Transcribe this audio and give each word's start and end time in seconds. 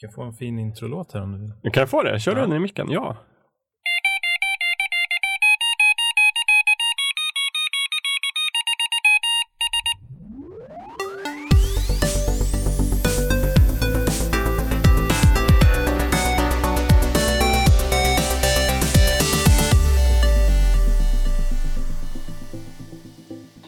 Du 0.00 0.06
kan 0.06 0.14
få 0.14 0.22
en 0.22 0.32
fin 0.34 0.58
introlåt 0.58 1.12
här 1.12 1.22
om 1.22 1.32
du 1.32 1.38
vill. 1.38 1.72
Kan 1.72 1.80
jag 1.80 1.90
få 1.90 2.02
det? 2.02 2.20
Kör 2.20 2.34
du 2.34 2.40
Ja. 2.40 2.46
den 2.46 2.56
i 2.56 2.58
micken? 2.58 2.90
Ja. 2.90 3.16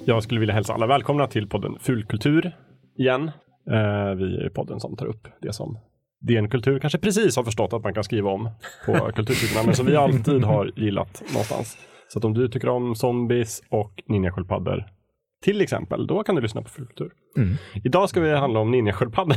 Jag 0.04 0.22
skulle 0.22 0.40
vilja 0.40 0.54
hälsa 0.54 0.74
alla 0.74 0.86
välkomna 0.86 1.27
till 1.27 1.48
podden 1.48 1.79
Fulkultur 1.80 2.56
igen. 2.98 3.30
Eh, 3.70 4.14
vi 4.14 4.36
är 4.45 4.50
podden 4.54 4.80
som 4.80 4.96
tar 4.96 5.06
upp 5.06 5.29
det 5.43 5.52
som 5.52 5.79
DN 6.20 6.50
Kultur 6.50 6.78
kanske 6.78 6.98
precis 6.98 7.36
har 7.36 7.44
förstått 7.44 7.72
att 7.72 7.82
man 7.82 7.94
kan 7.94 8.04
skriva 8.04 8.30
om 8.30 8.50
på 8.86 8.93
kultursidorna, 9.14 9.66
men 9.66 9.74
som 9.74 9.86
vi 9.86 9.96
alltid 9.96 10.44
har 10.44 10.70
gillat 10.76 11.22
någonstans. 11.32 11.76
Så 12.08 12.18
att 12.18 12.24
om 12.24 12.34
du 12.34 12.48
tycker 12.48 12.68
om 12.68 12.94
zombies 12.94 13.62
och 13.68 14.02
ninjasköldpaddor 14.07 14.96
till 15.45 15.61
exempel, 15.61 16.07
då 16.07 16.22
kan 16.22 16.35
du 16.35 16.40
lyssna 16.40 16.63
på 16.63 16.68
Fulkultur. 16.68 17.11
Idag 17.85 18.08
ska 18.08 18.21
vi 18.21 18.35
handla 18.36 18.61
om 18.61 18.71
ninjasköldpaddor. 18.71 19.36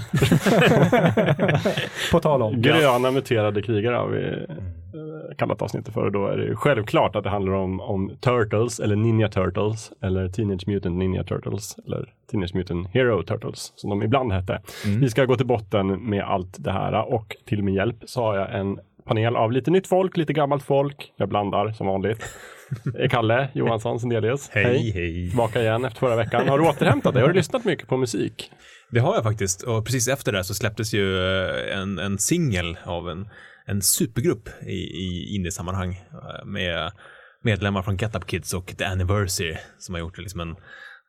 På 2.12 2.20
tal 2.20 2.42
om. 2.42 2.62
Gröna 2.62 3.12
muterade 3.12 3.62
krigare 3.62 3.96
har 3.96 4.08
vi 4.08 4.24
eh, 4.24 5.36
kallat 5.38 5.62
avsnittet 5.62 5.94
för. 5.94 6.10
Då 6.10 6.28
är 6.28 6.38
det 6.38 6.56
självklart 6.56 7.16
att 7.16 7.24
det 7.24 7.30
handlar 7.30 7.54
om, 7.54 7.82
om 7.82 8.12
Turtles 8.20 8.80
eller 8.80 8.96
Ninja 8.96 9.30
Turtles 9.30 9.92
eller 10.02 10.30
Teenage 10.30 10.68
Mutant 10.68 10.98
Ninja 10.98 11.24
Turtles 11.24 11.76
eller 11.88 12.14
Teenage 12.32 12.56
Mutant 12.56 12.88
Hero 12.94 13.24
Turtles 13.24 13.74
som 13.76 13.90
de 13.90 14.04
ibland 14.04 14.32
hette. 14.32 14.62
Vi 14.86 15.10
ska 15.10 15.26
gå 15.26 15.36
till 15.36 15.48
botten 15.48 16.10
med 16.10 16.24
allt 16.24 16.56
det 16.60 16.72
här 16.72 17.14
och 17.14 17.36
till 17.46 17.64
min 17.64 17.76
hjälp 17.76 17.98
så 18.06 18.22
har 18.22 18.36
jag 18.38 18.60
en 18.60 18.80
panel 19.06 19.36
av 19.36 19.52
lite 19.52 19.72
nytt 19.72 19.88
folk, 19.88 20.18
lite 20.18 20.34
gammalt 20.34 20.64
folk. 20.64 21.14
Jag 21.16 21.30
blandar 21.30 21.72
som 21.72 21.88
vanligt. 21.88 22.24
Kalle 23.10 23.50
Johansson 23.54 24.00
Sendelius. 24.00 24.50
Hej, 24.54 24.92
hej. 24.92 25.28
Tillbaka 25.30 25.62
igen 25.62 25.86
efter 25.86 26.00
förra 26.00 26.16
veckan. 26.16 26.48
Har 26.50 26.60
du 26.60 26.66
återhämtat 26.70 27.14
dig? 27.14 27.22
Har 27.24 27.30
du 27.30 27.36
lyssnat 27.36 27.66
mycket 27.66 27.88
på 27.88 27.98
musik? 27.98 28.52
Det 28.92 29.00
har 29.00 29.16
jag 29.16 29.24
faktiskt. 29.24 29.62
Och 29.64 29.86
precis 29.86 30.08
efter 30.08 30.32
det 30.32 30.44
så 30.44 30.54
släpptes 30.54 30.94
ju 30.94 31.18
eh, 31.18 31.80
en, 31.80 32.00
en 32.00 32.18
singel 32.18 32.78
av 32.84 33.10
en, 33.10 33.30
en 33.66 33.82
supergrupp 33.82 34.50
i, 34.62 34.74
i 34.76 35.36
indie-sammanhang 35.36 35.92
eh, 35.92 36.46
med 36.46 36.92
medlemmar 37.44 37.82
från 37.82 37.98
Get 37.98 38.16
Up 38.16 38.28
Kids 38.28 38.54
och 38.54 38.74
The 38.78 38.86
Anniversary 38.86 39.56
som 39.78 39.96
har 39.96 40.00
gjort 40.00 40.16
det 40.16 40.22
liksom 40.22 40.40
en 40.40 40.56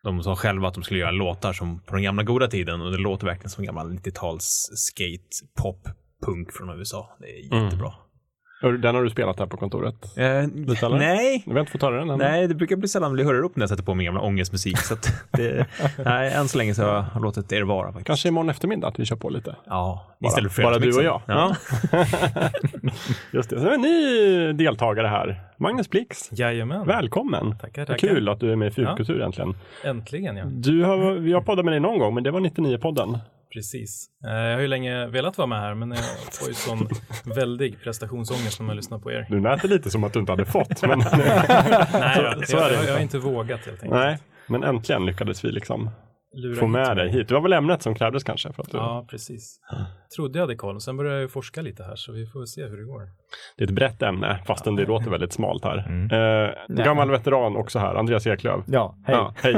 de 0.02 0.22
sa 0.22 0.36
själva 0.36 0.68
att 0.68 0.74
de 0.74 0.82
skulle 0.82 1.00
göra 1.00 1.10
låtar 1.10 1.52
som 1.52 1.80
på 1.82 1.94
den 1.94 2.02
gamla 2.02 2.22
goda 2.22 2.48
tiden 2.48 2.80
och 2.80 2.92
det 2.92 2.98
låter 2.98 3.26
verkligen 3.26 3.50
som 3.50 3.64
gammal 3.64 3.92
90-tals 3.92 4.70
skate, 4.74 5.62
pop, 5.62 5.88
punk 6.26 6.52
från 6.52 6.78
USA. 6.78 7.16
Det 7.20 7.26
är 7.26 7.62
jättebra. 7.64 7.88
Hör- 7.88 8.09
Den 8.62 8.94
har 8.94 9.02
du 9.02 9.10
spelat 9.10 9.38
här 9.38 9.46
på 9.46 9.56
kontoret? 9.56 10.18
Eh, 10.18 10.48
Lite, 10.54 10.86
eller? 10.86 10.98
nej, 10.98 11.42
Vi 11.46 11.52
har 11.52 11.60
inte 11.60 11.72
fått 11.72 11.82
höra 11.82 11.96
den 11.96 12.10
än. 12.10 12.18
Nej, 12.18 12.48
det 12.48 12.54
brukar 12.54 12.76
bli 12.76 12.88
sällan 12.88 13.12
bli 13.12 13.24
hörde 13.24 13.38
upp 13.38 13.56
när 13.56 13.62
jag 13.62 13.68
sätter 13.70 13.82
på 13.82 13.94
min 13.94 14.04
gamla 14.04 14.20
ångestmusik. 14.20 14.78
Så 14.78 14.94
att 14.94 15.12
det, 15.30 15.66
nej, 16.04 16.32
än 16.32 16.48
så 16.48 16.58
länge 16.58 16.74
så 16.74 16.82
har 16.82 17.04
jag 17.14 17.22
låtit 17.22 17.52
er 17.52 17.62
vara 17.62 17.86
faktiskt. 17.86 18.06
Kanske 18.06 18.28
imorgon 18.28 18.50
eftermiddag 18.50 18.88
att 18.88 19.00
vi 19.00 19.04
kör 19.04 19.16
på 19.16 19.28
lite. 19.30 19.56
Ja, 19.66 20.06
Bara, 20.18 20.28
istället 20.28 20.52
för 20.52 20.62
bara 20.62 20.78
du 20.78 20.96
och 20.96 21.02
jag. 21.04 21.22
Ja. 21.26 21.56
Just 23.32 23.50
det. 23.50 23.60
Så 23.60 23.66
är 23.66 23.72
en 23.74 23.80
ny 23.80 24.52
deltagare 24.52 25.06
här. 25.06 25.40
Magnus 25.56 25.90
Blix. 25.90 26.28
Jajamän. 26.32 26.86
Välkommen. 26.86 27.58
Tackar, 27.58 27.84
tackar. 27.86 28.08
Kul 28.08 28.28
att 28.28 28.40
du 28.40 28.52
är 28.52 28.56
med 28.56 28.68
i 28.68 28.70
Fulkultur 28.70 29.20
äntligen. 29.22 29.54
Äntligen 29.84 30.36
ja. 30.36 30.44
Du 30.44 30.84
har, 30.84 31.12
vi 31.12 31.32
har 31.32 31.40
poddat 31.40 31.64
med 31.64 31.72
dig 31.72 31.80
någon 31.80 31.98
gång, 31.98 32.14
men 32.14 32.24
det 32.24 32.30
var 32.30 32.40
99-podden. 32.40 33.18
Precis. 33.54 34.06
Eh, 34.26 34.32
Jag 34.32 34.54
har 34.54 34.60
ju 34.60 34.66
länge 34.68 35.06
velat 35.06 35.38
vara 35.38 35.46
med 35.46 35.60
här, 35.60 35.74
men 35.74 35.90
jag 35.90 35.98
får 36.32 36.48
ju 36.48 36.54
sån 36.54 36.88
väldig 37.34 37.80
prestationsångest 37.82 38.60
när 38.60 38.66
man 38.66 38.76
lyssnar 38.76 38.98
på 38.98 39.12
er. 39.12 39.26
Du 39.30 39.40
lät 39.40 39.64
lite 39.64 39.90
som 39.90 40.04
att 40.04 40.12
du 40.12 40.20
inte 40.20 40.32
hade 40.32 40.44
fått. 40.44 40.82
Men, 40.82 40.98
Nej, 41.12 42.34
så, 42.40 42.46
så 42.46 42.56
är 42.56 42.60
jag, 42.62 42.70
det 42.70 42.74
jag, 42.74 42.84
jag 42.84 42.92
har 42.92 43.00
inte. 43.00 43.18
vågat 43.18 43.60
helt 43.66 43.82
enkelt. 43.82 43.90
Nej, 44.00 44.18
men 44.48 44.62
äntligen 44.64 45.06
lyckades 45.06 45.44
vi 45.44 45.52
liksom 45.52 45.90
Lura 46.34 46.56
få 46.60 46.66
med 46.66 46.96
dig 46.96 47.10
hit. 47.10 47.28
Det 47.28 47.34
var 47.34 47.40
väl 47.40 47.52
ämnet 47.52 47.82
som 47.82 47.94
krävdes 47.94 48.24
kanske? 48.24 48.52
För 48.52 48.62
att 48.62 48.70
du, 48.70 48.76
Ja, 48.78 49.06
precis. 49.10 49.60
Trodde 50.16 50.38
jag 50.38 50.42
hade 50.46 50.56
koll. 50.56 50.80
Sen 50.80 50.96
började 50.96 51.20
jag 51.20 51.30
forska 51.30 51.62
lite 51.62 51.82
här, 51.82 51.96
så 51.96 52.12
vi 52.12 52.26
får 52.26 52.44
se 52.44 52.66
hur 52.66 52.76
det 52.76 52.84
går. 52.84 53.02
Det 53.56 53.64
är 53.64 53.68
ett 53.68 53.74
brett 53.74 54.02
ämne, 54.02 54.38
fastän 54.46 54.76
det 54.76 54.84
låter 54.86 55.10
väldigt 55.10 55.32
smalt 55.32 55.64
här. 55.64 55.78
Eh, 56.12 56.74
gammal 56.84 57.10
veteran 57.10 57.56
också 57.56 57.78
här, 57.78 57.94
Andreas 57.94 58.26
Eklöf. 58.26 58.64
Ja, 58.66 58.94
hej. 59.04 59.16
Ja, 59.16 59.34
hej. 59.42 59.54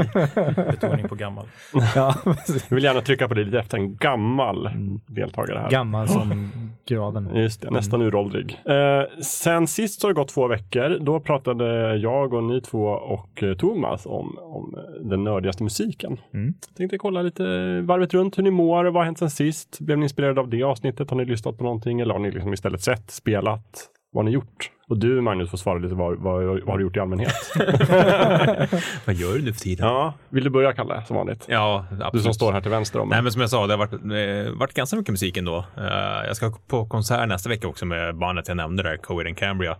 Betoning 0.71 1.09
på 1.09 1.15
gammal. 1.15 1.47
Ja, 1.95 2.15
Jag 2.25 2.77
vill 2.77 2.85
gärna 2.85 3.01
trycka 3.01 3.29
på 3.29 3.35
det 3.35 3.45
lite 3.45 3.59
efter 3.59 3.79
en 3.79 3.97
gammal 3.97 4.71
deltagare 5.07 5.59
här. 5.59 5.71
Gammal 5.71 6.09
som 6.09 6.53
graven. 6.89 7.31
Just 7.35 7.63
det, 7.63 7.71
nästan 7.71 8.03
uråldrig. 8.03 8.61
Eh, 8.65 9.21
sen 9.23 9.67
sist 9.67 10.01
så 10.01 10.07
har 10.07 10.13
det 10.15 10.21
gått 10.21 10.29
två 10.29 10.49
veckor. 10.49 10.99
Då 11.01 11.21
pratade 11.21 11.97
jag 11.97 12.35
och 12.35 12.45
ni 12.45 12.61
två 12.61 12.85
och 12.87 13.43
eh, 13.43 13.55
Thomas 13.55 14.07
om, 14.07 14.39
om 14.39 14.75
eh, 14.77 15.09
den 15.09 15.25
nördigaste 15.25 15.63
musiken. 15.63 16.21
Mm. 16.35 16.55
Tänkte 16.77 16.99
kolla 16.99 17.23
lite 17.23 17.45
varvet 17.81 18.15
runt 18.15 18.39
hur 18.39 18.43
ni 18.43 18.51
mår, 18.51 18.85
vad 18.85 18.95
har 18.95 19.05
hänt 19.05 19.19
sen 19.19 19.31
sist? 19.31 19.81
Blev 19.81 19.99
ni 19.99 20.05
inspirerade 20.05 20.41
av 20.41 20.49
det 20.49 20.63
avsnittet? 20.63 21.11
Har 21.11 21.17
ni 21.17 21.25
lyssnat 21.25 21.59
på 21.59 21.65
någonting 21.65 22.01
eller 22.01 22.15
har 22.15 22.21
ni 22.21 22.31
liksom 22.31 22.53
istället 22.53 22.81
sett, 22.81 23.11
spelat? 23.11 23.62
Vad 24.13 24.25
har 24.25 24.31
ni 24.31 24.35
gjort? 24.35 24.71
Och 24.89 24.99
du 24.99 25.21
Magnus 25.21 25.51
får 25.51 25.59
svara 25.59 25.79
lite 25.79 25.95
vad, 25.95 26.19
vad, 26.19 26.45
vad 26.45 26.69
har 26.69 26.79
du 26.79 26.85
gjort 26.85 26.97
i 26.97 27.01
allmänhet? 27.01 27.35
Vad 29.07 29.15
gör 29.15 29.35
du 29.35 29.43
nu 29.43 29.53
för 29.53 29.61
tiden? 29.61 29.87
ja, 29.87 30.15
vill 30.29 30.45
du 30.45 30.51
börja 30.51 30.73
Kalle 30.73 31.05
som 31.07 31.17
vanligt? 31.17 31.45
Ja, 31.49 31.87
absolut. 31.91 32.13
Du 32.13 32.21
som 32.21 32.35
står 32.35 32.53
här 32.53 32.61
till 32.61 32.71
vänster 32.71 33.01
om 33.01 33.09
mig. 33.09 33.17
Nej, 33.17 33.23
men 33.23 33.33
som 33.33 33.41
jag 33.41 33.51
sa, 33.51 33.67
det 33.67 33.73
har 33.73 33.79
varit, 33.79 33.93
eh, 33.93 34.59
varit 34.59 34.75
ganska 34.75 34.97
mycket 34.97 35.13
musik 35.13 35.37
ändå. 35.37 35.65
Eh, 35.77 36.27
jag 36.27 36.37
ska 36.37 36.53
på 36.69 36.87
konsert 36.87 37.29
nästa 37.29 37.49
vecka 37.49 37.69
också 37.69 37.87
med 37.87 38.19
bandet 38.19 38.49
jag 38.49 38.57
nämnde 38.57 38.83
där, 38.83 38.97
Coed 38.97 39.27
and 39.27 39.37
Cambria. 39.37 39.77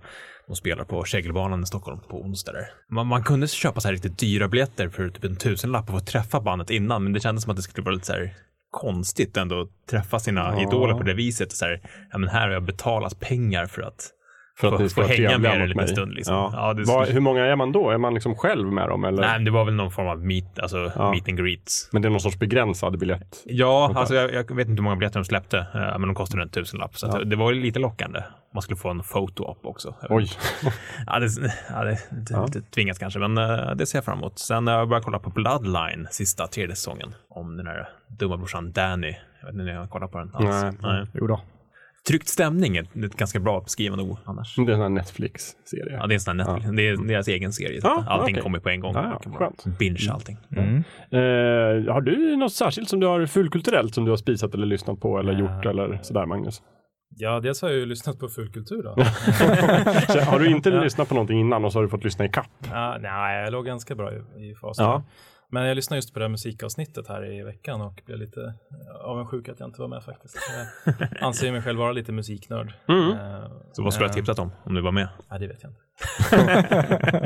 De 0.47 0.57
spelar 0.57 0.85
på 0.85 1.05
Kägelbanan 1.05 1.63
i 1.63 1.67
Stockholm 1.67 2.01
på 2.11 2.21
onsdag. 2.21 2.53
Man, 2.91 3.07
man 3.07 3.23
kunde 3.25 3.49
köpa 3.49 3.81
så 3.81 3.89
här 3.89 3.93
riktigt 3.93 4.19
dyra 4.19 4.49
biljetter 4.49 4.89
för 4.89 5.09
typ 5.09 5.25
en 5.25 5.37
tusenlapp 5.37 5.89
och 5.89 6.01
få 6.01 6.01
träffa 6.01 6.41
bandet 6.41 6.71
innan, 6.71 7.05
men 7.05 7.13
det 7.13 7.21
kändes 7.21 7.45
som 7.45 7.51
att 7.51 7.57
det 7.57 7.63
skulle 7.63 7.85
vara 7.85 7.95
lite 7.95 8.07
så 8.07 8.13
här 8.13 8.35
konstigt 8.73 9.37
ändå 9.37 9.61
att 9.61 9.87
träffa 9.91 10.19
sina 10.19 10.63
idoler 10.63 10.95
på 10.95 11.03
det 11.03 11.15
viset. 11.15 11.53
Så 11.53 11.65
här, 11.65 11.81
ja, 12.13 12.19
men 12.19 12.29
här 12.29 12.41
har 12.41 12.55
jag 12.55 12.63
betalat 12.63 13.21
pengar 13.21 13.67
för 13.67 13.83
att 13.83 14.11
för 14.59 14.69
att 14.69 14.75
få- 14.77 14.83
ni 14.83 14.89
ska 14.89 15.03
få 15.03 15.09
vara 15.09 15.17
hänga 15.17 15.39
med 15.39 15.55
er 15.57 15.61
en 15.71 15.77
mig. 15.77 15.89
stund, 15.89 16.15
liksom. 16.15 16.35
Ja. 16.35 16.51
Ja, 16.57 16.75
det 16.75 16.87
skulle- 16.87 17.13
hur 17.13 17.21
många 17.21 17.45
är 17.47 17.57
man 17.57 17.73
då? 17.73 17.91
Är 17.91 17.99
man 17.99 18.15
liksom 18.15 18.35
själv 18.35 18.73
med 18.73 18.89
dem? 18.89 19.05
Eller? 19.05 19.23
Nej, 19.23 19.45
det 19.45 19.51
var 19.51 19.65
väl 19.65 19.75
någon 19.75 19.91
form 19.91 20.07
av 20.09 20.25
meet, 20.25 20.59
alltså 20.59 20.93
Ja. 20.97 21.11
meet 21.11 21.29
and 21.29 21.39
greets. 21.39 21.89
Men 21.93 22.03
det 22.03 22.09
är 22.09 22.11
någon 22.11 22.21
sorts 22.21 22.39
begränsad 22.39 22.99
biljett? 22.99 23.43
Ja, 23.45 23.93
alltså 23.97 24.15
jag, 24.15 24.35
jag 24.35 24.55
vet 24.57 24.69
inte 24.69 24.81
hur 24.81 24.85
många 24.85 24.97
biljetter 24.97 25.21
de 25.21 25.25
släppte, 25.25 25.59
eh, 25.59 25.81
men 25.99 26.01
de 26.03 26.15
kostade 26.15 26.43
en 26.43 26.49
tusenlapp. 26.49 26.97
Så 26.99 27.07
Ja. 27.13 27.25
det 27.25 27.37
var 27.37 27.53
lite 27.53 27.79
lockande. 27.79 28.23
Man 28.55 28.63
skulle 28.63 28.77
få 28.77 28.91
en 28.91 29.03
foto-op 29.03 29.67
också. 29.67 29.95
Oj. 30.09 30.31
Ja, 31.07 31.19
det, 31.19 31.29
ja, 31.71 31.85
det, 31.85 31.99
det, 32.11 32.47
det 32.53 32.71
tvingas 32.71 32.99
kanske, 32.99 33.19
men 33.19 33.39
eh, 33.39 33.75
det 33.75 33.87
ser 33.87 33.99
jag 33.99 34.05
fram 34.05 34.19
emot. 34.19 34.39
Sen 34.39 34.67
har 34.67 34.75
jag 34.75 34.89
börjat 34.89 35.05
kolla 35.05 35.19
på 35.19 35.31
Bloodline, 35.31 36.09
sista 36.11 36.47
tredje 36.47 36.77
säsongen, 36.77 37.15
om 37.31 37.57
den 37.57 37.67
här 37.67 37.89
dumma 38.09 38.37
brorsan 38.37 38.73
Danny. 38.73 39.15
Jag 39.41 39.47
vet 39.47 39.53
inte 39.53 39.61
om 39.63 39.67
ni 39.67 39.73
har 39.75 39.87
kollat 39.87 40.13
på 40.13 40.19
den 40.19 40.31
alls. 40.35 40.63
Nej. 40.63 40.73
Nej. 40.83 41.07
Jo 41.15 41.27
då. 41.27 41.41
Tryckt 42.09 42.29
stämning 42.29 42.77
är 42.77 42.83
ett 43.05 43.17
ganska 43.17 43.41
bra 43.41 43.61
beskrivande 43.61 44.05
ord 44.05 44.19
annars. 44.25 44.57
Det 44.57 44.63
är 44.63 44.67
en 44.69 44.75
sån 44.75 44.81
här 44.83 44.89
Netflix-serie. 44.89 45.97
Ja, 46.01 46.07
det 46.07 46.13
är 46.13 46.15
en 46.17 46.21
sån 46.21 46.41
här 46.41 46.47
Netflix. 46.53 46.77
Det 46.77 46.89
är 46.89 46.97
deras 47.09 47.29
egen 47.29 47.53
serie. 47.53 47.81
så 47.81 47.87
Ja, 47.87 48.01
att 48.01 48.09
allting 48.09 48.35
okej. 48.35 48.43
kommer 48.43 48.59
på 48.59 48.69
en 48.69 48.81
gång. 48.81 48.95
Ja, 48.95 49.21
ja, 49.25 49.31
skönt. 49.33 49.65
Binge 49.79 50.09
allting. 50.13 50.37
Mm. 50.57 50.77
Eh, 51.11 51.93
har 51.95 52.01
du 52.01 52.37
något 52.37 52.53
särskilt 52.53 52.89
som 52.89 53.01
du 53.01 53.07
har 53.07 53.27
fullkulturellt 53.27 53.95
som 53.95 54.05
du 54.05 54.11
har 54.11 54.17
spisat 54.17 54.55
eller 54.55 54.67
lyssnat 54.67 55.01
på 55.01 55.19
eller 55.19 55.33
Ja. 55.33 55.39
gjort 55.39 55.67
eller 55.67 55.99
sådär 56.03 56.27
Magnus? 56.27 56.63
Ja, 57.17 57.41
dels 57.41 57.63
har 57.63 57.69
jag 57.69 57.79
ju 57.79 57.87
lyssnat 57.87 58.19
på 58.19 58.29
Fullkultur 58.29 58.83
då. 58.83 58.91
Har 60.31 60.39
du 60.39 60.51
inte 60.51 60.71
Ja. 60.71 60.83
lyssnat 60.83 61.09
på 61.09 61.15
någonting 61.15 61.41
innan 61.41 61.65
och 61.65 61.73
så 61.73 61.79
har 61.79 61.83
du 61.83 61.89
fått 61.89 62.05
lyssna 62.05 62.25
i 62.25 62.29
kapp? 62.29 62.47
Ja, 62.71 62.99
nej, 63.01 63.43
jag 63.45 63.53
låg 63.53 63.67
ganska 63.67 63.95
bra 63.95 64.13
i, 64.13 64.17
i 64.51 64.55
fasen. 64.61 64.85
Ja. 64.85 65.03
Men 65.55 65.67
jag 65.67 65.75
lyssnade 65.75 65.99
just 65.99 66.13
på 66.13 66.19
det 66.19 66.25
här 66.25 66.31
musikavsnittet 66.31 67.09
här 67.09 67.33
i 67.33 67.43
veckan 67.43 67.81
och 67.81 68.03
blev 68.07 68.19
lite 68.19 68.41
eh, 68.41 69.05
avundsjuk 69.05 69.49
att 69.49 69.61
jag 69.61 69.69
inte 69.69 69.81
var 69.81 69.89
med 69.89 70.05
faktiskt. 70.05 70.37
Jag 70.87 71.07
anser 71.21 71.53
mig 71.53 71.63
själv 71.63 71.79
vara 71.79 71.93
lite 71.93 72.13
musiknörd. 72.13 72.73
Mm. 72.89 73.11
Eh, 73.11 73.45
Så 73.73 73.83
vad 73.83 73.93
skulle 73.95 74.07
du 74.07 74.09
ha 74.09 74.13
eh, 74.13 74.15
tipsat 74.17 74.39
om, 74.39 74.51
om 74.65 74.75
du 74.75 74.81
var 74.81 74.93
med? 74.93 75.09
Ja, 75.31 75.39
det 75.39 75.47
vet 75.47 75.63
jag 75.63 75.71
inte. 75.71 75.81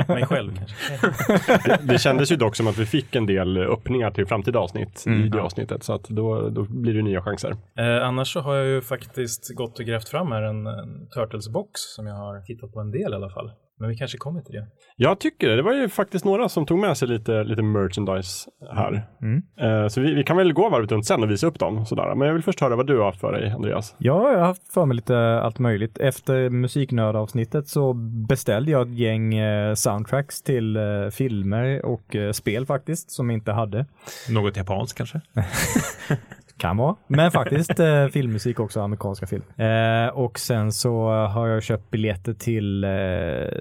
mig 0.13 0.25
själv 0.25 0.55
kanske. 0.57 1.77
Det 1.83 1.97
kändes 1.99 2.31
ju 2.31 2.35
dock 2.35 2.55
som 2.55 2.67
att 2.67 2.77
vi 2.77 2.85
fick 2.85 3.15
en 3.15 3.25
del 3.25 3.57
öppningar 3.57 4.11
till 4.11 4.25
framtida 4.25 4.59
avsnitt 4.59 5.03
i 5.05 5.09
Mm. 5.09 5.29
det 5.29 5.41
avsnittet 5.41 5.83
så 5.83 5.93
att 5.93 6.03
då, 6.03 6.49
då 6.49 6.63
blir 6.63 6.93
det 6.93 7.01
nya 7.01 7.21
chanser. 7.21 7.55
Eh, 7.77 8.07
annars 8.07 8.33
så 8.33 8.39
har 8.39 8.55
jag 8.55 8.65
ju 8.65 8.81
faktiskt 8.81 9.55
gått 9.55 9.79
och 9.79 9.85
grävt 9.85 10.09
fram 10.09 10.31
här 10.31 10.41
en, 10.41 10.67
en 10.67 11.07
Turtles-box 11.15 11.69
som 11.95 12.07
jag 12.07 12.15
har 12.15 12.41
tittat 12.41 12.73
på 12.73 12.79
en 12.79 12.91
del 12.91 13.11
i 13.11 13.15
alla 13.15 13.29
fall. 13.29 13.51
Men 13.79 13.89
vi 13.89 13.95
kanske 13.95 14.17
kommer 14.17 14.41
till 14.41 14.55
det. 14.55 14.67
Jag 14.95 15.19
tycker 15.19 15.49
det. 15.49 15.55
Det 15.55 15.61
var 15.61 15.73
ju 15.73 15.89
faktiskt 15.89 16.25
några 16.25 16.49
som 16.49 16.65
tog 16.65 16.79
med 16.79 16.97
sig 16.97 17.07
lite, 17.07 17.43
lite 17.43 17.61
merchandise 17.61 18.49
här. 18.71 19.07
Mm. 19.21 19.41
Eh, 19.59 19.87
så 19.87 20.01
vi, 20.01 20.13
vi 20.13 20.23
kan 20.23 20.37
väl 20.37 20.53
gå 20.53 20.69
varvet 20.69 20.91
runt 20.91 21.05
sen 21.05 21.23
och 21.23 21.31
visa 21.31 21.47
upp 21.47 21.59
dem. 21.59 21.85
Sådär. 21.85 22.15
Men 22.15 22.27
jag 22.27 22.33
vill 22.33 22.43
först 22.43 22.59
höra 22.59 22.75
vad 22.75 22.87
du 22.87 22.97
har 22.97 23.05
haft 23.05 23.19
för 23.19 23.31
dig, 23.31 23.51
Andreas. 23.51 23.95
Ja, 23.97 24.31
jag 24.31 24.39
har 24.39 24.45
haft 24.45 24.73
för 24.73 24.85
mig 24.85 24.95
lite 24.95 25.17
allt 25.17 25.59
möjligt. 25.59 25.97
Efter 25.97 26.49
musiknördavsnittet 26.49 27.67
så 27.67 27.93
beställde 28.27 28.71
jag 28.71 28.87
ett 28.87 28.97
gäng 28.97 29.35
eh, 29.35 29.73
soundtracks 29.73 30.41
till 30.41 30.75
eh, 30.75 31.09
filmer 31.11 31.85
och 31.85 32.15
eh, 32.15 32.31
spel 32.31 32.65
faktiskt, 32.65 33.11
som 33.11 33.29
jag 33.29 33.37
inte 33.37 33.51
hade. 33.51 33.85
Något 34.29 34.57
japanskt 34.57 34.97
kanske? 34.97 35.21
Kan 36.57 36.77
vara. 36.77 36.95
Men 37.07 37.31
faktiskt 37.31 37.79
eh, 37.79 38.07
filmmusik 38.07 38.59
också, 38.59 38.81
amerikanska 38.81 39.27
film. 39.27 39.43
Eh, 39.57 40.07
och 40.07 40.39
sen 40.39 40.71
så 40.71 41.09
har 41.09 41.47
jag 41.47 41.63
köpt 41.63 41.91
biljetter 41.91 42.33
till 42.33 42.83
eh, 42.83 42.89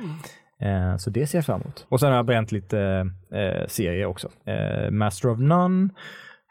så 0.98 1.10
det 1.10 1.26
ser 1.26 1.38
jag 1.38 1.46
fram 1.46 1.60
emot. 1.60 1.86
Och 1.88 2.00
sen 2.00 2.08
har 2.08 2.16
jag 2.16 2.26
bränt 2.26 2.52
lite 2.52 3.10
eh, 3.34 3.66
serier 3.66 4.06
också. 4.06 4.28
Eh, 4.46 4.90
Master 4.90 5.28
of 5.28 5.38
None 5.38 5.88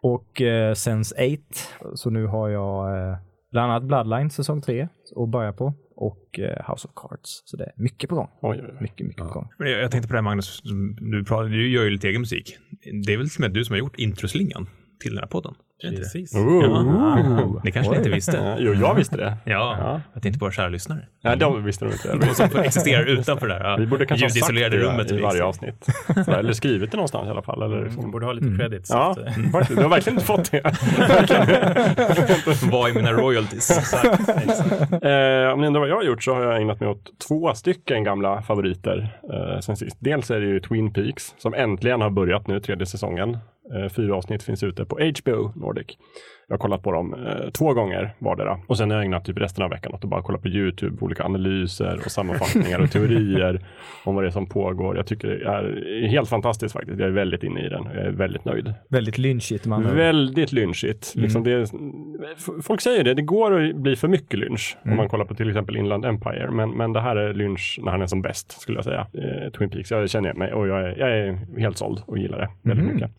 och 0.01 0.41
eh, 0.41 0.73
Sense 0.73 1.15
8. 1.15 1.95
Så 1.95 2.09
nu 2.09 2.25
har 2.25 2.50
jag 2.50 2.97
eh, 2.97 3.17
bland 3.51 3.71
annat 3.71 3.83
Bloodline 3.83 4.29
säsong 4.29 4.61
3 4.61 4.88
att 5.15 5.29
börja 5.29 5.53
på 5.53 5.73
och 5.95 6.39
eh, 6.39 6.71
House 6.71 6.88
of 6.88 6.94
Cards. 6.95 7.41
Så 7.45 7.57
det 7.57 7.63
är 7.63 7.73
mycket 7.75 8.09
på 8.09 8.15
gång. 8.15 8.29
Oj, 8.41 8.59
oj, 8.61 8.69
oj. 8.69 8.77
Mycket, 8.81 9.07
mycket 9.07 9.23
på 9.23 9.33
gång. 9.33 9.50
Men 9.57 9.71
Jag 9.71 9.81
jag 9.81 9.91
tänkte 9.91 10.07
på 10.07 10.13
det 10.13 10.17
här 10.17 10.23
Magnus, 10.23 10.61
du, 10.97 11.25
pratar, 11.25 11.50
du 11.50 11.69
gör 11.69 11.83
ju 11.83 11.89
lite 11.89 12.07
egen 12.07 12.21
musik. 12.21 12.57
Det 13.06 13.13
är 13.13 13.17
väl 13.17 13.29
som 13.29 13.45
att 13.45 13.53
du 13.53 13.65
som 13.65 13.73
har 13.73 13.79
gjort 13.79 14.00
introslingan 14.00 14.67
till 15.01 15.11
den 15.11 15.19
här 15.19 15.27
podden? 15.27 15.53
Precis. 15.81 16.36
Ooh. 16.36 16.64
Ja, 16.66 17.62
det 17.64 17.72
kanske 17.72 17.92
ni 17.92 17.98
inte 17.98 18.10
visste. 18.10 18.56
Jo, 18.60 18.74
jag 18.74 18.96
visste 18.96 19.18
det. 19.18 19.38
Ja, 19.46 19.76
Ja. 19.80 20.02
jag 20.14 20.24
tänkte 20.24 20.40
på 20.40 20.46
våra 20.46 20.54
kära 20.54 20.68
lyssnare. 20.70 21.00
Nej, 21.24 21.38
de 21.38 21.64
visste 21.64 21.86
nog 21.86 21.94
inte. 21.94 22.16
De 22.28 22.34
som 22.36 22.60
existerar 22.60 23.06
utanför 23.06 23.48
det 23.48 23.54
här 23.54 23.78
Vi 23.78 23.86
borde 23.88 24.06
kanske 24.06 24.26
ha 24.26 24.30
sagt 24.30 24.56
det 24.56 24.70
rummet. 24.70 25.12
i 25.12 25.22
varje 25.22 25.44
avsnitt. 25.44 25.88
Så, 26.26 26.31
eller 26.31 26.54
skrivit 26.54 26.92
det 26.92 26.98
någonstans 26.98 27.28
i 27.28 27.30
alla 27.30 27.42
fall. 27.42 27.64
Eller 27.64 27.76
De 27.78 27.84
liksom. 27.84 28.12
borde 28.12 28.26
ha 28.26 28.34
lite 28.34 28.58
credit. 28.58 28.88
så 28.88 28.94
Ja, 28.94 29.12
att, 29.12 29.18
eh, 29.18 29.52
faktiskt. 29.52 29.78
Du 29.78 29.84
har 29.84 29.90
verkligen 29.90 30.16
inte 30.16 30.26
fått 30.26 30.52
det. 30.52 30.62
Vad 32.72 32.90
är 32.90 32.94
mina 32.94 33.12
royalties? 33.14 33.72
Eh, 35.10 35.54
om 35.54 35.62
ni 35.62 35.68
undrar 35.68 35.80
vad 35.80 35.90
jag 35.90 35.96
har 35.96 36.04
gjort 36.04 36.24
så 36.24 36.34
har 36.34 36.44
jag 36.44 36.62
ägnat 36.62 36.80
mig 36.80 36.90
åt 36.90 37.20
två 37.28 37.54
stycken 37.54 38.04
gamla 38.04 38.42
favoriter 38.42 39.20
eh, 39.34 39.60
sen 39.60 39.76
sist. 39.76 39.98
Dels 40.00 40.31
är 40.31 40.40
det 40.40 40.46
ju 40.48 40.60
Twin 40.60 40.94
Peaks 40.94 41.36
som 41.38 41.54
äntligen 41.54 42.02
har 42.02 42.10
börjat 42.10 42.48
nu, 42.48 42.60
tredje 42.60 42.86
säsongen. 42.86 43.38
Eh, 43.76 43.90
fyra 43.90 44.16
avsnitt 44.16 44.44
finns 44.44 44.64
ute 44.64 44.86
på 44.86 45.00
HBO 45.24 45.52
Nordic. 45.69 45.98
Jag 46.48 46.54
har 46.54 46.60
kollat 46.60 46.83
på 46.83 46.92
dem 46.92 47.13
eh, 47.13 47.50
två 47.50 47.74
gånger 47.74 48.16
vardera. 48.19 48.60
Och 48.68 48.77
sen 48.77 48.89
har 48.89 48.98
jag 48.98 49.06
ägnat 49.06 49.25
typ 49.25 49.38
resten 49.38 49.63
av 49.63 49.69
veckan 49.69 49.94
åt 49.94 50.04
att 50.04 50.10
bara 50.10 50.21
kolla 50.21 50.38
på 50.38 50.48
YouTube, 50.48 50.98
på 50.98 51.06
olika 51.06 51.24
analyser 51.24 52.00
och 52.06 52.12
sammanfattningar 52.12 52.80
och 52.80 52.92
teorier 52.92 53.62
om 54.04 54.16
vad 54.16 54.24
det 54.24 54.27
är 54.27 54.31
som 54.31 54.45
pågår. 54.45 54.98
Jag 54.98 55.07
tycker 55.07 55.27
det 55.27 55.45
är 55.45 56.07
helt 56.07 56.30
fantastiskt 56.30 56.74
faktiskt. 56.74 57.00
Jag 57.00 57.07
är 57.07 57.12
väldigt 57.13 57.44
inne 57.44 57.66
i 57.66 57.69
den. 57.69 57.83
Jag 57.86 58.06
är 58.06 58.12
väldigt 58.12 58.45
nöjd. 58.45 58.74
Väldigt 58.89 59.18
lynchigt 59.18 59.66
man. 59.66 59.95
Väldigt 59.95 60.51
lynchigt. 60.51 61.16
Liksom 61.16 61.44
det 61.44 61.71
folk 62.63 62.81
säger 62.81 63.04
det, 63.04 63.13
det 63.13 63.21
går 63.21 63.62
att 63.62 63.75
bli 63.75 63.95
för 63.95 64.07
mycket 64.07 64.39
lynch 64.39 64.77
om 64.86 64.95
man 64.95 65.10
kollar 65.10 65.25
på 65.25 65.36
till 65.36 65.50
exempel 65.50 65.77
Inland 65.77 66.06
Empire. 66.06 66.51
Men, 66.51 66.69
men 66.69 66.94
det 66.94 67.01
här 67.01 67.16
är 67.16 67.33
lynch 67.33 67.80
när 67.83 67.92
han 67.92 68.01
är 68.01 68.07
som 68.07 68.21
bäst 68.21 68.62
skulle 68.62 68.77
jag 68.77 68.86
säga. 68.86 69.07
Eh, 69.13 69.51
Twin 69.51 69.69
Peaks, 69.69 69.92
jag 69.92 70.10
känner 70.10 70.33
mig 70.33 70.54
och 70.54 70.68
jag 70.68 70.80
är, 70.81 70.95
jag 71.00 71.18
är 71.18 71.60
helt 71.60 71.77
såld 71.77 72.01
och 72.06 72.18
gillar 72.18 72.39
det 72.39 72.50
väldigt 72.69 72.94
mycket. 72.94 73.12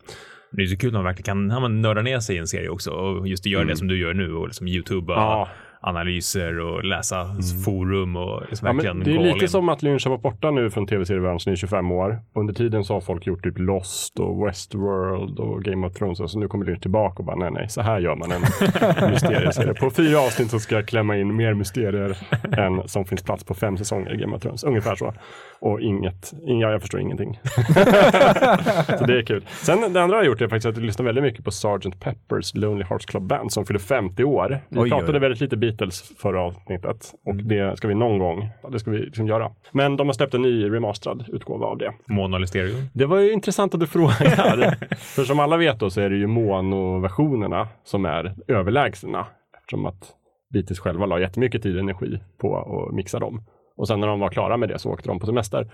Det 0.51 0.61
är 0.61 0.65
så 0.65 0.77
kul 0.77 0.91
när 0.91 0.99
man 0.99 1.05
verkligen 1.05 1.49
kan 1.49 1.61
man 1.61 1.81
nörda 1.81 2.01
ner 2.01 2.19
sig 2.19 2.35
i 2.35 2.39
en 2.39 2.47
serie 2.47 2.69
också 2.69 2.91
och 2.91 3.27
just 3.27 3.45
göra 3.45 3.63
det 3.63 3.75
som 3.75 3.87
du 3.87 3.99
gör 3.99 4.13
nu 4.13 4.33
och 4.33 4.47
liksom 4.47 4.67
YouTube 4.67 5.13
Ja. 5.13 5.49
Analyser 5.83 6.59
och 6.59 6.83
läsa 6.83 7.25
forum 7.65 8.15
och 8.15 8.41
liksom 8.49 8.67
Ja, 8.67 8.73
verkligen 8.73 8.99
det 8.99 9.11
är 9.11 9.19
lite 9.33 9.45
in. 9.45 9.49
som 9.49 9.69
att 9.69 9.83
Lynch 9.83 10.05
har 10.05 10.09
varit 10.11 10.21
borta 10.21 10.51
nu 10.51 10.69
från 10.69 10.87
tv-seriebranschen 10.87 11.53
i 11.53 11.57
25 11.57 11.91
år. 11.91 12.19
Under 12.35 12.53
tiden 12.53 12.83
så 12.83 12.93
har 12.93 13.01
folk 13.01 13.27
gjort 13.27 13.43
typ 13.43 13.59
Lost 13.59 14.19
och 14.19 14.47
Westworld 14.47 15.39
och 15.39 15.63
Game 15.63 15.87
of 15.87 15.93
Thrones. 15.93 16.31
Så 16.31 16.39
nu 16.39 16.47
kommer 16.47 16.65
Lynch 16.65 16.81
tillbaka 16.81 17.15
och 17.19 17.25
bara 17.25 17.35
nej, 17.35 17.51
nej, 17.51 17.69
så 17.69 17.81
här 17.81 17.99
gör 17.99 18.15
man 18.15 18.31
en 18.31 18.41
mysterieserie. 19.11 19.73
På 19.73 19.89
fyra 19.89 20.19
avsnitt 20.19 20.49
så 20.51 20.59
ska 20.59 20.75
jag 20.75 20.87
klämma 20.87 21.17
in 21.17 21.35
mer 21.35 21.53
mysterier 21.53 22.17
än 22.57 22.87
som 22.87 23.05
finns 23.05 23.23
plats 23.23 23.43
på 23.43 23.53
fem 23.53 23.77
säsonger 23.77 24.13
i 24.13 24.17
Game 24.17 24.35
of 24.35 24.41
Thrones. 24.41 24.63
Ungefär 24.63 24.95
så. 24.95 25.13
Och 25.59 25.81
inget, 25.81 26.33
inga, 26.47 26.71
jag 26.71 26.81
förstår 26.81 26.99
ingenting. 27.01 27.39
så 28.99 29.05
det 29.05 29.17
är 29.17 29.25
kul. 29.25 29.45
Sen 29.47 29.93
det 29.93 30.01
andra 30.01 30.15
jag 30.17 30.21
har 30.21 30.25
gjort 30.25 30.41
är 30.41 30.47
faktiskt 30.47 30.65
att 30.65 30.77
jag 30.77 30.85
lyssnar 30.85 31.05
väldigt 31.05 31.23
mycket 31.23 31.45
på 31.45 31.51
Sgt. 31.51 31.99
Peppers 31.99 32.55
Lonely 32.55 32.83
Hearts 32.83 33.05
Club 33.05 33.23
Band 33.23 33.51
som 33.53 33.65
fyller 33.65 33.79
50 33.79 34.23
år. 34.23 34.59
Vi 34.69 34.89
pratade 34.89 35.11
oj. 35.13 35.19
väldigt 35.19 35.41
lite 35.41 35.57
Beatles 35.71 36.13
förra 36.17 36.41
avsnittet 36.41 37.13
och 37.25 37.35
det 37.35 37.77
ska 37.77 37.87
vi 37.87 37.95
någon 37.95 38.19
gång, 38.19 38.49
det 38.71 38.79
ska 38.79 38.91
vi 38.91 38.97
liksom 38.97 39.27
göra. 39.27 39.51
Men 39.71 39.97
de 39.97 40.07
har 40.07 40.13
släppt 40.13 40.33
en 40.33 40.41
ny 40.41 40.71
remasterad 40.71 41.25
utgåva 41.27 41.65
av 41.65 41.77
det. 41.77 41.93
Mono 42.05 42.35
eller 42.35 42.45
stereo. 42.45 42.75
Det 42.93 43.05
var 43.05 43.19
ju 43.19 43.31
intressant 43.33 43.73
att 43.73 43.79
du 43.79 43.87
frågar. 43.87 44.95
För 44.95 45.23
som 45.23 45.39
alla 45.39 45.57
vet 45.57 45.79
då 45.79 45.89
så 45.89 46.01
är 46.01 46.09
det 46.09 46.15
ju 46.15 46.27
mono-versionerna 46.27 47.67
som 47.83 48.05
är 48.05 48.35
överlägsna. 48.47 49.25
Eftersom 49.57 49.85
att 49.85 50.11
Beatles 50.53 50.79
själva 50.79 51.05
la 51.05 51.19
jättemycket 51.19 51.63
tid 51.63 51.75
och 51.75 51.81
energi 51.81 52.19
på 52.37 52.57
att 52.57 52.95
mixa 52.95 53.19
dem. 53.19 53.43
Och 53.81 53.87
sen 53.87 53.99
när 53.99 54.07
de 54.07 54.19
var 54.19 54.29
klara 54.29 54.57
med 54.57 54.69
det 54.69 54.79
så 54.79 54.89
åkte 54.89 55.09
de 55.09 55.19
på 55.19 55.25
semester. 55.25 55.67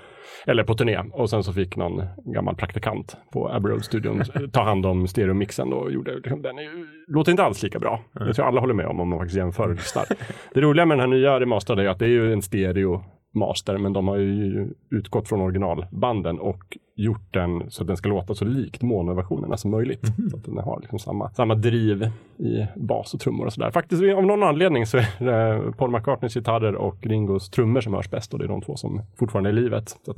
Eller 0.45 0.63
på 0.63 0.75
turné. 0.75 0.97
Och 1.11 1.29
sen 1.29 1.43
så 1.43 1.53
fick 1.53 1.75
någon 1.75 2.03
gammal 2.25 2.55
praktikant 2.55 3.17
på 3.31 3.49
Abbey 3.49 3.71
Road-studion 3.71 4.23
ta 4.53 4.63
hand 4.63 4.85
om 4.85 5.07
stereomixen 5.07 5.73
och 5.73 5.91
gjorde 5.91 6.15
liksom, 6.15 6.41
den 6.41 6.59
är, 6.59 6.69
låter 7.11 7.31
inte 7.31 7.43
alls 7.43 7.63
lika 7.63 7.79
bra. 7.79 8.03
Jag 8.13 8.35
tror 8.35 8.45
alla 8.45 8.61
håller 8.61 8.73
med 8.73 8.85
om 8.85 8.99
om 8.99 9.09
man 9.09 9.19
faktiskt 9.19 9.37
jämför 9.37 9.69
och 9.69 9.75
lyssnar. 9.75 10.05
Det 10.53 10.61
roliga 10.61 10.85
med 10.85 10.97
den 10.97 11.11
här 11.11 11.17
nya 11.17 11.39
remasterade 11.39 11.83
är 11.83 11.89
att 11.89 11.99
det 11.99 12.05
är 12.05 12.09
ju 12.09 12.33
en 12.33 12.41
stereo 12.41 13.03
master, 13.37 13.77
men 13.77 13.93
de 13.93 14.07
har 14.07 14.17
ju 14.17 14.69
utgått 14.89 15.27
från 15.27 15.41
originalbanden 15.41 16.39
och 16.39 16.77
gjort 16.97 17.33
den 17.33 17.71
så 17.71 17.83
att 17.83 17.87
den 17.87 17.97
ska 17.97 18.09
låta 18.09 18.35
så 18.35 18.45
likt 18.45 18.81
monoversionerna 18.81 19.57
som 19.57 19.71
möjligt. 19.71 20.05
Så 20.31 20.37
att 20.37 20.45
den 20.45 20.57
har 20.57 20.79
liksom 20.79 20.99
samma, 20.99 21.29
samma 21.29 21.55
driv 21.55 22.09
i 22.37 22.67
bas 22.75 23.13
och 23.13 23.19
trummor 23.19 23.45
och 23.45 23.53
sådär. 23.53 23.71
Faktiskt 23.71 24.03
av 24.03 24.25
någon 24.25 24.43
anledning 24.43 24.85
så 24.85 24.97
är 24.97 25.25
det 25.25 25.71
Paul 25.77 25.91
McCartneys 25.91 26.33
gitarrer 26.33 26.75
och 26.75 27.05
Ringos 27.05 27.49
trummor 27.49 27.81
som 27.81 27.93
hörs 27.93 28.09
bäst 28.09 28.33
och 28.33 28.39
det 28.39 28.45
är 28.45 28.49
de 28.49 28.61
två 28.61 28.75
som 28.75 29.01
fortfarande 29.19 29.49
är 29.49 29.51
i 29.51 29.55
livet. 29.55 29.97
Så 30.05 30.11
att, 30.11 30.17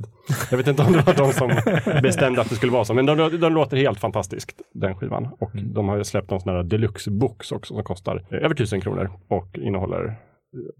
jag 0.50 0.58
vet 0.58 0.66
inte 0.66 0.82
om 0.82 0.92
det 0.92 1.06
var 1.06 1.14
de 1.14 1.32
som 1.32 1.50
bestämde 2.02 2.40
att 2.40 2.48
det 2.48 2.54
skulle 2.54 2.72
vara 2.72 2.84
så, 2.84 2.94
men 2.94 3.06
de, 3.06 3.38
de 3.40 3.52
låter 3.52 3.76
helt 3.76 4.00
fantastiskt 4.00 4.60
den 4.72 4.94
skivan. 4.94 5.28
Och 5.38 5.50
de 5.54 5.88
har 5.88 5.96
ju 5.96 6.04
släppt 6.04 6.32
en 6.32 6.40
sån 6.40 6.54
här 6.54 6.62
deluxe 6.62 7.10
box 7.10 7.52
också 7.52 7.74
som 7.74 7.84
kostar 7.84 8.24
över 8.30 8.54
tusen 8.54 8.80
kronor 8.80 9.10
och 9.28 9.58
innehåller 9.58 10.16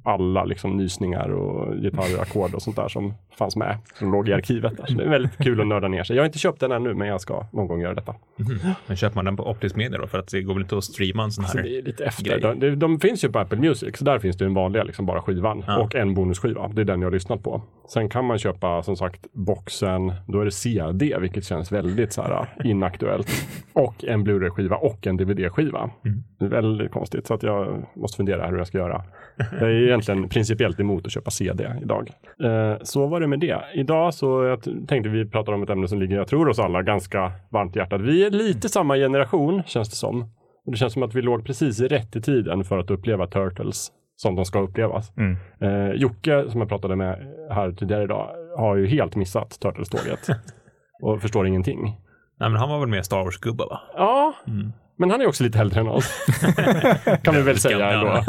alla 0.04 0.44
liksom 0.44 0.76
nysningar 0.76 1.28
och 1.28 1.76
gitarrer, 1.76 2.20
ackord 2.22 2.54
och 2.54 2.62
sånt 2.62 2.76
där 2.76 2.88
som 2.88 3.14
fanns 3.38 3.56
med, 3.56 3.78
som 3.94 4.12
låg 4.12 4.28
i 4.28 4.32
arkivet. 4.32 4.76
Där. 4.76 4.86
Så 4.86 4.94
det 4.94 5.04
är 5.04 5.08
väldigt 5.08 5.36
kul 5.38 5.60
att 5.60 5.66
nörda 5.66 5.88
ner 5.88 6.04
sig. 6.04 6.16
Jag 6.16 6.22
har 6.22 6.26
inte 6.26 6.38
köpt 6.38 6.60
den 6.60 6.72
ännu, 6.72 6.94
men 6.94 7.08
jag 7.08 7.20
ska 7.20 7.46
någon 7.52 7.66
gång 7.66 7.80
göra 7.80 7.94
detta. 7.94 8.14
Men 8.86 8.96
köper 8.96 9.14
man 9.16 9.24
den 9.24 9.36
på 9.36 9.50
optisk 9.50 9.76
media 9.76 9.98
då? 9.98 10.06
För 10.06 10.18
att 10.18 10.28
det 10.28 10.42
går 10.42 10.54
väl 10.54 10.62
inte 10.62 10.78
att 10.78 10.84
streama 10.84 11.22
en 11.24 11.30
sån 11.32 11.44
Så 11.44 11.56
här? 11.58 11.64
det 11.64 11.78
är 11.78 11.82
lite 11.82 12.04
efter. 12.04 12.40
De, 12.40 12.60
de, 12.60 12.70
de 12.76 13.00
finns 13.00 13.24
ju 13.24 13.28
på 13.32 13.38
Apple 13.38 13.58
Music, 13.58 13.96
så 13.98 14.04
där 14.04 14.18
finns 14.18 14.36
det 14.36 14.44
en 14.44 14.54
vanliga, 14.54 14.82
liksom 14.84 15.06
bara 15.06 15.22
skivan 15.22 15.64
Ja. 15.66 15.78
och 15.78 15.94
en 15.94 16.14
bonusskiva. 16.14 16.68
Det 16.68 16.80
är 16.80 16.84
den 16.84 17.00
jag 17.00 17.06
har 17.06 17.12
lyssnat 17.12 17.42
på. 17.42 17.62
Sen 17.88 18.08
kan 18.08 18.24
man 18.24 18.38
köpa, 18.38 18.82
som 18.82 18.96
sagt, 18.96 19.26
boxen. 19.32 20.12
Då 20.26 20.40
är 20.40 20.44
det 20.44 20.50
CD, 20.50 21.18
vilket 21.20 21.44
känns 21.44 21.72
väldigt 21.72 22.12
så 22.12 22.22
här 22.22 22.48
inaktuellt. 22.64 23.28
Och 23.72 24.04
en 24.04 24.24
Blu-ray-skiva 24.24 24.76
och 24.76 25.06
en 25.06 25.16
DVD-skiva. 25.16 25.90
Det 26.38 26.44
är 26.44 26.48
väldigt 26.48 26.90
konstigt, 26.92 27.26
så 27.26 27.34
att 27.34 27.42
jag 27.42 27.86
måste 27.96 28.16
fundera 28.16 28.46
hur 28.46 28.58
jag 28.58 28.66
ska 28.66 28.78
göra. 28.78 29.02
Jag 29.60 29.70
är 29.70 29.86
egentligen 29.86 30.28
principiellt 30.28 30.80
emot 30.80 31.06
att 31.06 31.12
köpa 31.12 31.30
CD 31.30 31.72
idag. 31.82 32.10
Eh, 32.42 32.78
så 32.82 33.06
var 33.06 33.20
det 33.20 33.26
med 33.26 33.40
det. 33.40 33.64
Idag 33.74 34.14
så 34.14 34.44
jag 34.44 34.62
tänkte 34.88 35.08
vi 35.08 35.30
prata 35.30 35.52
om 35.52 35.62
ett 35.62 35.70
ämne 35.70 35.88
som 35.88 36.00
ligger, 36.00 36.16
jag 36.16 36.28
tror 36.28 36.48
oss 36.48 36.58
alla, 36.58 36.82
ganska 36.82 37.32
varmt 37.50 37.76
i 37.76 37.78
hjärtat. 37.78 38.00
Vi 38.00 38.26
är 38.26 38.30
lite 38.30 38.68
samma 38.68 38.96
generation, 38.96 39.62
känns 39.66 39.90
det 39.90 39.96
som. 39.96 40.22
Och 40.66 40.72
det 40.72 40.78
känns 40.78 40.92
som 40.92 41.02
att 41.02 41.14
vi 41.14 41.22
låg 41.22 41.46
precis 41.46 41.80
rätt 41.80 42.16
i 42.16 42.20
tiden 42.20 42.64
för 42.64 42.78
att 42.78 42.90
uppleva 42.90 43.26
Turtles 43.26 43.92
som 44.16 44.34
de 44.34 44.44
ska 44.44 44.60
upplevas. 44.60 45.12
Mm. 45.16 45.36
Eh, 45.60 45.92
Jocke, 45.94 46.50
som 46.50 46.60
jag 46.60 46.68
pratade 46.68 46.96
med 46.96 47.18
här 47.50 47.72
tidigare 47.72 48.02
idag, 48.02 48.28
har 48.56 48.76
ju 48.76 48.86
helt 48.86 49.16
missat 49.16 49.58
Turtles-tåget. 49.60 50.28
och 51.02 51.20
förstår 51.22 51.46
ingenting. 51.46 51.82
Nej, 52.40 52.50
men 52.50 52.56
han 52.56 52.68
var 52.68 52.80
väl 52.80 52.88
mer 52.88 53.02
Star 53.02 53.24
Wars-gubbe 53.24 53.64
va? 53.64 53.80
Ja, 53.94 54.34
men 55.00 55.10
han 55.10 55.20
är 55.20 55.26
också 55.28 55.44
lite 55.44 55.58
äldre 55.58 55.80
än 55.80 55.88
oss. 55.88 56.10
kan 57.22 57.34
vi 57.34 57.42
väl 57.42 57.58
säga 57.58 57.90
ändå. 57.90 58.24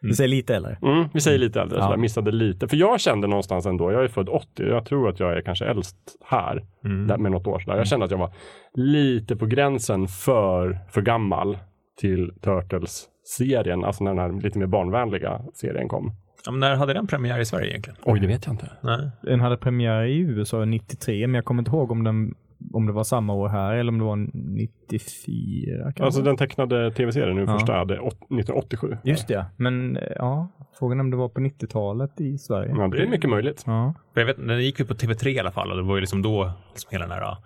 Du 0.00 0.14
säger 0.14 0.28
lite 0.28 0.56
eller? 0.56 0.78
Mm, 0.82 1.08
vi 1.14 1.20
säger 1.20 1.38
lite 1.38 1.60
äldre, 1.60 1.78
Ja. 1.78 1.86
så 1.86 1.92
jag 1.92 2.00
missade 2.00 2.32
lite. 2.32 2.68
För 2.68 2.76
jag 2.76 3.00
kände 3.00 3.26
någonstans 3.26 3.66
ändå, 3.66 3.92
jag 3.92 4.04
är 4.04 4.08
född 4.08 4.28
80, 4.28 4.46
jag 4.62 4.86
tror 4.86 5.08
att 5.08 5.20
jag 5.20 5.36
är 5.36 5.40
kanske 5.42 5.64
äldst 5.64 5.96
här, 6.26 6.62
Mm. 6.84 7.06
där 7.06 7.18
med 7.18 7.32
något 7.32 7.46
år 7.46 7.58
sådär. 7.58 7.76
Jag 7.78 7.86
kände 7.86 8.04
att 8.04 8.10
jag 8.10 8.18
var 8.18 8.32
lite 8.74 9.36
på 9.36 9.46
gränsen 9.46 10.08
för, 10.08 10.78
för 10.90 11.02
gammal 11.02 11.58
till 12.00 12.30
Turtles-serien, 12.42 13.84
alltså 13.84 14.04
när 14.04 14.10
den 14.14 14.18
här 14.18 14.40
lite 14.42 14.58
mer 14.58 14.66
barnvänliga 14.66 15.40
serien 15.54 15.88
kom. 15.88 16.12
Ja, 16.46 16.50
men 16.50 16.60
när 16.60 16.76
hade 16.76 16.92
den 16.94 17.06
premiär 17.06 17.38
i 17.40 17.44
Sverige 17.44 17.70
egentligen? 17.70 17.98
Oj, 18.04 18.20
det 18.20 18.26
vet 18.26 18.46
jag 18.46 18.52
inte. 18.54 18.70
Nej. 18.82 19.10
Den 19.22 19.40
hade 19.40 19.56
premiär 19.56 20.02
i 20.04 20.18
USA 20.18 20.64
93, 20.64 21.26
men 21.26 21.34
jag 21.34 21.44
kommer 21.44 21.60
inte 21.62 21.70
ihåg 21.70 21.90
om, 21.90 22.04
den, 22.04 22.34
om 22.72 22.86
det 22.86 22.92
var 22.92 23.04
samma 23.04 23.34
år 23.34 23.48
här 23.48 23.74
eller 23.74 23.92
om 23.92 23.98
det 23.98 24.04
var 24.04 24.16
94. 24.34 25.82
Kanske. 25.82 26.04
Alltså 26.04 26.22
den 26.22 26.36
tecknade 26.36 26.90
tv-serien 26.90 27.36
nu 27.36 27.42
Ja. 27.42 27.58
första 27.58 27.72
hade 27.72 28.00
åt- 28.00 28.14
1987. 28.30 28.96
Just 29.04 29.28
det, 29.28 29.46
men 29.56 29.96
eh, 29.96 30.02
ja, 30.16 30.48
frågan 30.78 30.98
är 30.98 31.04
om 31.04 31.10
det 31.10 31.16
var 31.16 31.28
på 31.28 31.40
90-talet 31.40 32.20
i 32.20 32.38
Sverige. 32.38 32.74
Ja, 32.76 32.88
det 32.88 33.02
är 33.02 33.06
mycket 33.08 33.30
möjligt. 33.30 33.62
Ja. 33.66 33.94
Jag 34.14 34.24
vet, 34.26 34.36
den 34.36 34.62
gick 34.64 34.78
ju 34.80 34.84
på 34.86 34.94
TV3 34.94 35.28
i 35.28 35.38
alla 35.40 35.50
fall 35.52 35.70
och 35.70 35.76
det 35.76 35.82
var 35.82 35.94
ju 35.94 36.00
liksom 36.00 36.22
då 36.22 36.50
liksom 36.72 36.88
hela 36.92 37.06
den 37.06 37.12
här 37.18 37.36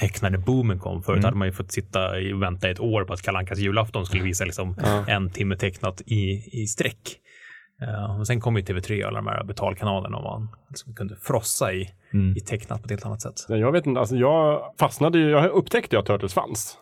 tecknade 0.00 0.38
boomen 0.38 0.78
kom. 0.78 1.02
Förut 1.02 1.16
Mm. 1.16 1.24
hade 1.24 1.36
man 1.36 1.48
ju 1.48 1.52
fått 1.52 1.72
sitta 1.72 2.10
och 2.34 2.42
vänta 2.42 2.70
ett 2.70 2.80
år 2.80 3.04
på 3.04 3.12
att 3.12 3.22
Kalle 3.22 3.38
Ankas 3.38 3.58
julafton 3.58 4.06
skulle 4.06 4.22
visa 4.24 4.44
liksom 4.44 4.76
en 5.06 5.30
timme 5.30 5.56
tecknat 5.56 6.00
i, 6.06 6.42
i 6.62 6.66
sträck. 6.66 7.16
Uh, 7.82 8.20
och 8.20 8.26
sen 8.26 8.40
kom 8.40 8.56
ju 8.56 8.62
TV3 8.62 9.02
och 9.02 9.08
alla 9.08 9.18
de 9.18 9.26
här 9.26 9.44
betalkanalerna 9.44 10.16
och 10.16 10.24
man 10.24 10.48
liksom 10.68 10.94
kunde 10.94 11.16
frossa 11.16 11.72
i, 11.72 11.90
Mm. 12.12 12.36
i 12.36 12.40
tecknat 12.40 12.78
på 12.80 12.84
ett 12.84 12.90
helt 12.90 13.06
annat 13.06 13.22
sätt. 13.22 13.34
Ja, 13.48 13.56
Jag 13.56 13.72
vet 13.72 13.86
inte, 13.86 14.00
alltså 14.00 14.16
jag 14.16 14.62
fastnade 14.78 15.18
ju, 15.18 15.30
jag 15.30 15.50
upptäckte 15.50 15.96
ju 15.96 16.00
att 16.00 16.06
Turtles 16.06 16.34
fanns. 16.34 16.78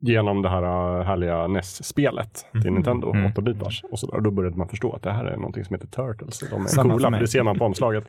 Genom 0.00 0.42
det 0.42 0.48
här 0.48 0.62
äh, 0.98 1.04
härliga 1.06 1.46
NES-spelet 1.46 2.46
till 2.62 2.72
Nintendo, 2.72 3.10
Mm. 3.12 3.30
8-bitars. 3.32 3.84
Och 3.90 3.98
så 3.98 4.06
där. 4.10 4.20
Då 4.20 4.30
började 4.30 4.56
man 4.56 4.68
förstå 4.68 4.92
att 4.92 5.02
det 5.02 5.12
här 5.12 5.24
är 5.24 5.36
någonting 5.36 5.64
som 5.64 5.74
heter 5.74 5.86
Turtles. 5.88 6.38
De 6.50 6.62
är 6.64 6.66
Samma 6.68 6.92
coola, 6.92 7.10
det 7.10 7.26
ser 7.28 7.42
man 7.42 7.58
på 7.58 7.64
omslaget. 7.64 8.04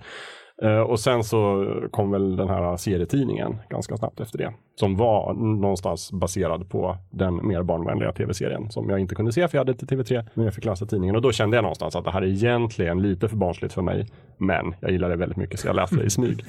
Eh, 0.61 0.79
och 0.79 0.99
sen 0.99 1.23
så 1.23 1.67
kom 1.91 2.11
väl 2.11 2.35
den 2.35 2.49
här 2.49 2.77
serietidningen 2.77 3.57
ganska 3.69 3.97
snabbt 3.97 4.19
efter 4.19 4.37
det. 4.37 4.53
Som 4.79 4.95
var 4.97 5.33
någonstans 5.33 6.11
baserad 6.11 6.69
på 6.69 6.97
den 7.11 7.47
mer 7.47 7.63
barnvänliga 7.63 8.11
tv-serien. 8.11 8.71
Som 8.71 8.89
jag 8.89 8.99
inte 8.99 9.15
kunde 9.15 9.31
se 9.31 9.47
för 9.47 9.57
jag 9.57 9.61
hade 9.61 9.71
inte 9.71 9.85
TV3. 9.85 10.25
Men 10.33 10.45
jag 10.45 10.53
fick 10.53 10.65
läsa 10.65 10.85
tidningen 10.85 11.15
och 11.15 11.21
då 11.21 11.31
kände 11.31 11.57
jag 11.57 11.63
någonstans 11.63 11.95
att 11.95 12.05
det 12.05 12.11
här 12.11 12.21
är 12.21 12.27
egentligen 12.27 13.01
lite 13.01 13.29
för 13.29 13.37
barnsligt 13.37 13.73
för 13.73 13.81
mig. 13.81 14.07
Men 14.37 14.75
jag 14.79 14.91
gillar 14.91 15.09
det 15.09 15.15
väldigt 15.15 15.37
mycket 15.37 15.59
så 15.59 15.67
jag 15.67 15.75
läste 15.75 15.95
det 15.95 16.03
i 16.03 16.09
smyg. 16.09 16.45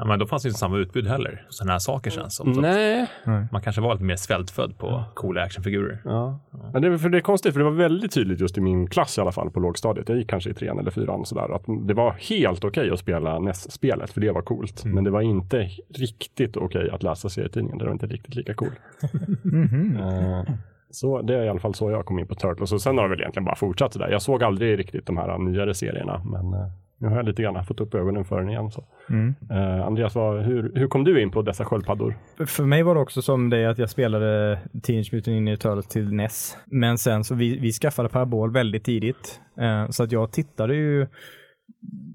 Ja, 0.00 0.06
men 0.06 0.18
då 0.18 0.26
fanns 0.26 0.42
det 0.42 0.48
inte 0.48 0.58
samma 0.58 0.76
utbud 0.76 1.06
heller. 1.06 1.46
Sådana 1.48 1.72
här 1.72 1.78
saker 1.78 2.10
känns 2.10 2.36
som. 2.36 2.54
Så 2.54 2.60
Nej, 2.60 3.06
Man 3.52 3.62
kanske 3.62 3.82
var 3.82 3.94
lite 3.94 4.04
mer 4.04 4.16
svältfödd 4.16 4.78
på 4.78 5.04
coola 5.14 5.42
actionfigurer. 5.42 5.98
Ja. 6.04 6.40
Men 6.72 6.82
det, 6.82 6.98
för 6.98 7.08
det 7.08 7.18
är 7.18 7.22
konstigt, 7.22 7.52
för 7.52 7.60
det 7.60 7.64
var 7.64 7.76
väldigt 7.76 8.12
tydligt 8.12 8.40
just 8.40 8.58
i 8.58 8.60
min 8.60 8.86
klass 8.86 9.18
i 9.18 9.20
alla 9.20 9.32
fall 9.32 9.50
på 9.50 9.60
lågstadiet. 9.60 10.08
Jag 10.08 10.18
gick 10.18 10.30
kanske 10.30 10.50
i 10.50 10.54
trean 10.54 10.78
eller 10.78 10.90
fyran 10.90 11.24
sådär. 11.24 11.54
Att 11.54 11.64
det 11.86 11.94
var 11.94 12.12
helt 12.12 12.64
okej 12.64 12.90
att 12.90 12.98
spela 12.98 13.38
NES-spelet, 13.38 14.10
för 14.10 14.20
det 14.20 14.32
var 14.32 14.42
coolt. 14.42 14.84
Men 14.84 15.04
det 15.04 15.10
var 15.10 15.20
inte 15.20 15.68
riktigt 15.94 16.56
okej 16.56 16.90
att 16.90 17.02
läsa 17.02 17.28
serietidningen. 17.28 17.78
Det 17.78 17.84
var 17.84 17.92
inte 17.92 18.06
riktigt 18.06 18.34
lika 18.34 18.54
cool. 18.54 18.72
Mhm. 19.42 19.96
Eh, 19.96 20.54
så 20.90 21.22
det 21.22 21.34
är 21.36 21.44
i 21.44 21.48
alla 21.48 21.60
fall 21.60 21.74
så 21.74 21.90
jag 21.90 22.04
kom 22.06 22.18
in 22.18 22.26
på 22.26 22.34
Turtles. 22.34 22.72
Och 22.72 22.82
sen 22.82 22.98
har 22.98 23.04
det 23.04 23.10
väl 23.10 23.20
egentligen 23.20 23.44
bara 23.44 23.56
fortsatt 23.56 23.92
sådär. 23.92 24.08
Jag 24.08 24.22
såg 24.22 24.42
aldrig 24.42 24.78
riktigt 24.78 25.06
de 25.06 25.16
här 25.16 25.38
nyare 25.38 25.74
serierna. 25.74 26.22
Men 26.24 26.54
eh, 26.54 26.68
nu 27.00 27.08
har 27.08 27.16
jag 27.16 27.26
lite 27.26 27.42
grann 27.42 27.64
fått 27.64 27.80
upp 27.80 27.94
ögonen 27.94 28.24
för 28.24 28.40
den 28.40 28.50
igen. 28.50 28.70
Så. 28.70 28.84
Mm. 29.10 29.34
Eh, 29.50 29.86
Andreas, 29.86 30.14
vad, 30.14 30.42
hur, 30.42 30.72
hur 30.74 30.88
kom 30.88 31.04
du 31.04 31.22
in 31.22 31.30
på 31.30 31.42
dessa 31.42 31.64
sköldpaddor? 31.64 32.14
För 32.46 32.64
mig 32.64 32.82
var 32.82 32.94
det 32.94 33.00
också 33.00 33.22
som 33.22 33.50
det 33.50 33.70
att 33.70 33.78
jag 33.78 33.90
spelade 33.90 34.58
Teenage 34.82 35.12
Mutant 35.12 35.34
Ninja 35.34 35.56
Turtles 35.56 35.86
till 35.86 36.12
NES. 36.14 36.56
Men 36.66 36.98
sen 36.98 37.24
så 37.24 37.34
vi, 37.34 37.58
vi 37.58 37.72
skaffade 37.72 38.08
Parabol 38.08 38.52
väldigt 38.52 38.84
tidigt. 38.84 39.40
Eh, 39.60 39.88
så 39.90 40.02
att 40.02 40.12
jag 40.12 40.32
tittade 40.32 40.74
ju 40.74 41.06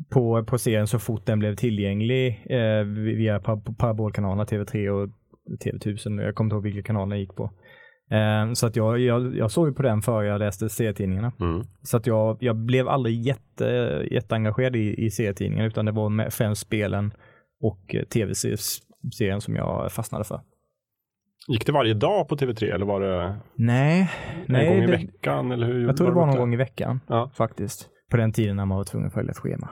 på, 0.10 0.44
på 0.44 0.58
serien 0.58 0.88
så 0.88 1.00
fort 1.00 1.26
den 1.26 1.40
blev 1.40 1.56
tillgänglig 1.56 2.46
eh, 2.50 2.84
via 2.86 3.40
par, 3.40 3.74
parabolkanalerna 3.78 4.44
TV3 4.44 4.90
och 4.90 5.10
TV1000. 5.66 6.22
Jag 6.22 6.36
kommer 6.36 6.46
inte 6.46 6.56
ihåg 6.56 6.64
vilka 6.64 6.84
kanaler 6.84 7.16
jag 7.16 7.22
gick 7.22 7.36
på. 7.36 7.52
Eh, 8.12 8.54
så 8.54 8.68
att 8.68 8.76
jag, 8.76 9.00
jag, 9.00 9.38
jag 9.38 9.52
såg 9.52 9.68
ju 9.68 9.74
på 9.74 9.82
den 9.82 10.02
före 10.02 10.28
jag 10.28 10.40
läste 10.40 10.70
serietidningarna. 10.70 11.32
Mm. 11.40 11.64
Så 11.84 11.98
att 11.98 12.08
jag, 12.08 12.38
jag 12.40 12.56
blev 12.56 12.88
aldrig 12.88 13.22
jätte, 13.22 13.66
jätteengagerad 14.12 14.76
i, 14.76 15.06
i 15.06 15.12
serietidningen 15.12 15.66
utan 15.66 15.86
det 15.86 15.92
var 15.92 16.10
med 16.10 16.34
främst 16.34 16.62
spelen 16.62 17.14
och 17.62 17.96
eh, 17.96 18.04
tv-serien 18.04 19.42
som 19.42 19.56
jag 19.56 19.92
fastnade 19.92 20.24
för. 20.24 20.42
Gick 21.48 21.66
det 21.66 21.72
varje 21.72 21.94
dag 21.94 22.28
på 22.28 22.36
TV3 22.36 22.74
eller 22.74 22.86
var 22.86 23.02
det 23.02 23.36
Nej, 23.56 24.00
en 24.48 24.54
gång 24.54 24.54
nej 24.78 24.78
i 24.78 24.82
det, 24.86 24.92
veckan? 24.92 25.52
Eller 25.52 25.68
hur 25.68 25.86
jag 25.88 25.98
tror 25.98 26.08
det 26.08 26.14
var 26.14 26.26
någon 26.26 26.36
gång 26.38 26.54
i 26.54 26.58
veckan 26.58 27.00
Ja. 27.08 27.32
faktiskt. 27.36 27.90
På 28.12 28.18
den 28.18 28.32
tiden 28.34 28.56
när 28.56 28.66
man 28.66 28.78
var 28.78 28.84
tvungen 28.86 29.08
att 29.08 29.14
följa 29.14 29.32
ett 29.32 29.38
schema. 29.38 29.70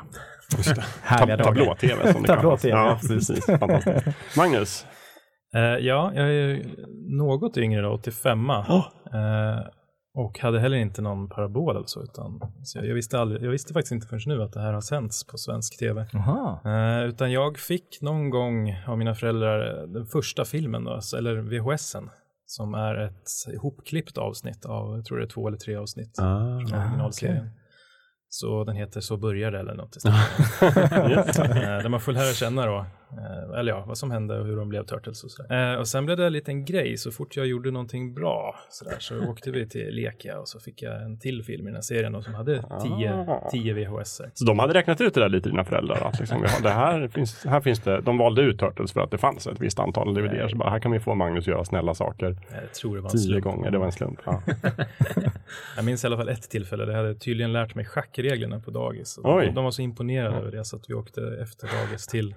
Just 0.57 0.75
det. 0.75 0.83
Härliga 1.03 1.37
Tab- 1.37 1.43
dagar. 1.43 1.65
Tablå-tv 1.65 2.13
som 2.13 2.21
det 2.21 2.27
Tablå-tv, 2.27 2.69
ja. 2.77 2.99
precis. 3.01 3.45
Fantastiskt. 3.59 4.37
Magnus, 4.37 4.85
ja, 5.59 6.13
jag 6.13 6.33
är 6.33 6.65
något 7.17 7.57
yngre 7.57 7.81
då, 7.81 7.89
85 7.89 8.49
eh, 8.49 8.59
Och 10.13 10.39
hade 10.39 10.59
heller 10.59 10.77
inte 10.77 11.01
någon 11.01 11.29
parabol 11.29 11.75
eller 11.75 11.87
så, 11.87 12.03
utan 12.03 12.39
så 12.63 12.79
jag, 12.79 12.95
visste 12.95 13.19
aldrig, 13.19 13.43
jag 13.43 13.51
visste 13.51 13.73
faktiskt 13.73 13.91
inte 13.91 14.07
förrän 14.07 14.37
nu 14.37 14.43
att 14.43 14.53
det 14.53 14.61
här 14.61 14.73
har 14.73 14.81
sänts 14.81 15.27
på 15.27 15.37
svensk 15.37 15.79
tv. 15.79 16.07
Jaha. 16.13 16.59
Eh, 16.65 17.09
utan 17.09 17.31
jag 17.31 17.57
fick 17.57 18.01
någon 18.01 18.29
gång 18.29 18.75
av 18.87 18.97
mina 18.97 19.15
föräldrar 19.15 19.81
eh, 19.81 19.87
den 19.87 20.05
första 20.05 20.45
filmen, 20.45 20.83
då, 20.83 20.99
eller 21.17 21.35
VHSen, 21.35 22.09
som 22.45 22.73
är 22.73 22.95
ett 22.95 23.53
ihopklippt 23.53 24.17
avsnitt 24.17 24.65
av, 24.65 24.95
jag 24.95 25.05
tror 25.05 25.17
det 25.17 25.23
är 25.23 25.29
två 25.29 25.47
eller 25.47 25.57
tre 25.57 25.75
avsnitt 25.75 26.15
från 26.17 26.79
originalserien. 26.81 27.49
Så 28.35 28.63
den 28.63 28.75
heter 28.75 29.01
Så 29.01 29.17
börjar 29.17 29.51
det 29.51 29.59
eller 29.59 29.73
något. 29.73 29.97
Eh, 30.63 31.83
där 31.83 31.89
man 31.89 31.99
får 31.99 32.11
lära 32.11 32.33
känna 32.33 32.65
då, 32.65 32.77
eh, 32.77 32.85
eller 33.57 33.71
ja, 33.71 33.83
vad 33.87 33.97
som 33.97 34.11
hände 34.11 34.39
och 34.39 34.45
hur 34.45 34.55
de 34.57 34.69
blev 34.69 34.83
Turtles 34.85 35.23
och 35.23 35.31
sådär. 35.31 35.73
Eh, 35.73 35.79
och 35.79 35.87
sen 35.87 36.05
blev 36.05 36.17
det 36.17 36.25
en 36.25 36.33
liten 36.33 36.65
grej, 36.65 36.97
så 36.97 37.11
fort 37.11 37.35
jag 37.35 37.45
gjorde 37.47 37.71
någonting 37.71 38.13
bra 38.13 38.55
sådär, 38.69 38.95
så 38.99 39.19
åkte 39.29 39.51
vi 39.51 39.69
till 39.69 39.95
Lekia 39.95 40.39
och 40.39 40.47
så 40.47 40.59
fick 40.59 40.81
jag 40.81 41.01
en 41.03 41.19
till 41.19 41.43
film 41.43 41.61
i 41.61 41.65
den 41.65 41.75
här 41.75 41.81
serien 41.81 42.11
då, 42.11 42.21
som 42.21 42.33
hade 42.33 42.63
10 42.83 43.13
Ah. 43.27 43.49
10 43.51 43.73
VHS-er. 43.73 44.31
så 44.33 44.45
de 44.45 44.59
hade 44.59 44.73
räknat 44.73 45.01
ut 45.01 45.13
det 45.13 45.19
där 45.19 45.29
lite, 45.29 45.49
dina 45.49 45.65
föräldrar. 45.65 46.07
Att 46.07 46.19
liksom, 46.19 46.37
har, 46.41 46.63
det 46.63 46.69
här 46.69 47.07
finns, 47.07 47.45
här 47.45 47.61
finns 47.61 47.79
det, 47.79 48.01
de 48.01 48.17
valde 48.17 48.41
ut 48.41 48.59
Turtles 48.59 48.93
för 48.93 49.01
att 49.01 49.11
det 49.11 49.17
fanns 49.17 49.47
ett 49.47 49.61
visst 49.61 49.79
antal 49.79 50.13
DVD. 50.13 50.49
Så 50.49 50.57
bara, 50.57 50.69
här 50.69 50.79
kan 50.79 50.91
vi 50.91 50.99
få 50.99 51.15
Magnus 51.15 51.47
göra 51.47 51.65
snälla 51.65 51.93
saker 51.93 52.25
Jag 52.61 52.73
tror 52.73 52.95
det 52.95 53.01
var 53.01 53.09
en 53.09 53.17
tio 53.17 53.21
slump. 53.21 53.43
gånger. 53.43 53.71
Det 53.71 53.77
var 53.77 53.85
en 53.85 53.91
slump. 53.91 54.19
Ja. 54.25 54.41
Jag 55.75 55.85
minns 55.85 56.03
i 56.03 56.07
alla 56.07 56.17
fall 56.17 56.29
ett 56.29 56.49
tillfälle, 56.49 56.85
där 56.85 56.91
jag 56.91 56.99
hade 56.99 57.15
tydligen 57.15 57.53
lärt 57.53 57.75
mig 57.75 57.85
schackreglerna 57.85 58.59
på 58.59 58.71
dagis. 58.71 59.17
Och. 59.17 59.41
De, 59.41 59.53
de 59.53 59.63
var 59.63 59.71
så 59.71 59.81
imponerade 59.81 60.35
över 60.37 60.51
det 60.51 60.65
så 60.65 60.75
att 60.75 60.89
vi 60.89 60.93
åkte 60.93 61.21
efter 61.41 61.67
dagis 61.67 62.07
till 62.07 62.35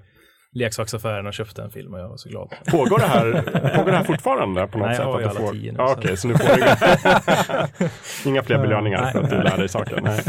leksaksaffären 0.59 1.27
och 1.27 1.35
köpte 1.35 1.63
en 1.63 1.71
film 1.71 1.95
och 1.95 2.01
jag 2.01 2.09
var 2.09 2.17
så 2.17 2.29
glad. 2.29 2.55
Pågår, 2.71 2.99
det 2.99 3.07
här, 3.07 3.33
pågår 3.77 3.91
det 3.91 3.97
här 3.97 4.05
fortfarande 4.05 4.67
på 4.67 4.79
något 4.79 4.87
Nej, 4.89 4.97
jag 4.97 5.05
sätt? 5.05 5.07
har 5.07 5.21
ju 5.21 5.27
att 5.27 5.33
du 5.33 5.39
alla 5.39 5.47
får... 5.49 5.53
tio 5.55 5.73
nu, 5.73 5.79
ja, 5.79 5.87
så- 5.89 5.95
Okej, 5.99 6.17
så 6.17 6.29
nu 6.29 6.35
får 6.35 6.57
du 6.57 6.61
inga, 6.63 7.91
inga 8.27 8.43
fler 8.43 8.59
belöningar 8.59 9.01
Nej. 9.03 9.13
för 9.13 9.23
att 9.23 9.31
du 9.31 9.37
lär 9.43 9.57
dig 9.59 9.69
saker? 9.69 10.01
Nej. 10.01 10.21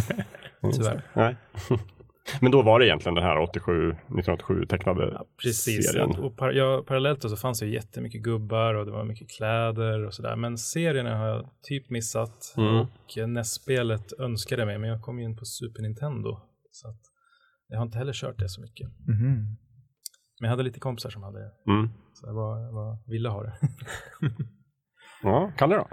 Tyvärr. 0.74 1.02
Nej. 1.14 1.36
Men 2.42 2.52
då 2.52 2.62
var 2.62 2.80
det 2.80 2.86
egentligen 2.88 3.16
den 3.16 3.24
här 3.24 3.38
87, 3.40 3.90
1987 3.90 4.66
tecknade 4.66 5.22
Precis, 5.44 5.92
serien. 5.92 6.10
och, 6.12 6.38
par, 6.38 6.52
ja, 6.52 6.84
parallellt 6.88 7.22
då 7.22 7.30
så 7.30 7.36
fanns 7.38 7.60
det 7.60 7.66
ju 7.66 7.74
jättemycket 7.74 8.22
gubbar 8.22 8.74
och 8.74 8.86
det 8.86 8.92
var 8.92 9.04
mycket 9.04 9.30
kläder 9.38 10.06
och 10.06 10.14
sådär. 10.14 10.36
Men 10.36 10.58
serierna 10.58 11.18
har 11.18 11.28
jag 11.28 11.50
typ 11.64 11.90
missat 11.90 12.54
Mm. 12.58 12.76
och 12.76 13.28
NES-spelet 13.30 14.14
önskade 14.20 14.66
mig, 14.66 14.78
men 14.78 14.90
jag 14.90 15.02
kom 15.02 15.20
ju 15.20 15.26
in 15.26 15.38
på 15.38 15.46
Super 15.46 15.82
Nintendo. 15.82 16.40
Så 16.72 16.88
att 16.88 17.02
jag 17.68 17.78
har 17.78 17.86
inte 17.86 17.98
heller 17.98 18.14
kört 18.14 18.40
det 18.40 18.50
så 18.50 18.62
mycket. 18.62 18.88
Mhm. 19.08 19.58
Men 20.39 20.48
jag 20.48 20.50
hade 20.50 20.63
lite 20.63 20.79
kompisar 20.79 21.10
som 21.10 21.24
hade 21.24 21.39
det, 21.39 21.72
Mm. 21.72 21.89
så 22.13 22.27
jag 22.27 22.34
var, 22.34 22.60
jag 22.60 22.72
var, 22.74 22.98
ville 23.12 23.29
ha 23.29 23.44
det. 23.44 23.53
Ja, 25.24 25.51
kan 25.58 25.70
det 25.70 25.75
då? 25.75 25.88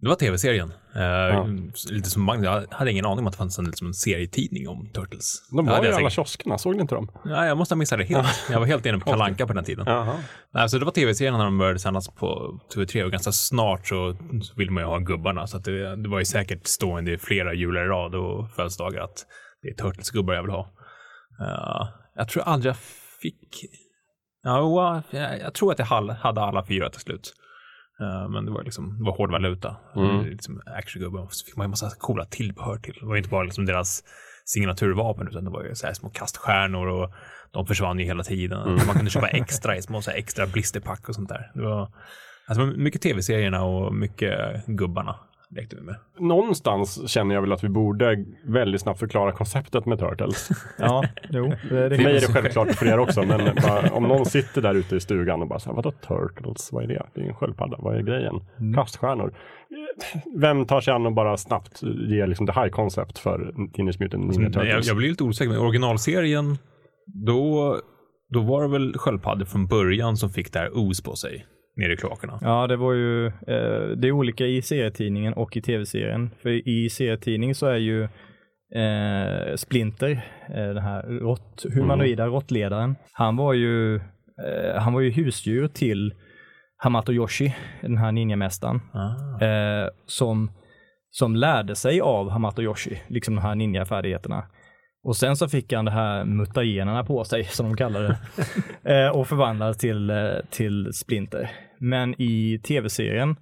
Det 0.00 0.08
var 0.08 0.16
tv-serien. 0.16 0.72
Eh, 0.96 1.46
Lite 1.90 2.10
som 2.10 2.22
Magnus, 2.22 2.44
jag 2.44 2.64
hade 2.70 2.90
ingen 2.90 3.04
aning 3.06 3.18
om 3.18 3.26
att 3.26 3.32
det 3.32 3.36
fanns 3.38 3.58
en, 3.58 3.64
liksom 3.64 3.86
en 3.86 3.94
serietidning 3.94 4.68
om 4.68 4.90
Turtles. 4.94 5.48
De 5.50 5.66
Ja, 5.66 5.72
var 5.72 5.82
ju 5.82 5.88
är 5.88 5.92
alla 5.92 5.98
säkert- 5.98 6.12
kioskerna, 6.14 6.58
såg 6.58 6.74
ni 6.74 6.80
inte 6.80 6.94
dem? 6.94 7.10
Ja, 7.24 7.46
jag 7.46 7.58
måste 7.58 7.74
ha 7.74 7.76
missat 7.78 7.98
det 7.98 8.04
helt. 8.04 8.28
Jag 8.50 8.58
var 8.60 8.66
helt 8.66 8.86
inne 8.86 8.98
på 8.98 9.04
Kalle 9.10 9.24
Anka 9.24 9.46
på 9.46 9.52
den 9.52 9.64
tiden. 9.64 9.84
Jaha. 9.88 10.16
Alltså 10.52 10.78
det 10.78 10.84
var 10.84 10.92
tv-serien 10.92 11.34
när 11.38 11.44
de 11.44 11.58
började 11.58 11.78
sändas 11.78 12.08
på 12.08 12.58
TV3 12.74 13.02
och 13.04 13.10
ganska 13.10 13.32
snart 13.32 13.86
så 13.86 14.16
ville 14.56 14.70
man 14.70 14.82
ju 14.82 14.86
ha 14.86 14.98
gubbarna. 14.98 15.46
Så 15.46 15.56
att 15.56 15.64
det, 15.64 15.96
det 15.96 16.08
var 16.08 16.18
ju 16.18 16.24
säkert 16.24 16.66
stående 16.66 17.12
i 17.12 17.18
flera 17.18 17.54
jular 17.54 17.84
i 17.84 17.88
rad 17.88 18.14
och 18.14 18.50
födelsedagar 18.50 19.00
att 19.00 19.26
det 19.62 19.68
är 19.68 19.74
Turtles-gubbar 19.74 20.34
jag 20.34 20.42
vill 20.42 20.50
ha. 20.52 20.72
Eh, 21.40 21.88
jag 22.14 22.28
tror 22.28 22.42
aldrig 22.42 22.70
jag 22.70 22.76
fick... 23.24 23.64
Ja, 24.42 25.02
jag, 25.10 25.54
tror 25.54 25.72
att 25.72 25.78
jag 25.78 25.86
hade 25.86 26.40
alla 26.40 26.66
fyra 26.66 26.90
till 26.90 27.00
slut. 27.00 27.34
Eh, 28.00 28.28
men 28.28 28.44
det 28.44 28.50
var 28.50 28.62
liksom 28.62 28.98
det 28.98 29.04
var 29.04 29.16
hård 29.16 29.30
valuta. 29.30 29.76
Mm. 29.96 30.24
Liksom 30.24 30.62
så 31.30 31.44
fick 31.46 31.56
man 31.56 31.66
ju 31.66 31.70
massa 31.70 31.90
coola 31.98 32.24
tillbehör 32.24 32.78
till. 32.78 32.94
Det 33.00 33.06
var 33.06 33.16
inte 33.16 33.28
bara 33.28 33.42
liksom 33.42 33.66
deras 33.66 34.02
signaturvapen 34.44 35.28
utan 35.28 35.44
det 35.44 35.50
var 35.50 35.64
ju 35.64 35.74
så 35.74 35.86
här 35.86 35.94
små 35.94 36.10
kaststjärnor 36.10 36.86
och 36.86 37.12
de 37.52 37.66
försvann 37.66 37.98
ju 37.98 38.04
hela 38.04 38.22
tiden. 38.22 38.62
Mm. 38.62 38.86
Man 38.86 38.96
kunde 38.96 39.10
köpa 39.10 39.28
extra 39.28 39.76
i 39.76 39.82
små 39.82 40.02
så 40.02 40.10
extra 40.10 40.46
blisterpack 40.46 41.08
och 41.08 41.14
sånt 41.14 41.28
där. 41.28 41.50
Det 41.54 41.62
var, 41.62 41.92
alltså, 42.46 42.66
mycket 42.66 43.02
tv-serierna 43.02 43.64
och 43.64 43.94
mycket 43.94 44.66
gubbarna 44.66 45.16
lekte 45.50 45.76
vi 45.76 45.82
med. 45.82 45.96
Någonstans 46.18 47.08
känner 47.10 47.34
jag 47.34 47.42
väl 47.42 47.52
att 47.52 47.64
vi 47.64 47.68
borde 47.68 48.24
väldigt 48.44 48.80
snabbt 48.80 49.00
förklara 49.00 49.32
konceptet 49.32 49.86
med 49.86 49.98
Turtles. 49.98 50.48
Ja, 50.78 51.04
jo. 51.28 51.52
Det, 51.68 51.88
det 51.88 51.96
För 51.96 52.04
mig 52.04 52.16
är 52.16 52.20
det 52.20 52.32
självklart 52.32 52.74
för 52.74 52.86
er 52.86 52.98
också, 52.98 53.22
men 53.22 53.54
bara, 53.62 53.90
om 53.90 54.02
någon 54.02 54.26
sitter 54.26 54.62
där 54.62 54.74
ute 54.74 54.96
i 54.96 55.00
stugan 55.00 55.42
och 55.42 55.48
bara 55.48 55.58
så 55.58 55.68
här, 55.68 55.76
vadå 55.76 55.92
Turtles, 55.92 56.72
vad 56.72 56.84
är 56.84 56.88
det? 56.88 57.06
Det 57.14 57.20
är 57.20 57.24
en 57.24 57.34
sköldpadda, 57.34 57.76
vad 57.80 57.96
är 57.96 58.02
grejen? 58.02 58.40
Mm. 58.60 58.74
Kaststjärnor. 58.74 59.34
Vem 60.36 60.64
tar 60.64 60.80
sig 60.80 60.94
an 60.94 61.06
och 61.06 61.12
bara 61.12 61.36
snabbt 61.36 61.82
ge 61.82 62.26
liksom 62.26 62.46
det 62.46 62.52
high 62.52 62.68
concept 62.68 63.18
för 63.18 63.54
Teenage 63.76 64.00
Mutant 64.00 64.24
Ninja 64.24 64.42
jag, 64.42 64.52
Turtles? 64.52 64.86
jag 64.86 64.96
blir 64.96 65.08
lite 65.08 65.24
osäker, 65.24 65.50
men 65.50 65.58
originalserien, 65.58 66.58
då, 67.06 67.76
då 68.28 68.40
var 68.40 68.62
det 68.62 68.68
väl 68.68 68.98
sköldpaddor 68.98 69.44
från 69.44 69.66
början 69.66 70.16
som 70.16 70.30
fick 70.30 70.52
det 70.52 70.58
här 70.58 70.70
os 70.74 71.02
på 71.02 71.16
sig 71.16 71.46
nere 71.76 71.92
i 71.92 71.96
kloakerna. 71.96 72.38
Ja, 72.42 72.66
det 72.66 72.76
var 72.76 72.92
ju, 72.92 73.26
eh, 73.26 73.86
det 73.96 74.08
är 74.08 74.12
olika 74.12 74.46
i 74.46 74.62
serietidningen 74.62 75.32
och 75.32 75.56
i 75.56 75.60
tv-serien. 75.62 76.30
För 76.42 76.68
i 76.68 76.90
serietidningen 76.90 77.54
så 77.54 77.66
är 77.66 77.76
ju 77.76 78.02
eh, 78.74 79.56
Splinter, 79.56 80.10
eh, 80.48 80.54
den 80.66 80.82
här 80.82 81.02
rått, 81.02 81.64
humanoida 81.74 82.26
råttledaren, 82.26 82.96
han 83.12 83.36
var 83.36 83.52
ju 83.52 84.00
Eh, 84.38 84.80
han 84.80 84.92
var 84.92 85.00
ju 85.00 85.10
husdjur 85.10 85.68
till 85.68 86.14
Hamato 86.76 87.12
Yoshi, 87.12 87.54
den 87.82 87.96
här 87.98 88.12
ninjamästaren, 88.12 88.80
Ah. 88.92 89.44
eh, 89.44 89.88
som, 90.06 90.50
som 91.10 91.36
lärde 91.36 91.76
sig 91.76 92.00
av 92.00 92.30
Hamato 92.30 92.62
Yoshi, 92.62 93.00
liksom 93.08 93.34
de 93.34 93.40
här 93.40 93.54
ninjafärdigheterna. 93.54 94.46
Och 95.04 95.16
sen 95.16 95.36
så 95.36 95.48
fick 95.48 95.72
han 95.72 95.84
det 95.84 95.90
här 95.90 96.24
mutagenerna 96.24 97.04
på 97.04 97.24
sig, 97.24 97.44
som 97.50 97.66
de 97.66 97.76
kallar 97.76 98.02
det, 98.02 98.18
eh, 98.94 99.16
och 99.16 99.28
förvandlades 99.28 99.78
till, 99.78 100.10
eh, 100.10 100.16
till 100.50 100.92
Splinter. 100.92 101.50
Men 101.78 102.14
i 102.22 102.58
tv-serien, 102.58 103.36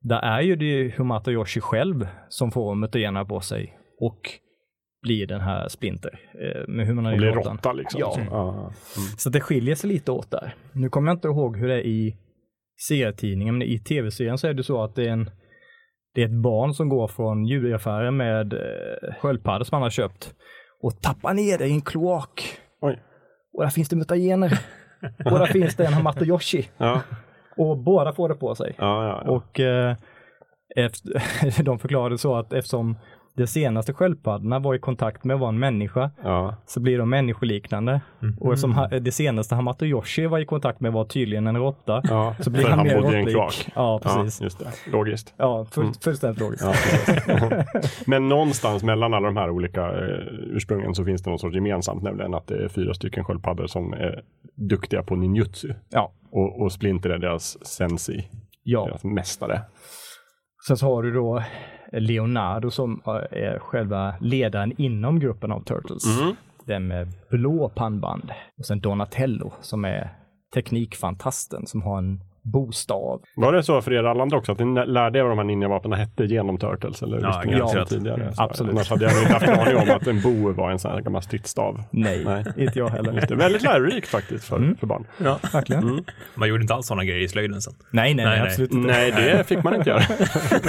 där 0.00 0.20
är 0.20 0.40
ju 0.40 0.56
det 0.56 0.96
Hamato 0.96 1.30
Yoshi 1.30 1.60
själv 1.60 2.08
som 2.28 2.50
får 2.50 2.74
mutagenerna 2.74 3.24
på 3.24 3.40
sig 3.40 3.78
och 4.00 4.20
blir 5.02 5.26
den 5.26 5.40
här 5.40 5.68
Splinter. 5.68 6.20
Eh, 6.42 6.68
med 6.68 6.86
hur 6.86 6.94
man 6.94 7.04
har 7.04 7.12
Det 7.12 7.18
blir 7.18 7.30
råtta 7.30 7.72
liksom. 7.72 8.00
Ja. 8.00 8.12
Så, 8.12 8.20
ja. 8.30 8.72
Så 9.16 9.30
det 9.30 9.40
skiljer 9.40 9.74
sig 9.74 9.90
lite 9.90 10.12
åt 10.12 10.30
där. 10.30 10.54
Nu 10.72 10.88
kommer 10.88 11.08
jag 11.08 11.16
inte 11.16 11.28
ihåg 11.28 11.56
hur 11.56 11.68
det 11.68 11.74
är 11.74 11.86
i 11.86 12.16
serietidningen, 12.88 13.58
men 13.58 13.68
i 13.68 13.78
tv-serien 13.78 14.38
så 14.38 14.46
är 14.46 14.54
det 14.54 14.62
så 14.62 14.82
att 14.82 14.94
det 14.94 15.04
är 15.04 15.12
en 15.12 15.30
det 16.14 16.22
är 16.22 16.26
ett 16.26 16.42
barn 16.42 16.74
som 16.74 16.88
går 16.88 17.08
från 17.08 17.44
djuraffären 17.44 18.16
med 18.16 18.52
eh, 18.52 19.14
sköldpaddor 19.20 19.64
som 19.64 19.74
han 19.74 19.82
har 19.82 19.90
köpt 19.90 20.34
och 20.82 21.00
tappar 21.00 21.34
ner 21.34 21.58
det 21.58 21.66
i 21.66 21.72
en 21.72 21.80
kloak. 21.80 22.58
Oj. 22.80 23.02
Och 23.52 23.62
där 23.62 23.70
finns 23.70 23.88
det 23.88 23.96
mutagener. 23.96 24.60
och 25.24 25.30
där 25.38 25.46
finns 25.46 25.76
det 25.76 25.86
en 25.86 25.92
Hamato 25.92 26.24
Yoshi. 26.24 26.68
Ja. 26.76 27.00
Och 27.56 27.78
båda 27.78 28.12
får 28.12 28.28
det 28.28 28.34
på 28.34 28.54
sig. 28.54 28.74
Ja, 28.78 29.08
ja. 29.08 29.30
Och 29.30 29.60
eh, 29.60 29.96
efter, 30.76 31.62
de 31.62 31.78
förklarade 31.78 32.18
så 32.18 32.36
att 32.36 32.52
eftersom 32.52 32.98
de 33.38 33.46
senaste 33.46 33.92
sköldpaddorna 33.92 34.58
var 34.58 34.74
i 34.74 34.78
kontakt 34.78 35.24
med 35.24 35.34
att 35.34 35.40
vara 35.40 35.48
en 35.48 35.58
människa 35.58 36.10
ja. 36.22 36.56
så 36.66 36.80
blir 36.80 36.98
de 36.98 37.10
människoliknande. 37.10 38.00
Och 38.40 38.58
som 38.58 38.88
det 39.00 39.12
senaste 39.12 39.54
Hamato 39.54 39.84
Yoshi 39.84 40.26
var 40.26 40.38
i 40.38 40.44
kontakt 40.44 40.80
med 40.80 40.92
var 40.92 41.04
tydligen 41.04 41.46
en 41.46 41.56
råtta. 41.56 42.02
ja. 42.04 42.34
Så 42.40 42.50
blir 42.50 42.62
För 42.62 42.70
han, 42.70 42.78
han 42.78 42.86
mer 42.86 42.96
råttlik. 42.96 43.72
Ja, 43.74 44.00
precis. 44.02 44.40
Ja, 44.40 44.44
just 44.44 44.58
det. 44.58 44.90
Logiskt. 44.90 45.34
Ja, 45.36 45.64
full, 45.64 45.92
fullständigt 46.00 46.40
logiskt. 46.40 46.64
Men 48.06 48.28
någonstans 48.28 48.82
mellan 48.82 49.14
alla 49.14 49.26
de 49.26 49.36
här 49.36 49.50
olika 49.50 49.82
eh, 49.82 50.24
ursprungen 50.30 50.94
så 50.94 51.04
finns 51.04 51.22
det 51.22 51.30
något 51.30 51.40
sorts 51.40 51.54
gemensamt, 51.54 52.02
nämligen 52.02 52.34
att 52.34 52.46
det 52.46 52.64
är 52.64 52.68
fyra 52.68 52.94
stycken 52.94 53.24
sköldpaddor 53.24 53.66
som 53.66 53.92
är 53.92 54.22
duktiga 54.54 55.02
på 55.02 55.16
ninjutsu. 55.16 55.74
Ja. 55.90 56.12
Och, 56.30 56.62
och 56.62 56.72
Splinter 56.72 57.10
är 57.10 57.18
deras 57.18 57.66
sensei, 57.66 58.28
ja. 58.62 58.84
deras 58.84 59.04
mästare. 59.04 59.60
Sen 60.66 60.76
så 60.76 60.86
har 60.86 61.02
du 61.02 61.12
då 61.12 61.42
Leonardo 61.92 62.70
som 62.70 63.00
är 63.30 63.58
själva 63.58 64.14
ledaren 64.20 64.72
inom 64.78 65.20
gruppen 65.20 65.52
av 65.52 65.60
Turtles. 65.60 66.20
Mm. 66.20 66.34
Den 66.64 66.86
med 66.86 67.08
blå 67.30 67.68
pannband. 67.68 68.30
Och 68.58 68.66
sen 68.66 68.80
Donatello 68.80 69.52
som 69.60 69.84
är 69.84 70.10
teknikfantasten 70.54 71.66
som 71.66 71.82
har 71.82 71.98
en 71.98 72.20
bostav. 72.50 73.20
Var 73.36 73.52
det 73.52 73.62
så 73.62 73.80
för 73.82 73.92
er 73.92 74.04
alla 74.04 74.22
andra 74.22 74.36
också, 74.36 74.52
att 74.52 74.58
ni 74.58 74.86
lärde 74.86 75.18
er 75.18 75.22
vad 75.22 75.30
de 75.30 75.38
här 75.38 75.44
ninjavapnen 75.44 75.98
hette 75.98 76.24
genom 76.24 76.58
Turtles? 76.58 77.02
Eller 77.02 77.20
Ja, 77.22 77.42
ja, 77.74 77.84
tidigare? 77.84 78.32
Så, 78.34 78.42
absolut. 78.42 78.72
Annars 78.72 78.90
hade 78.90 79.04
jag 79.04 79.22
inte 79.22 79.32
haft 79.32 79.48
en 79.48 79.60
aning 79.60 79.76
om 79.76 79.96
att 79.96 80.06
en 80.06 80.20
bo 80.20 80.52
var 80.52 80.70
en 80.70 80.78
sån 80.78 80.90
här 80.90 81.00
gammal 81.00 81.22
stridsstav. 81.22 81.82
Nej, 81.90 82.22
Nej. 82.24 82.44
inte 82.56 82.78
jag 82.78 82.88
heller. 82.88 83.12
Det 83.12 83.30
är 83.30 83.36
väldigt 83.36 83.62
lärorikt 83.62 84.08
faktiskt 84.08 84.44
för, 84.44 84.56
Mm. 84.56 84.76
för 84.76 84.86
barn. 84.86 85.06
Ja. 85.24 85.38
Verkligen. 85.52 86.04
Man 86.34 86.48
gjorde 86.48 86.62
inte 86.62 86.74
alls 86.74 86.86
sådana 86.86 87.04
grejer 87.04 87.20
i 87.24 87.28
slöjden 87.28 87.60
sen. 87.60 87.72
Nej, 87.90 88.14
nej, 88.14 88.24
nej, 88.24 88.32
Nej, 88.34 88.40
nej. 88.40 88.48
absolut 88.48 88.72
inte. 88.72 88.86
Nej, 88.92 89.12
det 89.12 89.44
fick 89.44 89.62
man 89.64 89.74
inte 89.74 89.90
göra 89.90 90.00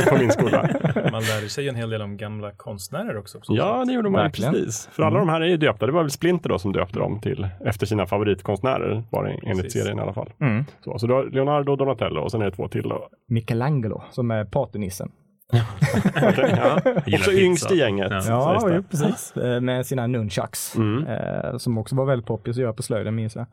på 0.09 0.17
min 0.17 0.31
skola. 0.31 0.69
Man 1.11 1.23
lärde 1.23 1.49
sig 1.49 1.69
en 1.69 1.75
hel 1.75 1.89
del 1.89 2.01
om 2.01 2.17
gamla 2.17 2.51
konstnärer 2.51 3.17
också. 3.17 3.37
Ja, 3.47 3.83
det 3.87 3.93
gjorde 3.93 4.09
man 4.09 4.21
Verkligen. 4.23 4.53
precis. 4.53 4.89
För 4.91 5.03
alla 5.03 5.19
de 5.19 5.29
här 5.29 5.41
är 5.41 5.45
ju 5.45 5.57
döpta. 5.57 5.85
Det 5.85 5.91
var 5.91 6.01
väl 6.01 6.11
Splinter 6.11 6.49
då 6.49 6.59
som 6.59 6.73
döpte 6.73 6.99
dem 6.99 7.21
till 7.21 7.47
efter 7.65 7.85
sina 7.85 8.05
favoritkonstnärer, 8.05 9.03
var 9.09 9.23
det 9.23 9.29
enligt 9.43 9.63
Precis. 9.63 9.81
serien 9.81 9.97
i 9.99 10.01
alla 10.01 10.13
fall. 10.13 10.29
Mm. 10.41 10.65
Så, 10.83 10.99
så 10.99 11.07
du 11.07 11.13
har 11.13 11.23
Leonardo 11.69 11.71
och 11.71 11.77
Donatello 11.77 12.21
och 12.21 12.31
sen 12.31 12.41
är 12.41 12.45
det 12.45 12.51
två 12.55 12.67
till 12.67 12.89
då. 12.89 13.09
Michelangelo 13.27 14.01
som 14.11 14.31
är 14.31 14.45
partynissen. 14.45 15.11
Okej, 16.15 16.53
ja. 16.57 16.81
Också 17.17 17.31
yngst 17.31 17.71
i 17.71 17.75
gänget. 17.77 18.11
Ja. 18.27 18.59
jo, 18.75 18.83
precis. 18.91 19.37
Eh, 19.37 19.61
Med 19.61 19.85
sina 19.85 20.07
nunchucks. 20.07 20.75
Mm. 20.75 21.07
Eh, 21.07 21.57
som 21.57 21.77
också 21.77 21.95
var 21.95 22.05
väldigt 22.05 22.27
poppis 22.27 22.57
att 22.57 22.61
göra 22.63 22.73
på 22.73 22.83
slöjden 22.83 23.15
minns 23.15 23.35
jag. 23.35 23.45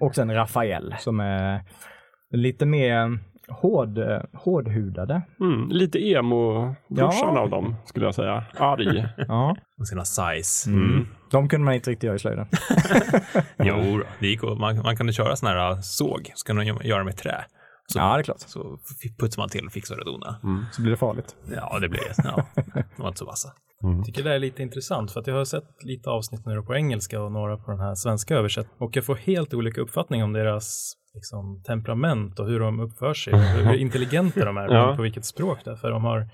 Och 0.00 0.14
sen 0.14 0.34
Rafael 0.34 0.94
som 0.98 1.20
är 1.20 1.60
lite 2.30 2.66
mer 2.66 3.18
hård, 3.48 3.98
eh, 3.98 4.20
hårdhudade. 4.34 5.22
Mm. 5.40 5.68
Lite 5.68 5.98
emo-brorsan 5.98 7.34
Ja. 7.34 7.40
av 7.40 7.50
dem, 7.50 7.74
skulle 7.84 8.06
jag 8.06 8.14
säga. 8.14 8.44
Arg. 8.58 9.06
Ja. 9.28 9.56
Och 9.80 9.88
sina 9.88 10.04
size. 10.04 10.70
Mm. 10.70 11.06
De 11.30 11.48
kunde 11.48 11.64
man 11.64 11.74
inte 11.74 11.90
riktigt 11.90 12.04
göra 12.06 12.16
i 12.16 12.18
slöjden. 12.18 12.46
Jo, 13.58 14.00
det 14.20 14.26
gick, 14.26 14.42
man, 14.42 14.82
man 14.82 14.96
kunde 14.96 15.12
köra 15.12 15.36
sån 15.36 15.48
här 15.48 15.74
såg, 15.80 16.32
så 16.34 16.46
kunde 16.46 16.64
man 16.72 16.80
göra 16.86 17.04
med 17.04 17.16
trä. 17.16 17.44
Så, 17.92 17.98
Ja, 17.98 18.14
det 18.14 18.20
är 18.20 18.22
klart. 18.22 18.38
så 18.40 18.78
putsar 19.18 19.42
man 19.42 19.48
till 19.48 19.66
och 19.66 19.72
fixar 19.72 19.98
och 19.98 20.04
donar. 20.04 20.34
Så 20.72 20.82
blir 20.82 20.90
det 20.90 20.96
farligt. 20.96 21.36
Ja, 21.56 21.78
det 21.78 21.88
blir 21.88 22.00
ja, 22.24 22.46
de 22.74 23.02
var 23.02 23.08
inte 23.08 23.18
så 23.18 23.24
vassa. 23.26 23.48
Jag 23.80 24.04
tycker 24.04 24.24
det 24.24 24.34
är 24.34 24.38
lite 24.38 24.62
intressant 24.62 25.12
för 25.12 25.20
att 25.20 25.26
jag 25.26 25.34
har 25.34 25.44
sett 25.44 25.84
lite 25.84 26.10
avsnitt 26.10 26.46
nu 26.46 26.62
på 26.62 26.74
engelska 26.74 27.22
och 27.22 27.32
några 27.32 27.56
på 27.56 27.70
den 27.70 27.80
här 27.80 27.94
svenska 27.94 28.34
översättningen 28.36 28.78
och 28.82 28.96
jag 28.96 29.04
får 29.04 29.14
helt 29.14 29.54
olika 29.54 29.80
uppfattning 29.80 30.24
om 30.24 30.32
deras 30.32 30.92
liksom, 31.14 31.62
temperament 31.66 32.38
och 32.40 32.46
hur 32.46 32.60
de 32.60 32.80
uppför 32.80 33.14
sig 33.14 33.32
och 33.32 33.38
hur 33.40 33.74
intelligenta 33.74 34.44
de 34.44 34.56
är 34.56 34.68
Ja. 34.74 34.96
på 34.96 35.02
vilket 35.02 35.24
språk 35.24 35.58
det 35.64 35.70
är. 35.70 35.76
För 35.76 35.90
de 35.90 36.04
har 36.04 36.28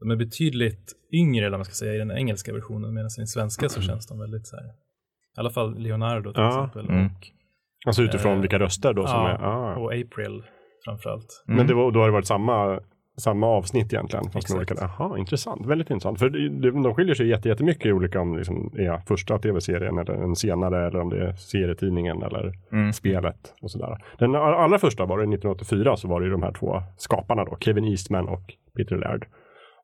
de 0.00 0.10
är 0.10 0.16
betydligt 0.16 0.92
yngre, 1.12 1.46
eller 1.46 1.58
man 1.58 1.64
ska 1.64 1.74
säga, 1.74 1.94
i 1.94 1.98
den 1.98 2.10
engelska 2.10 2.52
versionen 2.52 2.94
medan 2.94 3.06
i 3.06 3.20
den 3.20 3.26
svenska 3.26 3.68
så 3.68 3.82
känns 3.82 4.06
de 4.06 4.18
väldigt 4.18 4.46
så 4.46 4.56
här, 4.56 4.64
i 5.36 5.40
alla 5.40 5.50
fall 5.50 5.78
Leonardo 5.78 6.32
till 6.32 6.42
Ja. 6.42 6.48
exempel 6.48 6.88
Mm. 6.88 7.06
och, 7.06 7.12
Alltså 7.86 8.02
utifrån 8.02 8.32
Eh, 8.34 8.40
vilka 8.40 8.58
röster 8.58 8.92
då 8.92 9.06
som 9.06 9.16
ja, 9.20 9.28
är... 9.28 9.42
Ah. 9.44 9.74
och 9.76 9.92
April 9.92 10.42
framförallt. 10.84 11.44
Men 11.46 11.66
det 11.66 11.74
var, 11.74 11.90
då 11.90 12.00
har 12.00 12.06
det 12.06 12.12
varit 12.12 12.26
samma, 12.26 12.80
samma 13.18 13.46
avsnitt 13.46 13.92
egentligen. 13.92 14.24
Fast 14.24 14.36
Exakt. 14.36 14.56
olika, 14.72 14.74
Jaha, 14.98 15.18
intressant. 15.18 15.66
Väldigt 15.66 15.90
intressant. 15.90 16.18
För 16.18 16.28
det- 16.28 16.48
det- 16.48 16.70
de 16.82 16.94
skiljer 16.94 17.14
sig 17.14 17.28
jätte- 17.28 17.48
jättemycket 17.48 17.86
i 17.86 17.92
olika 17.92 18.20
om 18.20 18.36
liksom 18.36 18.70
är 18.78 18.98
första 19.06 19.38
tv-serien 19.38 19.98
eller 19.98 20.14
en 20.14 20.36
senare 20.36 20.86
eller 20.86 21.00
om 21.00 21.08
det 21.10 21.28
är 21.28 21.32
serietidningen 21.32 22.22
eller 22.22 22.52
Mm. 22.72 22.92
spelet 22.92 23.54
och 23.62 23.70
sådär. 23.70 23.96
Den 24.18 24.34
all- 24.34 24.54
allra 24.54 24.78
första 24.78 25.06
var 25.06 25.18
det 25.18 25.22
1984 25.26 25.96
så 25.96 26.08
var 26.08 26.20
det 26.20 26.26
ju 26.26 26.32
de 26.32 26.42
här 26.42 26.52
två 26.52 26.82
skaparna 26.96 27.44
då, 27.44 27.56
Kevin 27.60 27.84
Eastman 27.84 28.28
och 28.28 28.42
Peter 28.76 28.96
Laird. 28.96 29.26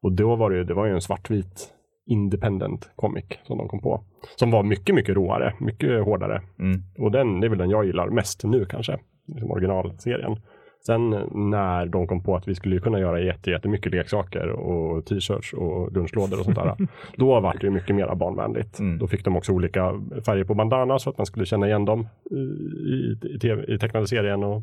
Och 0.02 0.12
då 0.12 0.36
var 0.36 0.50
det 0.50 0.64
det 0.64 0.74
var 0.74 0.86
ju 0.86 0.92
en 0.92 1.00
svartvit 1.00 1.68
independent 2.10 2.90
comic 2.96 3.24
som 3.42 3.58
de 3.58 3.68
kom 3.68 3.80
på. 3.80 4.04
Som 4.36 4.50
var 4.50 4.62
mycket, 4.62 4.94
mycket 4.94 5.14
råare, 5.16 5.54
mycket 5.60 6.04
hårdare. 6.04 6.42
Mm. 6.58 6.80
Och 6.98 7.10
den, 7.10 7.40
det 7.40 7.46
är 7.46 7.48
väl 7.48 7.58
den 7.58 7.70
jag 7.70 7.84
gillar 7.86 8.08
mest 8.08 8.44
nu 8.44 8.64
kanske, 8.64 8.98
liksom 9.26 9.50
originalserien. 9.50 10.36
Sen 10.86 11.10
när 11.50 11.86
de 11.86 12.06
kom 12.06 12.22
på 12.22 12.36
att 12.36 12.48
vi 12.48 12.54
skulle 12.54 12.78
kunna 12.78 13.00
göra 13.00 13.20
jätte, 13.20 13.50
jättemycket 13.50 13.92
leksaker 13.92 14.48
och 14.48 15.06
t-shirts 15.06 15.52
och 15.52 15.92
lunchlådor 15.92 16.38
och 16.38 16.44
sånt 16.44 16.56
där. 16.56 16.76
då 17.16 17.40
var 17.40 17.56
det 17.60 17.70
mycket 17.70 17.96
mer 17.96 18.14
barnvänligt. 18.14 18.78
Mm. 18.78 18.98
Då 18.98 19.06
fick 19.06 19.24
de 19.24 19.36
också 19.36 19.52
olika 19.52 19.92
färger 20.26 20.44
på 20.44 20.54
bandana 20.54 20.98
så 20.98 21.10
att 21.10 21.18
man 21.18 21.26
skulle 21.26 21.46
känna 21.46 21.66
igen 21.66 21.84
dem 21.84 22.08
i, 22.30 22.34
i, 22.34 23.18
i, 23.34 23.38
TV, 23.38 23.74
i 23.74 23.78
tecknade 23.78 24.06
serien. 24.06 24.44
Och 24.44 24.62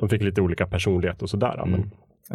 de 0.00 0.08
fick 0.08 0.22
lite 0.22 0.40
olika 0.40 0.66
personlighet 0.66 1.22
och 1.22 1.30
sådär. 1.30 1.54
Ja, 1.56 1.66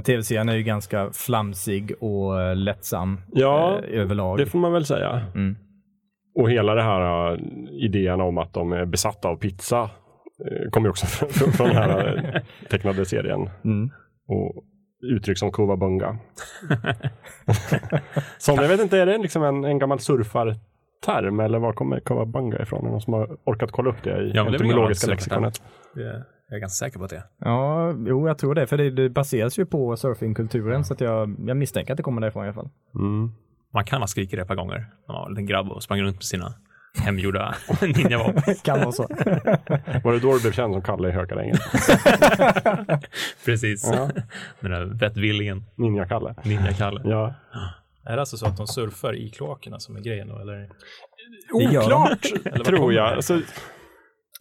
Tv-serien 0.01 0.49
är 0.49 0.55
ju 0.55 0.63
ganska 0.63 1.09
flamsig 1.13 1.93
och 1.99 2.41
eh, 2.41 2.55
lättsam 2.55 3.21
Ja, 3.33 3.79
eh, 3.79 3.99
överlag. 3.99 4.37
det 4.37 4.45
får 4.45 4.59
man 4.59 4.73
väl 4.73 4.85
säga. 4.85 5.21
Mm. 5.35 5.55
Och 6.35 6.51
hela 6.51 6.75
det 6.75 6.81
här 6.81 7.31
uh, 7.33 7.39
idén 7.71 8.21
om 8.21 8.37
att 8.37 8.53
de 8.53 8.71
är 8.71 8.85
besatta 8.85 9.27
av 9.27 9.35
pizza 9.35 9.89
kommer 10.71 10.87
ju 10.87 10.89
också 10.89 11.05
från, 11.29 11.51
från 11.51 11.67
den 11.67 11.77
här 11.77 12.17
uh, 12.35 12.41
tecknade 12.69 13.05
serien. 13.05 13.49
Mm. 13.63 13.89
och 14.27 14.63
uttryck 15.15 15.37
som 15.37 15.51
Kovabunga. 15.51 16.17
som 18.37 18.55
jag 18.55 18.67
vet 18.67 18.81
inte, 18.81 18.97
är 18.99 19.05
det 19.05 19.17
liksom 19.17 19.43
en, 19.43 19.63
en 19.65 19.79
gammal 19.79 19.99
surfarterm 19.99 21.39
eller 21.39 21.59
var 21.59 21.73
kommer 21.73 21.99
Kovabunga 21.99 22.57
ifrån? 22.61 22.85
Någon 22.85 23.01
som 23.01 23.13
har 23.13 23.37
orkat 23.43 23.71
kolla 23.71 23.89
upp 23.89 24.03
det 24.03 24.21
i 24.23 24.31
Ja, 24.35 24.43
gammalt 24.43 25.07
lexikonet? 25.07 25.61
Det- 25.95 26.23
Jag 26.49 26.55
är 26.57 26.59
ganska 26.61 26.85
säker 26.85 26.99
på 26.99 27.03
att 27.05 27.09
det. 27.11 27.23
Ja, 27.39 27.93
jo, 28.07 28.27
jag 28.27 28.37
tror 28.37 28.55
det. 28.55 28.67
För 28.67 28.77
det, 28.77 28.89
det 28.91 29.09
baseras 29.09 29.59
ju 29.59 29.65
på 29.65 29.97
surfingkulturen 29.97 30.85
så 30.85 30.93
att 30.93 31.01
jag, 31.01 31.35
jag 31.47 31.57
misstänker 31.57 31.93
att 31.93 31.97
det 31.97 32.03
kommer 32.03 32.21
därifrån 32.21 32.43
i 32.43 32.47
alla 32.47 32.53
fall. 32.53 32.69
Mm. 32.95 33.31
Man 33.73 33.85
kan 33.85 34.01
ha 34.01 34.07
skrikit 34.07 34.37
det 34.37 34.41
ett 34.41 34.47
par 34.47 34.55
gånger. 34.55 34.85
Ja, 35.07 35.25
en 35.25 35.31
liten 35.33 35.45
grabb 35.45 35.71
och 35.71 35.83
sprang 35.83 36.01
runt 36.01 36.15
med 36.15 36.23
sina 36.23 36.53
hemgjorda 37.03 37.55
ninjavapen. 37.81 38.55
kan 38.63 38.79
vara 38.79 38.91
så. 38.91 39.07
Var 40.03 40.13
det 40.13 40.19
då 40.19 40.33
du 40.33 40.41
blev 40.41 40.51
känd 40.51 40.73
som 40.73 40.81
Kalle 40.81 41.07
i 41.09 41.11
Hökarängen? 41.11 41.55
Precis. 43.45 43.89
Ja. 43.93 44.09
Den 44.59 44.71
där 44.71 44.85
vettvillingen, 44.99 45.63
Ninja-Kalle. 45.77 46.35
ninja-Kalle. 46.43 47.01
Ja. 47.03 47.33
Är 48.05 48.13
det 48.15 48.19
alltså 48.19 48.37
så 48.37 48.45
att 48.47 48.57
de 48.57 48.67
surfar 48.67 49.13
i 49.15 49.29
kloakerna 49.29 49.79
som 49.79 49.95
är 49.95 50.01
grejen 50.01 50.27
då, 50.27 50.39
eller? 50.39 50.69
Oklart, 51.53 52.25
Eller 52.45 52.65
tror 52.65 52.93
jag. 52.93 53.13
Alltså, 53.13 53.41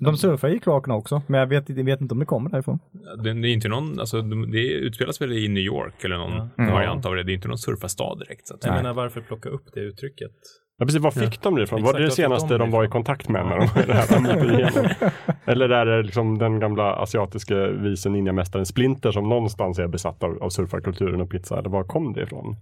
De 0.01 0.17
surfar 0.17 0.49
i 0.49 0.59
kloakerna 0.59 0.95
också, 0.95 1.23
men 1.27 1.40
jag 1.40 1.47
vet, 1.47 1.69
jag 1.69 1.85
vet 1.85 2.01
inte 2.01 2.12
om 2.14 2.19
det 2.19 2.27
kommer 2.27 2.51
därifrån. 2.51 2.79
Det, 3.25 3.33
det 3.33 3.49
är 3.49 3.53
inte 3.53 3.69
någon, 3.69 4.01
alltså 4.01 4.23
de- 4.23 4.51
det 4.51 4.59
utspelas 4.73 5.21
väl 5.21 5.33
i 5.33 5.49
New 5.49 5.62
York 5.62 6.05
eller 6.05 6.17
någon 6.17 6.49
variant 6.57 7.07
av 7.07 7.14
det. 7.14 7.23
Det 7.23 7.33
är 7.33 7.35
inte 7.35 7.49
någon 7.49 7.59
surfarstad 7.59 8.14
direkt. 8.19 8.49
Så 8.49 8.55
att, 8.55 8.64
Jag 8.64 8.75
menar 8.75 8.93
varför 8.95 9.21
plocka 9.21 9.49
upp 9.49 9.64
det 9.75 9.81
uttrycket? 9.81 10.31
Ja, 10.78 10.84
precis. 10.87 11.02
Var 11.02 11.10
fick 11.10 11.42
de 11.42 11.54
det 11.54 11.62
ifrån? 11.62 11.82
var 11.82 11.92
det 11.92 12.04
det 12.04 12.10
senaste 12.10 12.54
de 12.54 12.58
de 12.58 12.70
var 12.70 12.84
i 12.84 12.88
kontakt 12.88 13.28
med 13.28 13.46
när 13.46 13.58
de 14.46 14.46
det? 14.46 15.10
Eller 15.46 15.68
är 15.68 15.87
det 15.87 16.02
liksom 16.02 16.38
den 16.38 16.60
gamla 16.60 16.92
asiatiska 16.94 17.54
vise 17.66 18.08
ninjamästaren 18.08 18.66
Splinter 18.66 19.10
som 19.10 19.28
någonstans 19.28 19.78
är 19.78 19.87
besatt 19.87 20.22
av, 20.22 20.42
av 20.42 20.48
surfarkulturen 20.48 21.20
och 21.20 21.30
pizza? 21.30 21.58
Eller 21.58 21.70
var 21.70 21.84
kom 21.84 22.12
det 22.12 22.22
ifrån? 22.22 22.56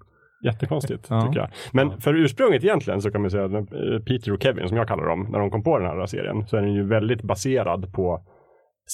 Jättekonstigt 0.44 1.06
Ja. 1.10 1.26
tycker 1.26 1.40
jag. 1.40 1.48
Men 1.72 2.00
för 2.00 2.14
ursprunget 2.14 2.64
egentligen 2.64 3.00
så 3.02 3.10
kan 3.10 3.20
man 3.20 3.30
säga 3.30 3.44
att 3.44 3.52
eh, 3.52 3.60
Peter 4.06 4.32
och 4.32 4.42
Kevin 4.42 4.68
som 4.68 4.76
jag 4.76 4.88
kallar 4.88 5.04
dem, 5.04 5.28
när 5.30 5.38
de 5.38 5.50
kom 5.50 5.62
på 5.62 5.78
den 5.78 5.86
här 5.88 6.06
serien 6.06 6.46
så 6.46 6.56
är 6.56 6.60
den 6.60 6.72
ju 6.72 6.86
väldigt 6.86 7.22
baserad 7.22 7.92
på 7.92 8.22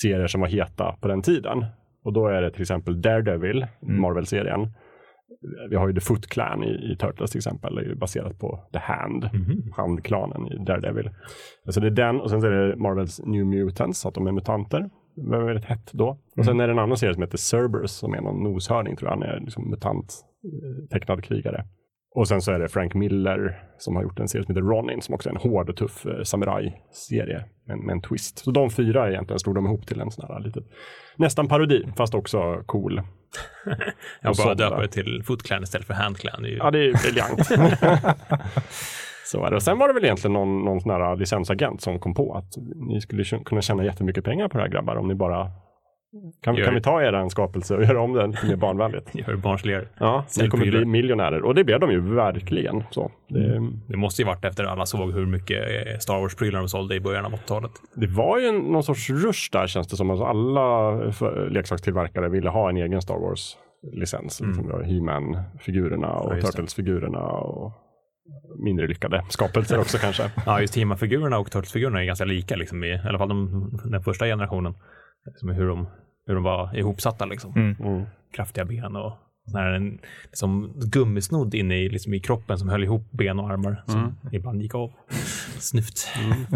serier 0.03 0.27
som 0.27 0.41
var 0.41 0.49
heta 0.49 0.97
på 1.01 1.09
den 1.09 1.23
tiden. 1.23 1.65
Och 2.05 2.13
då 2.13 2.27
är 2.27 2.43
det 2.43 2.51
till 2.51 2.63
exempel 2.63 3.01
Daredevil, 3.01 3.67
Marvel-serien. 3.81 4.73
Vi 5.71 5.77
har 5.77 5.89
ju 5.89 5.95
The 5.95 6.01
Foot 6.01 6.27
Clan 6.27 6.65
i, 6.65 6.93
i 6.93 6.97
Turtles 6.97 7.31
till 7.31 7.39
exempel, 7.39 7.75
det 7.75 7.81
är 7.81 7.85
ju 7.85 7.95
baserat 7.95 8.39
på 8.39 8.61
The 8.73 8.79
Hand, 8.79 9.31
Handklanen 9.77 10.47
i 10.47 10.65
Daredevil. 10.65 11.11
Så 11.69 11.81
det 11.81 11.87
är 11.87 11.91
den 11.91 12.21
och 12.21 12.31
sen 12.31 12.43
är 12.45 12.51
det 12.51 12.77
Marvels 12.77 13.21
New 13.25 13.47
Mutants, 13.47 14.07
att 14.07 14.15
de 14.15 14.27
är 14.27 14.33
mutanter. 14.33 14.91
Det 15.15 15.31
var 15.31 15.45
väldigt 15.45 15.65
hett 15.65 15.93
då. 15.93 16.19
Och 16.37 16.45
sen 16.45 16.61
är 16.61 16.67
det 16.67 16.73
en 16.73 16.79
annan 16.79 16.97
serie 16.97 17.15
som 17.15 17.23
heter 17.23 17.39
Cerberus 17.39 17.93
som 17.93 18.15
är 18.15 18.21
någon 18.21 18.43
noshörning 18.43 18.97
tror 18.97 19.11
jag, 19.11 19.17
han 19.17 19.23
är 19.23 19.41
liksom 19.41 19.71
mutant 19.71 20.15
eh, 20.45 20.89
tecknad 20.89 21.25
krigare. 21.25 21.65
Och 22.19 22.29
sen 22.29 22.43
så 22.43 22.53
är 22.53 22.59
det 22.59 22.69
Frank 22.69 22.95
Miller 22.95 23.63
som 23.79 23.97
har 23.97 24.03
gjort 24.03 24.21
en 24.21 24.29
serie 24.29 24.45
som 24.45 24.55
heter 24.55 24.67
Ronin 24.67 25.03
som 25.03 25.15
också 25.15 25.29
är 25.29 25.33
en 25.33 25.41
hård 25.41 25.71
och 25.71 25.77
tuff 25.77 26.07
eh, 26.07 26.23
samuraj-serie 26.23 27.45
med, 27.67 27.79
med 27.79 27.93
en 27.93 28.01
twist. 28.01 28.39
Så 28.39 28.51
de 28.51 28.71
fyra 28.71 29.11
egentligen 29.11 29.39
slog 29.39 29.55
de 29.55 29.67
ihop 29.67 29.87
till 29.87 30.01
en 30.01 30.11
sån 30.11 30.25
här 30.29 30.41
litet, 30.41 30.65
nästan 31.17 31.49
parodi 31.49 31.87
fast 31.97 32.15
också 32.15 32.63
cool. 32.67 33.03
jag 34.21 34.37
bara 34.37 34.55
döpa 34.55 34.81
det 34.81 34.89
till 34.89 35.23
Foot 35.27 35.43
Clan 35.43 35.63
istället 35.63 35.87
för 35.87 35.95
Hand 35.95 36.17
Clan. 36.17 36.43
Det 36.43 36.49
är 36.49 36.51
ju, 36.51 36.57
Ja, 36.57 36.71
det 36.71 36.79
är 36.79 37.03
briljant. 37.03 37.47
Så 39.25 39.45
är 39.45 39.51
det. 39.51 39.57
Och 39.57 39.63
sen 39.63 39.79
var 39.79 39.89
det 39.89 39.95
väl 39.95 40.05
egentligen 40.05 40.33
någon, 40.33 40.65
någon 40.65 40.81
sån 40.81 40.91
här 40.91 41.17
licensagent 41.17 41.81
som 41.81 41.99
kom 41.99 42.15
på 42.15 42.35
att 42.35 42.55
ni 42.77 43.01
skulle 43.01 43.25
kunna 43.25 43.63
tjäna 43.63 43.85
jättemycket 43.85 44.25
pengar 44.25 44.49
på 44.49 44.59
det 44.59 44.65
här 44.65 44.71
grabbar 44.71 44.97
om 44.97 45.09
ni 45.09 45.15
bara 45.15 45.51
kan, 46.43 46.55
Gör 46.55 46.65
kan 46.65 46.75
vi 46.75 46.81
ta 46.81 47.03
er 47.03 47.29
skapelse 47.29 47.77
och 47.77 47.83
göra 47.89 48.01
om 48.01 48.13
den 48.13 48.33
till 48.33 48.49
mer 48.49 48.57
barnvänligt? 48.57 49.11
gör 49.15 49.31
det 49.31 49.37
barnsligare. 49.37 49.89
Ja, 49.99 50.25
ni 50.39 50.49
kommer 50.49 50.65
prylar. 50.65 50.79
bli 50.79 50.87
miljonärer. 50.87 51.43
Och 51.43 51.55
det 51.55 51.65
blev 51.65 51.81
de 51.81 51.91
ju 51.91 52.01
verkligen. 52.15 52.85
Så 52.91 53.11
det, 53.29 53.61
Det 53.89 53.97
måste 53.97 54.23
ju 54.23 54.27
varit 54.27 54.45
efter 54.45 54.65
alla 54.65 54.87
såg 54.87 55.13
hur 55.13 55.27
mycket 55.27 55.59
eh, 55.59 55.99
Star 55.99 56.21
Wars-prylar 56.21 56.59
de 56.59 56.69
sålde 56.69 56.95
i 56.95 57.01
början 57.01 57.25
av 57.25 57.33
80-talet. 57.33 57.71
det 57.95 58.07
var 58.07 58.39
ju 58.39 58.47
en, 58.47 58.57
någon 58.59 58.83
sorts 58.83 59.11
rush 59.11 59.49
där 59.53 59.67
känns 59.67 59.89
det 59.89 59.97
som. 59.97 60.11
Alltså 60.11 60.25
alla 60.25 60.91
leksakstillverkare 61.49 62.29
ville 62.29 62.51
ha 62.51 62.71
en 62.71 62.77
egen 62.77 63.03
Star 63.03 63.19
Wars-licens. 63.19 64.41
Liksom, 64.41 64.67
vi 64.67 64.73
har 64.73 64.83
He-Man-figurerna 64.83 66.13
och 66.13 66.35
det. 66.35 66.41
Turtles-figurerna 66.43 67.21
och 67.21 67.73
mindre 68.65 68.87
lyckade 68.87 69.25
skapelser 69.29 69.79
också 69.79 69.99
kanske. 69.99 70.31
Ja, 70.47 70.61
just 70.61 70.77
He-Man-figurerna 70.77 71.39
och 71.39 71.51
Turtles-figurerna 71.51 72.01
är 72.01 72.05
ganska 72.05 72.25
lika, 72.25 72.57
liksom, 72.57 72.85
i, 72.85 72.89
i 72.89 73.01
alla 73.09 73.19
fall 73.19 73.29
de, 73.29 73.71
den 73.85 74.03
första 74.03 74.25
generationen. 74.27 74.75
Liksom 75.27 75.49
hur, 75.49 75.69
de, 75.69 75.87
hur 76.27 76.35
de 76.35 76.43
var 76.43 76.77
ihopsatta. 76.77 77.27
Liksom. 77.27 77.77
Mm. 77.81 78.05
Kraftiga 78.33 78.65
ben 78.65 78.97
och 78.97 79.13
sån 79.51 79.61
här, 79.61 79.73
en, 79.73 79.99
liksom, 80.25 80.73
gummisnodd 80.93 81.55
inne 81.55 81.77
i, 81.77 81.89
liksom, 81.89 82.15
i 82.15 82.21
kroppen 82.21 82.59
som 82.59 82.69
höll 82.69 82.85
ihop 82.85 83.11
ben 83.11 83.39
och 83.39 83.51
armar 83.51 83.83
som 83.87 84.17
ibland 84.33 84.63
gick 84.63 84.75
av. 84.75 84.93
Snyft. 85.59 86.09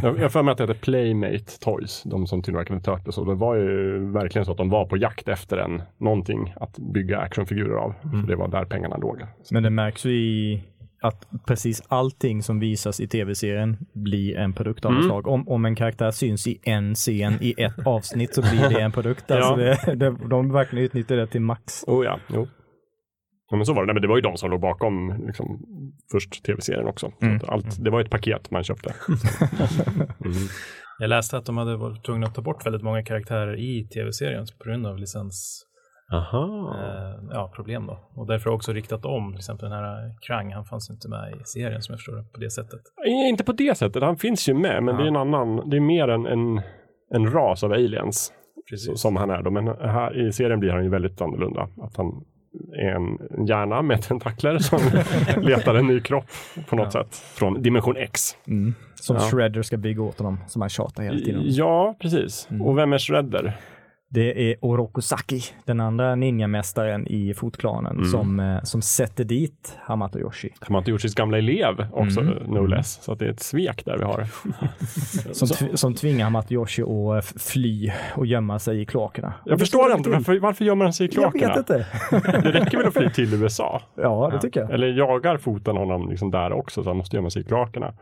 Jag 0.03 0.17
jag 0.17 0.23
har 0.23 0.29
för 0.29 0.43
mig 0.43 0.53
att 0.53 0.59
det 0.59 0.65
heter 0.65 0.81
Playmate 0.81 1.59
Toys, 1.61 2.03
de 2.05 2.27
som 2.27 2.43
tillverkade 2.43 2.81
Turtles. 2.81 3.19
Och 3.19 3.27
det 3.27 3.35
var 3.35 3.55
ju 3.55 3.99
verkligen 4.13 4.45
så 4.45 4.53
att 4.53 4.59
de 4.59 4.71
var 4.71 4.87
på 4.87 4.97
jakt 4.97 5.29
efter 5.29 5.57
en, 5.57 5.83
någonting 5.99 6.55
att 6.57 6.79
bygga 6.79 7.19
actionfigurer 7.19 7.75
av. 7.77 7.95
För 8.03 8.27
det 8.27 8.37
var 8.37 8.49
där 8.49 8.65
pengarna 8.65 8.97
låg. 8.97 9.23
Men 9.51 9.63
det 9.63 9.71
märks 9.71 10.07
ju 10.07 10.11
i 10.13 10.63
att 11.03 11.29
precis 11.47 11.83
allting 11.89 12.43
som 12.43 12.61
visas 12.61 13.01
i 13.01 13.09
tv-serien 13.09 13.77
blir 13.93 14.37
en 14.37 14.53
produkt 14.53 14.85
av 14.85 14.93
något 14.93 15.05
slag. 15.05 15.27
Om, 15.27 15.49
om 15.49 15.65
en 15.65 15.77
karaktär 15.77 16.11
syns 16.11 16.47
i 16.47 16.61
en 16.63 16.95
scen 16.95 17.39
i 17.41 17.55
ett 17.59 17.79
avsnitt 17.87 18.35
så 18.35 18.41
blir 18.41 18.69
det 18.69 18.81
en 18.81 18.93
produkt. 18.93 19.31
Alltså 19.31 19.57
det, 19.57 19.95
det, 19.95 20.17
de 20.31 20.53
verkligen 20.53 20.85
utnyttjar 20.85 21.17
det 21.17 21.27
till 21.27 21.41
max. 21.41 21.85
Oh 21.87 22.05
ja, 22.05 22.19
jo. 22.29 22.49
Ja, 23.51 23.57
men 23.57 23.67
så 23.67 23.75
var 23.75 23.83
det. 23.83 23.87
Nej, 23.87 23.95
men 23.95 24.03
det 24.03 24.09
var 24.09 24.17
ju 24.17 24.23
de 24.23 24.37
som 24.37 24.51
låg 24.51 24.61
bakom 24.61 25.25
liksom, 25.27 25.63
först 26.13 26.45
tv-serien 26.45 26.87
också. 26.87 27.13
Så 27.21 27.27
att 27.37 27.49
allt, 27.49 27.85
det 27.85 27.91
var 27.91 28.01
ett 28.01 28.11
paket 28.11 28.51
man 28.51 28.65
köpte. 28.65 28.95
Jag 30.99 31.09
läste 31.09 31.37
att 31.37 31.47
de 31.47 31.57
hade 31.57 31.77
varit 31.77 32.05
tvungna 32.05 32.27
att 32.27 32.35
ta 32.35 32.43
bort 32.43 32.67
väldigt 32.67 32.83
många 32.83 33.05
karaktärer 33.05 33.61
i 33.61 33.89
tv-serien 33.89 34.47
på 34.59 34.69
grund 34.69 34.87
av 34.87 34.99
licens. 34.99 35.67
Eh, 36.19 37.25
ja, 37.31 37.53
problem 37.55 37.87
då. 37.87 37.99
Och 38.15 38.27
därför 38.27 38.45
har 38.45 38.51
jag 38.53 38.57
också 38.57 38.73
riktat 38.73 39.05
om, 39.05 39.33
till 39.33 39.39
exempel 39.39 39.71
den 39.71 39.79
här 39.79 40.15
Krang, 40.27 40.53
han 40.53 40.65
fanns 40.65 40.91
inte 40.91 41.09
med 41.09 41.35
i 41.41 41.45
serien 41.45 41.83
som 41.83 41.93
jag 41.93 41.99
förstår 41.99 42.17
det 42.17 42.25
på 42.33 42.41
det 42.41 42.51
sättet. 42.51 42.81
Eh, 43.07 43.29
Inte 43.29 43.45
på 43.45 43.53
det 43.53 43.79
sättet, 43.79 44.03
han 44.03 44.17
finns 44.17 44.49
ju 44.49 44.55
med, 44.55 44.83
men 44.83 44.97
det 44.97 45.03
är 45.03 45.07
en 45.07 45.17
annan, 45.17 45.71
det 45.71 45.77
är 45.77 45.81
mer 45.81 46.09
en, 46.09 46.27
en, 46.27 46.61
en 47.15 47.33
ras 47.33 47.65
av 47.65 47.73
aliens. 47.73 48.33
Precis. 48.71 49.01
Som 49.01 49.17
han 49.17 49.31
är 49.31 49.43
då. 49.43 49.51
Men 49.51 49.67
här 49.67 50.29
i 50.29 50.33
serien 50.33 50.61
blir 50.61 50.71
han 50.71 50.85
ju 50.85 50.91
väldigt 50.91 51.21
annorlunda. 51.21 51.69
Att 51.83 51.97
han 51.97 52.25
är 52.79 52.91
en 52.91 53.47
hjärna 53.47 53.83
med 53.83 54.03
tentakler 54.03 54.59
som 54.59 54.79
letar 55.43 55.75
en 55.75 55.87
ny 55.87 56.01
kropp 56.01 56.25
på 56.69 56.77
något 56.77 56.93
sätt. 56.93 57.15
Från 57.15 57.63
dimension 57.63 57.97
X. 57.97 58.21
Mm. 58.47 58.75
Som 58.95 59.17
Ja. 59.17 59.23
Shredder 59.23 59.63
ska 59.63 59.77
bygga 59.77 60.03
åt 60.03 60.19
honom, 60.19 60.39
som 60.47 60.63
han 60.63 60.69
tjatar 60.69 61.03
hela 61.03 61.19
tiden. 61.19 61.43
Ja, 61.45 61.97
precis. 62.01 62.49
Och 62.61 62.79
vem 62.79 62.93
är 62.93 62.99
Shredder? 62.99 63.57
Det 64.15 64.51
är 64.51 64.57
Orokusaki, 64.61 65.41
den 65.65 65.81
andra 65.81 66.15
ninjamästaren 66.15 67.07
i 67.07 67.35
fotklanen, 67.35 68.05
som, 68.05 68.41
eh, 68.41 68.63
som 68.63 68.83
sätter 68.83 69.25
dit 69.25 69.79
Hamato 69.81 70.19
Yoshi. 70.19 70.51
Hamato 70.61 70.91
Yoshis 70.91 71.15
gamla 71.15 71.39
elev 71.39 71.87
också, 71.93 72.21
no 72.21 72.67
less. 72.67 73.03
Så 73.03 73.13
att 73.13 73.19
det 73.19 73.25
är 73.27 73.31
ett 73.31 73.41
svek 73.41 73.85
där 73.85 73.99
vi 73.99 74.05
har. 74.05 74.27
Som, 75.33 75.49
tv- 75.49 75.77
som 75.77 75.95
tvingar 75.95 76.25
Hamato 76.25 76.55
Yoshi 76.55 76.83
att 76.83 76.89
eh, 76.89 77.39
fly 77.39 77.93
och 78.17 78.27
gömma 78.27 78.59
sig 78.59 78.81
i 78.81 78.87
kloakerna. 78.87 79.35
Jag 79.45 79.59
förstår 79.59 79.93
inte, 79.93 80.11
varför, 80.11 80.39
varför 80.39 80.65
gömmer 80.65 80.85
han 80.85 80.93
sig 80.93 81.07
i 81.07 81.11
Jag 81.13 81.33
kloakerna? 81.33 81.55
vet 81.55 81.59
inte. 81.59 81.87
Det 82.43 82.53
räcker 82.61 82.79
väl 82.79 82.87
att 82.87 82.95
fly 82.95 83.11
till 83.11 83.35
USA? 83.43 83.83
Ja, 83.97 84.31
det 84.33 84.41
tycker 84.41 84.61
jag. 84.61 84.71
Eller 84.71 84.87
jagar 84.89 85.37
foten 85.37 85.77
honom 85.77 86.11
liksom 86.11 86.31
där 86.31 86.53
också, 86.53 86.83
så 86.83 86.91
han 86.91 86.97
måste 86.97 87.17
gömma 87.17 87.31
sig 87.31 87.43
i 87.43 87.45
kloakerna. 87.45 87.95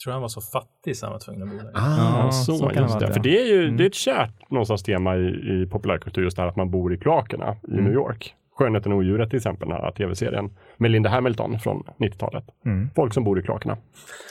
Jag 0.00 0.04
tror 0.04 0.12
han 0.12 0.22
var 0.22 0.28
så 0.28 0.40
fattig 0.40 0.96
så 0.96 1.06
han 1.06 1.12
var 1.12 1.20
tvungen 1.20 1.42
att 1.42 1.48
bo 1.48 1.56
där. 1.56 1.72
Ah, 1.74 2.30
så, 2.30 2.54
så 2.54 2.66
kan 2.68 2.74
det 2.74 2.80
just 2.80 2.98
det. 2.98 3.06
ja. 3.06 3.12
För 3.12 3.20
det 3.20 3.40
är 3.40 3.46
ju 3.46 3.70
det 3.70 3.84
är 3.84 3.86
ett 3.86 3.94
kärt 3.94 4.50
någonstans 4.50 4.82
tema 4.82 5.16
i, 5.16 5.28
i 5.28 5.66
populärkultur, 5.70 6.22
just 6.22 6.36
det 6.36 6.42
här 6.42 6.48
att 6.48 6.56
man 6.56 6.70
bor 6.70 6.94
i 6.94 6.98
kloakerna 6.98 7.56
i 7.68 7.80
New 7.80 7.92
York. 7.92 8.34
Skönheten 8.60 8.92
och 8.92 8.98
odjuret 8.98 9.30
till 9.30 9.36
exempel, 9.36 9.68
den 9.68 9.76
här 9.80 9.90
tv-serien 9.90 10.50
med 10.76 10.90
Linda 10.90 11.10
Hamilton 11.10 11.58
från 11.58 11.82
90-talet. 11.98 12.44
Folk 12.94 13.14
som 13.14 13.24
bor 13.24 13.38
i 13.38 13.42
kloakerna. 13.42 13.76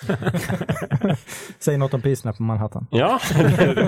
Säg 1.60 1.78
något 1.78 1.94
om 1.94 2.02
priserna 2.02 2.34
på 2.34 2.44
Manhattan. 2.44 2.88
Ja, 2.92 3.20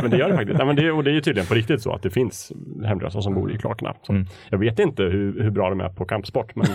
men 0.01 0.12
det 0.12 0.17
gör 0.17 0.30
det 0.30 0.36
faktiskt. 0.36 0.60
Ja, 0.60 0.65
men 0.65 0.75
det, 0.75 0.91
och 0.91 1.04
det 1.04 1.12
är 1.12 1.13
ju 1.13 1.21
tydligen 1.21 1.47
på 1.47 1.54
riktigt 1.54 1.82
så 1.82 1.93
att 1.93 2.01
det 2.04 2.10
finns 2.10 2.51
hemlösa 2.86 3.21
som 3.21 3.34
bor 3.34 3.51
i 3.51 3.58
kloakerna. 3.58 3.95
Så 4.01 4.25
Jag 4.49 4.58
vet 4.58 4.80
inte 4.80 5.04
hur, 5.04 5.43
hur 5.43 5.51
bra 5.51 5.69
de 5.69 5.82
är 5.82 5.89
på 5.89 6.06
kampsport, 6.06 6.56
men 6.56 6.67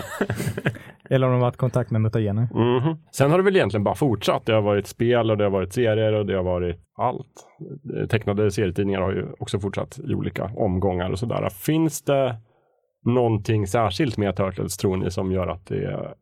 Eller 1.09 1.27
om 1.27 1.33
de 1.33 1.39
har 1.39 1.47
varit 1.47 1.55
i 1.55 1.57
kontakt 1.57 1.91
med 1.91 2.01
mutagener. 2.01 2.47
Mhm. 2.53 2.97
Sen 3.11 3.31
har 3.31 3.37
det 3.37 3.43
väl 3.43 3.55
egentligen 3.55 3.83
bara 3.83 3.95
fortsatt. 3.95 4.45
Det 4.45 4.53
har 4.53 4.61
varit 4.61 4.87
spel 4.87 5.31
och 5.31 5.37
det 5.37 5.43
har 5.43 5.51
varit 5.51 5.73
serier 5.73 6.13
och 6.13 6.25
det 6.25 6.35
har 6.35 6.43
varit 6.43 6.77
allt. 6.97 7.27
Eh, 7.97 8.07
Tecknade 8.07 8.51
serietidningar 8.51 9.01
har 9.01 9.11
ju 9.11 9.25
också 9.39 9.59
fortsatt 9.59 9.99
i 10.09 10.13
olika 10.13 10.51
omgångar 10.55 11.09
och 11.09 11.19
sådär. 11.19 11.49
Finns 11.49 12.01
det 12.01 12.35
någonting 13.07 13.67
särskilt 13.67 14.17
med 14.17 14.35
Turtles 14.35 14.77
tror 14.77 14.97
ni 14.97 15.11
som 15.11 15.31
gör 15.31 15.47
att 15.47 15.65
det 15.65 16.13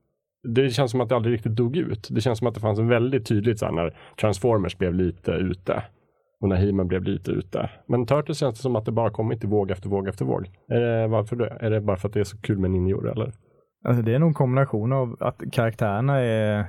det 0.48 0.69
känns 0.69 0.91
som 0.91 1.02
att 1.02 1.10
det 1.10 1.15
aldrig 1.15 1.34
riktigt 1.34 1.56
dog 1.56 1.78
ut. 1.78 2.08
Det 2.12 2.21
känns 2.21 2.39
som 2.39 2.48
att 2.48 2.54
det 2.54 2.60
fanns 2.60 2.80
en 2.80 2.88
väldigt 2.88 3.28
tydligt 3.28 3.60
så 3.60 3.65
här 3.65 3.71
när 3.71 3.98
Transformers 4.21 4.78
blev 4.78 4.93
lite 4.93 5.32
ute 5.32 5.84
och 6.41 6.50
när 6.50 6.56
He-Man 6.56 6.88
blev 6.88 7.04
lite 7.04 7.32
ute. 7.32 7.69
Men 7.88 8.06
Turtles 8.06 8.39
känns 8.39 8.56
det 8.56 8.62
som 8.62 8.76
att 8.76 8.86
det 8.86 8.91
bara 8.91 9.10
kommit 9.10 9.43
i 9.43 9.48
våg 9.48 9.71
efter 9.71 9.89
våg 9.89 10.08
efter 10.08 10.26
våg. 10.26 10.50
Är 10.69 10.80
det, 10.80 11.08
varför 11.08 11.36
det? 11.36 11.58
Är 11.60 11.69
det 11.69 11.82
bara 11.82 11.98
för 11.98 12.08
att 12.08 12.13
det 12.13 12.19
är 12.19 12.24
så 12.24 12.38
kul 12.38 12.60
med 12.60 12.71
ninjor 12.71 13.12
eller? 13.12 13.32
Alltså, 13.86 14.02
det 14.04 14.15
är 14.15 14.19
nog 14.19 14.30
en 14.30 14.34
kombination 14.34 14.93
av 14.93 15.17
att 15.19 15.41
karaktärerna 15.52 16.19
är 16.19 16.65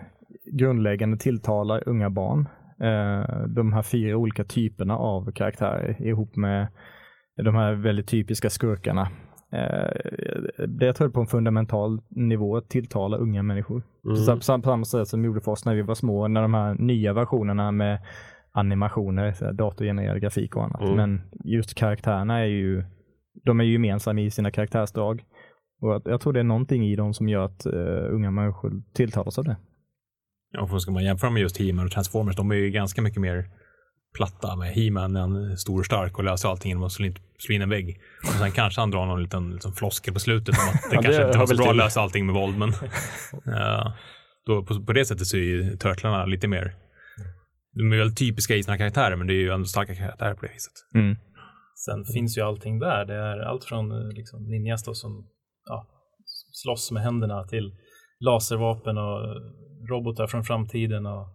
grundläggande 0.53 1.17
tilltalar 1.17 1.89
unga 1.89 2.11
barn. 2.11 2.49
Eh, 2.81 3.47
de 3.47 3.73
här 3.73 3.83
fyra 3.83 4.17
olika 4.17 4.45
typerna 4.45 4.97
av 4.97 5.33
karaktärer 5.33 6.03
ihop 6.03 6.37
med 6.37 6.67
de 7.45 7.55
här 7.55 7.73
väldigt 7.73 8.09
typiska 8.09 8.51
skurkarna. 8.51 9.09
Eh, 9.53 10.67
det 10.69 10.87
jag 10.87 10.97
tror 10.97 11.09
på 11.09 11.21
en 11.21 11.27
fundamental 11.27 12.01
nivå 12.09 12.61
tilltalar 12.61 13.19
unga 13.19 13.43
människor. 13.43 13.83
Så, 14.17 14.37
på 14.37 14.43
sam- 14.43 14.63
på 14.63 14.67
samma 14.67 14.85
sätt 14.85 15.09
som 15.09 15.25
gjorde 15.25 15.41
för 15.41 15.53
oss 15.53 15.65
när 15.65 15.75
vi 15.75 15.83
var 15.83 15.95
små, 15.95 16.29
när 16.29 16.43
de 16.43 16.55
här 16.55 16.75
nya 16.75 17.13
versionerna 17.13 17.73
med 17.73 17.99
animationer, 18.53 19.53
datorgenererad 19.53 20.21
grafik 20.21 20.57
och 20.57 20.65
annat. 20.65 20.81
Men 20.97 21.21
just 21.45 21.75
karaktärerna 21.75 22.39
är 22.41 22.45
ju, 22.47 22.85
de 23.45 23.61
är 23.61 23.65
ju 23.65 23.73
gemensamma 23.73 24.21
i 24.21 24.31
sina 24.31 24.51
karaktärsdrag. 24.51 25.25
Och 25.81 25.91
jag, 25.93 26.03
jag 26.05 26.21
tror 26.21 26.33
det 26.33 26.41
är 26.41 26.45
någonting 26.45 26.85
i 26.87 26.97
dem 26.97 27.15
som 27.15 27.29
gör 27.29 27.45
att 27.45 27.67
eh, 27.67 28.15
unga 28.15 28.31
människor 28.31 28.73
tilltalas 28.95 29.39
av 29.39 29.45
det. 29.45 29.57
Ja, 30.53 30.67
för 30.67 30.79
ska 30.79 30.91
man 30.93 31.05
jämföra 31.05 31.31
med 31.31 31.43
just 31.43 31.61
He-Man 31.61 31.85
och 31.85 31.91
Transformers, 31.91 32.37
de 32.37 32.51
är 32.51 32.55
ju 32.55 32.71
ganska 32.71 33.03
mycket 33.03 33.21
mer 33.21 33.45
platta 34.17 34.57
med 34.57 34.75
He-Man, 34.75 35.17
han 35.17 35.37
är 35.37 35.57
stor 35.57 35.79
och 35.79 35.87
stark 35.87 36.19
och 36.19 36.25
löser 36.25 36.49
allting 36.49 36.69
genom 36.71 36.85
att 36.85 36.93
slå 36.93 37.07
in, 37.07 37.19
slå 37.39 37.55
in 37.55 37.63
en 37.63 37.71
vägg. 37.71 38.01
Och 38.23 38.33
sen 38.33 38.53
kanske 38.53 38.81
han 38.81 38.91
drar 38.91 39.07
någon 39.07 39.23
liten 39.23 39.53
liksom, 39.53 39.73
floskel 39.73 40.15
på 40.15 40.21
slutet 40.21 40.55
om 40.59 40.69
att 40.69 40.91
det 40.91 40.97
Ja, 40.97 41.01
det 41.01 41.05
kanske 41.05 41.27
inte 41.27 41.39
var 41.39 41.47
så 41.47 41.57
bra 41.57 41.65
att 41.65 41.71
till. 41.71 41.79
lösa 41.79 42.01
allting 42.01 42.27
med 42.27 42.35
våld, 42.35 42.59
men 42.59 42.73
ja, 43.45 43.93
då, 44.47 44.63
på, 44.63 44.85
på 44.85 44.93
det 44.93 45.05
sättet 45.05 45.27
så 45.27 45.37
är 45.37 45.41
ju 45.41 45.77
Turtlarna 45.77 46.27
lite 46.27 46.49
mer 46.49 46.75
de 47.77 47.93
är 47.93 47.97
väl 47.97 48.15
typiska 48.15 48.57
i 48.57 48.63
sina 48.63 48.79
karaktärer, 48.79 49.17
men 49.17 49.27
det 49.27 49.33
är 49.33 49.43
ju 49.47 49.51
ändå 49.51 49.65
starka 49.65 49.95
karaktärer 49.95 50.35
på 50.35 50.47
det 50.47 50.53
viset. 50.53 50.73
Mm. 50.95 51.17
Sen 51.85 52.05
finns 52.05 52.39
ju 52.39 52.43
allting 52.43 52.79
där. 52.79 53.05
Det 53.05 53.15
är 53.15 53.39
allt 53.39 53.65
från 53.65 53.93
eh, 53.93 54.09
liksom, 54.09 54.49
ninjas 54.51 54.85
då 54.85 54.95
som 54.95 55.29
ja, 55.65 55.87
slåss 56.53 56.91
med 56.91 57.03
händerna 57.03 57.45
till 57.45 57.77
laservapen 58.21 58.99
och 58.99 59.21
robotar 59.91 60.27
från 60.27 60.45
framtiden 60.45 61.07
och 61.07 61.29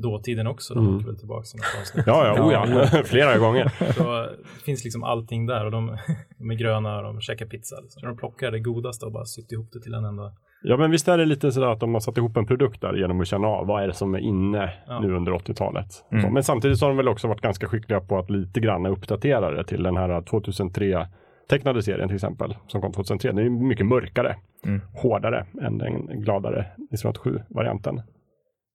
dåtiden 0.00 0.46
också. 0.46 0.74
De 0.74 0.82
Mm. 0.84 0.96
åker 0.96 1.06
väl 1.06 1.18
tillbaka 1.18 1.44
något 1.56 1.80
avsnitt. 1.80 2.04
Ja, 2.06 2.26
ja, 2.36 2.42
oh, 2.44 2.52
ja. 2.52 2.86
flera 3.04 3.38
gånger. 3.38 3.92
Så 3.92 4.02
det 4.22 4.62
finns 4.64 4.84
liksom 4.84 5.04
allting 5.04 5.46
där 5.46 5.64
och 5.64 5.70
de, 5.70 5.96
de 6.38 6.50
är 6.50 6.54
gröna 6.54 6.96
och 6.96 7.02
de 7.02 7.20
käkar 7.20 7.46
pizza. 7.46 7.80
Liksom. 7.82 8.00
Så 8.00 8.06
de 8.06 8.16
plockar 8.16 8.50
det 8.50 8.58
godaste 8.60 9.06
och 9.06 9.12
bara 9.12 9.24
sytt 9.24 9.52
ihop 9.52 9.68
det 9.72 9.80
till 9.80 9.94
en 9.94 10.04
enda. 10.04 10.32
Ja, 10.62 10.76
men 10.76 10.90
visst 10.90 11.08
är 11.08 11.18
det 11.18 11.24
lite 11.24 11.52
sådär 11.52 11.66
att 11.68 11.80
de 11.80 11.92
har 11.94 12.00
satt 12.00 12.16
ihop 12.18 12.36
en 12.36 12.46
produkt 12.46 12.80
där 12.80 12.94
genom 12.94 13.20
att 13.20 13.26
känna 13.26 13.48
av 13.48 13.66
vad 13.66 13.82
är 13.82 13.86
det 13.86 13.92
som 13.94 14.14
är 14.14 14.18
inne 14.18 14.72
Ja. 14.86 15.00
nu 15.00 15.14
under 15.16 15.32
80-talet. 15.32 15.86
Mm. 16.12 16.32
Men 16.34 16.42
samtidigt 16.42 16.78
så 16.78 16.84
har 16.84 16.90
de 16.90 16.96
väl 16.96 17.08
också 17.08 17.28
varit 17.28 17.40
ganska 17.40 17.66
skickliga 17.66 18.00
på 18.00 18.18
att 18.18 18.30
lite 18.30 18.60
grann 18.60 18.86
uppdatera 18.86 19.50
det 19.50 19.64
till 19.64 19.82
den 19.82 19.96
här 19.96 20.22
2003 20.22 21.06
tecknade 21.50 21.82
serien 21.82 22.08
till 22.08 22.14
exempel, 22.14 22.56
som 22.66 22.80
kom 22.80 22.92
2003. 22.92 23.32
Den 23.32 23.46
är 23.46 23.50
mycket 23.50 23.86
mörkare, 23.86 24.36
Mm. 24.64 24.80
hårdare 24.94 25.46
än 25.62 25.78
den 25.78 26.06
gladare 26.22 26.66
1987-varianten. 26.90 28.00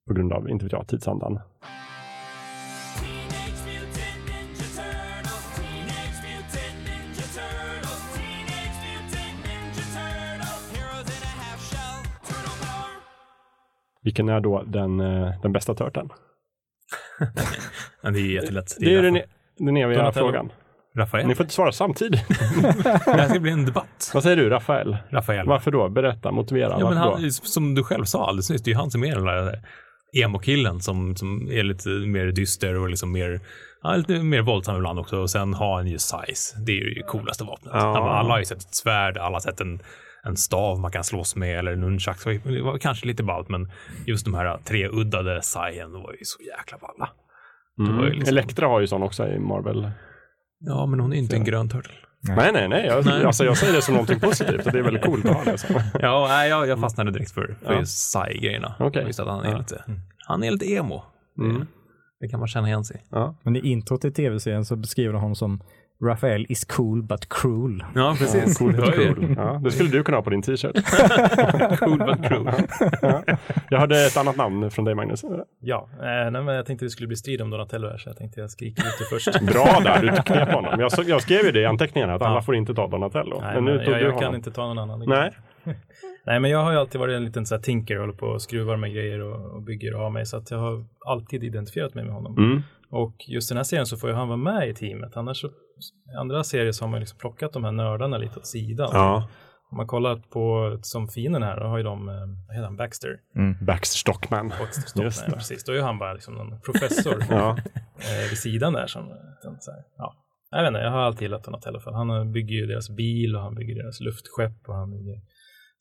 På 0.07 0.13
grund 0.13 0.33
av, 0.33 0.49
inte 0.49 0.65
vet 0.65 0.71
jag, 0.71 0.87
tidsandan. 0.87 1.39
Vilken 14.03 14.29
är 14.29 14.39
då 14.39 14.63
den, 14.63 14.99
eh, 14.99 15.41
den 15.41 15.51
bästa 15.51 15.73
törten? 15.73 16.09
Men 18.01 18.13
det 18.13 18.19
är 18.19 18.31
jättelätt. 18.33 18.75
Det 18.79 18.95
är 18.95 19.01
den, 19.01 19.15
Rafa- 19.15 19.25
den 19.57 19.77
eviga 19.77 19.97
Donatello. 19.97 20.25
frågan. 20.27 20.51
Rafael. 20.95 21.27
Ni 21.27 21.35
får 21.35 21.43
inte 21.43 21.53
svara 21.55 21.71
samtidigt. 21.71 22.27
Det 23.05 23.11
här 23.11 23.29
ska 23.29 23.39
bli 23.39 23.51
en 23.51 23.65
debatt. 23.65 24.11
Vad 24.13 24.23
säger 24.23 24.37
du, 24.37 24.49
Rafael? 24.49 24.97
Rafael. 25.09 25.47
Varför 25.47 25.71
då? 25.71 25.89
Berätta, 25.89 26.31
motivera. 26.31 26.77
Ja, 26.79 26.89
men 26.89 26.97
han, 26.97 27.21
då? 27.21 27.29
som 27.29 27.75
du 27.75 27.83
själv 27.83 28.05
sa 28.05 28.27
alldeles 28.27 28.49
nyss, 28.49 28.63
det 28.63 28.69
är 28.69 28.73
ju 28.73 28.77
han 28.79 28.91
som 28.91 29.03
är 29.03 29.15
den 29.15 29.25
där 29.25 29.61
emo-killen 30.13 30.79
som, 30.81 31.15
som 31.15 31.51
är 31.51 31.63
lite 31.63 31.89
mer 31.89 32.25
dyster 32.31 32.75
och 32.79 32.89
liksom 32.89 33.11
mer, 33.11 33.39
ja, 33.83 33.95
lite 33.95 34.23
mer 34.23 34.41
våldsam 34.41 34.75
ibland 34.77 34.99
också. 34.99 35.17
Och 35.17 35.29
sen 35.29 35.53
har 35.53 35.75
han 35.75 35.87
ju 35.87 35.97
size. 35.97 36.57
Det 36.65 36.71
är 36.71 36.75
ju 36.75 36.93
det 36.93 37.01
coolaste 37.03 37.43
vapnet. 37.43 37.73
Ja. 37.75 38.09
Alla 38.09 38.29
har 38.29 38.39
ju 38.39 38.45
sett 38.45 38.61
ett 38.61 38.75
svärd, 38.75 39.17
alla 39.17 39.35
har 39.35 39.39
sett 39.39 39.61
en, 39.61 39.79
en 40.23 40.37
stav 40.37 40.79
man 40.79 40.91
kan 40.91 41.03
slåss 41.03 41.35
med 41.35 41.59
eller 41.59 41.75
nunchucks. 41.75 42.23
Det 42.23 42.61
var 42.61 42.77
kanske 42.77 43.07
lite 43.07 43.23
ballt, 43.23 43.49
men 43.49 43.71
just 44.05 44.25
de 44.25 44.33
här 44.33 44.57
treuddade 44.57 45.41
sajen 45.41 45.91
var 45.91 46.11
ju 46.11 46.25
så 46.25 46.43
jäkla 46.43 46.77
balla. 46.77 47.09
Mm. 47.79 48.05
liksom- 48.05 48.27
Elektra 48.31 48.67
har 48.67 48.79
ju 48.79 48.87
sån 48.87 49.03
också 49.03 49.27
i 49.27 49.39
Marvel. 49.39 49.91
Ja, 50.59 50.85
men 50.85 50.99
hon 50.99 51.13
är 51.13 51.17
inte 51.17 51.35
en 51.35 51.43
grön 51.43 51.69
turtle. 51.69 51.93
Nej, 52.27 52.51
nej, 52.53 52.67
nej. 52.67 52.85
Jag, 52.85 53.05
Nej. 53.05 53.25
Alltså, 53.25 53.45
jag 53.45 53.57
säger 53.57 53.73
det 53.73 53.81
som 53.81 53.93
någonting 53.93 54.19
positivt 54.19 54.65
och 54.65 54.71
det 54.71 54.79
är 54.79 54.83
väldigt 54.83 55.03
coolt 55.05 55.25
att 55.25 55.35
ha 55.35 55.43
det. 55.43 55.57
Så. 55.57 55.67
Ja, 55.99 56.25
nej, 56.29 56.49
jag, 56.49 56.67
jag 56.67 56.79
fastnade 56.79 57.11
direkt 57.11 57.31
för, 57.31 57.55
för 57.65 57.73
Ja. 57.73 57.79
just 57.79 58.11
Sai-grejerna. 58.11 58.75
Okej. 58.79 59.03
Just 59.07 59.19
att 59.19 59.27
han 59.27 59.45
är 59.45 59.51
Ja. 59.51 59.57
lite, 59.57 59.83
han 60.27 60.43
är 60.43 60.51
lite 60.51 60.71
emo. 60.73 61.03
Mm. 61.39 61.59
Det, 61.59 61.65
det 62.19 62.27
kan 62.27 62.39
man 62.39 62.47
känna 62.47 62.67
igen 62.67 62.85
sig 62.85 62.97
i. 62.97 62.99
Ja. 63.11 63.35
Men 63.43 63.55
i 63.55 63.59
introt 63.59 64.01
till 64.01 64.13
tv-serien 64.13 64.65
så 64.65 64.75
beskriver 64.75 65.13
de 65.13 65.21
honom 65.21 65.35
som 65.35 65.63
Raphael 66.01 66.45
is 66.49 66.65
cool 66.65 67.03
but 67.03 67.29
cruel. 67.29 67.83
Ja, 67.95 68.15
precis. 68.19 68.57
Cool 68.57 68.71
Det 68.73 68.81
but 68.81 68.95
cool. 68.95 69.33
Ja, 69.37 69.61
det 69.63 69.71
skulle 69.71 69.89
du 69.89 70.03
kunna 70.03 70.17
ha 70.17 70.21
på 70.23 70.29
din 70.29 70.41
t-shirt. 70.41 70.75
cool 71.79 71.97
but 71.97 72.27
cruel. 72.27 72.53
Jag 73.69 73.79
hörde 73.79 74.05
ett 74.05 74.17
annat 74.17 74.35
namn 74.35 74.71
från 74.71 74.85
dig, 74.85 74.95
Magnus. 74.95 75.23
Ja, 75.59 75.89
eh, 75.93 76.31
nej, 76.31 76.43
men 76.43 76.47
jag 76.47 76.65
tänkte 76.65 76.85
det 76.85 76.89
skulle 76.89 77.07
bli 77.07 77.17
strid 77.17 77.41
om 77.41 77.49
Donatello 77.49 77.87
här 77.89 77.97
så 77.97 78.09
jag 78.09 78.17
tänkte 78.17 78.39
jag 78.41 78.51
skriker 78.51 78.83
lite 78.83 79.03
först. 79.09 79.41
Bra 79.53 79.79
där, 79.83 80.01
du 80.01 80.21
knep 80.21 80.49
honom. 80.51 80.79
Jag, 80.79 80.91
jag 81.07 81.21
skrev 81.21 81.45
ju 81.45 81.51
det 81.51 81.59
i 81.61 81.65
anteckningarna 81.65 82.13
att 82.13 82.21
alla 82.21 82.35
Ja. 82.35 82.41
får 82.41 82.55
inte 82.55 82.73
ta 82.75 82.87
Donatello. 82.87 83.39
Nej, 83.41 83.55
men 83.55 83.65
nu 83.65 83.75
men 83.75 83.85
tog 83.85 83.93
jag, 83.93 83.99
du 84.01 84.05
jag 84.05 84.11
honom. 84.11 84.21
kan 84.29 84.35
inte 84.35 84.51
ta 84.51 84.73
någon 84.73 84.79
annan. 84.79 85.03
Nej. 85.07 85.31
Nej, 86.25 86.39
men 86.39 86.51
jag 86.51 86.63
har 86.63 86.71
ju 86.71 86.77
alltid 86.77 87.01
varit 87.01 87.15
en 87.15 87.25
liten 87.25 87.45
så 87.45 87.55
här 87.55 87.61
tinker, 87.61 87.97
håller 87.97 88.13
på 88.13 88.25
och 88.25 88.41
skruvar 88.41 88.77
med 88.77 88.93
grejer 88.93 89.19
och, 89.21 89.55
och 89.55 89.61
bygger 89.61 89.93
har 89.93 90.09
mig, 90.09 90.25
så 90.25 90.37
att 90.37 90.51
jag 90.51 90.57
har 90.57 90.85
alltid 91.05 91.43
identifierat 91.43 91.93
mig 91.93 92.03
med 92.03 92.13
honom. 92.13 92.37
Mm. 92.37 92.61
Och 92.89 93.15
just 93.27 93.49
den 93.49 93.57
här 93.57 93.63
serien 93.63 93.85
så 93.85 93.97
får 93.97 94.09
ju 94.09 94.15
han 94.15 94.27
vara 94.27 94.37
med 94.37 94.69
i 94.69 94.73
teamet, 94.73 95.17
annars 95.17 95.41
så, 95.41 95.47
i 95.47 96.15
andra 96.19 96.43
serier 96.43 96.71
så 96.71 96.85
har 96.85 96.89
man 96.89 96.99
liksom 96.99 97.19
plockat 97.19 97.53
de 97.53 97.63
här 97.63 97.71
nördarna 97.71 98.17
lite 98.17 98.39
åt 98.39 98.47
sidan. 98.47 98.89
Ja, 98.93 99.27
Om 99.71 99.77
man 99.77 99.87
kollar 99.87 100.15
på, 100.15 100.77
som 100.81 101.07
fienden 101.07 101.43
här, 101.43 101.59
då 101.59 101.65
har 101.65 101.77
ju 101.77 101.83
de, 101.83 102.09
eh, 102.09 102.15
vad 102.47 102.55
heter 102.55 102.65
han, 102.65 102.75
Baxter? 102.77 103.19
Baxter 103.61 103.97
Stockman. 103.97 104.53
Stopp, 104.71 105.03
Just 105.03 105.25
det. 105.25 105.31
precis, 105.31 105.63
då 105.63 105.71
är 105.71 105.75
ju 105.75 105.81
han 105.81 105.99
bara 105.99 106.13
liksom 106.13 106.33
någon 106.33 106.59
professor 106.61 107.15
Ja. 107.29 107.57
eh, 107.97 108.29
vid 108.29 108.37
sidan 108.37 108.73
där 108.73 108.87
som, 108.87 109.01
så 109.59 109.71
här, 109.71 109.79
ja. 109.97 110.15
Jag 110.51 110.61
vet 110.61 110.67
inte, 110.67 110.79
jag 110.79 110.91
har 110.91 110.99
alltid 111.01 111.21
gillat 111.21 111.43
Donatello 111.43 111.79
för 111.79 111.91
han 111.91 112.09
eh, 112.09 112.25
bygger 112.25 112.55
ju 112.55 112.65
deras 112.65 112.89
bil 112.89 113.35
och 113.35 113.41
han 113.41 113.55
bygger 113.55 113.75
deras 113.83 113.99
luftskepp 113.99 114.67
och 114.67 114.75
han 114.75 114.91
bygger 114.91 115.21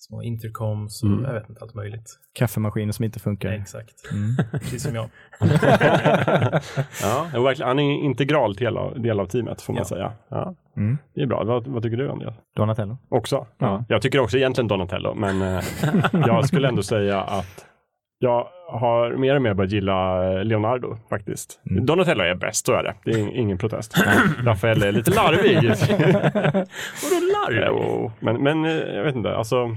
små 0.03 0.23
intercoms 0.23 1.03
och 1.03 1.09
Mm. 1.09 1.25
jag 1.25 1.33
vet 1.33 1.49
inte, 1.49 1.61
allt 1.63 1.75
möjligt. 1.75 2.19
Kaffemaskiner 2.35 2.93
som 2.93 3.05
inte 3.05 3.21
funkar. 3.21 3.53
Exakt, 3.53 3.95
Mm. 4.13 4.37
precis 4.53 4.83
som 4.83 4.95
jag. 4.95 5.09
ja, 7.03 7.27
verkligen, 7.43 7.69
han 7.69 7.79
är 7.79 7.83
en 7.83 7.91
integral 8.05 8.55
del 8.55 8.77
av, 8.77 9.01
del 9.03 9.21
av 9.21 9.27
teamet 9.27 9.63
får 9.63 9.73
man 9.73 9.81
Ja. 9.81 9.85
säga. 9.85 10.13
Ja. 10.29 10.55
Mm. 10.77 10.99
Det 11.15 11.23
är 11.23 11.27
bra. 11.27 11.45
Vad, 11.45 11.67
vad 11.67 11.83
tycker 11.83 11.97
du 11.97 12.11
Andreas? 12.11 12.35
Donatello. 12.57 12.99
Också? 13.09 13.47
Ja. 13.59 13.85
Jag 13.89 14.03
tycker 14.03 14.19
också 14.21 14.37
egentligen 14.37 14.69
Donatello, 14.69 15.15
men 15.15 15.43
eh, 15.43 15.65
jag 16.27 16.47
skulle 16.49 16.69
ändå 16.69 16.83
säga 16.83 17.21
att 17.21 17.67
jag 18.19 18.49
har 18.69 19.17
mer 19.17 19.37
och 19.37 19.43
mer 19.43 19.55
börjat 19.55 19.73
gilla 19.73 20.33
eh, 20.39 20.45
Leonardo 20.45 20.97
faktiskt. 21.11 21.61
Mm. 21.71 21.87
Donatello 21.87 22.23
är 22.25 22.35
bäst, 22.35 22.67
så 22.67 22.73
är 22.73 22.83
det. 22.83 22.95
Det 23.05 23.11
är 23.11 23.17
ing- 23.17 23.33
ingen 23.35 23.59
protest. 23.59 23.95
Rafael 24.45 24.83
är 24.83 24.93
lite 24.93 25.11
larvig. 25.11 25.57
Vadå 27.03 27.27
larv? 27.33 27.65
Jo, 27.69 28.13
men, 28.21 28.43
men 28.43 28.65
eh, 28.65 28.71
jag 28.73 29.05
vet 29.05 29.15
inte, 29.17 29.37
alltså 29.37 29.77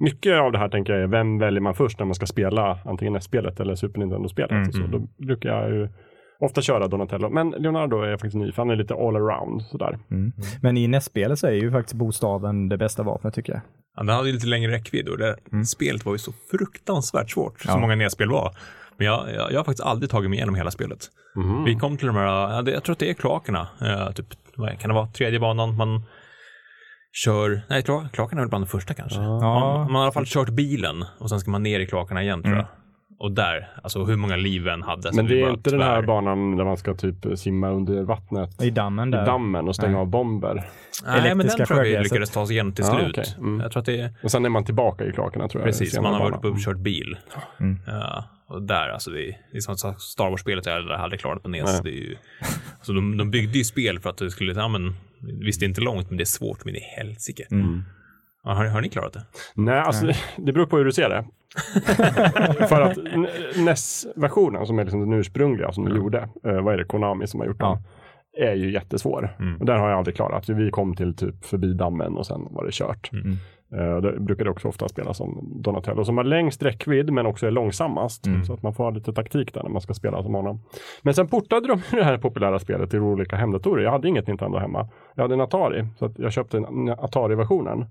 mycket 0.00 0.40
av 0.40 0.52
det 0.52 0.58
här 0.58 0.68
tänker 0.68 0.92
jag 0.92 1.02
är 1.02 1.06
vem 1.06 1.38
väljer 1.38 1.60
man 1.60 1.74
först 1.74 1.98
när 1.98 2.06
man 2.06 2.14
ska 2.14 2.26
spela 2.26 2.78
antingen 2.84 3.12
NES-spelet 3.12 3.60
eller 3.60 3.74
Super 3.74 3.98
Nintendo-spelet. 4.00 4.50
Mm, 4.50 4.68
och 4.68 4.74
Så 4.74 4.80
då 4.86 4.98
brukar 5.26 5.48
jag 5.48 5.70
ju 5.70 5.88
ofta 6.40 6.60
köra 6.62 6.88
Donatello, 6.88 7.28
men 7.30 7.50
Leonardo 7.50 8.00
är 8.02 8.06
jag 8.08 8.20
faktiskt 8.20 8.36
ny, 8.36 8.52
för 8.52 8.62
han 8.62 8.70
är 8.70 8.76
lite 8.76 8.94
all 8.94 9.16
around 9.16 9.62
sådär. 9.62 9.98
Mm. 10.10 10.32
Men 10.62 10.76
i 10.76 10.88
NES-spelet 10.88 11.38
så 11.38 11.46
är 11.46 11.52
ju 11.52 11.70
faktiskt 11.70 11.94
bokstaven 11.94 12.68
det 12.68 12.76
bästa 12.78 13.02
vapnet 13.02 13.34
tycker 13.34 13.52
jag. 13.52 13.62
Ja, 13.96 14.02
den 14.02 14.14
hade 14.16 14.28
ju 14.28 14.34
lite 14.34 14.46
längre 14.46 14.72
räckvidd 14.72 15.08
och 15.08 15.18
det 15.18 15.36
Mm. 15.52 15.64
spelet 15.64 16.04
var 16.04 16.12
ju 16.12 16.18
så 16.18 16.32
fruktansvärt 16.50 17.30
svårt, 17.30 17.62
Ja. 17.66 17.72
så 17.72 17.78
många 17.78 17.94
nedspel 17.94 18.30
var. 18.30 18.50
Men 18.96 19.06
jag, 19.06 19.20
jag, 19.34 19.52
jag 19.52 19.58
har 19.58 19.64
faktiskt 19.64 19.86
aldrig 19.86 20.10
tagit 20.10 20.30
mig 20.30 20.36
igenom 20.38 20.54
hela 20.54 20.70
spelet. 20.70 20.98
Mhm. 21.36 21.64
Vi 21.64 21.74
kom 21.74 21.96
till 21.96 22.06
de 22.06 22.16
här, 22.16 22.70
jag 22.70 22.84
tror 22.84 22.92
att 22.92 22.98
det 22.98 23.10
är 23.10 23.14
kloakerna, 23.14 23.68
eh, 23.80 24.10
typ, 24.12 24.26
kan 24.80 24.88
det 24.88 24.94
vara, 24.94 25.06
tredje 25.06 25.40
banan, 25.40 25.76
man 25.76 26.02
kör, 27.24 27.62
nej 27.68 27.82
kla- 27.82 28.08
kloakerna 28.08 28.40
är 28.40 28.44
väl 28.44 28.48
bland 28.48 28.64
de 28.64 28.68
första 28.68 28.94
kanske. 28.94 29.18
Ja. 29.20 29.40
Man, 29.40 29.92
man 29.92 29.94
har 29.94 30.00
i 30.00 30.04
alla 30.04 30.12
fall 30.12 30.26
kört 30.26 30.48
bilen 30.50 31.04
och 31.18 31.28
sen 31.30 31.40
ska 31.40 31.50
man 31.50 31.62
ner 31.62 31.80
i 31.80 31.86
kloakerna 31.86 32.22
igen 32.22 32.42
tror 32.42 32.52
Mm. 32.52 32.58
jag. 32.66 32.68
Och 33.18 33.32
där, 33.32 33.68
alltså 33.82 34.04
hur 34.04 34.16
många 34.16 34.36
liv 34.36 34.68
än 34.68 34.82
hade. 34.82 35.10
Men 35.12 35.26
det 35.26 35.42
är 35.42 35.50
inte 35.50 35.70
den 35.70 35.80
här 35.80 35.96
tvär. 36.00 36.06
banan 36.06 36.56
där 36.56 36.64
man 36.64 36.76
ska 36.76 36.94
typ 36.94 37.16
simma 37.38 37.70
under 37.70 38.02
vattnet 38.02 38.62
I 38.62 38.70
dammen 38.70 39.08
i 39.08 39.12
där. 39.16 39.26
dammen 39.26 39.68
och 39.68 39.74
stänga 39.74 39.92
Nej. 39.92 40.00
av 40.00 40.06
bomber. 40.06 40.68
Nej, 41.06 41.34
men 41.34 41.46
den 41.46 41.66
tror 41.66 41.84
jag 41.84 41.98
vi 41.98 42.02
lyckades 42.02 42.30
ta 42.30 42.40
oss 42.40 42.50
igenom 42.50 42.72
till 42.72 42.84
Ja, 42.84 42.98
slut. 42.98 43.18
okej. 43.18 43.34
Mm. 43.38 43.60
Jag 43.60 43.72
tror 43.72 43.80
att 43.80 43.86
det 43.86 44.00
är 44.00 44.14
Och 44.22 44.30
sen 44.30 44.44
är 44.44 44.48
man 44.48 44.64
tillbaka 44.64 45.04
i 45.04 45.12
kloakerna 45.12 45.48
tror 45.48 45.60
jag. 45.62 45.66
Precis, 45.68 46.00
man 46.00 46.12
har 46.14 46.20
varit 46.20 46.36
uppe 46.36 46.48
och 46.48 46.58
kört 46.58 46.76
bil. 46.76 47.16
Mm. 47.60 47.78
Ja, 47.86 48.24
och 48.48 48.62
där, 48.62 48.88
alltså 48.88 49.10
det 49.10 49.28
är, 49.28 49.36
det 49.52 49.56
är 49.56 49.60
som 49.60 49.72
att 49.90 50.00
Star 50.00 50.30
Wars-spelet 50.30 50.66
jag 50.66 50.76
aldrig 50.76 50.98
hade 50.98 51.16
klarat 51.16 51.42
på 51.42 51.48
NES. 51.48 51.80
Det 51.80 51.90
är 51.90 51.92
ju, 51.92 52.16
alltså 52.78 52.92
de, 52.92 53.16
de 53.16 53.30
byggde 53.30 53.58
ju 53.58 53.64
spel 53.64 54.00
för 54.00 54.10
att 54.10 54.16
det 54.18 54.30
skulle, 54.30 54.52
ja 54.52 54.68
men, 54.68 54.94
visst 55.20 55.60
det 55.60 55.66
är 55.66 55.68
inte 55.68 55.80
långt, 55.80 56.10
men 56.10 56.16
det 56.16 56.22
är 56.22 56.24
svårt, 56.24 56.64
men 56.64 56.74
det 56.74 56.80
är 56.80 56.96
helsike. 57.04 57.46
Mm. 57.50 57.82
Ja, 58.44 58.52
har, 58.52 58.64
har 58.64 58.80
ni 58.80 58.88
klarat 58.88 59.12
det? 59.12 59.22
Nej, 59.54 59.78
alltså 59.78 60.06
det 60.36 60.52
beror 60.52 60.66
på 60.66 60.76
hur 60.76 60.84
du 60.84 60.92
ser 60.92 61.08
det. 61.08 61.24
För 62.68 62.80
att 62.80 62.96
NES-versionen 63.56 64.66
som 64.66 64.78
är 64.78 64.84
liksom 64.84 65.00
den 65.00 65.12
ursprungliga 65.12 65.72
som 65.72 65.84
de 65.84 65.96
gjorde, 65.96 66.18
eh, 66.44 66.60
vad 66.60 66.74
är 66.74 66.78
det, 66.78 66.84
Konami 66.84 67.26
som 67.26 67.40
har 67.40 67.46
gjort 67.46 67.56
Ja. 67.60 67.82
den, 68.38 68.48
är 68.48 68.54
ju 68.54 68.72
jättesvår. 68.72 69.36
Mm. 69.40 69.56
Och 69.60 69.66
den 69.66 69.80
har 69.80 69.88
jag 69.88 69.98
aldrig 69.98 70.16
klarat. 70.16 70.48
Vi 70.48 70.70
kom 70.70 70.96
till 70.96 71.16
typ 71.16 71.44
förbi 71.44 71.72
dammen 71.72 72.16
och 72.16 72.26
sen 72.26 72.40
var 72.50 72.64
det 72.64 72.72
kört. 72.72 73.12
Mm. 73.12 73.36
Eh, 73.72 73.96
det 73.96 74.20
brukar 74.20 74.44
det 74.44 74.50
också 74.50 74.68
ofta 74.68 74.88
spela 74.88 75.14
som 75.14 75.48
Donatello 75.62 76.04
som 76.04 76.16
har 76.16 76.24
längst 76.24 76.62
räckvidd 76.62 77.12
men 77.12 77.26
också 77.26 77.46
är 77.46 77.50
långsammast. 77.50 78.26
Mm. 78.26 78.44
Så 78.44 78.52
att 78.52 78.62
man 78.62 78.74
får 78.74 78.84
ha 78.84 78.90
lite 78.90 79.12
taktik 79.12 79.54
där 79.54 79.62
när 79.62 79.70
man 79.70 79.80
ska 79.80 79.94
spela 79.94 80.22
som 80.22 80.34
honom. 80.34 80.60
Men 81.02 81.14
sen 81.14 81.28
portade 81.28 81.68
de 81.68 81.82
det 81.90 82.04
här 82.04 82.18
populära 82.18 82.58
spelet 82.58 82.90
till 82.90 83.00
olika 83.00 83.36
hemdatorer. 83.36 83.84
Jag 83.84 83.90
hade 83.90 84.08
inget 84.08 84.26
Nintendo 84.26 84.58
hemma. 84.58 84.88
Jag 85.14 85.22
hade 85.22 85.34
en 85.34 85.40
Atari, 85.40 85.86
så 85.98 86.10
jag 86.16 86.32
köpte 86.32 86.56
en 86.56 86.88
Atari-versionen. 86.88 87.84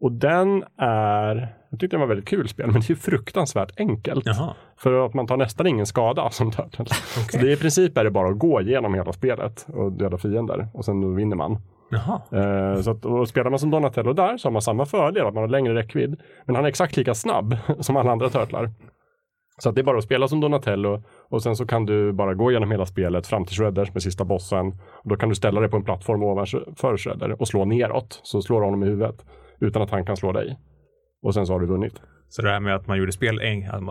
Och 0.00 0.12
den 0.12 0.64
är, 0.78 1.54
jag 1.70 1.80
tyckte 1.80 1.96
den 1.96 2.00
var 2.00 2.06
väldigt 2.06 2.28
kul 2.28 2.48
spel, 2.48 2.66
men 2.66 2.80
det 2.80 2.90
är 2.90 2.94
fruktansvärt 2.94 3.80
enkelt. 3.80 4.26
Jaha. 4.26 4.54
För 4.76 5.06
att 5.06 5.14
man 5.14 5.26
tar 5.26 5.36
nästan 5.36 5.66
ingen 5.66 5.86
skada 5.86 6.30
som 6.30 6.50
Turtles. 6.50 6.88
Så 7.30 7.38
det 7.38 7.48
är 7.48 7.52
i 7.52 7.56
princip 7.56 7.98
är 7.98 8.04
det 8.04 8.10
bara 8.10 8.28
att 8.28 8.38
gå 8.38 8.60
igenom 8.60 8.94
hela 8.94 9.12
spelet 9.12 9.66
och 9.68 9.92
döda 9.92 10.18
fiender 10.18 10.68
och 10.74 10.84
sen 10.84 11.00
då 11.00 11.08
vinner 11.08 11.36
man. 11.36 11.58
Eh, 12.32 12.80
så 12.80 12.90
att, 12.90 13.28
spelar 13.28 13.50
man 13.50 13.58
som 13.58 13.70
Donatello 13.70 14.12
där 14.12 14.36
så 14.36 14.48
har 14.48 14.52
man 14.52 14.62
samma 14.62 14.86
fördel, 14.86 15.26
att 15.26 15.34
man 15.34 15.42
har 15.42 15.48
längre 15.48 15.74
räckvidd. 15.74 16.20
Men 16.44 16.54
han 16.54 16.64
är 16.64 16.68
exakt 16.68 16.96
lika 16.96 17.14
snabb 17.14 17.56
som 17.80 17.96
alla 17.96 18.12
andra 18.12 18.28
turtlar. 18.28 18.70
Så 19.58 19.68
att 19.68 19.74
det 19.74 19.80
är 19.80 19.82
bara 19.82 19.98
att 19.98 20.04
spela 20.04 20.28
som 20.28 20.40
Donatello 20.40 21.02
och 21.28 21.42
sen 21.42 21.56
så 21.56 21.66
kan 21.66 21.86
du 21.86 22.12
bara 22.12 22.34
gå 22.34 22.50
igenom 22.50 22.70
hela 22.70 22.86
spelet 22.86 23.26
fram 23.26 23.44
till 23.44 23.56
Shredder 23.56 23.90
med 23.92 24.02
sista 24.02 24.24
bossen. 24.24 24.66
Och 24.92 25.08
då 25.08 25.16
kan 25.16 25.28
du 25.28 25.34
ställa 25.34 25.60
dig 25.60 25.70
på 25.70 25.76
en 25.76 25.84
plattform 25.84 26.22
ovanför 26.22 26.96
Shredder 26.96 27.40
och 27.40 27.48
slå 27.48 27.64
neråt. 27.64 28.20
Så 28.22 28.42
slår 28.42 28.60
du 28.60 28.66
honom 28.66 28.82
i 28.82 28.86
huvudet 28.86 29.24
utan 29.60 29.82
att 29.82 29.90
han 29.90 30.06
kan 30.06 30.16
slå 30.16 30.32
dig. 30.32 30.58
Och 31.22 31.34
sen 31.34 31.46
så 31.46 31.52
har 31.52 31.60
du 31.60 31.66
vunnit. 31.66 32.00
Så 32.28 32.42
det 32.42 32.50
här 32.50 32.60
med 32.60 32.74
att 32.74 32.86
man 32.86 32.98
gjorde 32.98 33.12
spel, 33.12 33.40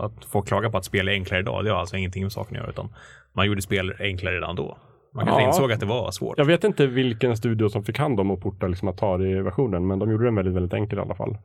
att 0.00 0.24
folk 0.24 0.46
klagar 0.48 0.70
på 0.70 0.78
att 0.78 0.84
spel 0.84 1.08
är 1.08 1.12
enklare 1.12 1.40
idag, 1.40 1.64
det 1.64 1.70
har 1.70 1.78
alltså 1.78 1.96
ingenting 1.96 2.22
med 2.22 2.32
saken 2.32 2.56
att 2.56 2.60
göra, 2.60 2.70
utan 2.70 2.88
man 3.32 3.46
gjorde 3.46 3.62
spel 3.62 3.94
enklare 3.98 4.36
redan 4.36 4.56
då. 4.56 4.78
Man 5.14 5.24
kanske 5.24 5.42
Ja. 5.42 5.48
insåg 5.48 5.72
att 5.72 5.80
det 5.80 5.86
var 5.86 6.10
svårt. 6.10 6.38
Jag 6.38 6.44
vet 6.44 6.64
inte 6.64 6.86
vilken 6.86 7.36
studio 7.36 7.68
som 7.68 7.84
fick 7.84 7.98
hand 7.98 8.20
om 8.20 8.30
att 8.30 8.40
porta 8.40 8.66
liksom 8.66 8.88
Atari-versionen, 8.88 9.86
men 9.86 9.98
de 9.98 10.10
gjorde 10.10 10.24
den 10.24 10.34
väldigt, 10.34 10.54
väldigt 10.54 10.72
enkel 10.72 10.98
i 10.98 11.02
alla 11.02 11.14
fall. 11.14 11.36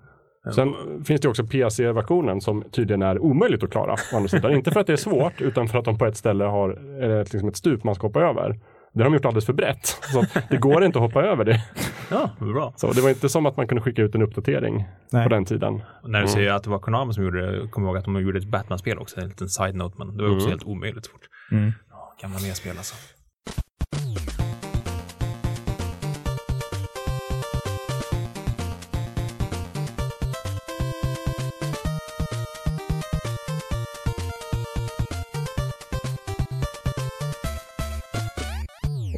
Sen 0.55 0.73
finns 1.05 1.21
det 1.21 1.29
också 1.29 1.43
PC-versionen 1.47 2.41
som 2.41 2.63
tydligen 2.71 3.01
är 3.01 3.19
omöjligt 3.19 3.63
att 3.63 3.71
klara. 3.71 3.93
Å 4.13 4.15
andra 4.15 4.27
sidan. 4.27 4.51
Inte 4.51 4.71
för 4.71 4.79
att 4.79 4.87
det 4.87 4.93
är 4.93 4.97
svårt, 4.97 5.41
utan 5.41 5.67
för 5.67 5.79
att 5.79 5.85
de 5.85 5.97
på 5.97 6.05
ett 6.05 6.17
ställe 6.17 6.43
har 6.43 6.79
liksom 7.19 7.49
ett 7.49 7.55
stup 7.55 7.83
man 7.83 7.95
ska 7.95 8.07
hoppa 8.07 8.21
över. 8.21 8.59
Det 8.93 8.99
har 8.99 9.09
de 9.09 9.13
gjort 9.13 9.25
alldeles 9.25 9.45
för 9.45 9.53
brett. 9.53 9.85
Så 9.85 10.25
det 10.49 10.57
går 10.57 10.83
inte 10.83 10.97
att 10.99 11.03
hoppa 11.03 11.23
över 11.23 11.45
det. 11.45 11.63
Ja, 12.09 12.29
bra. 12.39 12.73
Så 12.75 12.91
det 12.91 13.01
var 13.01 13.09
inte 13.09 13.29
som 13.29 13.45
att 13.45 13.57
man 13.57 13.67
kunde 13.67 13.81
skicka 13.81 14.01
ut 14.01 14.15
en 14.15 14.21
uppdatering 14.21 14.85
Nej. 15.11 15.23
på 15.23 15.29
den 15.29 15.45
tiden. 15.45 15.81
När 16.03 16.21
du 16.21 16.27
säger 16.27 16.51
att 16.53 16.63
det 16.63 16.69
var 16.69 16.79
Konami 16.79 17.13
som 17.13 17.23
gjorde 17.23 17.61
det, 17.61 17.67
kommer 17.67 17.87
jag 17.87 17.91
ihåg 17.91 17.97
att 17.97 18.05
de 18.05 18.21
gjorde 18.21 18.39
ett 18.39 18.45
Batman-spel 18.45 18.97
också, 18.97 19.21
en 19.21 19.27
liten 19.27 19.49
side-note, 19.49 19.95
men 19.97 20.17
det 20.17 20.23
var 20.23 20.35
också 20.35 20.49
helt 20.49 20.63
omöjligt 20.63 21.07
fort. 21.07 21.21
Mm. 21.51 21.73
Ja, 21.89 22.15
gamla 22.21 22.39
medspel 22.39 22.77
alltså. 22.77 22.95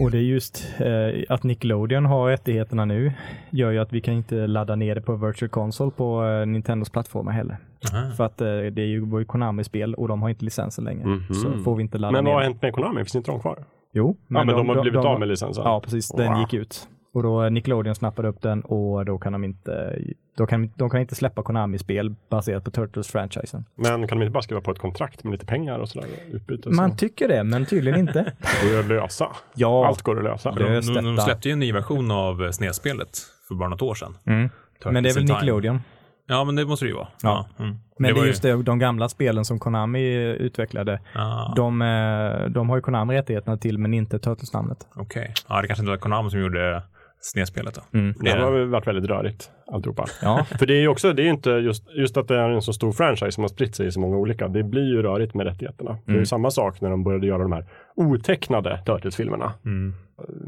Och 0.04 0.12
det 0.12 0.18
är 0.18 0.22
just 0.22 0.74
eh, 0.80 1.24
att 1.34 1.44
Nickelodeon 1.44 2.06
har 2.06 2.28
rättigheterna 2.30 2.86
nu 2.86 3.14
gör 3.50 3.72
ju 3.72 3.80
att 3.80 3.94
vi 3.94 4.02
kan 4.02 4.14
inte 4.14 4.48
ladda 4.48 4.76
ner 4.76 4.96
det 4.96 5.02
på 5.02 5.16
Virtual 5.16 5.50
Console 5.50 5.92
på 5.92 6.26
eh, 6.26 6.46
Nintendos 6.46 6.90
plattformar 6.90 7.32
heller. 7.32 7.58
Aha. 7.94 8.12
För 8.18 8.24
att 8.24 8.42
eh, 8.42 8.48
det 8.48 8.82
är 8.82 8.86
ju, 8.86 9.00
var 9.06 9.20
ju 9.20 9.26
Konami-spel 9.26 9.94
och 9.96 10.08
de 10.08 10.22
har 10.22 10.30
inte 10.30 10.46
licensen 10.46 10.84
längre. 10.84 11.06
Mhm. 11.06 11.34
Så 11.34 11.64
får 11.64 11.76
vi 11.76 11.82
inte 11.84 11.98
ladda 11.98 12.12
Men 12.12 12.24
ner 12.24 12.32
vad 12.32 12.42
har 12.42 12.50
hänt 12.50 12.62
med 12.62 12.74
Konami? 12.74 13.00
Finns 13.00 13.16
inte 13.16 13.32
de 13.32 13.40
kvar? 13.40 13.64
Jo, 13.96 14.18
ja, 14.28 14.44
men 14.44 14.48
de, 14.48 14.70
har 14.70 14.82
blivit 14.82 15.00
av 15.06 15.20
med 15.20 15.28
licensen. 15.28 15.64
Ja, 15.66 15.82
precis. 15.84 16.10
Den 16.10 16.32
Wow. 16.32 16.40
gick 16.42 16.54
ut. 16.54 16.88
Och 17.14 17.24
då 17.24 17.44
eh, 17.44 17.52
Nickelodeon 17.52 17.96
snappade 17.96 18.28
upp 18.28 18.42
den 18.42 18.62
och 18.62 19.06
då 19.06 19.18
kan 19.18 19.34
de 19.34 19.44
inte, 19.44 20.00
då 20.38 20.46
kan, 20.46 20.72
de 20.76 20.90
kan 20.90 21.02
inte 21.02 21.16
släppa 21.16 21.44
Konami-spel 21.44 22.16
baserat 22.30 22.64
på 22.64 22.72
Turtles-franchisen. 22.72 23.64
Men 23.76 24.08
kan 24.08 24.18
de 24.20 24.24
inte 24.24 24.32
bara 24.34 24.42
skriva 24.44 24.62
på 24.62 24.72
ett 24.72 24.80
kontrakt 24.80 25.24
med 25.24 25.32
lite 25.32 25.46
pengar 25.46 25.80
och 25.80 25.90
sådär? 25.90 26.08
Utbyte? 26.32 26.70
Man 26.70 26.92
så? 26.92 26.98
tycker 26.98 27.28
det, 27.28 27.44
men 27.44 27.66
tydligen 27.66 28.00
inte. 28.00 28.14
Det 28.62 28.66
går 28.68 28.74
ju 28.74 28.80
att 28.80 28.88
lösa. 28.88 29.28
Ja, 29.56 29.88
Allt 29.88 30.02
går 30.02 30.18
att 30.18 30.24
lösa. 30.24 30.52
Det- 30.52 30.64
De, 30.80 30.94
de, 30.94 31.16
de 31.16 31.18
släppte 31.18 31.50
ju 31.50 31.54
en 31.54 31.60
ny 31.60 31.72
version 31.72 32.12
av 32.12 32.52
SNES-spelet 32.52 33.10
för 33.48 33.56
bara 33.56 33.70
något 33.70 33.82
år 33.82 33.96
sedan. 33.96 34.18
mm. 34.26 34.50
Men 34.86 35.04
det 35.04 35.10
är 35.10 35.14
väl 35.14 35.24
Time. 35.24 35.34
Nickelodeon. 35.34 35.80
Ja, 36.28 36.44
men 36.44 36.56
det 36.56 36.66
måste 36.66 36.86
det 36.86 36.90
ju 36.90 36.96
vara. 36.96 37.08
Ja. 37.24 37.48
Mm. 37.60 37.76
Men 38.00 38.08
det, 38.08 38.14
var 38.14 38.20
är 38.20 38.24
ju- 38.24 38.30
just 38.30 38.42
det, 38.42 38.64
de 38.64 38.80
gamla 38.80 39.10
spelen 39.10 39.46
som 39.46 39.60
Konami 39.60 40.14
utvecklade, 40.34 41.00
Ah, 41.16 41.54
de, 41.56 41.82
eh, 41.82 42.50
de 42.50 42.70
har 42.70 42.76
ju 42.78 42.82
Konami 42.82 43.14
rättigheterna 43.16 43.58
till, 43.58 43.78
men 43.78 43.94
inte 43.94 44.20
Turtles-namnet. 44.20 44.88
Okej. 44.96 45.34
Ja, 45.50 45.62
det 45.62 45.68
kanske 45.68 45.82
inte 45.82 45.90
var 45.90 45.98
Konami 45.98 46.30
som 46.30 46.40
gjorde 46.40 46.82
SNES-spelet 47.24 47.76
då. 47.76 48.00
Mm. 48.00 48.16
Det 48.20 48.30
har 48.32 48.66
varit 48.66 48.88
väldigt 48.88 49.06
rörigt 49.06 49.52
alltihopa. 49.68 50.06
Ja, 50.22 50.46
För 50.60 50.66
det 50.66 50.74
är 50.74 50.82
ju 50.82 50.88
också, 50.88 51.14
det 51.14 51.24
är 51.24 51.30
inte 51.30 51.50
just, 51.50 51.90
just 51.90 52.18
att 52.18 52.28
det 52.28 52.36
är 52.36 52.50
en 52.50 52.62
så 52.62 52.74
stor 52.74 52.92
franchise 52.92 53.32
som 53.32 53.44
har 53.44 53.50
spritt 53.50 53.76
sig 53.76 53.88
i 53.88 53.92
så 53.92 54.00
många 54.00 54.18
olika. 54.18 54.48
Det 54.48 54.64
blir 54.64 54.84
ju 54.96 55.02
rörigt 55.02 55.34
med 55.34 55.46
rättigheterna. 55.46 55.98
Det 56.06 56.14
är 56.14 56.18
ju 56.18 56.26
samma 56.26 56.52
sak 56.52 56.82
när 56.82 56.90
de 56.90 57.04
började 57.04 57.28
göra 57.28 57.44
de 57.44 57.52
här 57.52 57.66
otecknade 57.96 58.80
Turtles-filmerna. 58.86 59.54
Mm. 59.66 59.94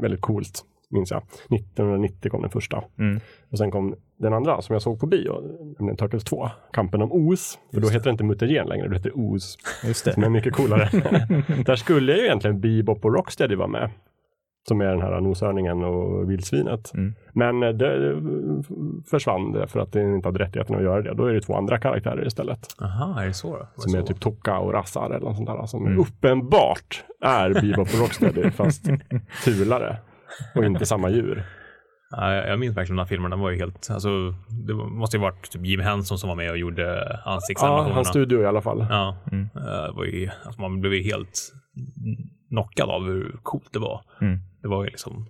Väldigt 0.00 0.20
coolt, 0.20 0.62
minns 0.90 1.10
jag. 1.10 1.22
1990 1.22 2.30
kom 2.30 2.42
den 2.42 2.50
första. 2.50 2.84
Mm. 2.98 3.20
Och 3.50 3.58
sen 3.58 3.70
kom 3.70 3.94
den 4.18 4.32
andra 4.32 4.62
som 4.62 4.72
jag 4.72 4.82
såg 4.82 5.00
på 5.00 5.06
bio, 5.06 5.42
nämligen 5.78 5.96
Turtles 5.96 6.24
2, 6.24 6.50
Kampen 6.72 7.02
om 7.02 7.12
Oz. 7.12 7.58
För 7.74 7.80
då 7.80 7.88
heter 7.88 8.04
det 8.04 8.10
inte 8.10 8.24
mutagen 8.24 8.66
längre, 8.66 8.88
det 8.88 8.96
heter 8.96 9.12
Oz. 9.14 9.58
just 9.84 10.04
det. 10.04 10.12
Som 10.12 10.22
är 10.22 10.28
mycket 10.28 10.54
coolare. 10.54 10.88
Där 11.66 11.76
skulle 11.76 12.12
ju 12.16 12.24
egentligen 12.24 12.60
Bebop 12.60 13.04
och 13.04 13.14
Rocksteady 13.14 13.54
vara 13.54 13.68
med. 13.68 13.90
Som 14.68 14.80
är 14.80 14.84
den 14.86 15.00
här 15.02 15.20
noshörningen 15.20 15.84
och 15.84 16.30
vildsvinet. 16.30 16.94
Mm. 16.94 17.14
Men 17.32 17.62
eh, 17.62 17.68
det 17.68 18.10
eh, 18.12 18.16
försvann 19.10 19.52
det 19.52 19.66
för 19.66 19.80
att 19.80 19.92
det 19.92 20.02
inte 20.02 20.28
hade 20.28 20.38
rättigheten 20.38 20.76
att 20.76 20.82
göra 20.82 21.02
det. 21.02 21.14
Då 21.14 21.24
är 21.26 21.32
det 21.34 21.40
två 21.40 21.54
andra 21.56 21.78
karaktärer 21.78 22.26
istället. 22.26 22.60
Aha, 22.80 23.20
är 23.22 23.26
det 23.26 23.32
så 23.34 23.56
då? 23.56 23.66
Som 23.82 23.90
så? 23.90 23.98
är 23.98 24.02
typ 24.02 24.20
Tokka 24.20 24.58
och 24.58 24.72
Rassar 24.72 25.06
eller 25.10 25.26
något 25.26 25.36
sånt 25.36 25.48
där. 25.48 25.66
Som 25.66 25.86
Mm. 25.86 25.98
uppenbart 25.98 27.04
är 27.20 27.50
Bebop 27.60 27.88
och 27.94 28.00
Rocksteady 28.00 28.50
fast 28.60 28.86
fulare. 29.44 29.96
Och 30.54 30.64
inte 30.64 30.86
samma 30.86 31.10
djur. 31.10 31.44
Ja, 32.10 32.34
jag, 32.34 32.58
minns 32.58 32.76
verkligen 32.76 32.96
den 32.96 33.04
här 33.04 33.08
filmen. 33.08 33.30
Den 33.30 33.40
var 33.40 33.50
ju 33.50 33.56
helt, 33.56 33.90
alltså, 33.90 34.08
det 34.66 34.74
måste 34.74 35.16
ju 35.16 35.20
varit 35.20 35.50
typ 35.50 35.66
Jim 35.66 35.80
Henson 35.80 36.18
som 36.18 36.28
var 36.28 36.36
med 36.36 36.50
och 36.50 36.58
gjorde 36.58 36.82
Ja, 37.24 37.32
ansiktsanimationerna. 37.32 37.94
hans 37.94 38.08
studio 38.08 38.42
i 38.42 38.46
alla 38.46 38.62
fall. 38.62 38.86
Ja, 38.90 39.16
Mm. 39.32 39.48
eh, 39.56 39.96
var 39.96 40.04
ju, 40.04 40.28
alltså, 40.44 40.60
man 40.60 40.80
blev 40.80 40.94
ju 40.94 41.02
helt 41.02 41.52
knockad 42.48 42.90
av 42.90 43.04
hur 43.06 43.36
coolt 43.42 43.72
det 43.72 43.78
var. 43.78 44.00
Mm. 44.20 44.38
Det 44.62 44.68
var 44.68 44.84
ju 44.84 44.90
liksom, 44.90 45.26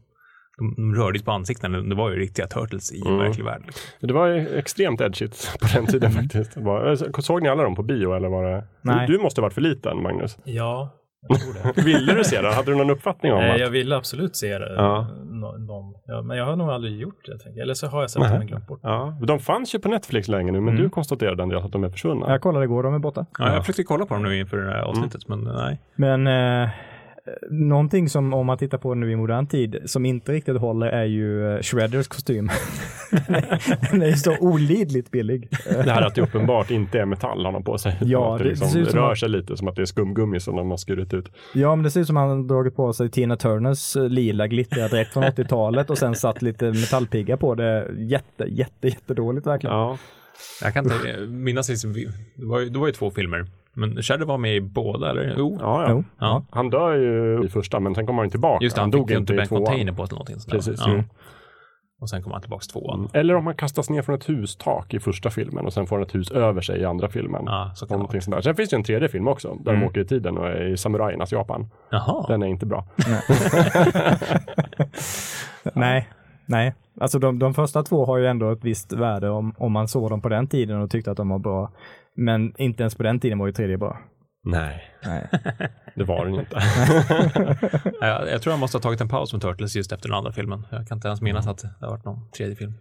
de, 0.59 0.74
de 0.76 0.94
rörde 0.94 1.18
på 1.22 1.31
ansikten. 1.33 1.88
Det 1.88 1.94
var 1.94 2.11
ju 2.11 2.16
riktiga 2.18 2.46
turtles 2.46 2.92
i 2.92 3.00
Mm. 3.07 3.18
verklig 3.18 3.44
värld. 3.44 3.62
Liksom. 3.66 4.07
Det 4.09 4.14
var 4.14 4.26
ju 4.26 4.59
extremt 4.59 5.00
edgigt 5.00 5.59
på 5.61 5.66
den 5.74 5.87
tiden 5.87 6.11
faktiskt. 6.11 6.55
Det 6.55 6.61
var, 6.61 7.20
såg 7.20 7.42
ni 7.42 7.48
alla 7.48 7.62
dem 7.62 7.74
på 7.74 7.83
bio 7.83 8.12
eller 8.14 8.29
var 8.29 8.44
det? 8.50 8.64
Nej. 8.83 9.07
Du, 9.07 9.12
du 9.16 9.22
måste 9.22 9.40
ha 9.40 9.42
varit 9.46 9.55
för 9.55 9.61
liten 9.61 10.02
Magnus. 10.02 10.38
Ja, 10.44 10.90
jag 11.29 11.40
tror 11.40 11.55
det. 11.74 11.83
Ville 11.85 12.14
du 12.14 12.24
se 12.24 12.40
det? 12.42 12.55
Hade 12.55 12.70
du 12.70 12.76
någon 12.76 12.90
uppfattning 12.90 13.33
om 13.33 13.38
Eh, 13.40 13.55
att? 13.55 13.61
jag 13.61 13.70
ville 13.70 13.96
absolut 13.96 14.37
se 14.37 14.59
det. 14.59 14.74
Ja. 14.74 15.07
Ja, 16.07 16.22
men 16.22 16.37
jag 16.37 16.44
har 16.44 16.57
nog 16.57 16.68
aldrig 16.70 17.00
gjort 17.00 17.24
det. 17.26 17.38
Jag. 17.44 17.59
Eller 17.59 17.74
så 17.74 17.87
har 17.87 18.00
jag 18.00 18.11
sett 18.11 18.22
det 18.22 18.38
men 18.38 18.46
glömt 18.46 18.66
bort. 18.66 18.81
Ja, 18.83 19.18
de 19.26 19.38
fanns 19.38 19.74
ju 19.74 19.79
på 19.79 19.88
Netflix 19.88 20.29
länge 20.29 20.52
nu, 20.52 20.61
men 20.61 20.68
Mm. 20.74 20.83
du 20.83 20.90
konstaterade 20.90 21.42
Andreas 21.42 21.64
att 21.64 21.72
de 21.72 21.85
är 21.85 21.88
försvunna. 21.88 22.31
Jag 22.31 22.40
kollade 22.40 22.64
igår, 22.64 22.83
de 22.83 22.94
är 22.94 22.98
borta. 22.98 23.26
Ja, 23.38 23.52
jag 23.55 23.62
försökte 23.62 23.83
kolla 23.83 24.07
på 24.07 24.14
dem 24.14 24.22
nu 24.22 24.38
inför 24.38 24.57
det 24.57 24.70
här 24.70 24.83
avsnittet, 24.83 25.29
men 25.29 25.40
nej. 25.40 25.81
Men 25.96 26.26
eh, 26.26 26.68
någonting 27.51 28.09
som, 28.09 28.35
om 28.35 28.47
man 28.47 28.59
tittar 28.59 28.79
på 28.79 28.95
nu 28.95 29.11
i 29.12 29.17
modern 29.17 29.47
tid, 29.47 29.77
som 29.85 30.07
inte 30.07 30.33
riktigt 30.33 30.57
håller 30.57 30.87
är 30.87 31.05
ju 31.05 31.55
eh, 31.55 31.61
Shredders 31.62 32.09
kostym. 32.09 32.51
Den 33.91 34.03
är 34.03 34.07
ju 34.07 34.12
så 34.17 34.37
olidligt 34.41 35.11
billig. 35.11 35.49
Det 35.85 35.91
här 35.91 36.03
att 36.03 36.15
det 36.15 36.21
uppenbart 36.23 36.71
inte 36.71 37.01
är 37.01 37.05
metall 37.05 37.45
han 37.45 37.55
har 37.55 37.61
på 37.61 37.79
sig. 37.79 37.97
Ja, 38.01 38.33
att 38.33 38.39
det, 38.39 38.45
det 38.45 38.51
liksom 38.51 38.69
ser 38.69 38.81
ut 38.81 38.91
som 38.91 38.99
rör 39.01 39.12
att- 39.12 39.19
sig 39.19 39.29
lite 39.29 39.57
som 39.57 39.69
att 39.69 39.77
det 39.77 39.83
är 39.83 39.87
skumgummi 39.87 40.41
som 40.41 40.57
de 40.57 40.71
har 40.71 40.77
skurit 40.77 41.15
ut. 41.15 41.29
Ja, 41.55 41.77
men 41.77 41.83
det 41.83 41.91
ser 41.91 42.01
ut 42.01 42.07
som 42.07 42.17
att 42.17 42.29
han 42.29 42.47
dragit 42.47 42.77
på 42.77 42.93
sig 42.93 43.11
Tina 43.11 43.37
Turners 43.37 43.97
eh, 43.97 44.09
lila 44.09 44.47
glittriga 44.47 44.89
dräkt 44.89 45.12
från 45.12 45.25
80-talet 45.25 45.91
och 45.91 45.99
sen 45.99 46.15
satt 46.15 46.43
lite 46.43 46.65
metallpigga 46.73 47.37
på 47.37 47.55
det. 47.55 47.89
Jätte, 47.99 48.45
jätte, 48.49 48.89
jättedåligt 48.89 49.47
verkligen. 49.47 49.77
Ja, 49.77 49.99
Jag 50.62 50.75
kan 50.75 50.85
inte 50.85 51.27
minnas, 51.27 51.85
vi- 51.85 52.09
det 52.35 52.47
var, 52.47 52.61
ju, 52.61 52.69
det 52.69 52.79
var 52.79 52.87
ju 52.87 52.93
två 52.93 53.11
filmer. 53.11 53.47
Men 53.77 54.03
Shredder 54.03 54.27
var 54.27 54.39
med 54.39 54.57
i 54.57 54.61
båda, 54.61 55.11
eller? 55.11 55.35
Jo. 55.39 55.59
ja, 55.61 55.83
ja. 55.83 55.89
Jo. 55.91 56.05
Ja. 56.19 56.43
Han 56.51 56.71
dör 56.71 56.95
ju 56.95 57.45
i 57.45 57.49
första, 57.49 57.81
men 57.81 57.95
sen 57.95 58.07
kommer 58.07 58.23
han 58.23 58.31
tillbaka. 58.31 58.65
Just 58.65 58.77
det, 58.77 58.81
han 58.83 58.93
han 58.93 59.01
dog 59.01 59.11
ju 59.11 59.17
inte 59.17 59.35
i 59.35 59.39
en 59.41 59.47
tvåan. 59.47 59.65
container 59.65 59.93
på 59.93 60.03
eller 60.03 60.12
någonting. 60.12 60.37
sånt. 60.41 60.51
Precis. 60.53 60.81
Ja. 60.87 60.93
Mm. 60.93 61.05
Och 62.01 62.11
sen 62.11 62.23
kom 62.23 62.33
han 62.33 62.41
tillbaka 62.41 62.65
tvåan. 62.73 63.09
Eller 63.12 63.35
om 63.35 63.47
han 63.47 63.55
kastas 63.55 63.91
ner 63.91 64.03
från 64.03 64.15
ett 64.17 64.29
hustak 64.29 64.95
i 64.95 65.01
första 65.01 65.31
filmen 65.31 65.67
och 65.67 65.73
sen 65.73 65.87
får 65.87 65.97
han 65.97 66.03
ett 66.03 66.15
hus 66.15 66.31
över 66.31 66.61
sig 66.61 66.81
i 66.81 66.85
andra 66.85 67.09
filmen. 67.09 67.43
Ja, 67.47 67.73
Någonting 67.91 68.21
sånt 68.21 68.35
där. 68.37 68.41
Sen 68.43 68.55
finns 68.55 68.71
det 68.71 68.75
ju 68.75 68.79
en 68.79 68.85
tredje 68.85 69.09
film 69.09 69.29
också, 69.29 69.49
där 69.61 69.71
Mm. 69.73 69.81
de 69.81 69.87
åker 69.87 70.01
i 70.01 70.05
tiden 70.05 70.39
och 70.39 70.47
är 70.47 70.67
i 70.73 70.77
samurajernas 70.77 71.33
Japan. 71.33 71.69
Jaha. 71.91 72.25
Den 72.29 72.43
är 72.43 72.47
inte 72.47 72.67
bra. 72.67 72.87
Nej, 75.75 76.09
nej. 76.47 76.75
Alltså 77.01 77.19
de, 77.19 77.39
de 77.39 77.55
första 77.55 77.83
två 77.83 78.05
har 78.07 78.17
ju 78.19 78.27
ändå 78.27 78.51
ett 78.51 78.65
visst 78.65 78.93
värde 78.93 79.31
om, 79.31 79.55
om 79.59 79.73
man 79.73 79.89
såg 79.89 80.11
dem 80.11 80.21
på 80.21 80.29
den 80.29 80.47
tiden 80.47 80.81
och 80.83 80.91
tyckte 80.91 81.11
att 81.11 81.17
de 81.17 81.29
var 81.29 81.39
bra. 81.39 81.71
Men 82.16 82.55
inte 82.59 82.83
ens 82.83 82.94
på 82.94 83.02
den 83.02 83.20
tiden 83.20 83.38
var 83.38 83.46
ju 83.46 83.52
tredje 83.52 83.79
bra. 83.79 83.98
Nej, 84.44 84.83
Nej. 85.05 85.29
det 85.94 86.05
var 86.05 86.26
den 86.26 86.35
inte. 86.35 86.57
Jag, 88.00 88.29
jag 88.29 88.43
tror 88.43 88.53
jag 88.53 88.61
måste 88.61 88.76
ha 88.76 88.82
tagit 88.82 89.01
en 89.01 89.09
paus 89.09 89.32
med 89.32 89.43
Turtles 89.43 89.76
just 89.76 89.93
efter 89.93 90.09
den 90.09 90.18
andra 90.18 90.32
filmen. 90.32 90.66
Jag 90.70 90.88
kan 90.88 90.97
inte 90.97 91.09
ens 91.09 91.20
minnas 91.20 91.47
att 91.47 91.59
det 91.59 91.86
har 91.86 91.91
varit 91.91 92.05
någon 92.05 92.30
tredje 92.30 92.57
film. 92.57 92.72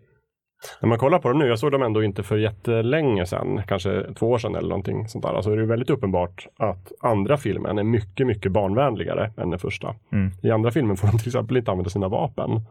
När 0.82 0.90
man 0.90 0.98
kollar 0.98 1.20
på 1.20 1.30
dem 1.30 1.40
nu, 1.40 1.48
jag 1.48 1.60
såg 1.60 1.72
dem 1.72 1.82
ändå 1.82 2.04
inte 2.04 2.24
för 2.24 2.38
jättelänge 2.38 3.26
sedan, 3.26 3.62
kanske 3.68 4.14
två 4.14 4.30
år 4.30 4.38
sedan 4.38 4.56
eller 4.56 4.70
någonting 4.70 5.08
sånt 5.08 5.24
där. 5.24 5.42
Så 5.42 5.52
är 5.52 5.58
det 5.58 5.66
väldigt 5.66 5.90
uppenbart 5.90 6.48
att 6.58 6.92
andra 7.00 7.38
filmen 7.38 7.78
är 7.78 7.84
mycket, 7.84 8.28
mycket 8.28 8.52
barnvänligare 8.52 9.32
än 9.38 9.50
den 9.50 9.60
första. 9.60 9.96
Mm. 10.12 10.32
I 10.44 10.52
andra 10.52 10.72
filmen 10.72 10.98
får 10.98 11.08
de 11.08 11.18
till 11.18 11.28
exempel 11.28 11.58
inte 11.58 11.72
använda 11.72 11.90
sina 11.90 12.08
vapen. 12.08 12.62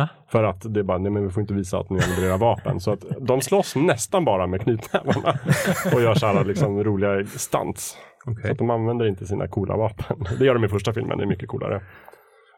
Va? 0.00 0.08
För 0.28 0.44
att 0.44 0.74
det 0.74 0.80
är 0.80 0.84
bara, 0.84 0.98
nej 0.98 1.12
men 1.12 1.22
vi 1.24 1.30
får 1.30 1.40
inte 1.40 1.54
visa 1.54 1.78
att 1.78 1.90
ni 1.90 1.98
levererar 2.00 2.38
vapen. 2.38 2.80
Så 2.80 2.92
att 2.92 3.04
de 3.20 3.40
slåss 3.40 3.76
nästan 3.76 4.24
bara 4.24 4.46
med 4.46 4.60
knytnävarna 4.60 5.38
och 5.94 6.02
gör 6.02 6.14
så 6.14 6.26
här 6.26 6.44
liksom 6.44 6.84
roliga 6.84 7.24
stunts. 7.26 7.96
Så 8.24 8.30
Okej. 8.30 8.50
att 8.50 8.58
de 8.58 8.70
använder 8.70 9.06
inte 9.06 9.26
sina 9.26 9.48
coola 9.48 9.76
vapen. 9.76 10.16
Det 10.38 10.44
gör 10.44 10.54
de 10.54 10.64
i 10.64 10.68
första 10.68 10.92
filmen, 10.92 11.18
det 11.18 11.24
är 11.24 11.28
mycket 11.28 11.48
coolare. 11.48 11.82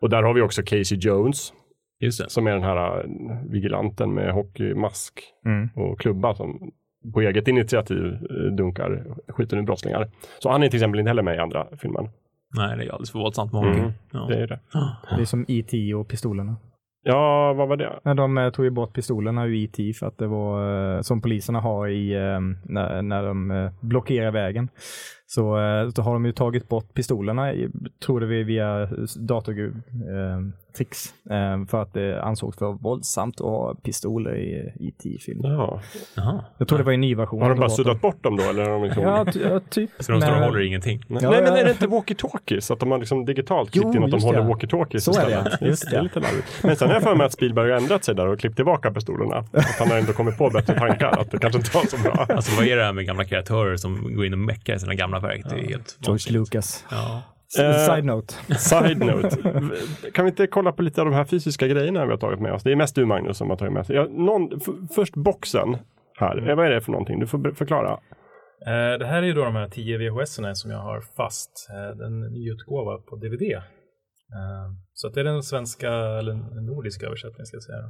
Och 0.00 0.10
där 0.10 0.22
har 0.22 0.34
vi 0.34 0.40
också 0.42 0.62
Casey 0.62 0.98
Jones 0.98 1.52
Just 2.00 2.22
det. 2.24 2.30
som 2.30 2.46
är 2.46 2.50
den 2.52 2.62
här 2.62 2.98
äh, 3.00 3.04
vigilanten 3.50 4.14
med 4.14 4.32
hockeymask 4.34 5.20
Mm. 5.46 5.68
och 5.76 6.00
klubba 6.00 6.34
som 6.34 6.70
på 7.14 7.20
eget 7.20 7.48
initiativ 7.48 8.06
eh, 8.06 8.54
dunkar 8.56 9.04
skiten 9.28 9.58
ur 9.58 9.62
brottslingar. 9.62 10.10
Så 10.38 10.50
han 10.50 10.62
är 10.62 10.68
till 10.68 10.76
exempel 10.78 11.00
inte 11.00 11.10
heller 11.10 11.22
med 11.22 11.36
i 11.36 11.38
andra 11.38 11.66
filmen. 11.78 12.08
Nej, 12.56 12.76
det 12.76 12.84
är 12.84 12.90
alldeles 12.90 13.10
för 13.12 13.18
våldsamt 13.18 13.52
med 13.52 13.62
hockey. 13.64 13.80
Mm. 13.80 13.92
Ja. 14.12 14.26
Det 14.28 14.34
är 14.42 14.46
det. 14.46 14.60
Det 15.16 15.20
är 15.22 15.24
som 15.24 15.44
E.T. 15.48 15.94
och 15.94 16.08
pistolerna. 16.08 16.56
Ja, 17.04 17.52
vad 17.52 17.68
var 17.68 17.76
det? 17.76 18.00
När 18.04 18.14
de 18.14 18.38
eh, 18.38 18.50
tog 18.50 18.64
ju 18.64 18.70
bort 18.70 18.92
pistolerna 18.94 19.46
ur 19.46 19.54
E.T. 19.54 19.92
för 19.92 20.06
att 20.06 20.18
det 20.18 20.26
var 20.26 20.96
eh, 20.96 21.00
som 21.00 21.20
poliserna 21.20 21.60
har 21.60 21.88
i 21.88 22.12
eh, 22.14 22.40
när, 22.64 23.02
när 23.02 23.22
de 23.22 23.70
blockerar 23.80 24.30
vägen. 24.30 24.68
Så 25.34 25.58
eh, 25.58 25.86
då 25.88 26.02
har 26.02 26.12
de 26.12 26.24
ju 26.26 26.32
tagit 26.32 26.68
bort 26.68 26.94
pistolerna, 26.94 27.52
det 28.20 28.26
vi 28.26 28.42
via 28.42 28.88
datortricks, 29.16 31.14
eh, 31.30 31.64
för 31.68 31.82
att 31.82 31.92
det 31.94 32.22
ansågs 32.22 32.58
för 32.58 32.72
våldsamt 32.72 33.40
att 33.40 33.46
ha 33.46 33.74
pistoler 33.74 34.36
i 34.36 34.72
E.T.-filmen. 34.80 35.50
Ja. 35.52 35.80
Jaha. 36.16 36.44
Jag 36.58 36.68
tror 36.68 36.78
det 36.78 36.84
var 36.84 36.92
i 36.92 36.96
nyversionen. 36.96 37.42
Har 37.42 37.50
de 37.50 37.58
bara 37.60 37.70
suddat 37.70 38.00
bort 38.00 38.22
dem 38.22 38.36
då? 38.36 38.42
Eller 38.42 38.62
har 38.62 38.70
de 38.70 38.84
liksom... 38.84 39.02
Ja, 39.02 39.24
ty- 39.32 39.40
ja, 39.42 39.60
typ. 39.70 39.90
Så 39.98 40.12
de 40.12 40.20
står 40.20 40.30
och 40.32 40.38
Men- 40.38 40.48
håller 40.48 40.60
ingenting? 40.60 41.04
Nej, 41.08 41.18
Ja, 41.22 41.30
Nej, 41.30 41.42
men 41.42 41.52
ja. 41.52 41.58
är 41.58 41.64
det 41.64 41.70
inte 41.70 41.86
walkie-talkies? 41.86 42.72
Att 42.72 42.80
de 42.80 42.90
har 42.90 42.98
liksom 42.98 43.24
digitalt 43.24 43.70
klippt 43.70 43.94
in 43.94 44.02
att 44.04 44.10
de 44.10 44.22
håller 44.22 44.38
det. 44.40 44.46
walkie-talkies 44.48 44.98
Så 44.98 45.20
är 45.20 45.26
det, 45.26 45.30
istället. 45.38 45.60
just 45.62 45.90
det 45.90 45.96
är 45.96 46.02
lite 46.02 46.20
larvigt. 46.20 46.46
Men 46.62 46.76
sen 46.76 46.88
har 46.88 46.94
jag 46.94 47.02
för 47.02 47.14
mig 47.16 47.26
att 47.26 47.32
Spielberg 47.32 47.70
har 47.70 47.76
ändrat 47.78 48.04
sig 48.04 48.14
där 48.14 48.26
och 48.26 48.38
klippt 48.40 48.56
tillbaka 48.56 48.90
pistolerna. 48.90 49.36
Att 49.36 49.78
han 49.78 49.90
har 49.90 49.98
ändå 49.98 50.12
kommit 50.12 50.38
på 50.38 50.50
bättre 50.50 50.78
tankar. 50.78 51.20
Att 51.20 51.30
det 51.30 51.38
kanske 51.38 51.58
inte 51.58 51.70
var 51.76 51.84
så 51.84 51.96
bra. 52.02 52.26
Alltså 52.28 52.56
vad 52.56 52.66
är 52.66 52.76
det 52.76 52.84
här 52.84 52.92
med 52.92 53.06
gamla 53.06 53.24
kreatörer 53.24 53.76
som 53.76 54.14
går 54.16 54.26
in 54.26 54.32
och 54.32 54.38
meckar 54.38 54.74
i 54.74 54.78
sina 54.78 54.94
gamla 54.94 55.20
verk? 55.22 55.42
Det 55.50 55.54
är 55.54 55.58
helt 55.58 55.98
George 56.00 56.12
vansinnigt. 56.12 56.30
Lucas. 56.54 56.84
Ja. 56.90 57.22
Eh, 57.60 57.94
Side 57.94 58.04
note. 58.04 58.34
Side 58.58 58.98
note. 59.06 59.36
Kan 60.14 60.24
vi 60.24 60.30
inte 60.30 60.46
kolla 60.46 60.72
på 60.72 60.82
lite 60.82 61.00
av 61.00 61.06
de 61.06 61.14
här 61.14 61.24
fysiska 61.24 61.66
grejerna 61.68 62.04
vi 62.04 62.10
har 62.10 62.18
tagit 62.18 62.40
med 62.40 62.52
oss? 62.52 62.62
Det 62.62 62.72
är 62.72 62.76
mest 62.76 62.94
du 62.94 63.04
Magnus 63.06 63.36
som 63.36 63.50
har 63.50 63.56
tagit 63.56 63.72
med 63.72 63.86
sig. 63.86 63.96
Ja, 63.96 64.06
någon, 64.10 64.60
först 64.94 65.14
boxen 65.14 65.76
här. 66.18 66.50
Eh, 66.50 66.56
Vad 66.56 66.66
är 66.66 66.70
det 66.70 66.80
för 66.80 66.92
någonting? 66.92 67.20
Du 67.20 67.26
får 67.26 67.54
förklara. 67.54 67.90
Eh, 68.66 68.98
det 68.98 69.06
här 69.06 69.22
är 69.22 69.26
ju 69.26 69.32
då 69.32 69.44
de 69.44 69.56
här 69.56 69.68
10 69.68 69.98
VHS-erna 69.98 70.54
som 70.54 70.70
jag 70.70 70.78
har 70.78 71.00
fast. 71.16 71.68
Eh, 71.70 71.96
den 71.96 72.20
nyutgåva 72.20 72.98
på 72.98 73.16
DVD. 73.16 73.42
Eh, 73.52 74.68
så 74.94 75.08
att 75.08 75.14
det 75.14 75.20
är 75.20 75.24
den 75.24 75.42
svenska, 75.42 75.88
eller 75.92 76.34
nordiska 76.74 77.06
översättningen 77.06 77.46
ska 77.46 77.56
jag 77.56 77.62
säga. 77.64 77.84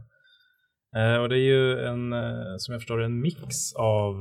Och 1.22 1.28
det 1.28 1.37
är 1.37 1.47
ju 1.55 1.80
en, 1.80 2.14
som 2.59 2.72
jag 2.72 2.80
förstår 2.80 3.03
en 3.03 3.20
mix 3.20 3.74
av 3.78 4.14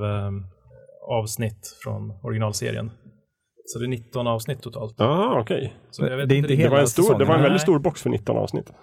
avsnitt 1.09 1.77
från 1.83 2.11
originalserien. 2.23 2.91
Så 3.65 3.79
det 3.79 3.85
är 3.85 3.87
19 3.87 4.27
avsnitt 4.27 4.61
totalt. 4.61 4.95
Ja, 4.97 5.39
okej. 5.39 5.73
Så 5.91 6.05
jag 6.05 6.17
vet 6.17 6.29
Det 6.29 6.41
Det 6.41 6.55
hela 6.55 6.69
var 6.71 6.79
en 6.79 6.87
stor, 6.87 7.19
det 7.19 7.25
var 7.25 7.35
en 7.35 7.41
väldigt 7.41 7.61
stor 7.61 7.79
box 7.79 8.01
för 8.01 8.09
19 8.09 8.37
avsnitt. 8.37 8.73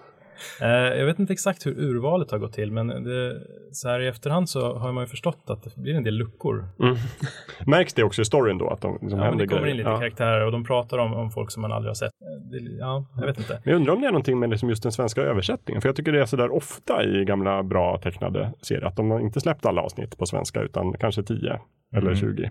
Eh, 0.62 0.68
jag 0.68 1.06
vet 1.06 1.18
inte 1.18 1.32
exakt 1.32 1.66
hur 1.66 1.78
urvalet 1.80 2.30
har 2.30 2.38
gått 2.38 2.52
till, 2.52 2.72
men 2.72 2.86
det, 2.86 3.36
så 3.72 3.88
här 3.88 4.00
i 4.00 4.06
efterhand 4.08 4.48
så 4.48 4.74
har 4.78 4.92
man 4.92 5.02
ju 5.04 5.08
förstått 5.08 5.42
att 5.46 5.62
det 5.62 5.76
blir 5.82 5.94
en 5.94 6.04
del 6.04 6.14
luckor. 6.14 6.68
Mm. 6.80 6.96
Märks 7.66 7.94
det 7.94 8.02
också 8.04 8.22
i 8.22 8.24
storyn 8.24 8.58
då? 8.58 8.68
Att 8.70 8.80
de 8.80 8.98
liksom 9.02 9.20
Ja, 9.20 9.30
det 9.30 9.46
kommer 9.46 9.60
grejer? 9.62 9.66
in 9.70 9.76
lite 9.76 9.90
Ja. 9.90 9.98
karaktärer 9.98 10.46
och 10.46 10.52
de 10.52 10.64
pratar 10.64 10.98
om, 10.98 11.14
om 11.14 11.30
folk 11.30 11.50
som 11.50 11.62
man 11.62 11.72
aldrig 11.72 11.90
har 11.90 11.94
sett. 11.94 12.06
Eh, 12.22 12.50
Det, 12.50 12.76
ja, 12.78 13.04
jag 13.16 13.26
vet 13.26 13.38
inte. 13.38 13.52
Men 13.64 13.72
jag 13.72 13.76
undrar 13.76 13.94
om 13.94 14.00
det 14.00 14.06
är 14.06 14.12
någonting 14.12 14.38
med 14.38 14.50
liksom 14.50 14.68
just 14.68 14.82
den 14.82 14.92
svenska 14.92 15.22
översättningen. 15.22 15.82
För 15.82 15.88
jag 15.88 15.96
tycker 15.96 16.12
det 16.12 16.20
är 16.20 16.26
sådär 16.26 16.52
ofta 16.54 17.04
i 17.04 17.24
gamla 17.24 17.62
bra 17.62 17.98
tecknade 17.98 18.52
serier. 18.62 18.84
Att 18.84 18.96
de 18.96 19.10
har 19.10 19.20
inte 19.20 19.40
släppt 19.40 19.66
alla 19.66 19.82
avsnitt 19.82 20.18
på 20.18 20.26
svenska 20.26 20.60
utan 20.62 20.92
kanske 20.92 21.22
10 21.22 21.60
eller 21.92 22.06
Mm. 22.06 22.16
20. 22.16 22.50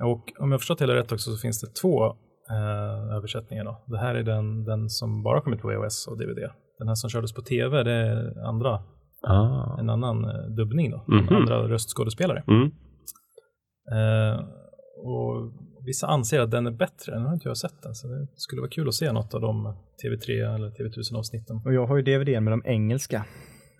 Och 0.00 0.32
om 0.38 0.52
jag 0.52 0.60
förstått 0.60 0.82
hela 0.82 0.94
rätt 0.94 1.12
också 1.12 1.30
så 1.30 1.36
finns 1.40 1.60
det 1.60 1.80
två 1.82 2.06
eh, 2.50 3.16
översättningar. 3.16 3.64
Då. 3.64 3.84
Det 3.86 3.98
här 3.98 4.14
är 4.14 4.22
den, 4.22 4.64
den 4.64 4.88
som 4.88 5.22
bara 5.22 5.40
kommit 5.40 5.60
på 5.60 5.68
VHS 5.68 6.06
och 6.06 6.18
DVD. 6.18 6.50
Den 6.78 6.88
här 6.88 6.94
som 6.94 7.10
kördes 7.10 7.34
på 7.34 7.42
tv, 7.42 7.82
det 7.82 7.92
är 7.92 8.46
andra, 8.48 8.82
Ah. 9.22 9.78
en 9.80 9.90
annan 9.90 10.24
eh, 10.24 10.46
dubbning 10.56 10.90
då. 10.90 11.04
Mhm. 11.08 11.36
Andra 11.36 11.68
röstskådespelare. 11.68 12.44
Mm. 12.48 12.64
Eh, 13.92 14.40
och 15.04 15.52
vissa 15.86 16.06
anser 16.06 16.40
att 16.40 16.50
den 16.50 16.66
är 16.66 16.70
bättre. 16.70 17.18
Nu 17.18 17.26
har 17.26 17.34
inte 17.34 17.48
jag 17.48 17.56
sett 17.56 17.82
den, 17.82 17.94
så 17.94 18.08
det 18.08 18.26
skulle 18.34 18.60
vara 18.60 18.70
kul 18.70 18.88
att 18.88 18.94
se 18.94 19.12
något 19.12 19.34
av 19.34 19.40
de 19.40 19.76
TV3 20.04 20.54
eller 20.54 20.70
TV1000 20.70 21.18
avsnitten. 21.18 21.56
Och 21.64 21.74
jag 21.74 21.86
har 21.86 21.96
ju 21.96 22.02
DVD 22.02 22.42
med 22.42 22.52
de 22.52 22.62
engelska, 22.64 23.16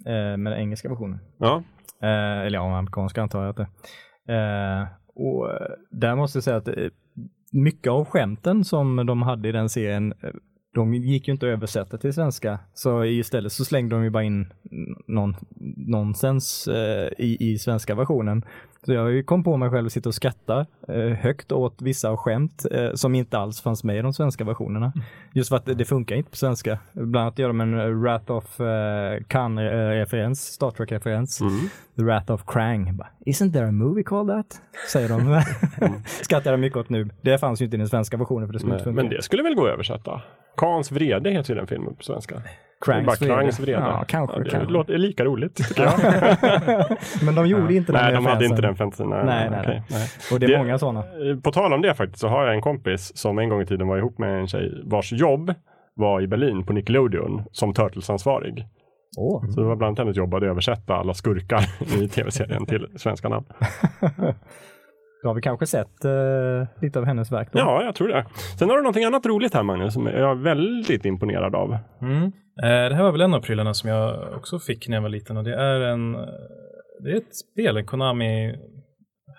eh, 0.06 0.36
med 0.36 0.52
den 0.52 0.60
engelska 0.60 0.88
versionen. 0.88 1.18
Ja. 1.38 1.62
Eh, 2.02 2.38
eller 2.46 2.58
ja, 2.58 2.78
amerikanska 2.78 3.22
antar 3.22 3.40
jag 3.44 3.50
att 3.50 3.56
det 3.56 3.68
eh, 4.34 4.86
och 5.18 5.50
eh, 5.50 5.70
där 5.90 6.16
måste 6.16 6.36
jag 6.36 6.44
säga 6.44 6.56
att 6.56 6.68
eh, 6.68 6.74
mycket 7.52 7.90
av 7.90 8.04
skämten 8.04 8.64
som 8.64 9.06
de 9.06 9.22
hade 9.22 9.48
i 9.48 9.52
den 9.52 9.68
serien, 9.68 10.14
eh, 10.22 10.30
de 10.74 10.94
gick 10.94 11.28
ju 11.28 11.32
inte 11.32 11.46
att 11.46 11.52
översätta 11.52 11.98
till 11.98 12.14
svenska. 12.14 12.58
Så 12.74 13.04
istället 13.04 13.52
så 13.52 13.64
slängde 13.64 13.96
de 13.96 14.04
ju 14.04 14.10
bara 14.10 14.22
in 14.22 14.52
någon, 15.06 15.36
nonsens 15.76 16.68
i, 17.18 17.52
i 17.52 17.58
svenska 17.58 17.94
versionen. 17.94 18.42
Så 18.86 18.92
jag 18.92 19.26
kom 19.26 19.44
på 19.44 19.56
mig 19.56 19.70
själv 19.70 19.86
att 19.86 19.92
sitta 19.92 20.08
och 20.08 20.14
skratta 20.14 20.66
eh, 20.88 20.94
högt 20.96 21.52
åt 21.52 21.82
vissa 21.82 22.16
skämt 22.16 22.66
eh, 22.70 22.94
som 22.94 23.14
inte 23.14 23.38
alls 23.38 23.60
fanns 23.60 23.84
med 23.84 23.98
i 23.98 24.02
de 24.02 24.12
svenska 24.12 24.44
versionerna. 24.44 24.92
Just 25.32 25.48
för 25.48 25.56
att 25.56 25.66
det, 25.66 25.84
funkar 25.84 26.16
inte 26.16 26.30
på 26.30 26.36
svenska. 26.36 26.78
Bland 26.92 27.16
annat 27.16 27.38
gör 27.38 27.48
de 27.48 27.60
en 27.60 27.80
eh, 27.80 27.86
Wrath 27.86 28.32
of 28.32 28.44
Khan-referens, 29.28 30.40
Star 30.40 30.70
Trek-referens. 30.70 31.40
Mm. 31.40 31.68
The 31.96 32.02
Wrath 32.02 32.32
of 32.32 32.44
Krang. 32.46 32.96
Bara, 32.96 33.08
Isn't 33.26 33.52
there 33.52 33.68
a 33.68 33.72
movie 33.72 34.02
called 34.02 34.36
that? 34.36 34.60
Säger 34.92 35.08
de. 35.08 35.42
Skrattar 36.22 36.50
jag 36.50 36.60
mycket 36.60 36.78
åt 36.78 36.88
nu. 36.88 37.08
Det 37.20 37.38
fanns 37.38 37.60
ju 37.60 37.64
inte 37.64 37.76
i 37.76 37.78
den 37.78 37.88
svenska 37.88 38.16
versionen 38.16 38.48
för 38.48 38.52
det 38.52 38.58
skulle 38.58 38.72
Nej, 38.72 38.78
inte 38.80 38.84
funka. 38.84 39.02
men 39.02 39.10
det 39.10 39.22
skulle 39.22 39.42
väl 39.42 39.54
gå 39.54 39.66
att 39.66 39.72
översätta? 39.72 40.22
Kans 40.56 40.92
vrede 40.92 41.30
heter 41.30 41.54
ju 41.54 41.58
den 41.58 41.66
filmen 41.66 41.94
på 41.94 42.02
svenska. 42.02 42.42
Krangs 42.84 43.06
Bara 43.06 43.16
vrede. 43.16 43.34
Krangs 43.34 43.60
vrede. 43.60 43.80
Ja, 43.80 44.04
kanske. 44.08 44.42
det 44.42 44.50
kanske. 44.50 44.72
låter 44.72 44.98
lika 44.98 45.24
roligt 45.24 45.54
tycker 45.56 45.82
jag. 45.82 45.92
men 47.24 47.34
de 47.34 47.46
gjorde 47.46 47.74
inte 47.74 47.92
den 47.92 48.02
nej, 48.04 48.14
de 48.14 48.26
hade 48.26 48.44
inte 48.44 48.62
den 48.62 48.76
fantasin. 48.76 49.08
Nej, 49.10 49.24
Nej, 49.24 49.50
nej, 49.50 49.60
okej, 49.62 49.82
nej. 49.90 50.08
Och 50.32 50.40
det 50.40 50.46
är 50.46 50.50
Det- 50.50 50.58
många 50.58 50.78
sådana. 50.78 51.00
Eh, 51.00 51.40
På 51.42 51.50
tal 51.52 51.72
om 51.72 51.82
det 51.82 51.94
faktiskt 51.94 52.18
så 52.20 52.28
har 52.28 52.44
jag 52.46 52.54
en 52.54 52.60
kompis 52.62 53.16
som 53.16 53.38
en 53.38 53.48
gång 53.48 53.62
i 53.62 53.66
tiden 53.66 53.88
var 53.88 53.98
ihop 53.98 54.18
med 54.18 54.40
en 54.40 54.46
tjej 54.46 54.82
vars 54.84 55.12
jobb 55.12 55.54
var 55.94 56.20
i 56.20 56.26
Berlin 56.26 56.66
på 56.66 56.72
Nickelodeon 56.72 57.42
som 57.52 57.74
Turtles-ansvarig. 57.74 58.66
Åh. 59.18 59.44
Så 59.50 59.60
det 59.60 59.66
var 59.66 59.76
bland 59.76 59.88
annat 59.88 59.98
hennes 59.98 60.16
jobb 60.16 60.34
att 60.34 60.42
översätta 60.42 60.94
alla 60.94 61.14
skurkar 61.14 61.60
i 62.02 62.08
tv-serien 62.08 62.66
till 62.66 62.86
svenska 62.96 63.28
namn. 63.28 63.46
Då 65.22 65.28
har 65.28 65.34
vi 65.34 65.40
kanske 65.42 65.66
sett 65.66 66.04
eh, 66.04 66.10
lite 66.82 66.98
av 66.98 67.04
hennes 67.04 67.32
verk 67.32 67.48
då. 67.52 67.58
Ja, 67.58 67.82
jag 67.84 67.94
tror 67.94 68.08
det. 68.08 68.24
Sen 68.58 68.68
har 68.70 68.76
du 68.76 68.82
någonting 68.82 69.04
annat 69.04 69.26
roligt 69.26 69.54
här 69.54 69.62
Magnus 69.62 69.94
som 69.94 70.06
jag 70.06 70.30
är 70.30 70.34
väldigt 70.34 71.04
imponerad 71.04 71.54
av. 71.54 71.76
Mm. 72.02 72.32
Eh, 72.62 72.88
det 72.88 72.94
här 72.94 73.02
var 73.02 73.12
väl 73.12 73.20
en 73.20 73.34
av 73.34 73.40
prylarna 73.40 73.74
som 73.74 73.90
jag 73.90 74.32
också 74.36 74.58
fick 74.58 74.88
när 74.88 74.96
jag 74.96 75.02
var 75.02 75.08
liten 75.08 75.36
och 75.36 75.44
det 75.44 75.54
är 75.54 75.80
en 75.80 76.14
eh, 76.14 76.20
det 77.02 77.10
är 77.10 77.16
ett 77.16 77.36
spel, 77.36 77.76
en 77.76 77.86
Konami 77.86 78.56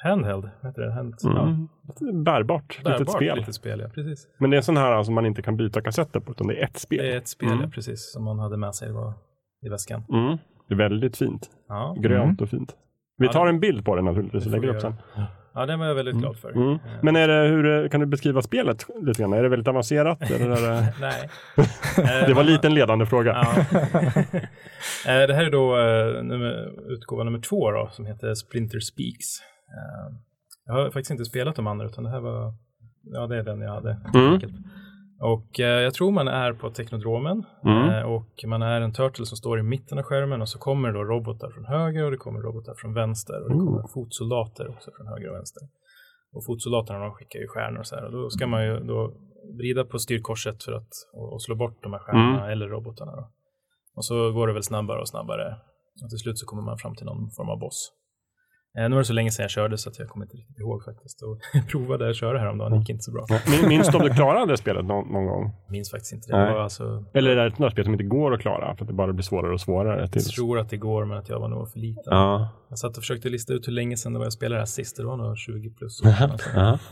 Handheld, 0.03 0.49
vad 0.61 0.71
heter 0.71 0.81
det? 0.81 0.91
Hand, 0.93 1.15
ja, 1.23 1.41
Mm. 2.01 2.23
Bärbart, 2.23 2.77
litet 2.77 2.97
bärbart 2.97 3.15
spel. 3.15 3.37
litet 3.37 3.55
spel, 3.55 3.79
ja 3.79 3.87
precis. 3.95 4.27
Men 4.37 4.49
det 4.49 4.55
är 4.55 4.57
en 4.57 4.63
sån 4.63 4.77
här 4.77 5.03
som 5.03 5.15
man 5.15 5.25
inte 5.25 5.41
kan 5.41 5.57
byta 5.57 5.81
kassetter 5.81 6.19
på 6.19 6.31
utan 6.31 6.47
det 6.47 6.59
är 6.59 6.63
ett 6.63 6.77
spel. 6.77 6.97
Det 6.99 7.13
är 7.13 7.17
ett 7.17 7.27
spel, 7.27 7.49
Mm. 7.49 7.61
ja, 7.61 7.69
precis, 7.73 8.11
som 8.13 8.23
man 8.23 8.39
hade 8.39 8.57
med 8.57 8.75
sig 8.75 8.91
var, 8.91 9.13
i 9.65 9.69
väskan. 9.69 10.03
Mm. 10.13 10.37
Det 10.67 10.73
är 10.73 10.77
väldigt 10.77 11.17
fint. 11.17 11.49
Ja, 11.67 11.95
Grönt 11.99 12.41
och 12.41 12.49
fint. 12.49 12.75
Vi 13.17 13.27
tar 13.27 13.47
en 13.47 13.59
bild 13.59 13.85
på 13.85 13.95
det 13.95 14.01
naturligtvis 14.01 14.45
och 14.45 14.51
lägger 14.51 14.67
upp 14.67 14.81
sen. 14.81 14.93
ja 15.53 15.65
den 15.65 15.79
var 15.79 15.85
jag 15.85 15.95
väldigt 15.95 16.15
glad 16.15 16.37
för. 16.37 16.51
Mm. 16.51 16.71
Eh, 16.71 16.79
Men 17.01 17.15
är 17.15 17.27
det, 17.27 17.47
hur, 17.47 17.87
kan 17.87 17.99
du 17.99 18.05
beskriva 18.05 18.41
spelet 18.41 18.85
lite 19.01 19.21
grann? 19.21 19.33
Är 19.33 19.43
det 19.43 19.49
väldigt 19.49 19.67
avancerat? 19.67 20.31
Eller 20.31 20.49
är 20.49 20.61
det... 20.61 20.93
Nej. 21.01 21.29
det 22.27 22.33
var 22.33 22.43
lite 22.43 22.67
en 22.67 22.73
ledande 22.73 23.05
fråga. 23.05 23.31
Ja. 23.31 23.79
Eh, 25.07 25.27
det 25.27 25.33
här 25.33 25.45
är 25.45 25.51
då 25.51 25.77
eh, 25.77 26.23
nummer, 26.23 26.73
utgåva 26.91 27.23
nummer 27.23 27.39
två 27.39 27.71
då, 27.71 27.89
som 27.91 28.05
heter 28.05 28.33
Splinter 28.35 28.79
Speaks. 28.79 29.39
Eh, 29.67 30.15
jag 30.65 30.73
har 30.73 30.83
faktiskt 30.85 31.11
inte 31.11 31.25
spelat 31.25 31.55
de 31.55 31.67
andra, 31.67 31.85
utan 31.85 32.03
det 32.03 32.09
här 32.09 32.19
var, 32.19 32.53
ja 33.03 33.27
det 33.27 33.37
är 33.37 33.43
den 33.43 33.61
jag 33.61 33.71
hade. 33.71 33.97
Mm. 34.13 34.39
Och 35.19 35.59
eh, 35.59 35.81
jag 35.81 35.93
tror 35.93 36.11
man 36.11 36.27
är 36.27 36.53
på 36.53 36.69
Teknodromen 36.69 37.45
Mm. 37.63 37.89
eh, 37.89 38.01
och 38.03 38.33
man 38.47 38.61
är 38.61 38.81
en 38.81 38.93
turtle 38.93 39.25
som 39.25 39.37
står 39.37 39.59
i 39.59 39.63
mitten 39.63 39.97
av 39.97 40.03
skärmen 40.03 40.41
och 40.41 40.49
så 40.49 40.59
kommer 40.59 40.91
då 40.93 41.03
robotar 41.03 41.51
från 41.51 41.65
höger 41.65 42.03
och 42.05 42.11
det 42.11 42.17
kommer 42.17 42.39
robotar 42.39 42.73
från 42.77 42.93
vänster 42.93 43.43
och 43.43 43.49
det 43.49 43.55
kommer 43.65 43.87
fotsoldater 43.93 44.69
också 44.69 44.91
från 44.97 45.07
höger 45.07 45.29
och 45.29 45.35
vänster. 45.35 45.63
Och 46.33 46.45
fotsoldaterna 46.45 46.99
de 46.99 47.11
skickar 47.11 47.39
ju 47.39 47.47
stjärnor 47.47 47.79
och 47.79 47.87
så 47.87 47.95
här 47.95 48.05
och 48.05 48.11
då 48.11 48.29
ska 48.29 48.47
man 48.47 48.65
ju 48.65 48.79
då 48.79 49.13
vrida 49.57 49.85
på 49.85 49.99
styrkorset 49.99 50.63
för 50.63 50.71
att 50.73 50.89
och, 51.13 51.33
och 51.33 51.41
slå 51.43 51.55
bort 51.55 51.83
de 51.83 51.93
här 51.93 51.99
stjärnorna 51.99 52.51
eller 52.51 52.67
robotarna. 52.67 53.11
Då. 53.15 53.29
Och 53.95 54.05
så 54.05 54.31
går 54.31 54.47
det 54.47 54.53
väl 54.53 54.63
snabbare 54.63 54.99
och 54.99 55.09
snabbare 55.09 55.55
och 56.03 56.09
till 56.09 56.19
slut 56.19 56.37
så 56.37 56.45
kommer 56.45 56.63
man 56.63 56.77
fram 56.77 56.95
till 56.95 57.05
någon 57.05 57.31
form 57.31 57.49
av 57.49 57.59
boss. 57.59 57.91
Eh, 58.79 58.89
nu 58.89 58.95
var 58.95 58.97
det 58.97 59.05
så 59.05 59.13
länge 59.13 59.31
sedan 59.31 59.43
jag 59.43 59.51
körde 59.51 59.77
så 59.77 59.89
att 59.89 59.99
jag 59.99 60.07
kommer 60.09 60.25
inte 60.25 60.37
riktigt 60.37 60.59
ihåg 60.59 60.83
faktiskt. 60.83 61.21
Och 61.21 61.39
provade 61.71 62.09
att 62.09 62.15
köra 62.15 62.39
häromdagen, 62.39 62.71
det 62.71 62.77
gick 62.79 62.89
inte 62.89 63.03
så 63.03 63.11
bra. 63.11 63.25
Min- 63.61 63.67
Minns 63.69 63.87
du 63.87 63.97
om 63.97 64.03
du 64.03 64.09
klarade 64.13 64.51
det 64.53 64.57
spelet 64.57 64.85
någon, 64.85 65.13
någon 65.13 65.25
gång? 65.25 65.51
Minns 65.69 65.91
faktiskt 65.91 66.13
inte 66.13 66.27
det. 66.31 66.37
Var 66.53 66.59
alltså, 66.59 67.05
Eller 67.13 67.29
är 67.29 67.35
det 67.49 67.65
ett 67.65 67.71
spel 67.71 67.83
som 67.85 67.93
inte 67.93 68.03
går 68.05 68.33
att 68.33 68.41
klara 68.41 68.75
för 68.75 68.83
att 68.83 68.87
det 68.87 68.93
bara 68.93 69.13
blir 69.13 69.23
svårare 69.23 69.53
och 69.53 69.61
svårare? 69.61 70.01
jag 70.01 70.11
Tills... 70.11 70.27
tror 70.27 70.59
att 70.59 70.69
det 70.69 70.77
går, 70.77 71.05
men 71.05 71.17
att 71.17 71.29
jag 71.29 71.39
var 71.39 71.47
nog 71.47 71.71
för 71.71 71.79
liten. 71.79 72.03
Ja. 72.05 72.49
Jag 72.69 72.79
satt 72.79 72.97
och 72.97 73.03
försökte 73.03 73.29
lista 73.29 73.53
ut 73.53 73.67
hur 73.67 73.71
länge 73.73 73.97
sedan 73.97 74.13
det 74.13 74.19
var 74.19 74.25
jag 74.25 74.33
spelade 74.33 74.55
det 74.55 74.61
här 74.61 74.65
sist. 74.65 74.97
Det 74.97 75.05
var 75.05 75.17
nog 75.17 75.37
20 75.37 75.69
plus. 75.69 76.01
Ja. 76.55 76.79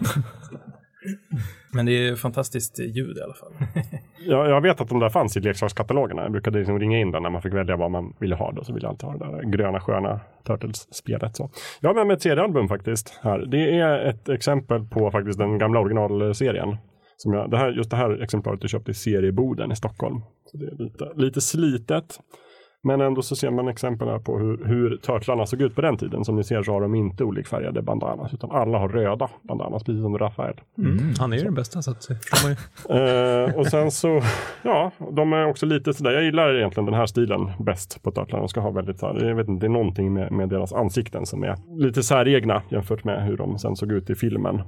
Men 1.73 1.85
det 1.85 2.07
är 2.07 2.15
fantastiskt 2.15 2.79
ljud 2.79 3.17
i 3.17 3.21
alla 3.21 3.33
fall. 3.33 3.51
Jag, 4.27 4.49
jag 4.49 4.61
vet 4.61 4.81
att 4.81 4.89
de 4.89 4.99
där 4.99 5.09
fanns 5.09 5.37
i 5.37 5.39
leksakskatalogerna. 5.39 6.21
Jag 6.21 6.31
brukade 6.31 6.57
liksom 6.57 6.79
ringa 6.79 6.99
in 6.99 7.11
den 7.11 7.23
när 7.23 7.29
man 7.29 7.41
fick 7.41 7.53
välja 7.53 7.75
vad 7.77 7.91
man 7.91 8.13
ville 8.19 8.35
ha. 8.35 8.51
Då, 8.51 8.63
så 8.63 8.73
ville 8.73 8.85
jag 8.85 8.91
alltid 8.91 9.09
ha 9.09 9.17
det 9.17 9.37
där 9.37 9.51
gröna 9.51 9.79
sköna 9.79 10.19
Turtles-spelet. 10.47 11.35
Så. 11.35 11.49
Jag 11.79 11.89
har 11.89 11.95
med 11.95 12.07
mig 12.07 12.15
ett 12.15 12.21
seriealbum 12.21 12.67
faktiskt. 12.67 13.19
Här. 13.21 13.39
Det 13.39 13.79
är 13.79 14.05
ett 14.05 14.29
exempel 14.29 14.83
på 14.83 15.11
faktiskt 15.11 15.39
den 15.39 15.57
gamla 15.57 15.79
originalserien. 15.79 16.77
Som 17.17 17.33
jag, 17.33 17.51
det 17.51 17.57
här, 17.57 17.71
just 17.71 17.89
det 17.89 17.95
här 17.95 18.21
exemplaret 18.23 18.61
du 18.61 18.67
köpte 18.67 18.91
i 18.91 18.93
serieboden 18.93 19.71
i 19.71 19.75
Stockholm. 19.75 20.21
Så 20.45 20.57
det 20.57 20.65
är 20.65 20.83
lite, 20.83 21.11
lite 21.15 21.41
slitet. 21.41 22.19
Men 22.83 23.01
ändå 23.01 23.21
så 23.21 23.35
ser 23.35 23.51
man 23.51 23.67
exempel 23.67 24.07
här 24.07 24.19
på 24.19 24.37
hur, 24.37 24.65
hur 24.65 24.97
turtlarna 24.97 25.45
såg 25.45 25.61
ut 25.61 25.75
på 25.75 25.81
den 25.81 25.97
tiden. 25.97 26.25
Som 26.25 26.35
ni 26.35 26.43
ser 26.43 26.63
så 26.63 26.71
har 26.71 26.81
de 26.81 26.95
inte 26.95 27.23
olikfärgade 27.23 27.81
bandanas 27.81 28.33
utan 28.33 28.51
alla 28.51 28.77
har 28.77 28.89
röda 28.89 29.29
bandanas, 29.41 29.83
precis 29.83 30.01
som 30.01 30.17
Rafael. 30.17 30.61
Mm. 30.77 31.13
Han 31.19 31.33
är 31.33 31.37
ju 31.37 31.43
den 31.43 31.53
bästa 31.53 31.81
så 31.81 31.91
att. 31.91 32.07
Eh, 32.89 33.55
och 33.55 33.67
sen 33.67 33.91
så, 33.91 34.21
ja, 34.63 34.91
de 35.11 35.33
är 35.33 35.45
också 35.45 35.65
lite 35.65 35.93
sådär, 35.93 36.11
jag 36.11 36.23
gillar 36.23 36.55
egentligen 36.55 36.85
den 36.85 36.95
här 36.95 37.05
stilen 37.05 37.51
bäst 37.59 38.03
på 38.03 38.11
Turtlarna. 38.11 38.41
De 38.41 38.49
ska 38.49 38.59
ha 38.59 38.71
väldigt, 38.71 39.01
jag 39.01 39.35
vet 39.35 39.47
inte, 39.47 39.65
det 39.65 39.67
är 39.67 39.73
någonting 39.73 40.13
med, 40.13 40.31
med 40.31 40.49
deras 40.49 40.73
ansikten 40.73 41.25
som 41.25 41.43
är 41.43 41.55
lite 41.77 42.03
säregna 42.03 42.61
jämfört 42.69 43.03
med 43.03 43.25
hur 43.25 43.37
de 43.37 43.59
sen 43.59 43.75
såg 43.75 43.91
ut 43.91 44.09
i 44.09 44.15
filmen. 44.15 44.61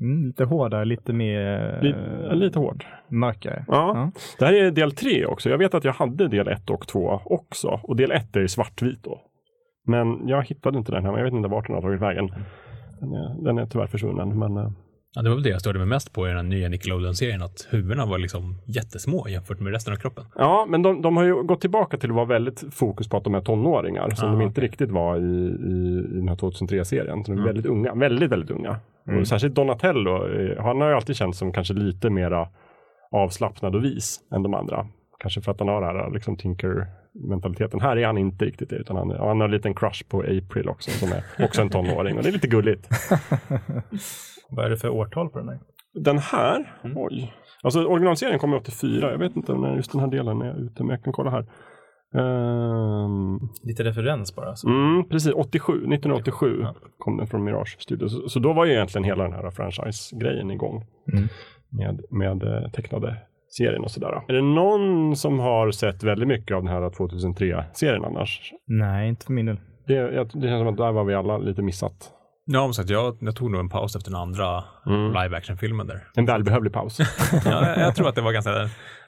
Mm, 0.00 0.26
lite 0.26 0.44
hårdare, 0.44 0.84
lite 0.84 1.12
mer 1.12 1.78
Lite, 1.82 2.34
lite 2.34 2.58
hård. 2.58 2.84
mörkare. 3.08 3.64
Ja. 3.68 4.10
Det 4.38 4.44
här 4.44 4.52
är 4.54 4.70
del 4.70 4.92
tre 4.92 5.26
också. 5.26 5.50
Jag 5.50 5.58
vet 5.58 5.74
att 5.74 5.84
jag 5.84 5.92
hade 5.92 6.28
del 6.28 6.48
ett 6.48 6.70
och 6.70 6.88
två 6.88 7.20
också. 7.24 7.80
Och 7.82 7.96
del 7.96 8.12
ett 8.12 8.36
är 8.36 8.40
i 8.40 8.48
svartvit 8.48 9.02
då. 9.04 9.20
Men 9.86 10.28
jag 10.28 10.42
hittade 10.42 10.78
inte 10.78 10.92
den 10.92 11.04
här, 11.04 11.10
men 11.12 11.18
jag 11.18 11.24
vet 11.24 11.34
inte 11.34 11.48
vart 11.48 11.66
den 11.66 11.74
har 11.74 11.82
tagit 11.82 12.00
vägen. 12.02 12.26
Den 13.00 13.12
är, 13.12 13.44
den 13.44 13.58
är 13.58 13.66
tyvärr 13.66 13.86
försvunnen, 13.86 14.38
men 14.38 14.56
eh, 14.56 14.70
Ja, 15.14 15.22
det 15.22 15.28
var 15.28 15.36
väl 15.36 15.42
det 15.42 15.50
jag 15.50 15.60
störde 15.60 15.78
mig 15.78 15.88
mest 15.88 16.12
på 16.14 16.28
i 16.28 16.32
den 16.32 16.48
nya 16.48 16.68
Nickelodeon-serien, 16.68 17.42
att 17.42 17.68
huvudena 17.70 18.06
var 18.06 18.18
liksom 18.18 18.54
jättesmå 18.66 19.28
jämfört 19.28 19.60
med 19.60 19.72
resten 19.72 19.92
av 19.92 19.96
kroppen. 19.98 20.24
Ja, 20.36 20.66
men 20.68 20.82
de, 20.82 21.02
de 21.02 21.16
har 21.16 21.24
ju 21.24 21.42
gått 21.42 21.60
tillbaka 21.60 21.96
till 21.96 22.10
att 22.10 22.16
vara 22.16 22.26
väldigt 22.26 22.64
fokus 22.74 23.08
på 23.08 23.16
att 23.16 23.24
de 23.24 23.34
är 23.34 23.40
tonåringar 23.40 24.10
som 24.10 24.28
Ah, 24.28 24.32
de 24.32 24.40
inte 24.42 24.60
riktigt 24.60 24.90
var 24.90 25.16
i, 25.16 25.20
i, 25.20 26.06
i 26.12 26.16
den 26.18 26.28
här 26.28 26.36
2003-serien. 26.36 27.24
Så 27.24 27.32
de 27.32 27.38
är 27.38 27.42
Mm. 27.42 27.44
väldigt 27.46 27.66
unga, 27.66 27.94
väldigt, 27.94 28.30
väldigt 28.32 28.50
unga. 28.50 28.76
Och 29.06 29.28
särskilt 29.28 29.54
Donatello, 29.54 30.28
eh, 30.28 30.62
han 30.64 30.80
har 30.80 30.88
ju 30.88 30.94
alltid 30.94 31.16
känts 31.16 31.38
som 31.38 31.52
kanske 31.52 31.74
lite 31.74 32.10
mera 32.10 32.48
avslappnad 33.10 33.74
och 33.74 33.84
vis 33.84 34.20
än 34.34 34.42
de 34.42 34.54
andra. 34.54 34.86
Kanske 35.20 35.40
för 35.40 35.52
att 35.52 35.58
han 35.60 35.68
har 35.68 35.80
den 35.80 35.96
här 35.96 36.10
liksom 36.10 36.36
Tinker-mentaliteten. 36.36 37.80
Här 37.80 37.96
är 37.96 38.06
han 38.06 38.18
inte 38.18 38.44
riktigt 38.44 38.70
det, 38.70 38.76
utan 38.76 38.96
han, 38.96 39.10
han 39.10 39.40
har 39.40 39.44
en 39.44 39.50
liten 39.50 39.74
crush 39.74 40.04
på 40.08 40.20
April 40.20 40.68
också, 40.68 40.90
som 40.90 41.08
är 41.12 41.44
också 41.44 41.62
en 41.62 41.70
tonåring. 41.70 42.16
Och 42.16 42.22
det 42.22 42.28
är 42.28 42.32
lite 42.32 42.48
gulligt. 42.48 42.88
Vad 44.50 44.64
är 44.64 44.70
det 44.70 44.76
för 44.76 44.88
årtal 44.88 45.28
på 45.28 45.38
den 45.38 45.48
här? 45.48 45.58
Den 45.94 46.18
här, 46.18 46.72
Mm. 46.84 46.98
oj. 46.98 47.32
Alltså 47.62 47.84
originalserien 47.86 48.38
kommer 48.38 48.56
84. 48.56 49.10
Jag 49.10 49.18
vet 49.18 49.36
inte 49.36 49.54
när 49.54 49.76
just 49.76 49.92
den 49.92 50.00
här 50.00 50.08
delen 50.08 50.42
är 50.42 50.60
ute, 50.60 50.82
men 50.82 50.90
jag 50.90 51.02
kan 51.04 51.12
kolla 51.12 51.30
här. 51.30 51.46
Ehm, 52.16 53.38
Lite 53.62 53.84
referens 53.84 54.34
bara. 54.36 54.56
Så. 54.56 54.68
Mm, 54.68 55.08
precis, 55.08 55.32
87, 55.34 55.72
1987 55.72 56.58
Ja. 56.62 56.74
kom 56.98 57.16
den 57.16 57.26
från 57.26 57.44
Mirage 57.44 57.76
Studios. 57.80 58.12
Så, 58.12 58.28
så 58.28 58.38
då 58.38 58.52
var 58.52 58.64
ju 58.64 58.72
egentligen 58.72 59.04
hela 59.04 59.22
den 59.24 59.32
här 59.32 59.50
franchise-grejen 59.50 60.50
igång. 60.50 60.84
Mm. 61.12 61.28
Med, 61.70 62.00
med 62.10 62.42
eh, 62.42 62.70
tecknade 62.70 63.16
serien 63.48 63.82
och 63.84 63.90
sådär. 63.90 64.22
Är 64.28 64.32
det 64.32 64.42
någon 64.42 65.16
som 65.16 65.38
har 65.38 65.70
sett 65.70 66.02
väldigt 66.02 66.28
mycket 66.28 66.56
av 66.56 66.62
den 66.64 66.72
här 66.72 66.80
2003-serien 66.90 68.04
annars? 68.04 68.52
Nej, 68.66 69.08
inte 69.08 69.26
för 69.26 69.32
min 69.32 69.46
del. 69.46 69.56
Det, 69.86 69.94
jag, 69.94 70.26
det 70.26 70.48
känns 70.48 70.60
som 70.60 70.68
att 70.68 70.76
där 70.76 70.92
var 70.92 71.04
vi 71.04 71.14
alla 71.14 71.38
lite 71.38 71.62
missat. 71.62 72.12
Ja, 72.48 72.72
sagt, 72.72 72.90
jag, 72.90 73.16
jag 73.20 73.36
tog 73.36 73.50
nog 73.50 73.60
en 73.60 73.68
paus 73.68 73.96
efter 73.96 74.10
den 74.10 74.20
andra 74.20 74.64
Mm. 74.86 75.06
live 75.22 75.36
action-filmen 75.36 75.86
där. 75.86 76.04
En 76.14 76.26
välbehövlig 76.26 76.72
paus. 76.72 76.98
Ja, 77.44 77.68
jag, 77.68 77.78
jag 77.78 77.94
tror 77.94 78.08
att 78.08 78.14
det 78.14 78.20
var 78.22 78.32
ganska, 78.32 78.50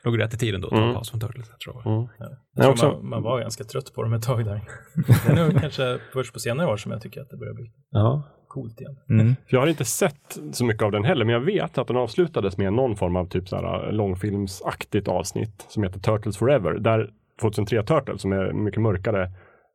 låg 0.05 0.19
rätt 0.21 0.35
i 0.35 0.39
tiden 0.39 0.61
då 0.61 0.67
att 0.67 0.71
ta 0.71 0.77
Mm. 0.77 0.89
en 0.89 0.95
paus 0.95 1.11
från 1.11 1.21
Turtles. 1.21 1.47
Jag 1.51 1.61
tror. 1.61 1.87
Mm. 1.95 2.09
Jag 2.19 2.29
Jag 2.55 2.63
tror 2.63 2.73
också- 2.73 2.87
man, 3.03 3.09
man 3.11 3.23
var 3.23 3.41
ganska 3.41 3.65
trött 3.65 3.93
på 3.95 4.03
dem 4.03 4.13
ett 4.13 4.23
tag 4.23 4.45
där. 4.45 4.61
Det 5.27 5.33
är 5.41 5.45
nog 5.49 5.61
kanske 5.61 5.99
först 6.13 6.33
på 6.33 6.39
senare 6.41 6.67
år 6.73 6.77
som 6.77 6.93
jag 6.93 7.03
tycker 7.03 7.21
att 7.21 7.31
det 7.31 7.37
börjar 7.37 7.55
bli 7.55 7.71
Ja. 7.91 8.23
coolt 8.49 8.81
igen. 8.81 8.97
Mm. 9.11 9.27
För 9.27 9.57
jag 9.57 9.61
har 9.61 9.67
inte 9.67 9.85
sett 9.85 10.39
så 10.53 10.65
mycket 10.65 10.83
av 10.83 10.93
den 10.93 11.05
heller, 11.05 11.25
men 11.25 11.33
jag 11.35 11.41
vet 11.41 11.79
att 11.79 11.87
den 11.87 11.97
avslutades 11.97 12.57
med 12.57 12.73
någon 12.73 12.97
form 12.97 13.17
av 13.17 13.27
typ 13.29 13.49
så 13.49 13.57
här 13.57 13.93
långfilmsaktigt 13.93 15.09
avsnitt 15.09 15.65
som 15.69 15.83
heter 15.83 16.01
Turtles 16.01 16.37
Forever. 16.39 16.73
Där 16.73 17.11
2003 17.41 17.83
Turtles, 17.83 18.21
som 18.23 18.33
är 18.33 18.53
mycket 18.53 18.83
mörkare, 18.83 19.31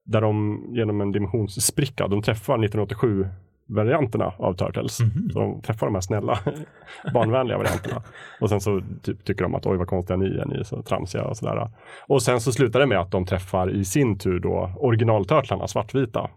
där 0.06 0.22
de 0.22 0.64
genom 0.76 1.02
en 1.02 1.12
dimensionsspricka, 1.12 2.08
de 2.08 2.22
träffar 2.22 2.54
1987 2.54 3.28
varianterna 3.66 4.34
av 4.38 4.54
Turtles. 4.54 4.96
Så 5.34 5.40
de 5.40 5.62
träffar 5.62 5.88
de 5.88 5.94
här 5.96 6.02
snälla, 6.02 6.40
barnvänliga 7.14 7.58
varianterna. 7.58 8.04
Och 8.42 8.50
sen 8.50 8.62
så 8.62 8.82
typ, 9.04 9.24
tycker 9.26 9.44
de 9.44 9.56
att 9.56 9.66
oj 9.66 9.78
vad 9.78 9.88
konstiga 9.88 10.18
ni 10.18 10.26
är, 10.26 10.46
ni 10.46 10.56
är 10.56 10.64
så 10.64 10.82
tramsiga 10.82 11.24
och 11.24 11.38
sådär. 11.38 11.70
Och 12.08 12.22
sen 12.24 12.42
så 12.42 12.52
slutar 12.52 12.80
det 12.80 12.86
med 12.86 13.00
att 13.00 13.12
de 13.12 13.26
träffar 13.26 13.70
i 13.72 13.86
sin 13.86 14.18
tur 14.18 14.40
då 14.40 14.72
originaltörtlarna, 14.78 15.68
svartvita, 15.68 16.30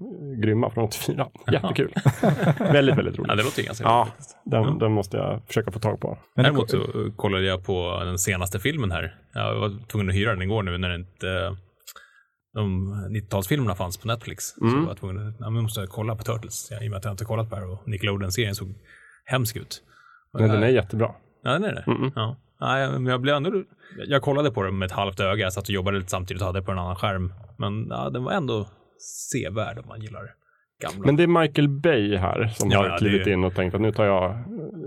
grymma 0.43 0.70
från 0.70 0.85
84. 0.85 1.27
Jättekul. 1.53 1.93
väldigt, 2.59 2.97
väldigt 2.99 3.18
roligt. 3.18 3.29
Ja, 3.29 3.35
det 3.35 3.43
låter 3.43 3.61
ju 3.62 3.66
ganska 3.66 3.85
Ja, 3.85 4.09
den, 4.45 4.79
den 4.79 4.93
måste 4.93 5.16
jag 5.16 5.41
försöka 5.47 5.70
få 5.70 5.79
tag 5.79 6.01
på. 6.01 6.09
Men 6.35 6.45
det- 6.45 6.51
Däremot 6.51 6.70
så 6.70 6.77
eh, 6.77 7.12
kollade 7.16 7.45
jag 7.45 7.64
på 7.66 8.01
den 8.05 8.18
senaste 8.18 8.59
filmen 8.59 8.91
här. 8.91 9.14
Jag 9.35 9.55
var 9.55 9.87
tvungen 9.87 10.09
att 10.09 10.14
hyra 10.14 10.31
den 10.31 10.43
igår 10.43 10.62
nu 10.62 10.79
när 10.79 10.89
det 10.89 10.95
inte 10.95 11.57
de 12.57 12.95
90-talsfilmerna 13.11 13.75
fanns 13.75 13.97
på 13.97 14.09
Netflix. 14.09 14.45
Så 14.45 14.65
Mm. 14.65 14.81
var 14.83 14.89
jag 14.91 14.97
tvungen 14.99 15.35
att, 15.41 15.53
måste 15.53 15.87
kolla 15.87 16.17
på 16.17 16.23
Turtles. 16.25 16.73
I 16.83 16.87
och 16.87 16.91
med 16.91 16.97
att 16.99 17.05
jag 17.05 17.13
inte 17.13 17.25
kollat 17.25 17.49
på 17.51 17.55
det 17.57 17.61
här 17.61 17.71
och 17.73 17.89
Nickelodeon-serien 17.89 18.55
såg 18.55 18.75
hemsk 19.25 19.57
ut. 19.57 19.83
Men 20.33 20.43
jag- 20.43 20.51
den 20.53 20.63
är 20.63 20.69
jättebra. 20.69 21.15
Ja, 21.43 21.53
den 21.53 21.65
är 21.65 21.75
det. 21.75 21.85
Mm-mm. 21.87 22.13
Ja. 22.15 22.37
Nej, 22.61 22.89
men 22.93 23.07
jag 23.07 23.21
blev 23.21 23.35
ändå... 23.37 23.63
Jag 24.07 24.23
kollade 24.23 24.51
på 24.51 24.63
den 24.63 24.79
med 24.79 24.87
ett 24.87 24.93
halvt 24.93 25.21
öga. 25.21 25.45
Jag 25.45 25.53
satt 25.53 25.65
och 25.65 25.71
jobbade 25.71 25.97
lite 25.99 26.11
samtidigt 26.11 26.41
och 26.41 26.47
hade 26.47 26.63
på 26.63 26.73
en 26.73 26.79
annan 26.79 26.97
skärm. 26.97 27.33
Men 27.59 27.87
ja, 27.91 28.11
den 28.11 28.25
var 28.25 28.33
ändå 28.33 28.69
sevärd 29.33 29.79
om 29.79 29.85
man 29.89 30.01
gillar 30.01 30.35
gamla. 30.83 31.07
Men 31.07 31.16
det 31.16 31.22
är 31.22 31.41
Michael 31.41 31.68
Bay 31.68 32.16
här 32.16 32.47
som 32.55 32.70
Ja, 32.70 32.79
har 32.79 32.87
ja, 32.89 32.97
klivit 32.99 33.24
det- 33.24 33.33
in 33.33 33.45
och 33.45 33.55
tänkt 33.55 33.74
att 33.74 33.81
nu 33.81 33.93
tar 33.93 34.05
jag, 34.05 34.39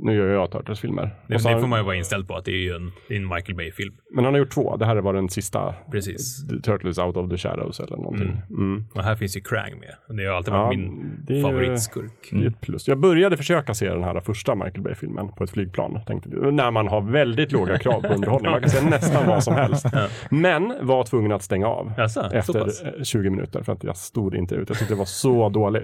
nu 0.01 0.13
gör 0.15 0.27
jag 0.27 0.51
Turtles-filmer. 0.51 1.09
det, 1.27 1.33
det 1.33 1.39
får 1.39 1.67
man 1.67 1.79
ju 1.79 1.85
vara 1.85 1.95
inställd 1.95 2.27
på 2.27 2.35
att 2.35 2.45
det 2.45 2.51
är 2.51 2.55
ju 2.63 2.75
en, 2.75 2.91
är 3.09 3.15
en 3.15 3.27
Michael 3.27 3.55
Bay-film. 3.55 3.93
Men 4.15 4.25
han 4.25 4.33
har 4.33 4.39
gjort 4.39 4.49
två. 4.53 4.77
Det 4.77 4.85
här 4.85 4.95
var 4.95 5.13
den 5.13 5.29
sista. 5.29 5.75
Precis. 5.91 6.47
Turtles 6.63 6.97
Out 6.97 7.17
of 7.17 7.29
the 7.29 7.37
Shadows 7.37 7.79
eller 7.79 7.97
någonting. 7.97 8.41
Mm. 8.49 8.85
Och 8.93 9.03
här 9.03 9.15
finns 9.15 9.37
ju 9.37 9.41
Krang 9.41 9.79
med. 9.79 10.17
Det 10.17 10.25
har 10.25 10.35
alltid 10.35 10.53
varit 10.53 10.73
Ja, 10.73 10.79
min 10.79 11.15
det 11.27 11.33
är 11.33 11.37
ju- 11.37 11.43
favoritskurk. 11.43 12.29
Det 12.31 12.43
är 12.43 12.47
ett 12.47 12.61
plus. 12.61 12.87
Jag 12.87 12.97
började 12.99 13.37
försöka 13.37 13.73
se 13.73 13.89
den 13.89 14.03
här 14.03 14.19
första 14.19 14.55
Michael 14.55 14.81
Bay-filmen 14.81 15.27
på 15.37 15.43
ett 15.43 15.49
flygplan. 15.51 15.99
Tänkte, 16.07 16.29
när 16.29 16.71
man 16.71 16.87
har 16.87 17.01
väldigt 17.01 17.51
låga 17.51 17.77
krav 17.77 18.01
på 18.01 18.07
underhållning. 18.13 18.51
Man 18.51 18.61
kan 18.61 18.69
se 18.69 18.89
nästan 18.89 19.27
vad 19.27 19.43
som 19.43 19.53
helst. 19.55 19.85
Men 20.31 20.73
var 20.81 21.03
tvungen 21.03 21.31
att 21.31 21.43
stänga 21.43 21.67
av. 21.67 21.91
Jaså, 21.97 22.29
så 22.29 22.35
efter 22.35 22.59
pass? 22.65 22.81
eh, 22.83 23.03
20 23.03 23.29
minuter 23.29 23.63
för 23.63 23.73
att 23.73 23.83
jag 23.83 23.97
stod 23.97 24.35
inte 24.35 24.55
ut. 24.55 24.69
Jag 24.69 24.77
tyckte 24.77 24.93
det 24.93 24.97
var 24.97 25.05
så 25.05 25.49
dåligt. 25.49 25.78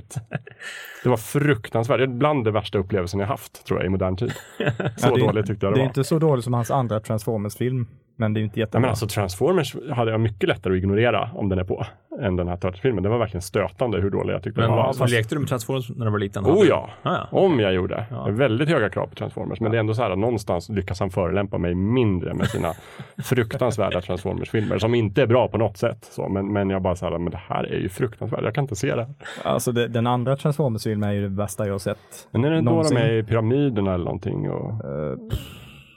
Det 1.03 1.09
var 1.09 1.17
fruktansvärt. 1.17 1.97
Det 1.97 2.03
är 2.03 2.07
bland 2.07 2.45
det 2.45 2.51
värsta 2.51 2.77
upplevelsen 2.77 3.19
jag 3.19 3.27
haft 3.27 3.65
tror 3.65 3.79
jag 3.79 3.85
i 3.85 3.89
modern 3.89 4.15
tid. 4.17 4.31
Så 4.57 4.61
Ja, 4.61 4.75
det 5.15 5.21
är- 5.21 5.27
dåligt 5.27 5.45
tyckte 5.45 5.65
jag 5.65 5.73
det, 5.73 5.77
Det 5.77 5.81
är 5.81 5.83
var. 5.83 5.87
inte 5.87 6.03
så 6.03 6.19
dåligt 6.19 6.43
som 6.43 6.53
hans 6.53 6.71
andra 6.71 6.99
Transformers-film, 6.99 7.87
men 8.15 8.33
det 8.33 8.37
är 8.37 8.41
ju 8.41 8.45
inte 8.45 8.59
Ja, 8.59 8.63
jättebra. 8.63 8.81
men 8.81 8.89
alltså 8.89 9.07
Transformers 9.07 9.75
hade 9.91 10.11
jag 10.11 10.19
mycket 10.19 10.49
lättare 10.49 10.73
att 10.73 10.77
ignorera 10.77 11.29
om 11.33 11.49
den 11.49 11.59
är 11.59 11.63
på 11.63 11.85
än 12.21 12.35
den 12.35 12.47
här 12.47 12.55
Turtles-filmen. 12.57 13.03
Det 13.03 13.09
var 13.09 13.17
verkligen 13.17 13.41
stötande 13.41 14.01
hur 14.01 14.09
dålig 14.09 14.33
jag 14.33 14.43
tyckte 14.43 14.59
Men 14.61 14.69
den 14.69 14.77
var. 14.77 14.93
så 14.93 14.99
Fast- 14.99 15.13
lekte 15.13 15.35
du 15.35 15.39
med 15.39 15.49
Transformers 15.49 15.89
när 15.89 16.05
du 16.05 16.11
var 16.11 16.19
liten? 16.19 16.45
Oh 16.45 16.65
ja, 16.67 16.89
Ah, 17.03 17.13
ja. 17.13 17.27
om 17.39 17.59
jag 17.59 17.73
gjorde. 17.73 18.05
Har 18.11 18.31
Väldigt 18.31 18.69
höga 18.69 18.89
krav 18.89 19.07
på 19.07 19.15
Transformers. 19.15 19.59
Men 19.59 19.71
det 19.71 19.77
är 19.77 19.79
ändå 19.79 19.93
så 19.93 20.01
här 20.01 20.11
att 20.11 20.17
någonstans 20.19 20.69
lyckas 20.69 20.99
han 20.99 21.09
förelämpa 21.09 21.57
mig 21.57 21.75
mindre 21.75 22.33
med 22.33 22.47
sina 22.47 22.73
fruktansvärda 23.23 24.01
Transformers-filmer 24.01 24.77
som 24.77 24.95
inte 24.95 25.21
är 25.21 25.27
bra 25.27 25.47
på 25.47 25.57
något 25.57 25.77
sätt. 25.77 26.07
Så, 26.11 26.29
men, 26.29 26.53
men 26.53 26.69
jag 26.69 26.81
bara 26.81 26.95
så 26.95 27.05
här, 27.09 27.17
men 27.17 27.31
det 27.31 27.41
här 27.47 27.63
är 27.63 27.79
ju 27.79 27.89
fruktansvärt. 27.89 28.43
Jag 28.43 28.55
kan 28.55 28.63
inte 28.63 28.75
se 28.75 28.95
det. 28.95 29.07
Alltså 29.43 29.71
det, 29.71 29.87
den 29.87 30.07
andra 30.07 30.35
Transformers-filmen 30.35 31.09
är 31.09 31.13
ju 31.13 31.21
det 31.21 31.29
bästa 31.29 31.65
jag 31.65 31.73
har 31.73 31.79
sett. 31.79 32.27
Men 32.31 32.43
är 32.45 32.49
det 32.49 32.55
då 32.55 32.61
de 32.61 32.65
Någonsin. 32.65 32.97
är 32.97 33.11
i 33.13 33.23
pyramiderna 33.23 33.93
eller 33.93 34.05
någonting? 34.05 34.49
Och... 34.49 34.81
Pff, 35.29 35.39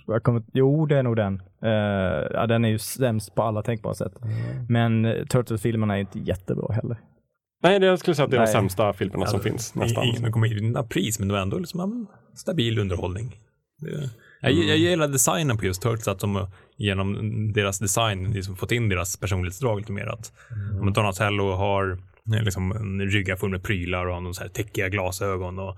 jag 0.09 0.22
kommer, 0.22 0.42
jo, 0.52 0.86
det 0.86 0.96
är 0.96 1.02
nog 1.02 1.16
den. 1.16 1.42
Eh, 1.62 1.70
ja, 2.30 2.46
den 2.46 2.64
är 2.64 2.68
ju 2.68 2.78
sämst 2.78 3.34
på 3.34 3.42
alla 3.42 3.62
tänkbara 3.62 3.94
sätt. 3.94 4.12
Men 4.68 5.04
uh, 5.04 5.24
Turtles-filmerna 5.24 5.96
är 5.96 6.00
inte 6.00 6.18
jättebra 6.18 6.74
heller. 6.74 7.00
Nej, 7.62 7.78
det, 7.78 7.86
jag 7.86 7.98
skulle 7.98 8.14
säga 8.14 8.24
att 8.24 8.30
det 8.30 8.36
är 8.36 8.40
de 8.40 8.44
Nej. 8.44 8.52
sämsta 8.52 8.92
filmerna 8.92 9.26
som 9.26 9.40
finns 9.40 9.74
nästan. 9.74 10.04
Ingen 10.04 10.32
kommer 10.32 10.46
inte 10.46 10.62
vinna 10.64 10.82
pris, 10.82 11.18
men 11.18 11.28
det 11.28 11.34
var 11.34 11.40
ändå 11.40 11.59
liksom, 11.59 12.06
stabil 12.34 12.78
underhållning. 12.78 13.36
Det, 13.80 14.11
jag, 14.40 14.52
jag 14.52 14.76
gillar 14.76 15.09
designen 15.09 15.59
på 15.59 15.64
just 15.64 15.82
Turtles, 15.82 16.09
att 16.09 16.20
de 16.20 16.46
genom 16.76 17.52
deras 17.52 17.78
design 17.78 18.32
liksom 18.32 18.56
fått 18.56 18.72
in 18.72 18.88
deras 18.88 19.16
personlighetsdrag 19.16 19.78
lite 19.78 19.92
mer. 19.92 20.06
Att 20.06 20.32
mm. 20.72 20.92
Donatello 20.92 21.52
har 21.52 21.98
Det 22.24 22.38
är 22.38 22.42
liksom 22.42 22.72
en 22.72 23.00
rygga 23.00 23.36
full 23.36 23.50
med 23.50 23.62
prylar 23.62 24.06
och 24.06 24.14
har 24.14 24.20
någon 24.20 24.34
så 24.34 24.42
här 24.42 24.48
täckiga 24.48 24.88
glasögon 24.88 25.59
och 25.59 25.76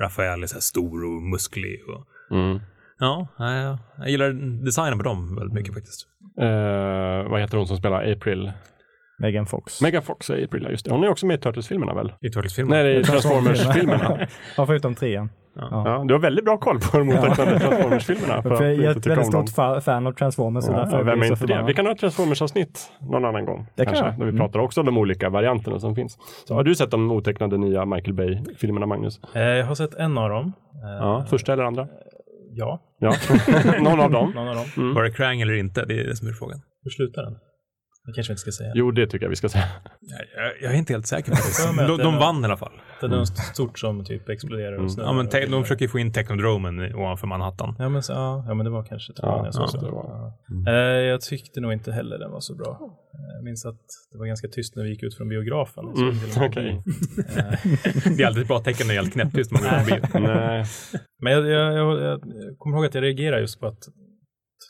Rafael 0.00 0.42
är 0.42 0.46
så 0.46 0.54
här 0.54 0.60
stor 0.60 1.04
och 1.04 1.22
musklig. 1.22 1.80
Och... 1.88 2.36
Mm. 2.36 2.60
Ja, 3.02 3.26
jag, 3.98 4.08
gillar 4.08 4.32
designen 4.64 4.98
på 4.98 5.04
dem 5.04 5.36
väldigt 5.36 5.54
mycket 5.54 5.74
faktiskt. 5.74 6.06
Eh, 6.40 7.30
vad 7.30 7.40
heter 7.40 7.56
hon 7.56 7.66
som 7.66 7.76
spelar 7.76 8.12
April? 8.12 8.52
Megan 9.18 9.46
Fox. 9.46 9.82
Megan 9.82 10.02
Fox 10.02 10.30
är 10.30 10.44
April, 10.44 10.62
ja, 10.64 10.70
just 10.70 10.84
det. 10.84 10.92
Hon 10.92 11.04
är 11.04 11.08
också 11.08 11.26
med 11.26 11.34
i 11.38 11.40
Turtles-filmerna 11.40 11.94
väl? 11.94 12.12
I 12.20 12.28
Turtles-filmen. 12.28 12.70
Nej, 12.78 12.94
det 12.94 13.00
är 13.00 13.02
Transformers-filmerna. 13.12 14.18
ja, 14.56 14.66
förutom 14.66 14.94
trean. 14.94 15.30
Ja, 15.54 16.04
du 16.08 16.14
har 16.14 16.18
väldigt 16.20 16.44
bra 16.44 16.56
koll 16.58 16.80
på 16.80 16.98
de 16.98 17.08
otecknade 17.08 17.58
Transformers-filmerna. 17.60 18.42
Jag 18.44 18.62
är 18.62 18.90
ett 18.90 19.06
väldigt 19.06 19.26
stort 19.26 19.48
fa- 19.48 19.80
fan 19.80 20.06
av 20.06 20.12
Transformers. 20.12 20.64
Ja, 20.68 20.86
blir 20.86 21.02
vem 21.04 21.22
är 21.22 21.26
inte 21.26 21.46
det? 21.46 21.64
Vi 21.66 21.74
kan 21.74 21.86
ha 21.86 21.92
ett 21.92 21.98
Transformers-avsnitt 22.00 22.90
någon 23.00 23.24
annan 23.24 23.44
gång. 23.44 23.66
Det 23.76 23.84
kan 23.84 23.94
kanske, 23.94 24.04
jag. 24.06 24.18
Där 24.18 24.24
vi 24.24 24.30
Mm. 24.30 24.36
pratar 24.40 24.58
också 24.60 24.80
om 24.80 24.86
de 24.86 24.98
olika 24.98 25.28
varianterna 25.28 25.78
som 25.78 25.94
finns. 25.94 26.18
Så 26.48 26.54
har 26.54 26.64
du 26.64 26.74
sett 26.74 26.90
de 26.90 27.10
otecknade 27.12 27.58
nya 27.58 27.84
Michael 27.84 28.14
Bay-filmerna, 28.14 28.86
Magnus? 28.86 29.20
Eh, 29.34 29.42
Jag 29.42 29.66
har 29.66 29.74
sett 29.74 29.94
en 29.94 30.18
av 30.18 30.28
dem. 30.30 30.52
Eh, 30.84 30.90
Ja, 31.00 31.24
första 31.30 31.52
eller 31.52 31.64
andra? 31.64 31.86
Ja, 32.54 32.82
Ja, 32.98 33.14
någon 33.80 34.00
av 34.00 34.10
dem. 34.10 34.30
någon 34.30 34.48
av 34.48 34.54
dem. 34.54 34.66
Mm. 34.76 34.94
Var 34.94 35.02
det 35.02 35.10
Krang 35.12 35.40
eller 35.40 35.54
inte? 35.54 35.84
Det 35.84 36.00
är 36.00 36.04
det 36.06 36.16
som 36.16 36.28
är 36.28 36.32
frågan. 36.32 36.60
Hur 36.82 36.90
slutar 36.90 37.22
den? 37.22 37.36
Det 38.06 38.12
kanske 38.12 38.30
vi 38.30 38.32
inte 38.32 38.40
ska 38.40 38.52
säga. 38.52 38.72
Jo, 38.74 38.90
det 38.90 39.06
tycker 39.06 39.24
jag 39.24 39.30
vi 39.30 39.36
ska 39.36 39.48
säga. 39.48 39.64
Jag, 40.00 40.44
jag, 40.44 40.52
jag 40.62 40.72
är 40.72 40.76
inte 40.78 40.92
helt 40.92 41.06
säker 41.06 41.30
på 41.32 41.36
det. 41.76 41.86
De, 41.86 41.98
de 41.98 42.18
vann 42.18 42.42
i 42.42 42.44
alla 42.44 42.56
fall. 42.56 42.72
Det 43.00 43.06
är 43.06 43.10
något 43.10 43.36
stort 43.38 43.78
som 43.78 44.04
typ 44.04 44.28
exploderar 44.28 44.76
och 44.84 44.92
snurrar. 44.92 45.08
Ja, 45.08 45.12
men 45.12 45.28
te- 45.28 45.44
och- 45.44 45.50
de 45.50 45.62
försöker 45.62 45.88
få 45.88 45.98
in 45.98 46.12
Technodromen 46.12 46.94
ovanför 46.94 47.26
Manhattan. 47.26 47.76
Ja 47.78 47.88
men, 47.88 48.02
så, 48.02 48.12
ja, 48.12 48.44
ja, 48.48 48.54
men 48.54 48.64
det 48.64 48.70
var 48.70 48.84
kanske 48.84 49.12
tvåan 49.12 49.38
Ja, 49.38 49.44
jag 49.44 49.54
såg. 49.54 49.62
ja, 49.62 49.68
så. 49.68 49.80
det 49.80 49.90
var- 49.90 50.32
Ja. 50.64 50.72
Eh, 50.72 50.76
jag 51.02 51.20
tyckte 51.20 51.60
nog 51.60 51.72
inte 51.72 51.92
heller 51.92 52.18
den 52.18 52.30
var 52.30 52.40
så 52.40 52.54
bra. 52.54 52.78
Eh, 53.14 53.34
Jag 53.36 53.44
minns 53.44 53.66
att 53.66 53.80
det 54.12 54.18
var 54.18 54.26
ganska 54.26 54.48
tyst 54.48 54.76
när 54.76 54.82
vi 54.84 54.90
gick 54.90 55.02
ut 55.02 55.14
från 55.16 55.28
biografen. 55.28 55.84
Mm, 55.84 56.10
bio. 56.54 56.82
Eh, 57.36 58.12
Det 58.16 58.22
är 58.22 58.26
alltid 58.26 58.42
ett 58.42 58.48
bra 58.48 58.60
tecken 58.60 58.86
när 58.86 58.94
det 58.94 58.98
är 58.98 59.02
helt 59.02 59.12
knäpptyst. 59.12 59.50
man 59.50 59.62
går. 59.62 60.20
Nej. 60.20 60.64
Men 61.22 61.32
jag, 61.32 61.46
jag, 61.46 61.72
jag, 61.74 62.00
jag 62.02 62.20
kommer 62.58 62.76
ihåg 62.76 62.86
att 62.86 62.94
jag 62.94 63.04
reagerar 63.04 63.38
just 63.38 63.60
på 63.60 63.66
att 63.66 63.78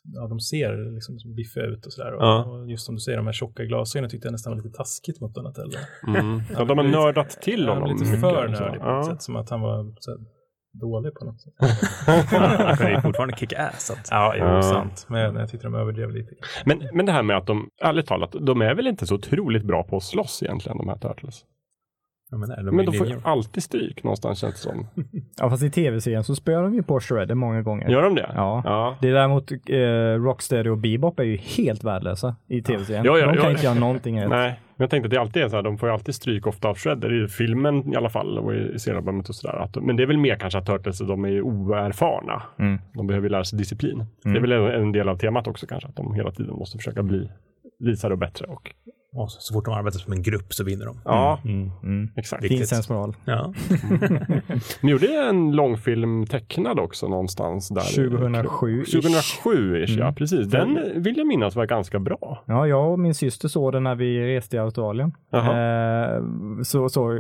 ja, 0.05 0.27
de 0.29 0.41
ser 0.41 0.95
liksom 0.95 1.19
som 1.19 1.35
biffiga 1.35 1.65
ut 1.65 1.87
och 1.87 1.93
sådär. 1.93 2.13
Och, 2.15 2.23
Ja. 2.23 2.45
och 2.45 2.71
just 2.71 2.87
som 2.87 2.95
du 2.95 3.01
säger, 3.01 3.19
de 3.19 3.27
här 3.27 3.33
tjocka 3.33 3.65
glasögonen 3.65 4.11
tyckte 4.11 4.27
jag 4.27 4.33
nästan 4.33 4.51
var 4.57 4.63
lite 4.63 4.77
taskigt 4.77 5.21
mot 5.21 5.35
Donatello. 5.35 5.73
Mm. 6.09 6.41
Ja, 6.53 6.65
de 6.65 6.79
har 6.79 6.85
lite- 6.85 6.99
nördat 6.99 7.31
till 7.31 7.69
honom. 7.69 7.89
lite 7.89 8.05
mycket, 8.05 8.21
för 8.21 8.55
så. 8.55 8.65
nördig 8.65 8.81
på 8.81 8.87
något 8.87 9.07
Ja. 9.07 9.13
sätt. 9.13 9.23
Som 9.23 9.37
att 9.37 9.51
han 9.51 9.61
var 9.61 9.95
så 9.99 10.11
här, 10.11 10.19
dålig 10.81 11.15
på 11.15 11.25
något 11.25 11.41
sätt. 11.41 11.53
Han 12.67 12.77
kan 12.77 12.91
ju 12.91 13.01
fortfarande 13.01 13.37
kicka 13.37 13.59
ass. 13.69 13.91
att- 13.91 14.09
Ja, 14.11 14.35
jo, 14.39 14.45
Ja. 14.45 14.63
sant. 14.63 15.07
Men 15.09 15.35
jag 15.37 15.49
tyckte 15.49 15.67
de 15.67 15.75
överdrev 15.75 16.11
lite. 16.11 16.35
Men, 16.65 16.89
men 16.93 17.07
det 17.07 17.13
här 17.13 17.23
med 17.23 17.37
att 17.37 17.47
de, 17.47 17.69
ärligt 17.83 18.07
talat, 18.07 18.33
de 18.41 18.63
är 18.63 18.75
väl 18.75 18.87
inte 18.87 19.07
så 19.07 19.15
otroligt 19.15 19.65
bra 19.65 19.83
på 19.85 19.97
att 19.97 20.03
slåss 20.03 20.43
egentligen, 20.43 20.79
de 20.79 20.89
här 20.89 20.99
Turtles. 20.99 21.45
Ja, 22.33 22.39
men, 22.39 22.49
nej, 22.49 22.59
de 22.65 22.77
Men 22.77 22.87
de 22.87 22.93
får 22.93 23.07
ju 23.07 23.17
alltid 23.25 23.63
stryk 23.63 24.05
någonstans 24.05 24.39
känns 24.39 24.55
det 24.55 24.61
som. 24.61 24.87
Ja, 25.41 25.51
fast 25.51 25.63
i 25.63 25.71
tv-serien 25.71 26.25
så 26.25 26.35
spöar 26.35 26.63
de 26.63 26.75
ju 26.75 26.83
på 26.83 27.01
Shredder 27.01 27.35
många 27.35 27.63
gånger. 27.63 27.89
Gör 27.89 28.03
de 28.03 28.15
det? 28.15 28.31
Ja. 28.35 28.63
ja. 28.65 28.97
Det 29.01 29.09
är 29.09 29.13
däremot 29.13 29.53
eh, 29.53 30.25
Rocksteady 30.25 30.71
och 30.71 30.79
Bebop 30.79 31.19
är 31.19 31.25
ju 31.25 31.37
helt 31.37 31.85
värdelösa 31.85 32.37
i 32.49 32.63
tv-serien. 32.63 33.05
Ja, 33.05 33.19
ja, 33.19 33.27
de 33.27 33.37
kan 33.37 33.51
inte 33.51 33.65
göra 33.65 33.75
någonting 33.75 34.21
rätt. 34.23 34.29
Nej, 34.29 34.61
men 34.77 34.85
jag 34.85 34.91
tänkte 34.91 35.07
att 35.07 35.11
det 35.11 35.21
alltid 35.21 35.43
är 35.43 35.49
så 35.49 35.57
här, 35.57 35.63
de 35.63 35.79
får 35.79 35.89
ju 35.89 35.93
alltid 35.93 36.15
stryk 36.15 36.47
ofta 36.47 36.69
av 36.69 36.77
Shredder 36.79 37.25
i 37.25 37.29
filmen 37.29 37.93
i 37.93 37.97
alla 37.97 38.09
fall 38.11 38.39
och 38.39 38.55
i 38.55 38.79
serialbumet 38.79 39.29
och 39.29 39.35
sådär. 39.35 39.69
Men 39.81 39.97
det 39.97 40.03
är 40.03 40.07
väl 40.07 40.19
mer 40.19 40.37
kanske 40.37 40.59
att 40.59 40.67
Turtles, 40.67 40.99
de 40.99 41.25
är 41.25 41.29
ju 41.29 41.43
oerfarna. 41.43 42.43
Mm. 42.59 42.79
De 42.95 43.07
behöver 43.07 43.27
ju 43.27 43.31
lära 43.33 43.45
sig 43.45 43.59
disciplin. 43.59 44.05
Det 44.23 44.31
är 44.31 44.41
väl 44.41 44.53
en- 44.53 44.83
en 44.83 44.93
del 44.93 45.09
av 45.09 45.17
temat 45.17 45.47
också 45.49 45.67
kanske, 45.67 45.89
att 45.89 45.97
de 45.97 46.15
hela 46.15 46.31
tiden 46.31 46.55
måste 46.55 46.79
försöka 46.79 47.03
bli 47.03 47.29
visare 47.79 48.13
och 48.13 48.19
bättre. 48.19 48.47
Och, 48.47 48.75
Och 49.15 49.31
så, 49.33 49.41
så 49.41 49.55
fort 49.55 49.65
de 49.65 49.75
arbetar 49.75 49.99
som 49.99 50.13
en 50.13 50.23
grupp 50.23 50.55
så 50.55 50.65
vinner 50.65 50.87
de. 50.87 51.01
ja, 51.05 51.39
Mm. 51.45 51.71
Mm. 51.83 52.11
exakt. 52.17 52.43
Viktigt. 52.45 52.59
Finns 52.59 52.73
ens 52.73 52.89
moral. 52.89 53.17
Ja. 53.25 53.53
De 54.81 54.89
gjorde 54.89 55.07
en 55.29 55.53
långfilm 55.53 56.27
tecknad 56.27 56.79
också 56.79 57.09
någonstans 57.09 57.69
där. 57.69 58.09
2007 58.09 58.83
-ish. 58.83 58.93
2007 58.93 59.83
ish, 59.85 59.91
ja 59.97 60.03
Mm. 60.03 60.15
precis. 60.15 60.47
Den 60.47 61.03
vill 61.03 61.17
jag 61.19 61.27
minnas 61.27 61.57
var 61.57 61.67
ganska 61.67 61.99
bra. 61.99 62.43
Ja, 62.47 62.67
jag 62.67 62.93
och 62.93 62.99
min 62.99 63.15
syster 63.15 63.49
såg 63.49 63.73
den 63.73 63.83
när 63.85 63.95
vi 63.95 64.37
reste 64.37 64.57
i 64.57 64.59
Australien. 64.59 65.13
Eh, 65.33 65.43
så, 66.63 66.89
så 66.89 67.19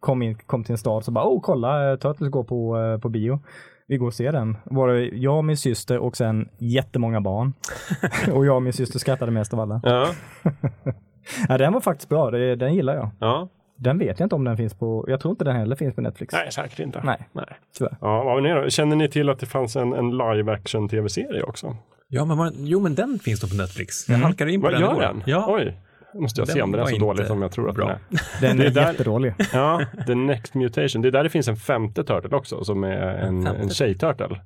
kom, 0.00 0.22
in, 0.22 0.34
kom 0.46 0.64
till 0.64 0.72
en 0.72 0.78
stad 0.78 1.04
så 1.04 1.10
bara, 1.10 1.24
oh 1.24 1.40
kolla, 1.42 1.90
eh, 1.92 1.96
Turtles 1.98 2.30
går 2.30 2.44
på, 2.44 2.78
eh, 2.78 2.98
på 3.00 3.08
bio. 3.08 3.40
Vi 3.86 3.96
går 3.96 4.06
och 4.06 4.14
ser 4.14 4.32
den. 4.32 4.56
Var 4.64 4.88
det 4.88 5.04
jag 5.04 5.36
och 5.38 5.44
min 5.44 5.56
syster 5.56 5.98
och 5.98 6.16
sen 6.16 6.48
jättemånga 6.58 7.20
barn. 7.20 7.52
och 8.32 8.46
jag 8.46 8.56
och 8.56 8.62
min 8.62 8.72
syster 8.72 8.98
skrattade 8.98 9.32
mest 9.32 9.54
av 9.54 9.60
alla. 9.60 9.80
Ja, 9.84 10.06
Ja, 11.48 11.58
den 11.58 11.72
var 11.72 11.80
faktiskt 11.80 12.08
bra, 12.08 12.30
det, 12.30 12.56
den 12.56 12.74
gillar 12.74 12.94
jag. 12.94 13.10
ja. 13.20 13.48
Den 13.80 13.98
vet 13.98 14.20
jag 14.20 14.26
inte 14.26 14.34
om 14.34 14.44
den 14.44 14.56
finns 14.56 14.74
på, 14.74 15.04
jag 15.08 15.20
tror 15.20 15.30
inte 15.32 15.44
den 15.44 15.56
heller 15.56 15.76
finns 15.76 15.94
på 15.94 16.00
Netflix. 16.00 16.34
Nej, 16.34 16.52
säkert 16.52 16.78
inte. 16.80 17.00
Nej. 17.04 17.28
Nej. 17.32 17.44
Tyvärr. 17.78 17.96
Ja, 18.00 18.24
vad 18.24 18.42
ni 18.42 18.48
då? 18.52 18.70
Känner 18.70 18.96
ni 18.96 19.08
till 19.08 19.28
att 19.28 19.38
det 19.38 19.46
fanns 19.46 19.76
en, 19.76 19.92
en 19.92 20.10
live 20.10 20.52
action 20.52 20.88
tv-serie 20.88 21.42
också? 21.42 21.76
Ja, 22.08 22.24
men 22.24 22.36
man, 22.36 22.52
jo, 22.56 22.80
men 22.80 22.94
den 22.94 23.18
finns 23.18 23.40
då 23.40 23.48
på 23.48 23.54
Netflix. 23.54 24.08
Jag 24.08 24.14
Mm. 24.14 24.24
halkade 24.24 24.52
in 24.52 24.60
på 24.60 24.64
Vad 24.64 24.72
den 24.74 24.80
gör 24.80 24.90
igår. 24.92 25.00
den? 25.00 25.22
Ja, 25.26 25.46
Oj, 25.48 25.76
måste 26.14 26.40
jag 26.40 26.48
se 26.48 26.54
Den 26.54 26.62
om 26.62 26.72
den 26.72 26.80
är 26.80 26.86
så 26.86 26.96
dålig 26.98 27.26
som 27.26 27.42
jag 27.42 27.52
tror 27.52 27.68
att 27.68 27.74
bra. 27.74 27.86
den 27.86 27.96
är. 27.96 28.40
Den 28.40 28.56
Det 28.56 28.64
är 28.64 28.66
är 28.70 28.74
där- 28.74 28.92
jättedålig. 28.92 29.34
Ja, 29.52 29.82
The 30.06 30.14
Next 30.14 30.54
Mutation. 30.54 31.02
Det 31.02 31.08
är 31.08 31.12
där 31.12 31.22
det 31.24 31.30
finns 31.30 31.48
en 31.48 31.56
femte 31.56 32.04
turtle 32.04 32.36
också, 32.36 32.64
som 32.64 32.84
är 32.84 32.90
en, 32.90 33.44
femte? 33.44 33.62
en 33.62 33.68
tjejturtle. 33.70 34.40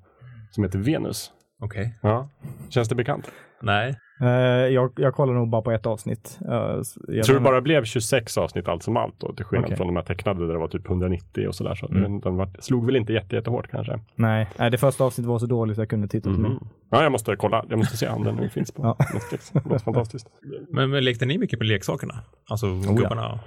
Som 0.50 0.64
heter 0.64 0.78
Venus. 0.78 1.30
Okej. 1.62 1.98
Ja. 2.00 2.28
Känns 2.68 2.88
det 2.88 2.94
bekant? 2.94 3.30
Nej. 3.62 3.94
Eh, 4.20 4.28
jag, 4.68 4.92
jag 4.96 5.14
kollar 5.14 5.34
nog 5.34 5.48
bara 5.48 5.62
på 5.62 5.70
ett 5.72 5.86
avsnitt. 5.86 6.38
Uh, 6.48 6.78
s- 6.80 6.98
jag 7.08 7.24
tror 7.24 7.34
det 7.36 7.40
bara 7.42 7.60
blev 7.60 7.84
26 7.84 8.38
avsnitt 8.38 8.68
allt 8.68 8.82
som 8.82 8.96
allt 8.96 9.14
då, 9.20 9.32
till 9.32 9.44
skillnad 9.44 9.64
Okej. 9.66 9.76
från 9.76 9.86
de 9.86 9.96
här 9.96 10.02
tecknade 10.02 10.46
där 10.46 10.52
det 10.52 10.58
var 10.58 10.68
typ 10.68 10.86
190 10.88 11.48
och 11.48 11.54
sådär. 11.54 11.74
Så 11.74 11.86
Mm. 11.86 12.02
den, 12.02 12.20
den 12.20 12.36
var, 12.36 12.48
slog 12.58 12.86
väl 12.86 12.96
inte 12.96 13.12
jätte, 13.12 13.36
jättehårt 13.36 13.70
kanske. 13.70 14.00
Nej, 14.14 14.48
nej, 14.56 14.70
det 14.70 14.78
första 14.78 15.04
avsnittet 15.04 15.28
var 15.28 15.38
så 15.38 15.46
dåligt 15.46 15.76
så 15.76 15.80
jag 15.82 15.88
kunde 15.88 16.08
titta 16.08 16.30
på 16.34 16.38
mig. 16.40 16.50
Ja, 16.90 17.02
jag 17.02 17.12
måste 17.12 17.36
kolla. 17.36 17.64
Jag 17.68 17.78
måste 17.78 17.96
se 17.96 18.08
om 18.08 18.24
den 18.24 18.34
nu 18.36 18.48
finns 18.48 18.72
på 18.72 18.82
Ja. 18.82 18.96
Netflix. 19.14 19.50
Det 19.50 19.64
låter 19.64 19.78
fantastiskt. 19.84 20.26
Men, 20.70 20.90
men 20.90 21.04
lekte 21.04 21.26
ni 21.26 21.38
mycket 21.38 21.58
med 21.58 21.68
leksakerna? 21.68 22.14
Alltså 22.50 22.66
ja. 22.66 22.92
gubbarna? 22.92 23.40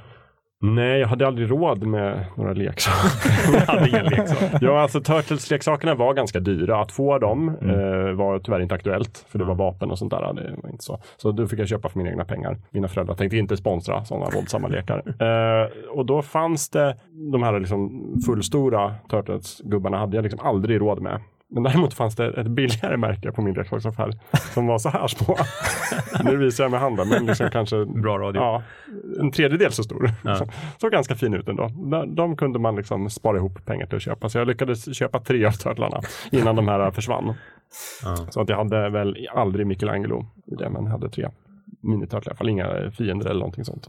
Nej, 0.74 1.00
jag 1.00 1.08
hade 1.08 1.28
aldrig 1.28 1.52
råd 1.52 1.84
med 1.84 2.26
några 2.36 2.54
leksaker. 2.54 3.54
Jag 3.54 3.60
hade 3.60 3.90
ingen 3.90 4.06
leksak. 4.06 4.62
ja, 4.62 4.82
alltså 4.82 5.00
Turtles-leksakerna 5.00 5.96
var 5.96 6.14
ganska 6.14 6.40
dyra. 6.40 6.82
Att 6.82 6.92
få 6.92 7.20
dem 7.20 7.50
eh, 7.50 8.16
var 8.16 8.40
tyvärr 8.40 8.60
inte 8.60 8.76
aktuellt, 8.76 9.26
för 9.30 9.40
det 9.40 9.46
var 9.46 9.56
vapen 9.56 9.92
och 9.92 10.00
sånt 10.00 10.12
där. 10.12 10.34
Det 10.34 10.56
var 10.64 10.70
inte 10.70 10.84
så. 10.84 11.00
så 11.18 11.32
då 11.32 11.48
fick 11.48 11.60
jag 11.60 11.68
köpa 11.68 11.90
för 11.90 11.98
mina 11.98 12.10
egna 12.10 12.26
pengar. 12.26 12.58
Mina 12.70 12.88
föräldrar 12.88 13.16
tänkte 13.16 13.38
inte 13.38 13.58
sponsra 13.58 14.06
sådana 14.06 14.30
våldsamma 14.36 14.68
lekar. 14.68 15.04
Eh, 15.26 15.70
och 15.90 16.06
då 16.06 16.22
fanns 16.22 16.70
det 16.70 16.98
de 17.32 17.44
här 17.44 17.60
liksom 17.60 18.14
fullstora 18.26 18.96
Turtles-gubbarna 19.10 19.98
hade 19.98 20.18
jag 20.18 20.24
liksom 20.24 20.40
aldrig 20.40 20.82
råd 20.82 21.02
med. 21.02 21.20
Men 21.56 21.64
däremot 21.64 21.94
fanns 21.94 22.16
det 22.16 22.28
ett 22.42 22.48
billigare 22.48 22.98
märke 22.98 23.32
på 23.32 23.42
min 23.42 23.54
leksaksaffär 23.54 24.12
som 24.54 24.68
var 24.68 24.78
så 24.78 24.90
här 24.90 25.08
små. 25.08 25.38
nu 26.24 26.38
visar 26.38 26.64
jag 26.64 26.72
med 26.72 26.80
handen, 26.80 27.10
men 27.10 27.26
liksom 27.26 27.50
kanske 27.52 27.86
Bra 27.86 28.18
radio. 28.20 28.42
Ja, 28.42 28.64
en 29.20 29.32
tredjedel 29.32 29.72
så 29.72 29.84
stor. 29.84 30.12
Ja. 30.24 30.36
Så, 30.36 30.48
såg 30.82 30.92
ganska 30.92 31.16
fin 31.16 31.34
ut 31.34 31.48
ändå. 31.48 31.68
De, 31.92 32.16
de 32.16 32.38
kunde 32.38 32.60
man 32.60 32.76
liksom 32.76 33.10
spara 33.10 33.38
ihop 33.38 33.66
pengar 33.66 33.86
till 33.86 33.96
att 33.96 34.02
köpa. 34.02 34.30
Så 34.30 34.38
jag 34.38 34.48
lyckades 34.48 34.96
köpa 34.98 35.20
tre 35.20 35.46
av 35.46 35.52
turtlarna 35.52 36.02
innan 36.32 36.56
de 36.56 36.68
här 36.68 36.92
försvann. 36.92 37.34
Ja. 38.04 38.16
Så 38.30 38.42
att 38.42 38.50
jag 38.50 38.58
hade 38.58 38.90
väl 38.90 39.28
aldrig 39.34 39.68
Michelangelo 39.68 40.26
i 40.52 40.56
det, 40.56 40.70
men 40.70 40.88
hade 40.88 41.10
tre 41.10 41.30
miniturtlar 41.82 42.22
i 42.22 42.30
alla 42.30 42.38
fall. 42.38 42.50
Inga 42.50 42.92
fiender 42.92 43.26
eller 43.26 43.40
någonting 43.40 43.66
sånt. 43.66 43.88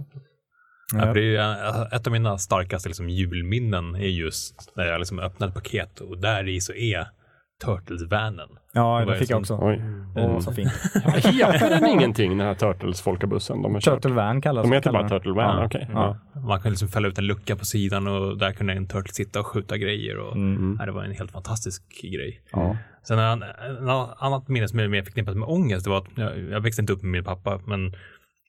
Ja, 0.95 1.13
det 1.13 1.21
är 1.21 1.25
ju 1.25 1.37
en- 1.37 1.87
ett 1.93 2.07
av 2.07 2.13
mina 2.13 2.39
starkaste 2.39 2.89
liksom, 2.89 3.09
julminnen 3.09 3.95
är 3.95 4.09
just 4.09 4.73
när 4.77 4.85
jag 4.85 4.99
liksom 4.99 5.19
öppnade 5.19 5.51
ett 5.51 5.55
paket 5.55 6.01
och 6.01 6.19
där 6.19 6.49
i 6.49 6.61
så 6.61 6.73
är 6.73 7.07
Turtles-vanen. 7.65 8.49
Ja, 8.73 9.05
Det 9.05 9.17
fick 9.17 9.31
jag 9.31 9.39
också. 9.41 9.59
Oj. 9.63 9.83
Åh, 10.17 10.41
så 10.41 10.53
fint. 10.53 10.73
Heter 11.05 11.71
den 11.81 11.87
ingenting, 11.87 12.39
den 12.39 12.47
här 12.47 12.55
Turtles-folkabussen 12.55 13.63
de? 13.63 13.81
Turtle 13.81 14.13
Van 14.15 14.41
kallas 14.41 14.63
De 14.67 14.73
heter 14.73 14.93
bara. 14.93 15.09
Turtle 15.09 15.33
Van, 15.33 15.59
Ja. 15.59 15.67
okej. 15.67 15.89
Ja. 15.93 16.19
Man 16.47 16.61
kan 16.61 16.71
liksom 16.71 16.89
fälla 16.89 17.09
ut 17.09 17.19
en 17.19 17.27
lucka 17.27 17.57
på 17.57 17.65
sidan 17.65 18.07
och 18.07 18.39
där 18.39 18.53
kunde 18.53 18.73
en 18.73 18.89
turtle 18.89 19.13
sitta 19.13 19.41
och 19.41 19.47
skjuta 19.47 19.77
grejer. 19.77 20.19
Och, 20.19 20.37
Mm. 20.37 20.77
ja, 20.81 20.87
det 20.87 20.93
var 20.93 21.05
en 21.05 21.13
helt 21.13 21.33
fantastisk 21.33 21.83
grej. 22.03 22.43
Ja. 22.53 22.77
Sen 23.03 23.19
en, 23.19 23.43
en 23.43 23.89
annat 24.19 24.49
minne 24.49 24.69
som 24.69 24.79
är 24.79 24.89
mer 24.89 25.03
förknippat 25.03 25.37
med 25.37 25.49
ångest, 25.49 25.85
det 25.85 25.91
var 25.91 25.99
att 25.99 26.09
jag, 26.15 26.39
jag 26.39 26.61
växte 26.61 26.83
inte 26.83 26.93
upp 26.93 27.03
med 27.03 27.11
min 27.11 27.25
pappa, 27.25 27.61
men 27.67 27.87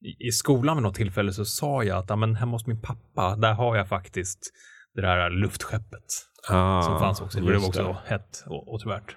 i, 0.01 0.27
i 0.27 0.31
skolan 0.31 0.75
vid 0.77 0.83
något 0.83 0.95
tillfälle 0.95 1.31
så 1.31 1.45
sa 1.45 1.83
jag 1.83 1.97
att 1.97 2.09
ja, 2.09 2.15
men 2.15 2.35
hemma 2.35 2.51
hos 2.51 2.67
min 2.67 2.81
pappa, 2.81 3.35
där 3.35 3.53
har 3.53 3.75
jag 3.75 3.87
faktiskt 3.89 4.39
det 4.95 5.07
här 5.07 5.29
luftskeppet 5.29 6.05
Ah, 6.49 6.81
som 6.81 6.99
fanns 6.99 7.21
också. 7.21 7.39
Det 7.39 7.57
var 7.57 7.67
också 7.67 7.83
det. 7.83 8.09
hett 8.09 8.43
och 8.47 8.73
åtråvärt. 8.73 9.15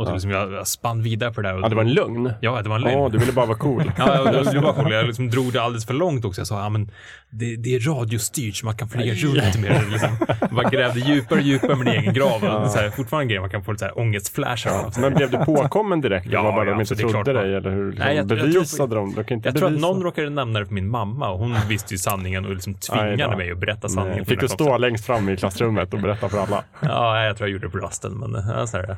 Och 0.00 0.06
så 0.06 0.12
liksom 0.12 0.30
jag, 0.30 0.52
jag 0.52 0.66
spann 0.66 1.02
vidare 1.02 1.32
på 1.32 1.40
det 1.42 1.48
där. 1.48 1.54
Och, 1.56 1.62
Ja, 1.64 1.68
det 1.68 1.74
var 1.74 1.82
en 1.82 1.92
lögn. 1.92 2.32
Ja, 2.40 2.62
det 2.62 2.68
var 2.68 2.76
en 2.76 2.82
Ja, 2.82 2.88
lögn. 2.98 3.12
du 3.12 3.18
ville 3.18 3.32
bara 3.32 3.46
vara 3.46 3.58
cool. 3.58 3.92
Ja, 3.98 4.14
jag, 4.24 4.34
jag, 4.34 4.52
det 4.54 4.60
var 4.60 4.72
cool. 4.72 4.92
Jag 4.92 5.06
liksom 5.06 5.30
drog 5.30 5.52
det 5.52 5.62
alldeles 5.62 5.86
för 5.86 5.94
långt 5.94 6.24
också. 6.24 6.40
Jag 6.40 6.46
sa, 6.46 6.62
ja 6.62 6.68
men 6.68 6.90
det, 7.30 7.56
det 7.56 7.74
är 7.74 7.80
radiostyrt 7.80 8.56
så 8.56 8.66
man 8.66 8.76
kan 8.76 8.88
flyga 8.88 9.14
runt 9.14 9.58
mer. 9.60 9.84
Liksom. 9.90 10.08
Man 10.50 10.70
grävde 10.70 11.00
djupare 11.00 11.38
och 11.38 11.44
djupare 11.44 11.76
med 11.76 11.86
din 11.86 11.94
egen 11.94 12.14
grav. 12.14 12.44
Och 12.44 12.70
Så 12.70 12.78
här, 12.78 12.90
fortfarande 12.90 13.24
en 13.24 13.28
grej 13.28 13.40
man 13.40 13.50
kan 13.50 13.64
få 13.64 13.72
lite 13.72 13.90
ångestflashar 13.90 14.70
av. 14.70 14.92
Men 15.00 15.14
blev 15.14 15.30
du 15.30 15.38
påkommen 15.38 16.00
direkt? 16.00 16.26
Ja, 16.30 16.42
var 16.42 16.52
bara 16.52 16.64
ja, 16.66 16.70
de 16.72 16.80
inte 16.80 16.94
det 16.94 17.02
är 17.02 17.08
trodde 17.08 17.32
dig? 17.32 17.42
man- 17.42 17.54
Eller 17.54 17.70
hur 17.70 17.86
liksom, 17.90 18.04
Nej, 18.06 18.16
jag- 18.16 18.22
jag 18.22 18.28
tror- 18.28 18.38
bevisade 18.52 18.94
de? 18.94 19.14
De 19.14 19.24
Jag 19.28 19.42
tror 19.42 19.54
att 19.54 19.70
bevisa. 19.72 19.86
någon 19.86 20.02
råkade 20.02 20.30
nämna 20.30 20.58
det 20.58 20.66
för 20.66 20.74
min 20.74 20.88
mamma 20.88 21.30
och 21.30 21.38
hon 21.38 21.56
visste 21.68 21.94
ju 21.94 21.98
sanningen 21.98 22.44
och 22.44 22.54
liksom 22.54 22.74
tvingade 22.74 23.36
mig 23.36 23.52
att 23.52 23.58
berätta 23.58 23.88
sanningen. 23.88 24.16
Nej. 24.16 24.26
Fick 24.26 24.40
du 24.40 24.48
stå 24.48 24.78
längst 24.78 25.06
fram 25.06 25.28
i 25.28 25.36
klassrummet 25.36 25.94
och 25.94 26.00
berätta 26.00 26.28
för 26.28 26.38
alla? 26.38 26.64
Ja, 26.80 27.24
jag 27.24 27.36
tror 27.36 27.48
jag 27.48 27.52
gjorde 27.52 27.66
det 27.66 27.70
på 27.70 27.78
rasten. 27.78 28.12
Men 28.18 28.32
ja, 28.48 28.66
så 28.66 28.76
här, 28.76 28.86
Vilken 28.86 28.96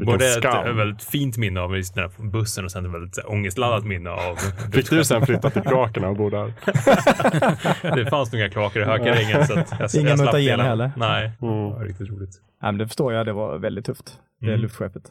både 0.00 0.24
skam. 0.24 0.66
ett 0.66 0.76
väldigt 0.76 1.02
fint 1.04 1.36
minne 1.38 1.60
av 1.60 1.76
just 1.76 1.94
den 1.94 2.04
här 2.04 2.30
bussen 2.30 2.64
och 2.64 2.70
sen 2.72 2.86
ett 2.86 2.92
väldigt 2.92 3.14
så 3.14 3.20
här, 3.20 3.30
ångestladdat 3.32 3.84
minne 3.84 4.10
av... 4.10 4.36
Fick 4.72 4.90
du 4.90 5.04
sen 5.04 5.26
flytta 5.26 5.50
till 5.50 5.62
Krakerna 5.62 6.08
och 6.08 6.16
bo 6.16 6.30
där? 6.30 6.52
det 7.96 8.06
fanns 8.10 8.32
några 8.32 8.48
kloaker 8.48 8.80
i 8.80 8.84
Hökarängen 8.84 9.46
så 9.46 9.58
att 9.58 9.70
jag, 9.80 9.94
Ingen 9.94 10.08
jag 10.08 10.18
slapp 10.18 10.32
dela. 10.34 10.62
heller? 10.62 10.92
Nej, 10.96 11.32
det 11.40 11.46
Mm. 11.46 11.58
var 11.70 11.84
riktigt 11.84 12.10
roligt. 12.10 12.30
Ja, 12.60 12.66
men 12.66 12.78
det 12.78 12.86
förstår 12.86 13.12
jag, 13.12 13.26
det 13.26 13.32
var 13.32 13.58
väldigt 13.58 13.84
tufft. 13.86 14.12
Det 14.40 14.46
Mm. 14.46 14.60
luftskeppet. 14.60 15.02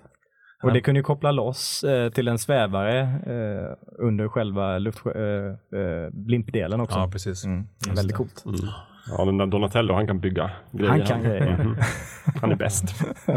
Och 0.63 0.73
det 0.73 0.81
kunde 0.81 0.99
ju 0.99 1.03
koppla 1.03 1.31
loss 1.31 1.83
eh, 1.83 2.09
till 2.09 2.27
en 2.27 2.39
svävare 2.39 2.99
eh, 3.01 3.75
under 4.05 4.27
själva 4.27 4.77
luft, 4.77 5.05
eh, 5.05 5.79
eh, 5.79 6.09
blimpdelen 6.11 6.81
också. 6.81 6.99
Ja, 6.99 7.09
precis. 7.11 7.45
Mm. 7.45 7.67
Väldigt 7.87 8.07
det. 8.07 8.13
coolt. 8.13 8.43
Mm. 8.45 8.59
Ja, 9.17 9.25
den 9.25 9.37
där 9.37 9.45
Donatello, 9.45 9.93
han 9.93 10.07
kan 10.07 10.19
bygga 10.19 10.51
grejer. 10.71 10.89
Han 10.91 11.01
kan 11.05 11.23
grejer. 11.23 11.57
Mhm. 11.63 11.75
Han 12.41 12.51
är 12.51 12.55
bäst. 12.55 12.85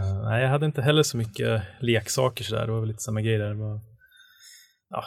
Eh, 0.00 0.22
nej, 0.22 0.42
jag 0.42 0.48
hade 0.48 0.66
inte 0.66 0.82
heller 0.82 1.02
så 1.02 1.16
mycket 1.16 1.62
leksaker 1.80 2.44
sådär. 2.44 2.66
Det 2.66 2.72
var 2.72 2.80
väl 2.80 2.88
lite 2.88 3.02
samma 3.02 3.20
grej 3.20 3.38
där. 3.38 3.48
Det 3.48 3.54
var, 3.54 3.80
ja, 4.90 5.04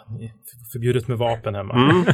förbjudet 0.74 1.08
med 1.08 1.18
vapen 1.18 1.56
hemma. 1.56 1.74
Mm. 1.74 2.06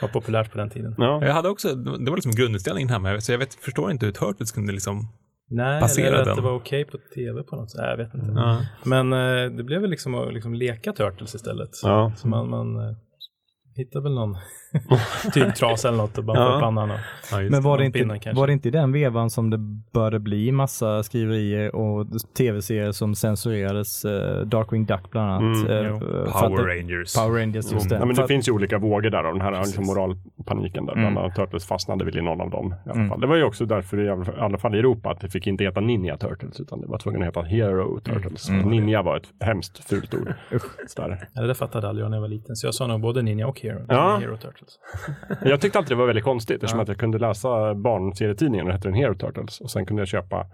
var 0.00 0.08
populärt 0.08 0.52
på 0.52 0.58
den 0.58 0.70
tiden. 0.70 0.94
Ja. 0.98 1.24
Jag 1.26 1.32
hade 1.32 1.48
också, 1.48 1.74
det 1.74 2.10
var 2.10 2.16
liksom 2.16 2.32
grundinställningen 2.32 2.88
hemma, 2.88 3.20
så 3.20 3.32
jag 3.32 3.38
vet, 3.38 3.54
förstår 3.54 3.90
inte 3.90 4.06
hur 4.06 4.12
Turtles 4.12 4.52
kunde 4.52 4.72
liksom... 4.72 5.08
Nej, 5.50 5.80
Passera 5.80 6.06
eller 6.06 6.18
att 6.18 6.24
den. 6.24 6.36
det 6.36 6.42
var 6.42 6.54
okej 6.54 6.84
på 6.84 6.98
tv 7.14 7.42
på 7.42 7.56
något 7.56 7.70
sätt. 7.70 7.80
Jag 7.80 7.96
vet 7.96 8.14
inte. 8.14 8.32
Ja. 8.34 8.60
Men 8.84 9.12
eh, 9.12 9.50
det 9.56 9.62
blev 9.64 9.80
väl 9.80 9.90
liksom 9.90 10.14
att 10.14 10.34
liksom 10.34 10.54
leka 10.54 10.92
Turtles 10.92 11.34
istället. 11.34 11.70
Ja. 11.82 12.12
Så 12.16 12.28
man, 12.28 12.50
man 12.50 12.96
hittar 13.76 14.00
väl 14.00 14.14
någon 14.14 14.36
typ 15.34 15.54
trasa 15.54 15.88
eller 15.88 15.98
något 15.98 16.18
och 16.18 16.24
bara 16.24 16.38
Ja. 16.38 16.60
pannan 16.60 16.90
och 16.90 16.96
Ja, 17.32 17.38
Men 17.50 17.62
var 17.62 17.78
det, 17.78 17.84
inte, 17.84 17.98
kanske. 17.98 18.32
var 18.32 18.46
det 18.46 18.52
inte 18.52 18.68
i 18.68 18.70
den 18.70 18.92
vevan 18.92 19.30
som 19.30 19.50
det 19.50 19.58
började 19.92 20.18
bli 20.18 20.52
massa 20.52 21.02
skriverier 21.02 21.74
och 21.74 22.06
tv-serier 22.38 22.92
som 22.92 23.14
censurerades? 23.14 24.04
Eh, 24.04 24.40
Darkwing 24.46 24.84
Duck 24.86 25.10
bland 25.10 25.30
annat. 25.30 25.68
Mm, 25.68 25.86
eh, 25.94 25.98
Power 26.32 26.66
det- 26.66 26.80
Rangers. 26.80 27.14
Power 27.14 27.40
Rangers, 27.40 27.72
just 27.72 27.88
det. 27.88 27.94
Ja, 27.94 28.04
men 28.04 28.14
det 28.16 28.22
att- 28.22 28.28
finns 28.28 28.48
ju 28.48 28.52
olika 28.52 28.78
vågor 28.78 29.10
där 29.10 29.24
av 29.24 29.32
den 29.34 29.40
här 29.42 29.64
liksom, 29.64 29.86
moralpaniken 29.86 30.86
där. 30.86 30.92
Bland 30.94 31.08
Mm. 31.08 31.18
annat 31.24 31.34
Turtles 31.36 31.66
fastnade 31.66 32.04
väl 32.04 32.18
i 32.18 32.22
någon 32.22 32.40
av 32.40 32.50
dem. 32.50 32.74
I 32.86 32.88
alla 32.90 32.94
Mm. 32.94 33.08
fall. 33.08 33.20
Det 33.20 33.26
var 33.26 33.36
ju 33.36 33.44
också 33.44 33.66
därför 33.66 34.00
i 34.00 34.08
alla- 34.40 34.58
fall 34.58 34.74
i 34.74 34.78
Europa 34.78 35.10
att 35.10 35.20
det 35.20 35.28
fick 35.30 35.46
inte 35.46 35.64
heta 35.64 35.80
Ninja 35.80 36.16
Turtles 36.16 36.60
utan 36.60 36.80
det 36.80 36.86
var 36.86 36.98
tvungen 36.98 37.22
att 37.22 37.28
heta 37.28 37.42
Hero 37.42 38.00
Turtles. 38.00 38.48
Mm. 38.48 38.70
Ninja 38.70 39.02
var 39.02 39.16
ett 39.16 39.28
hemskt 39.40 39.84
fult 39.88 40.14
ord. 40.14 40.34
Sådär. 40.86 41.28
Ja, 41.32 41.40
det 41.40 41.46
där 41.46 41.54
fattade 41.54 41.88
aldrig 41.88 42.04
jag 42.04 42.10
när 42.10 42.16
jag 42.16 42.22
var 42.22 42.28
liten. 42.28 42.56
Så 42.56 42.66
jag 42.66 42.74
sa 42.74 42.86
nog 42.86 43.00
både 43.00 43.22
Ninja 43.22 43.46
och 43.46 43.63
Hero. 43.64 43.84
Ja. 43.88 44.16
Hero 44.16 44.36
Turtles. 44.36 44.78
Jag 45.44 45.60
tyckte 45.60 45.78
alltid 45.78 45.90
det 45.96 45.98
var 46.00 46.06
väldigt 46.06 46.24
konstigt 46.24 46.54
eftersom 46.56 46.80
att 46.80 46.88
jag 46.88 46.96
kunde 46.98 47.18
läsa 47.18 47.74
barnserietidningen 47.74 48.66
och 48.66 48.72
hette 48.72 48.88
den 48.88 48.94
Hero 48.94 49.14
Turtles 49.14 49.60
och 49.60 49.70
sen 49.70 49.86
kunde 49.86 50.00
jag 50.00 50.08
köpa 50.08 50.46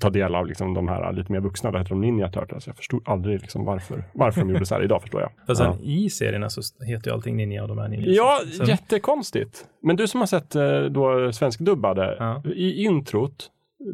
ta 0.00 0.10
del 0.10 0.34
av 0.34 0.46
liksom 0.46 0.74
de 0.74 0.88
här 0.88 1.12
lite 1.12 1.32
mer 1.32 1.40
vuxna, 1.40 1.70
det 1.70 1.78
heter 1.78 1.90
de 1.90 2.00
Ninja 2.00 2.28
Turtles. 2.28 2.66
Jag 2.66 2.76
förstod 2.76 3.02
aldrig 3.08 3.40
liksom 3.40 3.64
varför, 3.64 4.04
varför 4.14 4.40
de 4.40 4.50
gjorde 4.50 4.66
så 4.66 4.74
här. 4.74 4.82
Idag 4.84 5.00
förstår 5.02 5.20
jag. 5.20 5.30
Fast 5.46 5.60
Ja. 5.60 5.76
i 5.82 6.10
serierna 6.10 6.48
så 6.50 6.60
heter 6.84 7.10
ju 7.10 7.14
allting 7.14 7.36
Ninja 7.36 7.62
och 7.62 7.68
de 7.68 7.78
är 7.78 7.88
Ninja. 7.88 8.06
Ja, 8.08 8.40
sen, 8.56 8.66
jättekonstigt. 8.66 9.64
Men 9.82 9.96
du 9.96 10.08
som 10.08 10.20
har 10.20 10.26
sett 10.26 10.54
eh, 10.54 10.80
då 10.82 11.32
svenskdubbade, 11.32 12.16
Ja. 12.18 12.42
i 12.54 12.84
introt, 12.84 13.50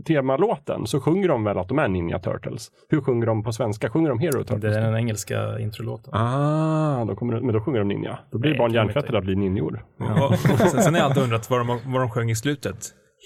temalåten, 0.07 0.87
så 0.87 1.01
sjunger 1.01 1.29
de 1.29 1.45
väl 1.45 1.59
att 1.59 1.69
de 1.69 1.79
är 1.79 1.89
Ninja 1.89 2.19
Turtles. 2.19 2.71
Hur 2.89 3.01
sjunger 3.01 3.27
de 3.27 3.43
på 3.43 3.53
svenska? 3.53 3.91
Sjunger 3.91 4.09
de 4.09 4.19
Hero 4.19 4.45
Turtles? 4.45 4.61
Det 4.75 4.81
är 4.81 4.85
den 4.85 4.97
engelska 4.97 5.59
introlåten. 5.59 6.15
Ah, 6.15 7.05
då 7.05 7.15
kommer, 7.17 7.35
det- 7.35 7.41
men 7.41 7.55
då 7.55 7.61
sjunger 7.61 7.79
de 7.79 7.89
Ninja. 7.89 8.19
Då 8.31 8.39
blir 8.39 8.51
Nej, 8.51 8.59
barn 8.59 8.69
kan 8.69 8.73
de 8.73 8.77
hjärntvättade 8.79 9.07
inte. 9.09 9.19
att 9.19 9.25
bli 9.25 9.37
ninjor. 9.37 9.85
Ja. 9.99 10.33
sen, 10.59 10.83
sen 10.83 10.95
har 10.95 11.01
jag 11.01 11.07
alltid 11.09 11.23
undrat 11.23 11.51
vad 11.51 11.61
de, 11.67 11.67
vad 11.87 12.01
de 12.03 12.11
sjöng 12.11 12.31
i 12.31 12.37
slutet. 12.37 12.77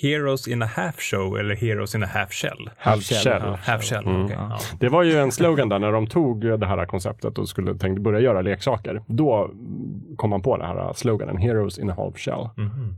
Heroes 0.02 0.48
in 0.48 0.62
a 0.62 0.66
half 0.76 1.00
show 1.00 1.38
eller 1.38 1.54
Heroes 1.56 1.94
in 1.94 2.02
a 2.02 2.06
half 2.06 2.32
shell? 2.32 2.70
Half 2.78 3.02
shell. 3.02 3.42
Half 3.42 3.82
shell, 3.84 4.06
Mm. 4.06 4.24
okej. 4.24 4.36
Ja. 4.40 4.58
Det 4.80 4.88
var 4.88 5.02
ju 5.02 5.16
en 5.18 5.32
slogan 5.32 5.68
där 5.68 5.78
när 5.78 5.92
de 5.92 6.06
tog 6.06 6.40
det 6.60 6.66
här 6.66 6.86
konceptet 6.86 7.38
och 7.38 7.48
skulle 7.48 7.74
tänkte 7.78 8.00
börja 8.00 8.20
göra 8.20 8.42
leksaker. 8.42 9.02
Då 9.06 9.50
kom 10.16 10.30
man 10.30 10.42
på 10.42 10.56
den 10.56 10.66
här 10.66 10.92
sloganen, 10.92 11.36
Heroes 11.36 11.78
in 11.78 11.90
a 11.90 11.94
half 11.96 12.18
shell. 12.18 12.48
Mhm. 12.56 12.94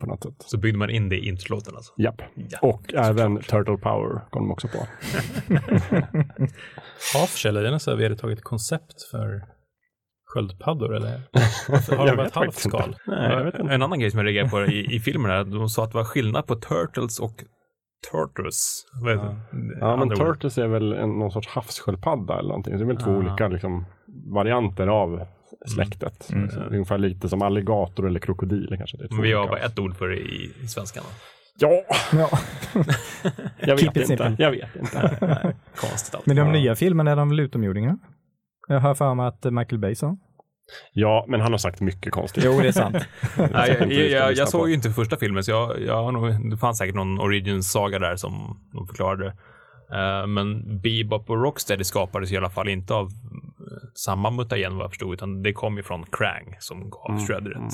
På 0.00 0.06
något 0.06 0.22
sätt. 0.22 0.34
Så 0.38 0.58
byggde 0.58 0.78
man 0.78 0.90
in 0.90 1.08
det 1.08 1.16
i 1.16 1.28
introlåten 1.28 1.76
alltså? 1.76 1.92
Japp. 1.98 2.22
Ja. 2.34 2.58
Och 2.62 2.94
även 2.94 3.36
Turtle 3.40 3.76
Power 3.76 4.30
kom 4.30 4.42
de 4.42 4.50
också 4.52 4.68
på. 4.68 4.78
Half-shell, 7.14 7.56
är 7.58 7.62
det 7.62 7.70
något 7.70 7.82
så 7.82 7.90
här 7.90 7.98
vedertaget 7.98 8.42
koncept 8.42 9.02
för 9.10 9.42
sköldpaddor 10.26 10.96
eller? 10.96 11.20
Har 11.96 12.06
de 12.06 12.16
bara 12.16 12.26
ett 12.26 12.34
halvt 12.34 12.54
skal? 12.54 12.96
Nej. 13.06 13.52
En 13.58 13.82
annan 13.82 13.98
grej 14.00 14.10
som 14.10 14.18
jag 14.18 14.26
reagerade 14.26 14.50
på 14.50 14.72
i, 14.72 14.94
i 14.94 15.00
filmen 15.00 15.30
är 15.30 15.34
att 15.34 15.50
de 15.50 15.68
sa 15.68 15.84
att 15.84 15.90
det 15.92 15.98
var 15.98 16.04
skillnad 16.04 16.46
på 16.46 16.54
Turtles 16.54 17.20
och 17.20 17.44
Turtles. 18.12 18.84
Det? 19.04 19.36
Ja, 19.80 19.96
men. 19.96 20.08
Turtles 20.16 20.58
är 20.58 20.66
väl 20.68 20.92
en, 20.92 21.18
någon 21.18 21.30
sorts 21.30 21.48
havssköldpadda 21.48 22.38
eller 22.38 22.48
någonting. 22.48 22.76
Det 22.76 22.84
är 22.84 22.86
väl 22.86 22.96
två 22.96 23.10
Ah. 23.10 23.16
olika 23.16 23.48
liksom, 23.48 23.86
varianter 24.34 24.86
av 24.86 25.26
släktet. 25.66 26.28
Det 26.28 26.34
är 26.56 26.72
ungefär 26.72 26.98
lite 26.98 27.28
som 27.28 27.42
alligator 27.42 28.06
eller 28.06 28.20
krokodil 28.20 28.74
kanske. 28.78 28.96
Det 28.96 29.04
är 29.04 29.08
två 29.08 29.14
Men 29.14 29.24
vi 29.24 29.32
har 29.32 29.48
bara 29.48 29.58
ett 29.58 29.78
ord 29.78 29.96
för 29.96 30.08
det 30.08 30.16
i, 30.16 30.52
i 30.62 30.68
svenskan. 30.68 31.04
Ja, 31.58 31.82
Ja. 32.12 32.30
jag 33.58 33.76
vet 33.76 33.82
inte. 33.82 34.06
simple. 34.06 34.36
Jag 34.38 34.50
vet 34.50 34.76
inte. 34.76 35.54
Konstigt 35.76 36.14
allt. 36.14 36.26
Men 36.26 36.36
de 36.36 36.52
nya 36.52 36.74
filmerna 36.74 37.10
är 37.10 37.16
de 37.16 37.28
väl 37.28 37.40
utomjordingar? 37.40 37.96
Jag 38.68 38.80
har 38.80 38.94
för 38.94 39.14
mig 39.14 39.26
att 39.26 39.44
Michael 39.44 39.78
Bay 39.78 39.94
sa. 39.94 40.16
Ja, 40.92 41.24
men 41.28 41.40
han 41.40 41.52
har 41.52 41.58
sagt 41.58 41.80
mycket 41.80 42.12
konstigt. 42.12 42.44
Jo, 42.46 42.60
det 42.60 42.68
är 42.68 42.72
sant. 42.72 42.96
Nej, 43.36 43.76
jag, 43.80 43.92
jag, 43.92 44.10
jag, 44.10 44.32
jag 44.32 44.48
såg 44.48 44.68
ju 44.68 44.74
inte 44.74 44.90
första 44.90 45.16
filmen, 45.16 45.44
så 45.44 45.50
jag, 45.50 45.80
jag 45.80 46.02
har 46.02 46.12
nog, 46.12 46.50
det 46.50 46.56
fanns 46.56 46.78
säkert 46.78 46.94
någon 46.94 47.20
origin-saga 47.20 47.98
där 47.98 48.16
som 48.16 48.60
de 48.72 48.86
förklarade. 48.86 49.26
Eh, 49.92 50.26
men 50.26 50.80
Bebop 50.80 51.30
och 51.30 51.42
Rocksteady 51.42 51.84
skapades 51.84 52.32
i 52.32 52.36
alla 52.36 52.50
fall 52.50 52.68
inte 52.68 52.94
av 52.94 53.08
samma 53.94 54.30
mutagen 54.30 54.76
vad 54.76 54.84
jag 54.84 54.90
förstod, 54.90 55.14
utan 55.14 55.42
det 55.42 55.52
kom 55.52 55.76
ju 55.76 55.82
från 55.82 56.04
Krang 56.06 56.56
som 56.60 56.90
gav 56.90 57.10
Mm, 57.10 57.26
Shredder 57.26 57.50
ett, 57.50 57.72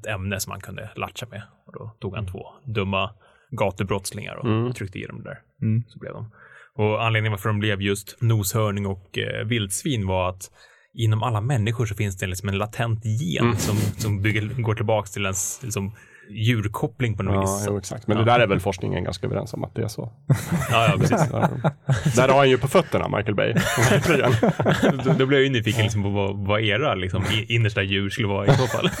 ett 0.00 0.06
ämne 0.06 0.40
som 0.40 0.50
man 0.50 0.60
kunde 0.60 0.90
latcha 0.96 1.26
med. 1.30 1.42
Och 1.66 1.72
då 1.72 1.96
tog 2.00 2.14
han 2.14 2.26
två 2.26 2.46
dumma 2.64 3.10
gatubrottslingar 3.50 4.34
och 4.36 4.44
Mm. 4.46 4.72
tryckte 4.72 4.98
i 4.98 5.06
dem 5.06 5.22
där. 5.22 5.38
Mm. 5.62 5.82
Så 5.88 5.98
blev 5.98 6.12
de. 6.12 6.30
Och 6.74 7.04
anledningen 7.04 7.32
varför 7.32 7.48
de 7.48 7.58
blev 7.58 7.82
just 7.82 8.16
noshörning 8.20 8.86
och 8.86 9.18
eh, 9.18 9.44
vildsvin 9.46 10.06
var 10.06 10.28
att 10.30 10.50
inom 10.94 11.22
alla 11.22 11.40
människor 11.40 11.86
så 11.86 11.94
finns 11.94 12.16
det 12.18 12.26
liksom 12.26 12.48
en 12.48 12.58
latent 12.58 13.04
gen 13.04 13.44
Mm. 13.44 13.56
som, 13.56 13.76
som 13.76 14.22
bygger, 14.22 14.62
går 14.62 14.74
tillbaka 14.74 15.06
till 15.06 15.22
ens 15.24 15.62
liksom, 15.62 15.92
djurkoppling 16.30 17.16
på 17.16 17.22
något 17.22 17.34
Ja, 17.34 17.40
vis. 17.40 17.64
jo, 17.68 17.78
exakt. 17.78 18.06
Men 18.06 18.16
Ja. 18.16 18.24
det 18.24 18.30
där 18.30 18.40
är 18.40 18.46
väl 18.46 18.60
forskningen 18.60 19.04
ganska 19.04 19.26
överens 19.26 19.54
om 19.54 19.64
att 19.64 19.74
det 19.74 19.82
är 19.82 19.88
så. 19.88 20.12
Ja, 20.70 20.88
ja, 20.90 20.94
precis. 20.98 21.28
Där, 22.16 22.28
har 22.28 22.38
han 22.38 22.50
ju 22.50 22.58
på 22.58 22.68
fötterna, 22.68 23.08
Michael 23.08 23.34
Bay. 23.34 23.54
Då, 25.04 25.12
då 25.18 25.26
blev 25.26 25.32
jag 25.40 25.42
ju 25.42 25.50
nyfiken 25.50 25.82
liksom 25.82 26.02
på 26.02 26.08
vad, 26.08 26.36
vad 26.46 26.60
era 26.60 26.94
liksom, 26.94 27.24
innersta 27.48 27.82
djur 27.82 28.10
skulle 28.10 28.28
vara 28.28 28.46
i 28.46 28.50
så 28.50 28.66
fall. 28.66 28.90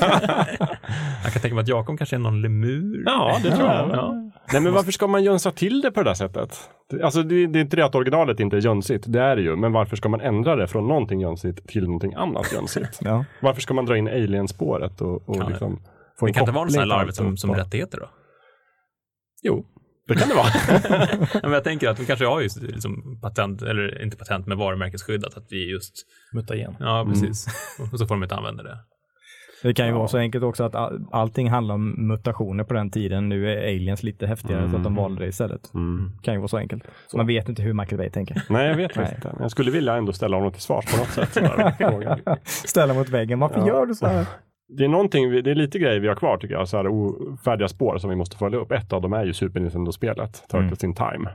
jag 1.24 1.32
kan 1.32 1.42
tänka 1.42 1.54
mig 1.54 1.62
att 1.62 1.68
Jakob 1.68 1.98
kanske 1.98 2.16
är 2.16 2.20
någon 2.20 2.42
lemur. 2.42 3.02
Ja, 3.06 3.38
det 3.42 3.50
tror 3.50 3.68
jag. 3.68 3.90
Ja. 3.90 4.14
Nej, 4.52 4.62
men 4.62 4.72
varför 4.72 4.92
ska 4.92 5.06
man 5.06 5.24
jönsa 5.24 5.50
till 5.50 5.80
det 5.80 5.90
på 5.90 6.02
det 6.02 6.10
där 6.10 6.14
sättet? 6.14 6.56
Alltså, 7.02 7.22
det, 7.22 7.46
det 7.46 7.58
är 7.58 7.60
inte 7.60 7.76
det 7.76 7.84
att 7.84 7.94
originalet 7.94 8.40
inte 8.40 8.56
är 8.56 8.60
jönsigt, 8.60 9.04
det 9.06 9.20
är 9.20 9.36
det 9.36 9.42
ju. 9.42 9.56
Men 9.56 9.72
varför 9.72 9.96
ska 9.96 10.08
man 10.08 10.20
ändra 10.20 10.56
det 10.56 10.66
från 10.66 10.88
någonting 10.88 11.20
jönsigt 11.20 11.68
till 11.68 11.84
någonting 11.84 12.14
annat 12.14 12.52
jönsigt? 12.52 12.98
Ja. 13.00 13.24
Varför 13.40 13.60
ska 13.60 13.74
man 13.74 13.86
dra 13.86 13.96
in 13.96 14.08
alien-spåret 14.08 15.00
och, 15.00 15.28
och 15.28 15.38
det- 15.38 15.48
liksom 15.48 15.80
få 16.18 16.26
Det 16.26 16.32
kan 16.32 16.40
inte 16.42 16.52
vara 16.52 16.64
något 16.64 16.72
sånt 16.72 16.80
här 16.80 16.86
larvigt 16.86 17.16
som, 17.16 17.36
som 17.36 17.54
rättigheter 17.54 17.98
då? 18.00 18.10
Jo, 19.42 19.66
det 20.08 20.14
kan 20.14 20.28
det 20.28 20.34
vara. 20.34 20.46
Men 21.42 21.52
jag 21.52 21.64
tänker 21.64 21.88
att 21.88 22.00
vi 22.00 22.06
kanske 22.06 22.26
har 22.26 22.40
just 22.40 22.62
liksom 22.62 23.20
patent, 23.22 23.62
eller 23.62 24.02
inte 24.02 24.16
patent, 24.16 24.46
men 24.46 24.58
varumärkesskyddat. 24.58 25.36
Att 25.36 25.46
vi 25.50 25.70
just, 25.72 25.92
Mutagen. 26.32 26.76
ja 26.80 27.00
Mm. 27.00 27.12
precis. 27.12 27.46
Och 27.92 27.98
så 27.98 28.06
får 28.06 28.14
de 28.14 28.22
inte 28.22 28.34
använda 28.34 28.62
det. 28.62 28.78
Det 29.62 29.74
kan 29.74 29.86
ju 29.86 29.92
Ja. 29.92 29.98
vara 29.98 30.08
så 30.08 30.18
enkelt 30.18 30.44
också 30.44 30.64
att 30.64 30.74
all, 30.74 31.06
allting 31.12 31.50
handlar 31.50 31.74
om 31.74 32.08
mutationer 32.08 32.64
på 32.64 32.74
den 32.74 32.90
tiden. 32.90 33.28
Nu 33.28 33.52
är 33.52 33.56
aliens 33.62 34.02
lite 34.02 34.26
häftigare 34.26 34.70
så 34.70 34.76
att 34.76 34.84
de 34.84 34.94
valde 34.94 35.22
det 35.24 35.28
istället. 35.28 35.74
Mm. 35.74 36.10
Kan 36.22 36.34
ju 36.34 36.40
vara 36.40 36.48
så 36.48 36.56
enkelt. 36.56 36.82
Man 37.14 37.26
vet 37.26 37.48
inte 37.48 37.62
hur 37.62 37.72
Michael 37.72 37.98
Bay 37.98 38.10
tänker. 38.10 38.42
Nej, 38.48 38.66
jag 38.68 38.76
vet 38.76 38.96
Nej. 38.96 39.06
faktiskt 39.06 39.24
inte. 39.26 39.36
Jag 39.42 39.50
skulle 39.50 39.70
vilja 39.70 39.94
ändå 39.96 40.12
ställa 40.12 40.36
honom 40.36 40.52
till 40.52 40.62
svars 40.62 40.84
på 40.92 40.96
något 40.98 41.08
sätt. 41.08 41.38
Ställa 42.68 42.94
mot 42.94 43.08
väggen. 43.08 43.38
Varför 43.38 43.60
Ja. 43.60 43.66
gör 43.66 43.86
du 43.86 43.94
så 43.94 44.06
här? 44.06 44.26
Det 44.68 44.84
är 44.84 44.88
någonting, 44.88 45.30
det 45.30 45.50
är 45.50 45.54
lite 45.54 45.78
grejer 45.78 46.00
vi 46.00 46.08
har 46.08 46.14
kvar 46.14 46.36
tycker 46.36 46.54
jag, 46.54 46.68
så 46.68 46.76
här 46.76 46.88
ofärdiga 46.88 47.68
spår 47.68 47.98
som 47.98 48.10
vi 48.10 48.16
måste 48.16 48.36
följa 48.36 48.58
upp. 48.58 48.72
Ett 48.72 48.92
av 48.92 49.02
dem 49.02 49.12
är 49.12 49.24
ju 49.24 49.32
Super 49.32 49.60
Nintendo-spelet, 49.60 50.48
Turtles 50.48 50.84
in 50.84 50.94
Time. 50.94 51.28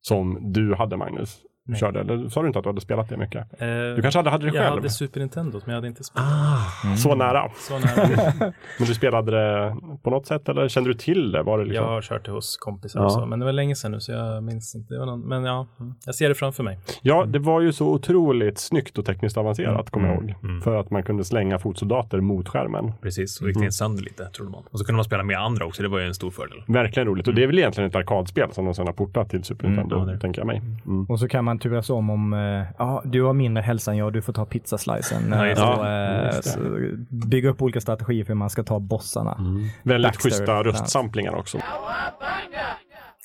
som 0.00 0.52
du 0.52 0.74
hade 0.74 0.96
Magnus? 0.96 1.40
Nej. 1.68 1.78
Körde, 1.80 2.00
eller 2.00 2.28
sa 2.28 2.40
du 2.40 2.46
inte 2.46 2.58
att 2.58 2.62
du 2.64 2.68
hade 2.68 2.80
spelat 2.80 3.08
det 3.08 3.16
mycket? 3.16 3.46
Eh, 3.62 3.68
Du 3.96 4.02
kanske 4.02 4.18
hade, 4.18 4.30
hade 4.30 4.46
det 4.50 4.54
jag 4.56 4.64
själv? 4.64 4.74
hade 4.76 4.90
Super 4.90 5.20
Nintendo, 5.20 5.60
men 5.64 5.72
jag 5.72 5.74
hade 5.76 5.88
inte 5.88 6.04
spelat. 6.04 6.28
Ah, 6.32 6.96
Så 6.96 7.14
nära. 7.14 7.50
Så 7.56 7.78
nära. 7.78 8.32
Men 8.78 8.86
du 8.88 8.94
spelade 8.94 9.30
det 9.32 9.76
på 10.02 10.10
något 10.10 10.26
sätt 10.26 10.48
eller 10.48 10.68
kände 10.68 10.90
du 10.90 10.94
till 10.94 11.32
det? 11.32 11.42
Var 11.42 11.58
det 11.58 11.64
liksom? 11.64 11.84
Jag 11.84 11.92
har 11.92 12.02
kört 12.02 12.24
det 12.24 12.30
hos 12.32 12.56
kompisar 12.56 13.00
Ja. 13.00 13.06
också, 13.06 13.26
men 13.26 13.38
det 13.38 13.44
var 13.44 13.52
länge 13.52 13.76
sedan 13.76 13.92
nu 13.92 14.00
så 14.00 14.12
jag 14.12 14.42
minns 14.44 14.74
inte. 14.74 14.94
Det 14.94 14.98
var 14.98 15.06
någon, 15.06 15.20
men 15.20 15.44
ja, 15.44 15.66
mm, 15.80 15.94
jag 16.06 16.14
ser 16.14 16.28
det 16.28 16.34
framför 16.34 16.62
mig. 16.62 16.78
Ja, 17.02 17.24
det 17.24 17.38
var 17.38 17.60
ju 17.60 17.72
så 17.72 17.86
otroligt 17.88 18.58
snyggt 18.58 18.98
och 18.98 19.04
tekniskt 19.06 19.36
avancerat, 19.36 19.90
kommer 19.90 20.08
jag 20.08 20.16
ihåg. 20.16 20.34
Mm. 20.42 20.60
För 20.60 20.80
att 20.80 20.90
man 20.90 21.02
kunde 21.02 21.24
slänga 21.24 21.58
fotsoldater 21.58 22.20
mot 22.20 22.48
skärmen. 22.48 22.92
Precis, 23.02 23.40
och 23.40 23.48
gick 23.48 23.56
ner 23.56 23.70
sönder 23.70 24.02
lite, 24.02 24.24
trodde 24.26 24.50
man. 24.50 24.62
Och 24.70 24.78
så 24.78 24.84
kunde 24.84 24.96
man 24.96 25.04
spela 25.04 25.22
med 25.22 25.38
andra 25.38 25.64
också, 25.66 25.82
det 25.82 25.88
var 25.88 25.98
ju 25.98 26.06
en 26.06 26.14
stor 26.14 26.30
fördel. 26.30 26.62
Verkligen 26.66 27.06
roligt. 27.08 27.28
Och 27.28 27.34
det 27.34 27.42
är 27.42 27.46
väl 27.46 27.58
egentligen 27.58 27.90
ett 27.90 27.96
arkadspel 27.96 28.52
som 28.52 28.64
de 28.64 28.74
sen 28.74 28.86
har 28.86 28.92
portat 28.94 29.30
till 29.30 29.44
Super 29.44 29.68
Nintendo, 29.68 30.18
tänker 30.20 30.40
jag 30.40 30.46
mig. 30.46 30.62
Mm. 30.86 31.04
Och 31.06 31.20
så 31.20 31.28
kan 31.28 31.44
man 31.44 31.55
turas 31.58 31.90
om 31.90 32.10
om, 32.10 32.32
eh, 32.32 32.64
ja 32.78 33.02
du 33.04 33.22
har 33.22 33.32
mindre 33.32 33.62
hälsa 33.62 33.90
än 33.90 33.96
jag, 33.96 34.12
du 34.12 34.22
får 34.22 34.32
ta 34.32 34.44
pizzaslicen. 34.44 35.22
Ja, 35.30 35.56
så, 35.56 35.82
det. 35.82 36.86
eh, 36.86 36.92
bygga 37.28 37.48
upp 37.50 37.62
olika 37.62 37.80
strategier 37.80 38.24
för 38.24 38.28
hur 38.32 38.38
man 38.38 38.50
ska 38.50 38.62
ta 38.62 38.78
bossarna. 38.80 39.38
Väldigt 39.82 40.08
Baxter, 40.12 40.30
schyssta 40.30 40.62
röstsamplingar 40.62 41.34
också. 41.34 41.58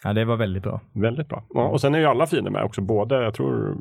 Ja, 0.04 0.14
det 0.14 0.26
var 0.26 0.36
väldigt 0.38 0.64
bra. 0.64 0.82
Väldigt 0.94 1.28
bra. 1.30 1.44
Ja, 1.50 1.68
och 1.68 1.82
sen 1.82 1.96
är 1.96 2.00
ju 2.00 2.06
alla 2.06 2.28
fiender 2.28 2.52
med 2.52 2.64
också. 2.64 2.82
Både, 2.82 3.16
jag 3.24 3.34
tror, 3.34 3.76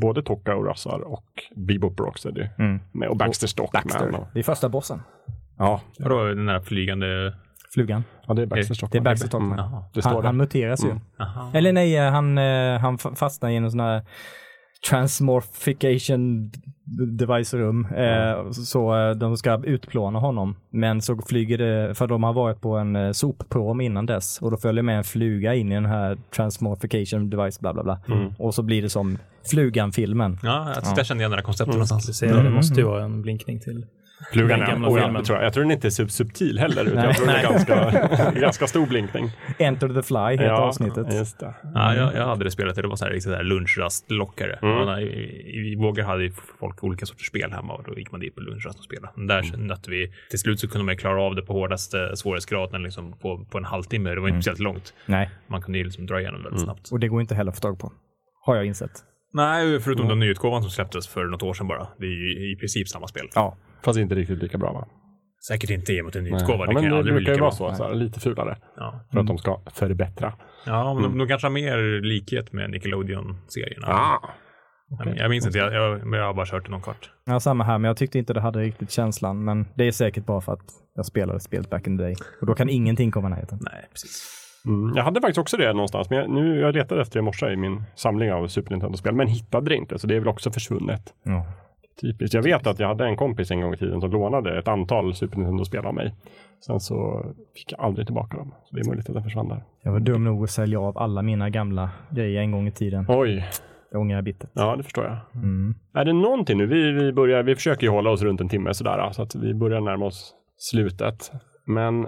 både 0.00 0.22
Tokka 0.22 0.54
och 0.56 0.66
Rassar 0.66 1.00
och 1.00 1.24
Bebop 1.56 2.00
Rocksteady 2.00 2.48
Mm. 2.58 2.80
med. 2.92 3.08
Och 3.08 3.16
Baxter 3.16 3.46
Stock 3.46 3.72
Baxter. 3.72 4.06
med. 4.10 4.20
Och, 4.20 4.26
Det 4.32 4.38
är 4.38 4.42
första 4.42 4.68
bossen. 4.68 5.02
ja, 5.58 5.80
Vadå, 5.98 6.24
den 6.24 6.46
där 6.46 6.60
flygande... 6.60 7.32
Flugan. 7.74 8.04
ja, 8.26 8.34
det 8.34 8.42
är 8.42 8.46
Baxter 8.46 8.74
Stock. 8.74 8.92
Det 8.92 8.98
är? 8.98 9.02
Baxter 9.02 9.28
Stockman. 9.28 9.58
Mm. 9.58 9.70
Det 9.94 10.00
står 10.02 10.10
Han, 10.12 10.24
han 10.24 10.36
muteras 10.36 10.84
ju. 10.84 10.90
Aha. 11.20 11.50
Eller 11.54 11.72
nej, 11.72 11.96
han, 12.10 12.38
eh, 12.38 12.78
han 12.80 12.96
fa- 12.98 13.14
fastnar 13.14 13.50
i 13.50 13.56
en 13.56 13.70
sån 13.70 13.80
här 13.80 14.02
transmorphication 14.90 16.50
device-rum. 17.18 17.86
Eh, 17.96 18.50
så 18.50 18.96
eh, 19.08 19.10
de 19.16 19.36
ska 19.36 19.60
utplåna 19.64 20.18
honom. 20.18 20.56
Men 20.70 21.02
så 21.02 21.16
flyger 21.28 21.58
det, 21.58 21.94
för 21.94 22.06
de 22.06 22.22
har 22.22 22.32
varit 22.32 22.60
på 22.60 22.76
en 22.76 23.14
sopprom 23.14 23.80
innan 23.80 24.06
dess. 24.06 24.42
Och 24.42 24.50
då 24.50 24.56
följer 24.56 24.82
med 24.82 24.98
en 24.98 25.04
fluga 25.04 25.54
in 25.54 25.72
i 25.72 25.74
den 25.74 25.86
här 25.86 26.18
transmorphication 26.36 27.30
device, 27.30 27.60
bla 27.60 27.74
bla 27.74 27.82
bla. 27.84 28.00
Och 28.38 28.54
så 28.54 28.62
blir 28.62 28.82
det 28.82 28.88
som 28.90 29.18
Flugan-filmen. 29.50 30.38
Ja, 30.42 30.72
jag, 30.84 30.96
där 30.96 31.04
kände 31.04 31.22
jag 31.22 31.30
det 31.32 31.36
där 31.36 31.42
konceptet 31.42 31.72
Du 31.72 31.76
någonstans. 31.78 32.18
ser, 32.18 32.42
Det 32.44 32.50
måste 32.50 32.80
ju 32.80 32.86
vara 32.86 33.04
en 33.04 33.22
blinkning 33.22 33.60
till. 33.60 33.86
Flugan 34.32 34.48
Den 34.48 34.62
är, 34.62 34.66
gamla 34.72 34.88
oh, 34.88 34.98
ja, 35.00 35.22
tror 35.24 35.38
jag. 35.38 35.46
jag 35.46 35.52
tror 35.52 35.62
den 35.64 35.70
inte 35.72 35.88
är 35.88 35.90
sub 35.90 36.10
subtil 36.10 36.58
heller. 36.58 36.82
Utan 36.84 36.96
Nej. 36.96 37.04
jag 37.06 37.16
tror 37.16 37.26
den 37.26 37.36
är 37.36 37.42
ganska, 37.42 38.30
ganska 38.40 38.66
stor 38.66 38.86
blinkning. 38.86 39.30
Enter 39.58 39.88
the 39.88 40.02
Fly 40.02 40.18
heter 40.30 40.50
avsnittet. 40.50 41.14
just 41.14 41.38
det. 41.40 41.54
Ja, 41.74 41.94
jag, 41.94 42.14
jag 42.14 42.26
hade 42.26 42.44
det 42.44 42.50
spelet, 42.50 42.76
det 42.76 42.86
var 42.88 42.96
så 42.96 43.04
här, 43.04 43.12
riktigt 43.12 43.30
så 43.30 43.36
här 43.36 43.42
lunchrastlockare. 43.42 44.58
Mm. 44.62 44.78
Mm. 44.78 44.98
I, 44.98 45.02
i, 45.02 45.72
I 45.72 45.76
Vågar 45.76 46.04
hade 46.04 46.30
folk 46.60 46.84
olika 46.84 47.06
sorters 47.06 47.26
spel 47.26 47.52
hemma 47.52 47.74
och 47.74 47.84
då 47.84 47.98
gick 47.98 48.10
man 48.10 48.20
dit 48.20 48.34
på 48.34 48.40
lunchrast 48.40 48.78
och 48.78 48.84
spelade. 48.84 49.12
Men 49.16 49.26
där 49.26 49.42
Mm. 49.54 49.66
nötte 49.66 49.90
vi, 49.90 50.12
till 50.30 50.38
slut 50.38 50.60
så 50.60 50.68
kunde 50.68 50.84
man 50.84 50.92
ju 50.94 50.98
klara 50.98 51.22
av 51.22 51.34
det 51.34 51.42
på 51.42 51.52
hårdaste 51.52 52.16
svårighetsgraden 52.16 52.82
liksom 52.82 53.12
på, 53.18 53.44
på 53.50 53.58
en 53.58 53.64
halvtimme. 53.64 54.10
Det 54.10 54.20
var 54.20 54.28
inte 54.28 54.36
speciellt 54.42 54.60
långt. 54.60 54.94
Nej, 55.06 55.30
Man 55.46 55.62
kunde 55.62 55.78
ju 55.78 55.84
liksom 55.84 56.06
dra 56.06 56.20
igenom 56.20 56.34
Mm. 56.40 56.44
väldigt 56.44 56.64
snabbt. 56.64 56.88
och 56.92 57.00
det 57.00 57.08
går 57.08 57.20
inte 57.20 57.34
heller 57.34 57.50
att 57.50 57.56
få 57.56 57.60
tag 57.62 57.78
på. 57.78 57.92
Har 58.46 58.56
jag 58.56 58.64
insett. 58.66 58.90
Nej, 59.32 59.80
förutom 59.80 60.08
den 60.08 60.18
nyutgåvan 60.18 60.62
som 60.62 60.70
släpptes 60.70 61.08
för 61.08 61.24
något 61.24 61.42
år 61.42 61.54
sedan 61.54 61.68
bara. 61.68 61.86
Det 61.98 62.06
är 62.06 62.10
ju 62.10 62.52
i 62.52 62.56
princip 62.56 62.88
samma 62.88 63.06
spel. 63.06 63.28
Ja. 63.34 63.56
Fast 63.84 63.98
inte 63.98 64.14
riktigt 64.14 64.42
lika 64.42 64.58
bra 64.58 64.72
va? 64.72 64.86
Säkert 65.48 65.70
inte 65.70 65.92
det 65.92 65.98
är 65.98 66.16
en. 66.16 66.26
Ja, 66.26 66.66
det 66.66 66.74
kan 66.74 66.82
ju 66.82 66.88
det 66.90 66.96
aldrig 66.96 67.14
bli 67.14 67.24
brukar 67.24 67.34
ju 67.34 67.40
vara 67.40 67.50
så, 67.50 67.74
så 67.74 67.84
här, 67.84 67.94
lite 67.94 68.20
fulare. 68.20 68.56
Ja, 68.76 69.00
För 69.12 69.20
att 69.20 69.26
de 69.26 69.38
ska 69.38 69.60
förbättra. 69.74 70.32
ja 70.66 70.94
men 70.94 71.04
Mm. 71.04 71.12
de, 71.12 71.18
de 71.18 71.28
kanske 71.28 71.46
har 71.46 71.52
mer 71.52 72.00
likhet 72.02 72.52
med 72.52 72.70
Nickelodeon-serierna. 72.70 73.86
Ah. 73.88 74.18
Jag, 75.04 75.16
jag 75.16 75.30
minns 75.30 75.46
inte, 75.46 75.58
jag, 75.58 75.74
jag, 75.74 76.14
jag 76.14 76.26
har 76.26 76.34
bara 76.34 76.46
kört 76.46 76.68
någon 76.68 76.80
kvart. 76.80 77.10
Ja, 77.26 77.40
samma 77.40 77.64
här, 77.64 77.78
men 77.78 77.88
jag 77.88 77.96
tyckte 77.96 78.18
inte 78.18 78.32
det 78.32 78.40
hade 78.40 78.58
riktigt 78.60 78.90
känslan. 78.90 79.44
Men 79.44 79.66
det 79.74 79.84
är 79.86 79.92
säkert 79.92 80.26
bara 80.26 80.40
för 80.40 80.52
att 80.52 80.64
jag 80.94 81.06
spelade 81.06 81.40
spelet 81.40 81.70
back 81.70 81.86
in 81.86 81.98
the 81.98 82.04
day. 82.04 82.14
Och 82.40 82.46
då 82.46 82.54
kan 82.54 82.68
ingenting 82.68 83.10
komma 83.10 83.28
i 83.28 83.30
närheten. 83.30 83.58
Nej, 83.72 83.86
precis. 83.92 84.40
Mm. 84.66 84.96
Jag 84.96 85.04
hade 85.04 85.20
faktiskt 85.20 85.38
också 85.38 85.56
det 85.56 85.72
någonstans, 85.72 86.10
men 86.10 86.18
jag, 86.18 86.30
nu, 86.30 86.60
jag 86.60 86.74
letade 86.74 87.00
efter 87.02 87.14
det 87.18 87.22
i 87.22 87.22
morse 87.22 87.52
i 87.52 87.56
min 87.56 87.82
samling 87.94 88.32
av 88.32 88.46
Super 88.48 88.70
Nintendo-spel, 88.70 89.14
men 89.14 89.26
hittade 89.26 89.68
det 89.70 89.76
inte, 89.76 89.98
så 89.98 90.06
det 90.06 90.16
är 90.16 90.20
väl 90.20 90.28
också 90.28 90.50
försvunnet. 90.50 91.02
Ja. 91.22 91.46
Typiskt. 92.00 92.34
Jag 92.34 92.42
vet 92.42 92.66
att 92.66 92.78
jag 92.78 92.88
hade 92.88 93.04
en 93.06 93.16
kompis 93.16 93.50
en 93.50 93.60
gång 93.60 93.74
i 93.74 93.76
tiden 93.76 94.00
som 94.00 94.10
lånade 94.10 94.58
ett 94.58 94.68
antal 94.68 95.14
Super 95.14 95.36
Nintendo-spel 95.36 95.86
av 95.86 95.94
mig. 95.94 96.14
Sen 96.66 96.80
så 96.80 97.24
fick 97.54 97.72
jag 97.72 97.80
aldrig 97.80 98.06
tillbaka 98.06 98.36
dem, 98.36 98.54
så 98.64 98.76
det 98.76 98.80
är 98.82 98.86
möjligt 98.86 99.08
att 99.08 99.14
den 99.14 99.22
försvann 99.22 99.48
där. 99.48 99.62
Jag 99.82 99.92
var 99.92 100.00
dum 100.00 100.24
nog 100.24 100.44
att 100.44 100.50
sälja 100.50 100.80
av 100.80 100.98
alla 100.98 101.22
mina 101.22 101.50
gamla 101.50 101.90
grejer 102.10 102.40
en 102.40 102.50
gång 102.52 102.66
i 102.68 102.72
tiden. 102.72 103.06
Oj, 103.08 103.44
Det 103.90 103.98
ångrar 103.98 104.16
jag 104.16 104.24
bittert. 104.24 104.50
ja 104.54 104.76
det 104.76 104.82
förstår 104.82 105.04
jag. 105.04 105.16
Mm. 105.42 105.74
Är 105.94 106.04
det 106.04 106.12
någonting 106.12 106.58
nu? 106.58 106.66
Vi, 106.66 106.92
vi, 106.92 107.12
börjar, 107.12 107.42
vi 107.42 107.54
försöker 107.54 107.82
ju 107.82 107.90
hålla 107.90 108.10
oss 108.10 108.22
runt 108.22 108.40
en 108.40 108.48
timme 108.48 108.74
sådär, 108.74 109.10
så 109.12 109.22
att 109.22 109.34
vi 109.34 109.54
börjar 109.54 109.80
närma 109.80 110.04
oss 110.06 110.34
slutet. 110.56 111.32
Men 111.66 112.06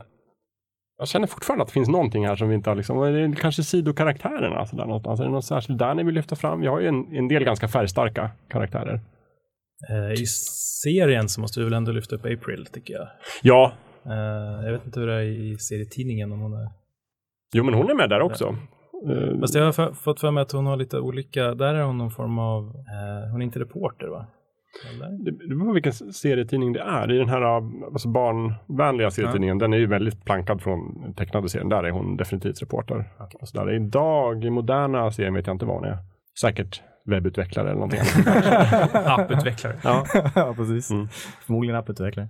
jag 0.98 1.08
känner 1.08 1.26
fortfarande 1.26 1.62
att 1.62 1.68
det 1.68 1.72
finns 1.72 1.88
någonting 1.88 2.26
här 2.26 2.36
som 2.36 2.48
vi 2.48 2.54
inte 2.54 2.70
har 2.70 2.74
liksom, 2.76 3.02
är 3.02 3.12
det 3.12 3.36
kanske 3.36 3.62
sidokaraktärerna 3.62 4.66
sådär 4.66 4.84
någonstans? 4.84 5.20
Är 5.20 5.24
det 5.24 5.30
något 5.30 5.44
särskilt 5.44 5.78
där 5.78 5.94
ni 5.94 6.02
vill 6.02 6.14
lyfta 6.14 6.36
fram? 6.36 6.60
Vi 6.60 6.66
har 6.66 6.80
ju 6.80 6.86
en, 6.88 7.16
en 7.16 7.28
del 7.28 7.44
ganska 7.44 7.68
färgstarka 7.68 8.30
karaktärer. 8.48 9.00
Eh, 9.90 10.12
I 10.12 10.26
serien 10.82 11.28
så 11.28 11.40
måste 11.40 11.60
vi 11.60 11.64
väl 11.64 11.72
ändå 11.72 11.92
lyfta 11.92 12.16
upp 12.16 12.24
April, 12.24 12.66
tycker 12.72 12.94
jag. 12.94 13.08
Ja, 13.42 13.72
Eh, 14.06 14.64
jag 14.64 14.72
vet 14.72 14.86
inte 14.86 15.00
hur 15.00 15.06
det 15.06 15.14
är 15.14 15.22
i 15.22 15.58
serietidningen 15.58 16.32
om 16.32 16.40
hon 16.40 16.52
är... 16.52 16.68
jo 17.54 17.64
men 17.64 17.74
hon 17.74 17.90
är 17.90 17.94
med 17.94 18.10
där 18.10 18.20
också. 18.20 18.56
Eh, 19.10 19.40
Fast 19.40 19.54
jag 19.54 19.64
har 19.64 19.72
för, 19.72 19.92
fått 19.92 20.20
för 20.20 20.30
mig 20.30 20.42
att 20.42 20.52
hon 20.52 20.66
har 20.66 20.76
lite 20.76 21.00
olika, 21.00 21.54
där 21.54 21.74
är 21.74 21.82
hon 21.82 21.98
någon 21.98 22.10
form 22.10 22.38
av, 22.38 22.72
hon 23.32 23.40
är 23.40 23.44
inte 23.44 23.58
reporter 23.60 24.06
va? 24.06 24.26
Eller? 24.90 25.24
Det 25.24 25.32
beror 25.32 25.66
på 25.66 25.72
vilken 25.72 25.92
serietidning 25.92 26.72
det 26.72 26.80
är. 26.80 27.12
I 27.12 27.18
den 27.18 27.28
här 27.28 27.42
alltså 27.42 28.08
barnvänliga 28.08 29.10
serietidningen, 29.10 29.58
den 29.58 29.72
är 29.72 29.76
ju 29.76 29.86
väldigt 29.86 30.24
plankad 30.24 30.62
från 30.62 30.78
tecknade 31.14 31.48
serien. 31.48 31.68
Där 31.68 31.84
är 31.84 31.90
hon 31.90 32.16
definitivt 32.16 32.62
reporter. 32.62 33.04
Och 33.40 33.48
så 33.48 33.64
där. 33.64 33.74
Idag, 33.74 34.44
i 34.44 34.50
moderna 34.50 35.10
serien 35.10 35.34
vet 35.34 35.46
jag 35.46 35.54
inte 35.54 35.66
vad 35.66 35.76
hon 35.76 35.84
är. 35.84 35.98
Säkert 36.40 36.82
webbutvecklare 37.06 37.66
eller 37.66 37.74
någonting. 37.80 38.00
Apputvecklare. 38.94 39.76
ja. 39.84 40.06
ja, 40.34 40.54
precis. 40.56 40.90
Mm. 40.90 41.08
Förmodligen 41.46 41.76
apputvecklare. 41.76 42.28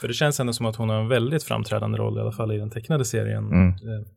För 0.00 0.08
det 0.08 0.14
känns 0.14 0.40
ändå 0.40 0.52
som 0.52 0.66
att 0.66 0.76
hon 0.76 0.88
har 0.88 0.96
en 1.00 1.08
väldigt 1.08 1.44
framträdande 1.44 1.98
roll, 1.98 2.18
i 2.18 2.20
alla 2.20 2.32
fall 2.32 2.52
i 2.52 2.58
den 2.58 2.70
tecknade 2.70 3.04
serien. 3.04 3.44
Mm. 3.44 3.68
Eh, 3.68 3.74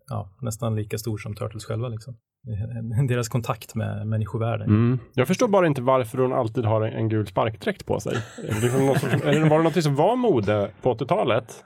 Ja, 0.08 0.30
nästan 0.42 0.76
lika 0.76 0.98
stor 0.98 1.18
som 1.18 1.36
Turtles 1.36 1.66
själva 1.66 1.88
liksom. 1.88 2.16
Deras 3.08 3.30
kontakt 3.30 3.76
med 3.76 4.08
människovärlden. 4.08 4.68
Mm. 4.68 5.00
Jag 5.14 5.28
förstår 5.28 5.48
bara 5.48 5.68
inte 5.68 5.82
varför 5.82 6.18
hon 6.18 6.34
alltid 6.34 6.66
har 6.66 6.82
en, 6.82 6.94
en 6.94 7.10
gul 7.10 7.28
sparkdräkt 7.28 7.86
på 7.86 8.00
sig. 8.00 8.18
Är 8.38 8.54
det 8.54 8.62
liksom 8.62 8.86
något 8.86 9.04
var 9.52 9.58
det 9.58 9.64
något 9.64 9.84
som 9.84 9.96
var 9.96 10.16
mode 10.16 10.70
på 10.82 10.94
80-talet? 10.94 11.64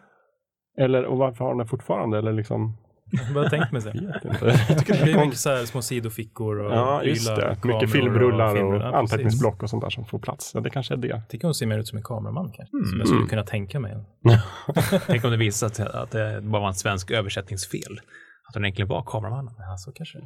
Eller, 0.79 1.05
och 1.05 1.17
varför 1.17 1.43
har 1.43 1.51
hon 1.51 1.57
det 1.57 1.65
fortfarande? 1.67 2.17
Eller 2.17 2.33
liksom, 2.33 2.77
Vad 3.33 3.43
har 3.43 3.49
tänkt. 3.49 3.67
Jag 3.73 4.79
tycker 4.79 4.93
Det 4.93 5.05
det 5.05 5.11
är 5.11 5.17
är 5.17 5.25
mycket 5.25 5.39
så 5.39 5.49
här 5.49 5.65
små 5.65 5.81
sidofickor 5.81 6.59
och 6.59 6.71
Ja, 6.71 7.03
just 7.03 7.35
det. 7.35 7.57
Mycket 7.63 7.91
filmrullar 7.91 8.63
och. 8.63 8.75
Ja, 8.75 8.79
precis. 8.79 8.93
anteckningsblock 8.95 9.63
och 9.63 9.69
sånt 9.69 9.83
där 9.83 9.89
som 9.89 10.05
får 10.05 10.19
plats. 10.19 10.51
Ja, 10.53 10.59
det 10.59 10.69
kanske 10.69 10.93
är 10.93 10.97
det. 10.97 11.07
Jag 11.07 11.29
tycker 11.29 11.47
hon 11.47 11.53
ser 11.55 11.65
mer 11.65 11.79
ut 11.79 11.87
som 11.87 11.97
en 11.97 12.03
kameraman 12.03 12.51
kanske, 12.51 12.71
som 12.71 12.79
Mm. 12.87 12.99
jag 12.99 13.07
skulle 13.07 13.27
kunna 13.27 13.43
tänka 13.43 13.79
mig. 13.79 13.97
Tänk 15.07 15.23
om 15.25 15.31
det 15.31 15.37
visar 15.37 15.69
sig 15.69 15.85
att, 15.93 16.11
det 16.11 16.39
bara 16.43 16.61
var 16.61 16.67
en 16.67 16.73
svensk 16.73 17.11
översättningsfel. 17.11 17.99
Att 18.49 18.53
hon 18.55 18.65
egentligen 18.65 18.87
var 18.89 19.01
kameramannen. 19.07 19.53
Ja, 19.57 19.77
så 19.77 19.91
kanske. 19.91 20.17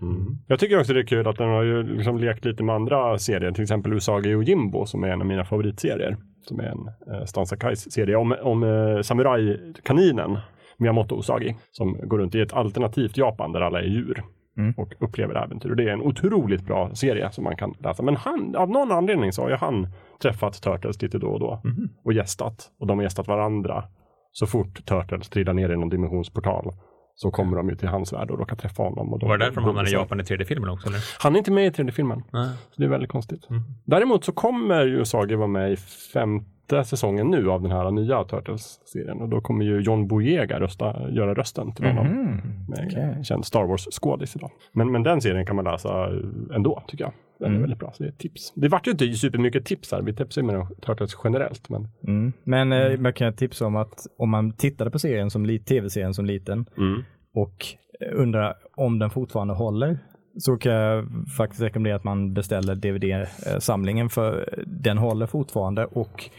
Jag 0.47 0.59
tycker 0.59 0.79
också 0.79 0.93
det 0.93 0.99
är 0.99 1.05
kul 1.05 1.27
att 1.27 1.37
den 1.37 1.47
har 1.49 1.63
ju 1.63 1.83
liksom 1.97 2.17
lekt 2.17 2.45
lite 2.45 2.63
med 2.63 2.75
andra 2.75 3.17
serier, 3.17 3.51
till 3.51 3.63
exempel 3.63 3.93
Usagi 3.93 4.33
och 4.33 4.43
Jimbo 4.43 4.85
som 4.85 5.03
är 5.03 5.07
en 5.07 5.21
av 5.21 5.27
mina 5.27 5.45
favoritserier. 5.45 6.17
Som 6.47 6.59
är 6.59 6.63
en 6.63 6.87
eh, 7.15 7.25
Stan 7.25 7.45
Sakais 7.45 7.91
serie 7.91 8.15
om, 8.15 8.35
om 8.41 8.63
eh, 8.63 9.01
samurajkaninen 9.01 10.37
Miyamoto 10.81 11.19
Usagi 11.19 11.55
som 11.71 11.97
går 12.03 12.17
runt 12.17 12.35
i 12.35 12.41
ett 12.41 12.53
alternativt 12.53 13.17
Japan 13.17 13.51
där 13.51 13.61
alla 13.61 13.79
är 13.79 13.85
djur. 13.85 14.23
Mm. 14.57 14.73
Och 14.77 14.93
upplever 14.99 15.35
äventyr. 15.43 15.69
Och 15.69 15.75
det 15.75 15.83
är 15.83 15.93
en 15.93 16.01
otroligt 16.01 16.65
bra 16.65 16.95
serie 16.95 17.31
som 17.31 17.43
man 17.43 17.55
kan 17.55 17.75
läsa. 17.79 18.03
Men 18.03 18.15
han, 18.15 18.55
av 18.55 18.69
någon 18.69 18.91
anledning 18.91 19.31
så 19.31 19.41
har 19.41 19.49
ju 19.49 19.55
han 19.55 19.87
träffat 20.21 20.61
Turtles 20.61 21.01
lite 21.01 21.17
då 21.17 21.27
och 21.27 21.39
då. 21.39 21.61
Och 22.03 22.13
gästat. 22.13 22.71
Och 22.79 22.87
de 22.87 22.97
har 22.97 23.03
gästat 23.03 23.27
varandra. 23.27 23.83
Så 24.31 24.47
fort 24.47 24.85
Turtles 24.85 25.29
trillar 25.29 25.53
ner 25.53 25.69
i 25.69 25.77
någon 25.77 25.89
dimensionsportal 25.89 26.73
så 27.15 27.31
kommer 27.31 27.57
de 27.57 27.69
ju 27.69 27.75
till 27.75 27.87
hans 27.87 28.13
värld 28.13 28.31
och 28.31 28.39
råkar 28.39 28.55
träffa 28.55 28.83
honom. 28.83 29.13
Och 29.13 29.19
de 29.19 29.29
Var 29.29 29.37
det 29.37 29.45
därför 29.45 29.55
de 29.55 29.65
hamnade 29.65 29.89
i. 29.89 29.93
Japan 29.93 30.19
i 30.19 30.23
tredje 30.23 30.45
filmen 30.45 30.69
också? 30.69 30.87
Eller? 30.87 30.99
Han 31.19 31.33
är 31.33 31.37
inte 31.37 31.51
med 31.51 31.65
i 31.65 31.71
tredje 31.71 31.91
filmen. 31.93 32.23
Nej. 32.31 32.49
Så 32.71 32.81
det 32.81 32.83
är 32.83 32.89
väldigt 32.89 33.09
konstigt. 33.09 33.49
Mm. 33.49 33.61
Däremot 33.85 34.23
så 34.25 34.31
kommer 34.31 34.85
ju 34.85 35.01
Usagi 35.01 35.35
vara 35.35 35.47
med 35.47 35.71
i 35.71 35.77
femte 36.13 36.45
säsongen 36.83 37.27
nu 37.27 37.49
av 37.49 37.61
den 37.61 37.71
här 37.71 37.91
nya 37.91 38.23
Turtles-serien. 38.23 39.21
Och 39.21 39.29
då 39.29 39.41
kommer 39.41 39.65
ju 39.65 39.79
John 39.81 40.07
Boyega 40.07 40.59
rösta, 40.59 41.09
göra 41.09 41.33
rösten 41.33 41.73
till 41.73 41.85
honom. 41.85 42.05
Mm. 42.05 42.27
Med 42.69 42.85
okej. 42.87 43.03
en 43.03 43.23
känd 43.23 43.45
Star 43.45 43.63
Wars-skådis 43.63 44.35
idag. 44.35 44.51
Men, 44.73 44.91
men 44.91 45.03
den 45.03 45.21
serien 45.21 45.45
kan 45.45 45.55
man 45.55 45.65
läsa 45.65 46.09
ändå, 46.55 46.83
tycker 46.87 47.03
jag. 47.03 47.13
Den 47.39 47.45
är 47.45 47.49
Mm. 47.49 47.61
väldigt 47.61 47.79
bra, 47.79 47.91
så 47.93 48.03
det 48.03 48.09
är 48.09 48.11
ett 48.11 48.19
tips. 48.19 48.53
Det 48.55 48.67
vart 48.67 48.87
ju 48.87 48.91
inte 48.91 49.13
supermycket 49.13 49.65
tips 49.65 49.91
här. 49.91 50.01
Vi 50.01 50.13
tipsar 50.15 50.41
ju 50.41 50.47
med 50.47 50.67
Turtles 50.81 51.17
generellt. 51.23 51.69
Men 51.69 51.87
Mm. 52.07 52.33
Men 52.43 52.71
eh, 52.71 52.97
man 52.99 53.13
kan 53.13 53.33
tipsa 53.33 53.65
om 53.65 53.75
att 53.75 54.07
om 54.17 54.29
man 54.29 54.51
tittade 54.53 54.91
på 54.91 54.99
serien 54.99 55.29
som 55.29 55.59
tv-serien 55.65 56.13
som 56.13 56.25
liten 56.25 56.65
mm. 56.77 57.03
och 57.33 57.65
eh, 57.99 58.19
undrar 58.21 58.53
om 58.75 58.99
den 58.99 59.09
fortfarande 59.09 59.53
håller 59.53 59.97
så 60.37 60.57
kan 60.57 60.71
jag 60.71 61.07
faktiskt 61.37 61.61
rekommendera 61.61 61.95
att 61.95 62.03
man 62.03 62.33
beställer 62.33 62.75
DVD-samlingen 62.75 64.09
för 64.09 64.59
den 64.67 64.97
håller 64.97 65.25
fortfarande 65.25 65.85
och 65.85 66.29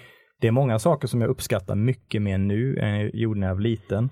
det 0.43 0.49
är 0.49 0.53
många 0.53 0.79
saker 0.79 1.09
som 1.09 1.21
jag 1.21 1.31
uppskattar 1.31 1.75
mycket 1.75 2.23
mer 2.23 2.39
nu 2.39 2.79
än 2.79 3.01
jag 3.01 3.15
gjorde 3.15 3.41
när 3.41 3.47
jag 3.47 3.55
var 3.55 3.63
liten. 3.63 4.11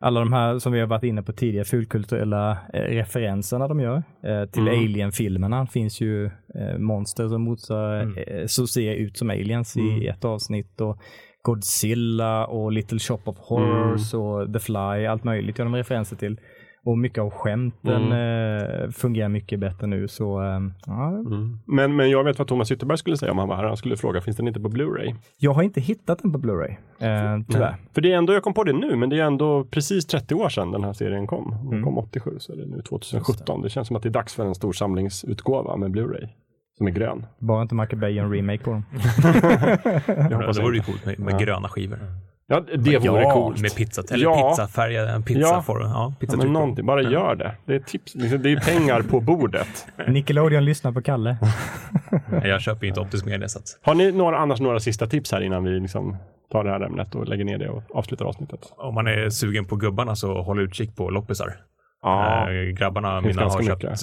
Alla 0.00 0.20
de 0.20 0.32
här 0.32 0.58
som 0.58 0.72
vi 0.72 0.80
har 0.80 0.86
varit 0.86 1.02
inne 1.02 1.22
på 1.22 1.32
tidigare, 1.32 1.64
fulkulturella 1.64 2.58
eh, 2.72 2.80
referenserna 2.80 3.68
de 3.68 3.80
gör 3.80 4.02
eh, 4.24 4.44
till 4.44 4.68
Mm. 4.68 4.84
Alien-filmerna. 4.84 5.66
finns 5.66 6.00
ju 6.00 6.24
eh, 6.26 6.78
monster 6.78 7.28
som 7.28 7.42
motsvarar, 7.42 8.14
eh, 8.26 8.46
så 8.46 8.66
ser 8.66 8.94
ut 8.94 9.16
som 9.16 9.30
aliens 9.30 9.76
i 9.76 10.06
ett 10.06 10.24
avsnitt. 10.24 10.80
Och 10.80 10.98
Godzilla 11.42 12.46
och 12.46 12.72
Little 12.72 12.98
Shop 12.98 13.20
of 13.24 13.36
Horrors 13.38 14.14
och 14.14 14.52
The 14.52 14.58
Fly, 14.58 15.06
allt 15.06 15.24
möjligt 15.24 15.58
gör 15.58 15.64
de 15.64 15.74
referenser 15.74 16.16
till. 16.16 16.40
Och 16.84 16.98
mycket 16.98 17.18
av 17.18 17.30
skämten 17.30 18.12
eh, 18.12 18.90
fungerar 18.90 19.28
mycket 19.28 19.60
bättre 19.60 19.86
nu. 19.86 20.08
Så 20.08 20.42
eh, 20.42 20.60
ja, 20.86 21.08
Mm. 21.08 21.58
Men, 21.66 21.96
men 21.96 22.10
jag 22.10 22.24
vet 22.24 22.38
vad 22.38 22.48
Thomas 22.48 22.70
Ytterberg 22.72 22.98
skulle 22.98 23.16
säga 23.16 23.32
om 23.32 23.38
han 23.38 23.48
var 23.48 23.56
här. 23.56 23.64
Han 23.64 23.76
skulle 23.76 23.96
fråga, 23.96 24.20
finns 24.20 24.36
den 24.36 24.48
inte 24.48 24.60
på 24.60 24.68
Blu-ray? 24.68 25.14
jag 25.38 25.52
har 25.52 25.62
inte 25.62 25.80
hittat 25.80 26.18
den 26.22 26.32
på 26.32 26.38
Blu-ray, 26.38 26.70
eh, 26.98 27.42
tyvärr. 27.50 27.76
För 27.94 28.00
det 28.00 28.12
är 28.12 28.16
ändå, 28.16 28.32
jag 28.32 28.42
kom 28.42 28.54
på 28.54 28.64
det 28.64 28.72
nu, 28.72 28.96
men 28.96 29.08
det 29.10 29.20
är 29.20 29.24
ändå 29.24 29.64
precis 29.64 30.06
30 30.06 30.34
år 30.34 30.48
sedan 30.48 30.70
den 30.72 30.84
här 30.84 30.92
serien 30.92 31.26
kom. 31.26 31.50
Den 31.62 31.68
Mm. 31.72 31.84
kom 31.84 31.98
87, 31.98 32.36
så 32.38 32.52
är 32.52 32.56
det 32.56 32.66
nu 32.66 32.82
2017. 32.82 33.62
Det 33.62 33.70
känns 33.70 33.86
som 33.88 33.96
att 33.96 34.02
det 34.02 34.08
är 34.08 34.10
dags 34.10 34.34
för 34.34 34.44
en 34.46 34.54
stor 34.54 34.72
samlingsutgåva 34.72 35.76
med 35.76 35.90
Blu-ray. 35.90 36.28
Som 36.78 36.86
är 36.86 36.90
grön. 36.90 37.26
Bara 37.38 37.62
inte 37.62 37.74
Michael 37.74 37.98
Bay 38.00 38.18
en 38.18 38.32
remake 38.32 38.64
på 38.64 38.70
dem. 38.70 38.84
Ja, 40.30 40.52
det 40.52 40.62
vore 40.62 40.76
ju 40.76 40.82
coolt 40.82 41.06
med, 41.06 41.18
med 41.18 41.38
gröna 41.38 41.68
skivor. 41.68 41.98
Ja, 42.52 42.60
det 42.76 42.98
vore 42.98 43.22
ja, 43.22 43.32
coolt. 43.32 43.60
Med 43.60 43.74
pizza, 43.76 44.02
eller 44.10 44.24
Ja. 44.24 44.50
pizzafärgad, 44.50 45.08
en 45.08 45.14
Ja. 45.14 45.22
pizzaform. 45.26 45.82
Ja, 45.82 45.88
Ja, 45.88 46.14
pizzatryck 46.20 46.44
men 46.44 46.52
någonting, 46.52 46.86
bara 46.86 47.02
gör 47.02 47.34
det. 47.34 47.54
Det 47.66 47.74
är 47.74 47.78
tips. 47.78 48.14
Liksom, 48.14 48.42
Det 48.42 48.52
är 48.52 48.56
pengar 48.60 49.02
på 49.02 49.20
bordet. 49.20 49.86
Nickelodeon 50.08 50.64
lyssnar 50.64 50.92
på 50.92 51.02
Kalle. 51.02 51.36
Jag 52.44 52.60
köper 52.60 52.82
ju 52.82 52.88
inte 52.88 53.00
optisk 53.00 53.24
media 53.26 53.48
så 53.48 53.58
att 53.58 53.78
Har 53.82 53.94
ni 53.94 54.12
några, 54.12 54.38
annars 54.38 54.60
några 54.60 54.80
sista 54.80 55.06
tips 55.06 55.32
här 55.32 55.40
innan 55.40 55.64
vi 55.64 55.80
liksom 55.80 56.16
tar 56.52 56.64
det 56.64 56.70
här 56.70 56.80
ämnet 56.80 57.14
och 57.14 57.28
lägger 57.28 57.44
ner 57.44 57.58
det 57.58 57.68
och 57.68 57.82
avslutar 57.94 58.24
avsnittet? 58.24 58.60
om 58.76 58.94
man 58.94 59.06
är 59.06 59.30
sugen 59.30 59.64
på 59.64 59.76
gubbarna 59.76 60.16
så 60.16 60.42
håll 60.42 60.60
utkik 60.60 60.96
på 60.96 61.10
loppisar. 61.10 61.54
Ja, 62.02 62.50
Eh, 62.50 62.54
grabbarna 62.74 63.20
mina 63.20 63.42
har 63.42 63.62
köpt, 63.62 63.82
mycket. 63.82 64.00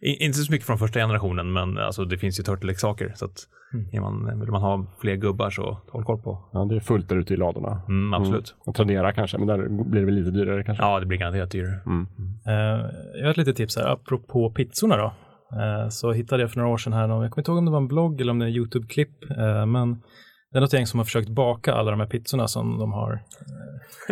Inte 0.00 0.38
så 0.38 0.52
mycket 0.52 0.66
från 0.66 0.78
första 0.78 1.00
generationen, 1.00 1.52
men 1.52 1.78
alltså, 1.78 2.04
det 2.04 2.18
finns 2.18 2.40
ju 2.40 2.44
Turtle-leksaker. 2.44 3.12
Så 3.14 3.24
att 3.24 3.48
är 3.92 4.00
man, 4.00 4.40
vill 4.40 4.50
man 4.50 4.62
ha 4.62 4.86
fler 5.00 5.16
gubbar 5.16 5.50
så 5.50 5.78
håll 5.88 6.04
koll 6.04 6.18
på. 6.18 6.48
ja, 6.52 6.64
det 6.64 6.76
är 6.76 6.80
fullt 6.80 7.08
där 7.08 7.16
ute 7.16 7.34
i 7.34 7.36
ladorna. 7.36 7.82
Mm, 7.88 8.14
absolut. 8.14 8.54
Och 8.58 8.74
Tradera 8.74 9.12
kanske, 9.12 9.38
men 9.38 9.46
där 9.46 9.68
blir 9.68 10.00
det 10.00 10.06
väl 10.06 10.14
lite 10.14 10.30
dyrare 10.30 10.64
kanske. 10.64 10.84
Ja, 10.84 11.00
det 11.00 11.06
blir 11.06 11.18
garanterat 11.18 11.50
dyrare. 11.50 11.80
Eh, 12.46 12.86
jag 13.14 13.24
har 13.24 13.30
ett 13.30 13.36
litet 13.36 13.56
tips 13.56 13.76
här, 13.76 13.92
apropå 13.92 14.50
pizzorna 14.50 14.96
då. 14.96 15.12
Eh, 15.52 15.88
så 15.88 16.12
hittade 16.12 16.42
jag 16.42 16.50
för 16.50 16.58
några 16.58 16.72
år 16.72 16.78
sedan 16.78 16.92
här, 16.92 17.08
jag 17.08 17.08
kommer 17.08 17.38
inte 17.38 17.50
ihåg 17.50 17.58
om 17.58 17.64
det 17.64 17.70
var 17.70 17.78
en 17.78 17.88
blogg 17.88 18.20
eller 18.20 18.30
om 18.30 18.38
det 18.38 18.44
är 18.44 18.48
en 18.48 18.54
YouTube-klipp, 18.54 19.30
eh, 19.30 19.66
men 19.66 20.02
det 20.52 20.58
är 20.58 20.60
något 20.60 20.72
gäng 20.72 20.86
som 20.86 20.98
har 21.00 21.04
försökt 21.04 21.28
baka 21.28 21.74
alla 21.74 21.90
de 21.90 22.00
här 22.00 22.06
pizzorna 22.06 22.48
som 22.48 22.78
de 22.78 22.92
har. 22.92 23.18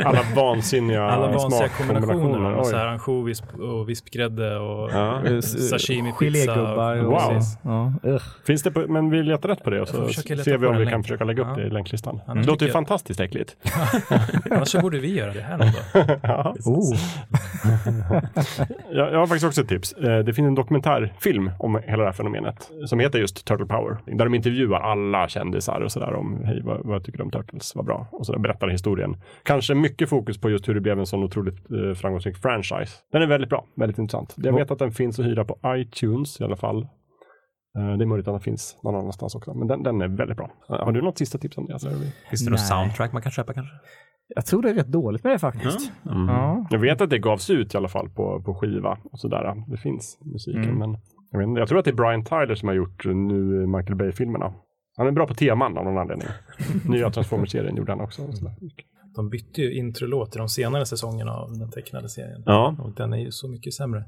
Alla 0.05 0.21
vansinniga 0.37 1.03
Alla 1.11 1.39
smakkombinationer. 1.39 2.13
kombinationer. 2.23 2.55
Och 2.55 2.67
så 2.67 2.77
här 2.77 2.87
ansjovis 2.87 3.43
och 3.61 3.89
vispgrädde 3.89 4.59
och 4.59 4.91
Ja. 4.93 5.25
Eh, 5.27 5.41
sashimi 5.41 6.13
pizza. 6.19 6.25
Gelégubbar. 6.55 6.97
och- 6.97 7.13
Wow. 7.13 7.41
Ja. 8.03 8.19
Finns 8.47 8.63
det 8.63 8.71
på, 8.71 8.81
men 8.89 9.11
vi 9.11 9.23
letar 9.23 9.49
rätt 9.49 9.65
på 9.65 9.71
det 9.71 9.81
och 9.81 9.89
så 9.89 10.09
ser 10.09 10.59
vi 10.59 10.67
om 10.67 10.73
vi 10.73 10.79
kan 10.79 10.79
länken. 10.85 11.03
försöka 11.03 11.25
lägga 11.25 11.43
upp 11.43 11.49
Ja. 11.57 11.63
det 11.63 11.67
i 11.67 11.71
länklistan. 11.71 12.21
Annars 12.27 12.47
Det 12.47 12.51
låter 12.53 12.67
ju 12.67 12.69
jag- 12.69 12.73
fantastiskt 12.73 13.21
äckligt. 13.21 13.57
Annars 14.51 14.69
så 14.69 14.81
borde 14.81 14.99
vi 14.99 15.15
göra 15.15 15.33
det 15.33 15.41
här 15.43 15.59
någon 15.59 15.69
dag. 16.07 16.19
Ja. 16.23 16.55
Oh. 16.65 16.97
Jag, 18.91 19.13
jag 19.13 19.19
har 19.19 19.27
faktiskt 19.27 19.47
också 19.47 19.61
ett 19.61 19.69
tips. 19.69 19.93
Eh, 19.93 20.19
Det 20.19 20.33
finns 20.35 20.47
en 20.47 20.55
dokumentärfilm 20.55 21.51
om 21.59 21.81
hela 21.85 21.99
det 22.03 22.05
här 22.09 22.13
fenomenet 22.13 22.71
som 22.87 23.01
heter 23.01 23.19
just 23.19 23.45
Turtle 23.47 23.67
Power. 23.67 23.97
Där 24.07 24.25
de 24.25 24.35
intervjuar 24.35 24.81
alla 24.81 25.29
kändisar 25.29 25.81
och 25.81 25.93
sådär 25.93 26.15
om 26.27 26.45
hej, 26.45 26.63
vad, 26.65 26.87
vad 26.87 27.05
tycker 27.05 27.19
du 27.19 27.25
om 27.25 27.31
Turtles? 27.31 27.73
Vad 27.77 27.85
bra. 27.85 28.07
Och 28.13 28.27
så 28.27 28.39
berättar 28.39 28.69
historien. 28.69 29.17
Kanske 29.43 29.75
mycket 29.75 30.09
fokus 30.09 30.41
på 30.41 30.51
just 30.51 30.69
hur 30.69 30.75
det 30.75 30.81
blev 30.81 30.99
en 30.99 31.07
sån 31.07 31.25
otroligt 31.25 31.71
eh, 31.71 31.95
framgångsrik 31.95 32.37
franchise. 32.37 32.93
Den 33.13 33.23
är 33.23 33.27
väldigt 33.27 33.51
bra, 33.51 33.65
väldigt 33.77 33.99
intressant. 33.99 34.35
Jag 34.37 34.53
vet 34.55 34.71
att 34.71 34.79
den 34.79 34.91
finns 34.93 35.19
att 35.19 35.27
hyra 35.27 35.45
på 35.45 35.59
iTunes 35.67 36.41
i 36.41 36.45
alla 36.45 36.57
fall. 36.57 36.83
Eh, 37.79 37.97
Det 37.99 38.05
är 38.05 38.07
möjligt 38.07 38.29
att 38.29 38.35
den 38.35 38.41
finns 38.41 38.77
någon 38.83 38.95
annanstans 38.95 39.35
också, 39.35 39.55
men 39.55 39.69
den, 39.69 39.83
den 39.83 40.01
är 40.03 40.09
väldigt 40.09 40.37
bra. 40.37 40.51
Eh, 40.71 40.85
Har 40.85 40.93
du 40.93 41.03
något 41.03 41.19
sista 41.19 41.39
tips 41.39 41.59
om 41.59 41.67
det? 41.67 41.73
Alltså, 41.73 41.89
Finns 42.31 42.45
det 42.45 42.51
något 42.51 42.61
soundtrack 42.61 43.13
man 43.13 43.23
kan 43.23 43.33
köpa 43.33 43.53
kanske? 43.53 43.75
Jag 44.35 44.47
tror 44.47 44.63
det 44.63 44.71
är 44.71 44.75
rätt 44.75 44.87
dåligt 44.93 45.25
med 45.25 45.33
det 45.33 45.39
faktiskt. 45.39 45.93
Mm. 46.11 46.29
Ja. 46.29 46.67
Jag 46.71 46.79
vet 46.79 47.01
att 47.01 47.11
det 47.11 47.19
gavs 47.19 47.51
ut 47.51 47.75
i 47.75 47.77
alla 47.77 47.89
fall 47.89 48.09
på, 48.09 48.43
på 48.43 48.55
skiva 48.55 48.99
och 49.13 49.19
sådär. 49.21 49.65
Det 49.69 49.77
finns 49.77 50.19
musiken, 50.25 50.63
Mm. 50.65 50.79
men 50.79 50.97
jag, 51.31 51.39
vet 51.49 51.59
jag 51.59 51.69
tror 51.69 51.79
att 51.79 51.85
det 51.85 51.91
är 51.91 51.95
Brian 51.95 52.25
Tyler 52.25 52.55
som 52.55 52.69
har 52.69 52.75
gjort 52.75 53.05
nu 53.07 53.67
Michael 53.67 53.95
Bay-filmerna. 53.97 54.53
Han 54.97 55.07
är 55.07 55.11
bra 55.11 55.27
på 55.27 55.35
teman 55.35 55.79
av 55.79 55.85
någon 55.85 55.99
anledning. 55.99 56.29
Nya 56.89 57.11
Transformers-serien 57.11 57.77
gjorde 57.77 57.93
han 57.93 58.01
också. 58.01 58.23
De 59.17 59.29
bytte 59.31 59.61
ju 59.63 59.75
introlåt 59.75 60.37
i 60.37 60.39
de 60.39 60.49
senare 60.49 60.87
säsongerna 60.87 61.33
av 61.33 61.59
den 61.59 61.71
tecknade 61.71 62.09
serien. 62.09 62.43
Ja, 62.47 62.77
Och 62.83 62.93
den 62.93 63.13
är 63.13 63.19
ju 63.19 63.31
så 63.31 63.49
mycket 63.49 63.75
sämre. 63.75 64.05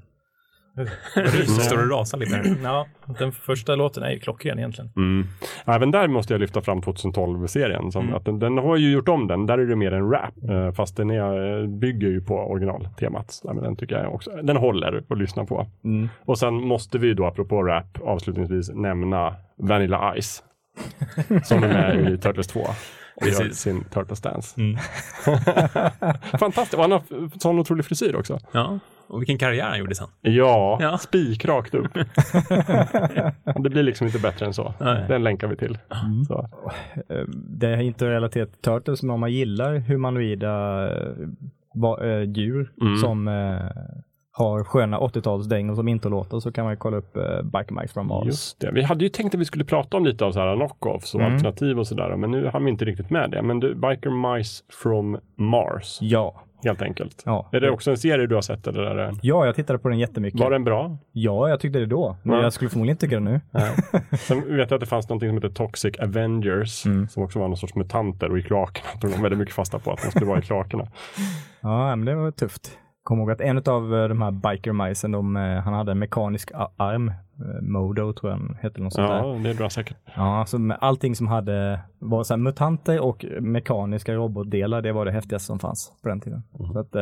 Så 1.46 1.60
står 1.60 1.76
det 1.76 1.82
och 1.82 1.90
rasar 1.90 2.18
lite. 2.18 2.56
Ja, 2.62 2.86
den 3.18 3.32
första 3.32 3.74
låten 3.74 4.02
är 4.02 4.10
ju 4.10 4.18
klockren 4.18 4.58
egentligen. 4.58 4.90
mm. 4.96 5.26
Även 5.64 5.90
där 5.90 6.08
måste 6.08 6.34
jag 6.34 6.40
lyfta 6.40 6.60
fram 6.60 6.80
2012-serien. 6.80 7.92
Som 7.92 8.14
att 8.14 8.24
den, 8.24 8.38
den 8.38 8.58
har 8.58 8.76
ju 8.76 8.92
gjort 8.92 9.08
om 9.08 9.26
den. 9.26 9.46
Där 9.46 9.58
är 9.58 9.66
det 9.66 9.76
mer 9.76 9.92
en 9.92 10.10
rap. 10.10 10.34
eh, 10.50 10.72
Fast 10.72 10.96
den 10.96 11.10
är, 11.10 11.66
bygger 11.66 12.08
ju 12.08 12.20
på 12.20 12.34
originaltemat. 12.34 13.40
Men 13.44 13.56
den 13.56 13.76
tycker 13.76 13.96
jag 14.02 14.14
också. 14.14 14.30
Den 14.42 14.56
håller 14.56 15.04
att 15.08 15.18
lyssna 15.18 15.44
på. 15.44 15.66
Mm. 15.84 16.08
Och 16.24 16.38
sen 16.38 16.54
måste 16.54 16.98
vi 16.98 17.14
då, 17.14 17.26
apropå 17.26 17.62
rap, 17.62 17.98
avslutningsvis 18.02 18.70
nämna 18.74 19.34
Vanilla 19.56 20.14
Ice. 20.20 20.42
Som 21.44 21.62
är 21.64 21.68
med 21.68 22.12
i 22.12 22.18
Turtles 22.18 22.46
2. 22.46 22.60
Och 22.60 23.26
gör 23.26 23.30
Precis. 23.38 23.58
sin 23.58 23.84
Turtles 23.84 24.20
Dance. 24.20 24.60
Mm. 24.60 24.76
Fantastiskt. 26.38 26.74
Och 26.74 26.80
han 26.82 26.92
har 26.92 27.02
sån 27.38 27.58
otrolig 27.58 27.84
frisyr 27.84 28.16
också. 28.16 28.38
Ja, 28.52 28.78
och 29.08 29.20
vilken 29.20 29.38
karriär 29.38 29.68
han 29.68 29.78
gjorde 29.78 29.94
sen. 29.94 30.08
Ja, 30.20 30.78
Ja. 30.80 30.98
spikrakt 30.98 31.74
upp. 31.74 31.92
det 33.62 33.70
blir 33.70 33.82
liksom 33.82 34.06
inte 34.06 34.18
bättre 34.18 34.46
än 34.46 34.54
så. 34.54 34.74
Nej. 34.80 35.04
Den 35.08 35.24
länkar 35.24 35.48
vi 35.48 35.56
till. 35.56 35.78
Så. 36.28 36.48
Eh, 37.08 37.24
Det 37.32 37.68
är 37.68 37.80
inte 37.80 38.10
relaterat 38.10 38.52
till 38.52 38.60
Turtles, 38.60 39.02
men 39.02 39.10
om 39.14 39.20
man 39.20 39.32
gillar 39.32 39.78
humanoida 39.78 40.84
eh, 40.90 42.08
eh, 42.10 42.22
djur 42.22 42.72
Mm. 42.80 42.96
som 42.96 43.28
har 44.38 44.64
sköna 44.64 44.98
80-talsdängor 44.98 45.74
som 45.74 45.88
inte 45.88 46.08
låter 46.08 46.40
så 46.40 46.52
kan 46.52 46.64
man 46.64 46.72
ju 46.72 46.76
kolla 46.76 46.96
upp 46.96 47.16
eh, 47.16 47.22
Biker 47.42 47.80
Mice 47.80 47.94
from 47.94 48.06
Mars. 48.06 48.26
Just 48.26 48.60
det. 48.60 48.70
Vi 48.72 48.82
hade 48.82 49.04
ju 49.04 49.08
tänkt 49.10 49.34
att 49.34 49.40
vi 49.40 49.44
skulle 49.44 49.64
prata 49.64 49.96
om 49.96 50.04
lite 50.04 50.24
av 50.24 50.32
så 50.32 50.38
här 50.40 50.56
knockoffs 50.56 51.14
och 51.14 51.20
Mm. 51.20 51.32
alternativ 51.34 51.78
och 51.78 51.86
sådär. 51.86 52.16
Men 52.16 52.30
nu 52.30 52.50
har 52.52 52.60
vi 52.60 52.70
inte 52.70 52.84
riktigt 52.84 53.10
med 53.10 53.30
det. 53.30 53.42
Men 53.42 53.60
du, 53.60 53.74
Biker 53.74 54.34
Mice 54.36 54.64
from 54.82 55.18
Mars, 55.36 55.98
Ja. 56.00 56.42
helt 56.64 56.82
enkelt. 56.82 57.22
Ja. 57.26 57.48
Är 57.52 57.60
det 57.60 57.70
också 57.70 57.90
en 57.90 57.96
serie 57.96 58.26
du 58.26 58.34
har 58.34 58.42
sett 58.42 58.66
eller 58.66 58.82
är 58.82 58.94
det... 58.94 59.14
ja, 59.22 59.46
jag 59.46 59.54
tittade 59.54 59.78
på 59.78 59.88
den 59.88 59.98
jättemycket. 59.98 60.40
Var 60.40 60.50
den 60.50 60.64
bra? 60.64 60.96
Ja, 61.12 61.48
jag 61.48 61.60
tyckte 61.60 61.78
det 61.78 61.86
då. 61.86 62.16
Men 62.22 62.36
Ja. 62.36 62.42
jag 62.42 62.52
skulle 62.52 62.70
förmodligen 62.70 62.94
inte 62.94 63.06
tycka 63.06 63.20
det 63.20 63.24
nu. 63.24 63.40
Sen 64.18 64.56
vet 64.56 64.70
jag 64.70 64.76
att 64.76 64.80
det 64.80 64.86
fanns 64.86 65.08
något 65.08 65.20
som 65.20 65.30
heter 65.34 65.48
Toxic 65.48 65.98
Avengers 65.98 66.86
Mm. 66.86 67.08
som 67.08 67.22
också 67.22 67.38
var 67.38 67.48
någon 67.48 67.56
sorts 67.56 67.74
mutanter 67.74 68.30
och 68.30 68.38
i 68.38 68.42
kloakerna. 68.42 68.88
De 69.00 69.06
var 69.10 69.18
väldigt 69.22 69.38
mycket 69.38 69.54
fasta 69.54 69.78
på 69.78 69.90
att 69.92 70.02
de 70.02 70.10
skulle 70.10 70.26
vara 70.26 70.38
i 70.38 70.42
kloakerna. 70.42 70.86
Ja, 71.60 71.96
men 71.96 72.04
det 72.06 72.14
var 72.14 72.30
tufft. 72.30 72.78
Kom 73.08 73.18
ihåg 73.18 73.30
att 73.30 73.40
en 73.40 73.58
av 73.58 73.94
eh, 73.94 74.08
de 74.08 74.22
här 74.22 74.30
biker-majsen, 74.30 75.12
de, 75.12 75.36
eh, 75.36 75.42
han 75.42 75.74
hade 75.74 75.92
en 75.92 75.98
mekanisk 75.98 76.50
arm. 76.76 77.08
Eh, 77.08 77.62
Modo 77.62 78.12
tror 78.12 78.32
jag 78.32 78.40
den 78.40 78.56
hette. 78.60 78.80
Något 78.80 78.92
sånt 78.92 79.08
där. 79.08 79.16
Ja, 79.18 79.38
det 79.42 79.50
är 79.50 79.54
bra 79.54 79.70
säkert. 79.70 79.96
Ja, 80.16 80.44
så 80.46 80.58
med 80.58 80.78
allting 80.80 81.14
som 81.14 81.26
hade, 81.26 81.80
var 81.98 82.24
så 82.24 82.34
här 82.34 82.38
mutanter 82.38 83.00
och 83.00 83.24
mekaniska 83.40 84.14
robotdelar, 84.14 84.82
det 84.82 84.92
var 84.92 85.04
det 85.04 85.12
häftigaste 85.12 85.46
som 85.46 85.58
fanns 85.58 85.92
på 86.02 86.08
den 86.08 86.20
tiden. 86.20 86.42
Mm. 86.58 86.72
Så 86.72 86.78
att, 86.78 86.94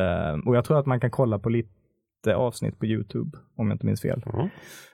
och 0.45 0.55
jag 0.55 0.65
tror 0.65 0.79
att 0.79 0.85
man 0.85 0.99
kan 0.99 1.11
kolla 1.11 1.39
på 1.39 1.49
lite 1.49 2.35
avsnitt 2.35 2.79
på 2.79 2.85
YouTube, 2.85 3.37
om 3.57 3.67
jag 3.67 3.75
inte 3.75 3.85
minns 3.85 4.01
fel. 4.01 4.23
Mm. 4.33 4.49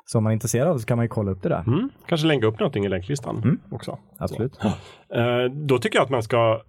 Så 0.05 0.17
om 0.17 0.23
man 0.23 0.31
är 0.31 0.33
intresserad 0.33 0.67
av 0.67 0.73
det 0.75 0.79
så 0.79 0.85
kan 0.87 0.97
man 0.97 1.05
ju 1.05 1.09
kolla 1.09 1.31
upp 1.31 1.43
det 1.43 1.49
där. 1.49 1.63
Mm. 1.67 1.89
Kanske 2.07 2.27
länka 2.27 2.47
upp 2.47 2.59
någonting 2.59 2.85
i 2.85 2.89
länklistan 2.89 3.37
Mm. 3.37 3.59
också. 3.71 3.97
Absolut. 4.17 4.59
Eh, 4.63 5.51
då 5.51 5.77
tycker 5.79 5.97
jag 5.97 6.03
att 6.03 6.09
man 6.09 6.23
ska, 6.23 6.61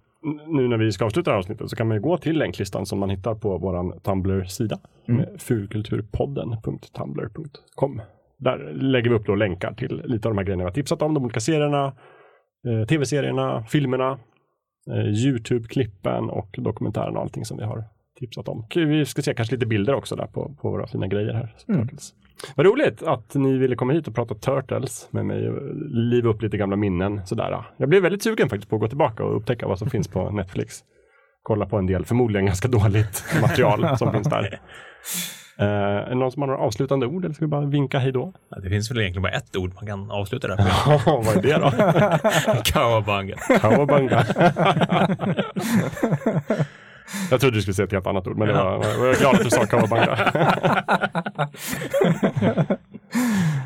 nu 0.47 0.67
när 0.67 0.77
vi 0.77 0.91
ska 0.91 1.05
avsluta 1.05 1.31
det 1.31 1.33
här 1.33 1.39
avsnittet, 1.39 1.69
så 1.69 1.75
kan 1.75 1.87
man 1.87 1.97
ju 1.97 2.01
gå 2.01 2.17
till 2.17 2.37
länklistan 2.37 2.85
som 2.85 2.99
man 2.99 3.09
hittar 3.09 3.35
på 3.35 3.57
vår 3.57 3.99
Tumblr-sida. 3.99 4.79
Mm. 5.07 5.25
Fulkulturpodden.tumblr.com. 5.37 8.01
Där 8.37 8.73
lägger 8.73 9.09
vi 9.09 9.15
upp 9.15 9.25
då 9.25 9.35
länkar 9.35 9.73
till 9.73 10.01
lite 10.05 10.27
av 10.27 10.33
de 10.33 10.37
här 10.37 10.45
grejerna 10.45 10.63
vi 10.63 10.69
har 10.69 10.73
tipsat 10.73 11.01
om, 11.01 11.13
de 11.13 11.23
olika 11.23 11.39
serierna, 11.39 11.93
eh, 12.67 12.85
tv-serierna, 12.87 13.63
filmerna, 13.63 14.19
eh, 14.91 15.25
YouTube-klippen 15.25 16.29
och 16.29 16.55
dokumentärerna 16.57 17.17
och 17.17 17.23
allting 17.23 17.45
som 17.45 17.57
vi 17.57 17.63
har 17.63 17.83
tipsat 18.19 18.47
om. 18.47 18.65
Vi 18.75 19.05
ska 19.05 19.21
se 19.21 19.33
kanske 19.33 19.55
lite 19.55 19.65
bilder 19.65 19.93
också 19.93 20.15
där 20.15 20.27
på, 20.27 20.55
på 20.61 20.71
våra 20.71 20.87
fina 20.87 21.07
grejer 21.07 21.33
här. 21.33 21.55
Mm. 21.67 21.87
Vad 22.55 22.65
roligt 22.65 23.03
att 23.03 23.35
ni 23.35 23.57
ville 23.57 23.75
komma 23.75 23.93
hit 23.93 24.07
och 24.07 24.15
prata 24.15 24.35
Turtles 24.35 25.07
med 25.11 25.25
mig 25.25 25.49
och 25.49 25.61
liva 25.89 26.29
upp 26.29 26.41
lite 26.41 26.57
gamla 26.57 26.75
minnen. 26.75 27.21
Sådär. 27.25 27.63
Jag 27.77 27.89
blev 27.89 28.03
väldigt 28.03 28.23
sugen 28.23 28.49
faktiskt 28.49 28.69
på 28.69 28.75
att 28.75 28.81
gå 28.81 28.87
tillbaka 28.87 29.23
och 29.23 29.37
upptäcka 29.37 29.67
vad 29.67 29.79
som 29.79 29.89
finns 29.89 30.07
på 30.07 30.29
Netflix. 30.31 30.79
Kolla 31.43 31.65
på 31.65 31.77
en 31.77 31.85
del, 31.87 32.05
förmodligen 32.05 32.45
ganska 32.45 32.67
dåligt 32.67 33.23
material 33.41 33.97
som 33.97 34.11
finns 34.13 34.27
där. 34.29 34.59
Eh, 35.59 35.65
är 35.65 36.09
det 36.09 36.15
någon 36.15 36.31
som 36.31 36.41
har 36.41 36.47
några 36.47 36.59
avslutande 36.61 37.05
ord 37.05 37.25
eller 37.25 37.35
ska 37.35 37.45
vi 37.45 37.49
bara 37.49 37.65
vinka 37.65 37.99
hej 37.99 38.11
då? 38.11 38.33
Ja, 38.49 38.59
Det 38.59 38.69
finns 38.69 38.91
väl 38.91 38.97
egentligen 38.99 39.21
bara 39.23 39.31
ett 39.33 39.55
ord 39.55 39.71
man 39.75 39.85
kan 39.85 40.11
avsluta 40.11 40.47
det 40.47 40.55
med. 40.63 41.01
Vad 41.05 41.37
är 41.37 41.41
det 41.41 41.57
då? 41.57 41.71
Kawabanga. 42.63 43.35
Kawabanga. 43.61 44.25
Jag 47.31 47.39
trodde 47.39 47.57
du 47.57 47.61
skulle 47.61 47.73
säga 47.73 47.85
ett 47.85 47.91
helt 47.91 48.07
annat 48.07 48.27
ord, 48.27 48.37
men 48.37 48.47
det 48.47 48.53
var, 48.53 48.85
jag 48.85 49.09
är 49.09 49.19
glad 49.19 49.35
att 49.35 49.43
du 49.43 49.49
sa 49.49 49.65
kawabanga. 49.65 50.17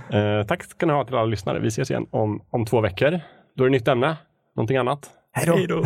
eh, 0.39 0.43
tack 0.47 0.63
ska 0.63 0.85
ni 0.85 0.93
ha 0.93 1.05
till 1.05 1.15
alla 1.15 1.25
lyssnare. 1.25 1.59
Vi 1.59 1.67
ses 1.67 1.91
igen 1.91 2.05
om, 2.11 2.41
om 2.49 2.65
två 2.65 2.81
veckor. 2.81 3.19
Då 3.55 3.63
är 3.63 3.67
det 3.67 3.71
nytt 3.71 3.87
ämne. 3.87 4.17
Någonting 4.55 4.77
annat? 4.77 5.09
Hej 5.31 5.67
då. 5.67 5.83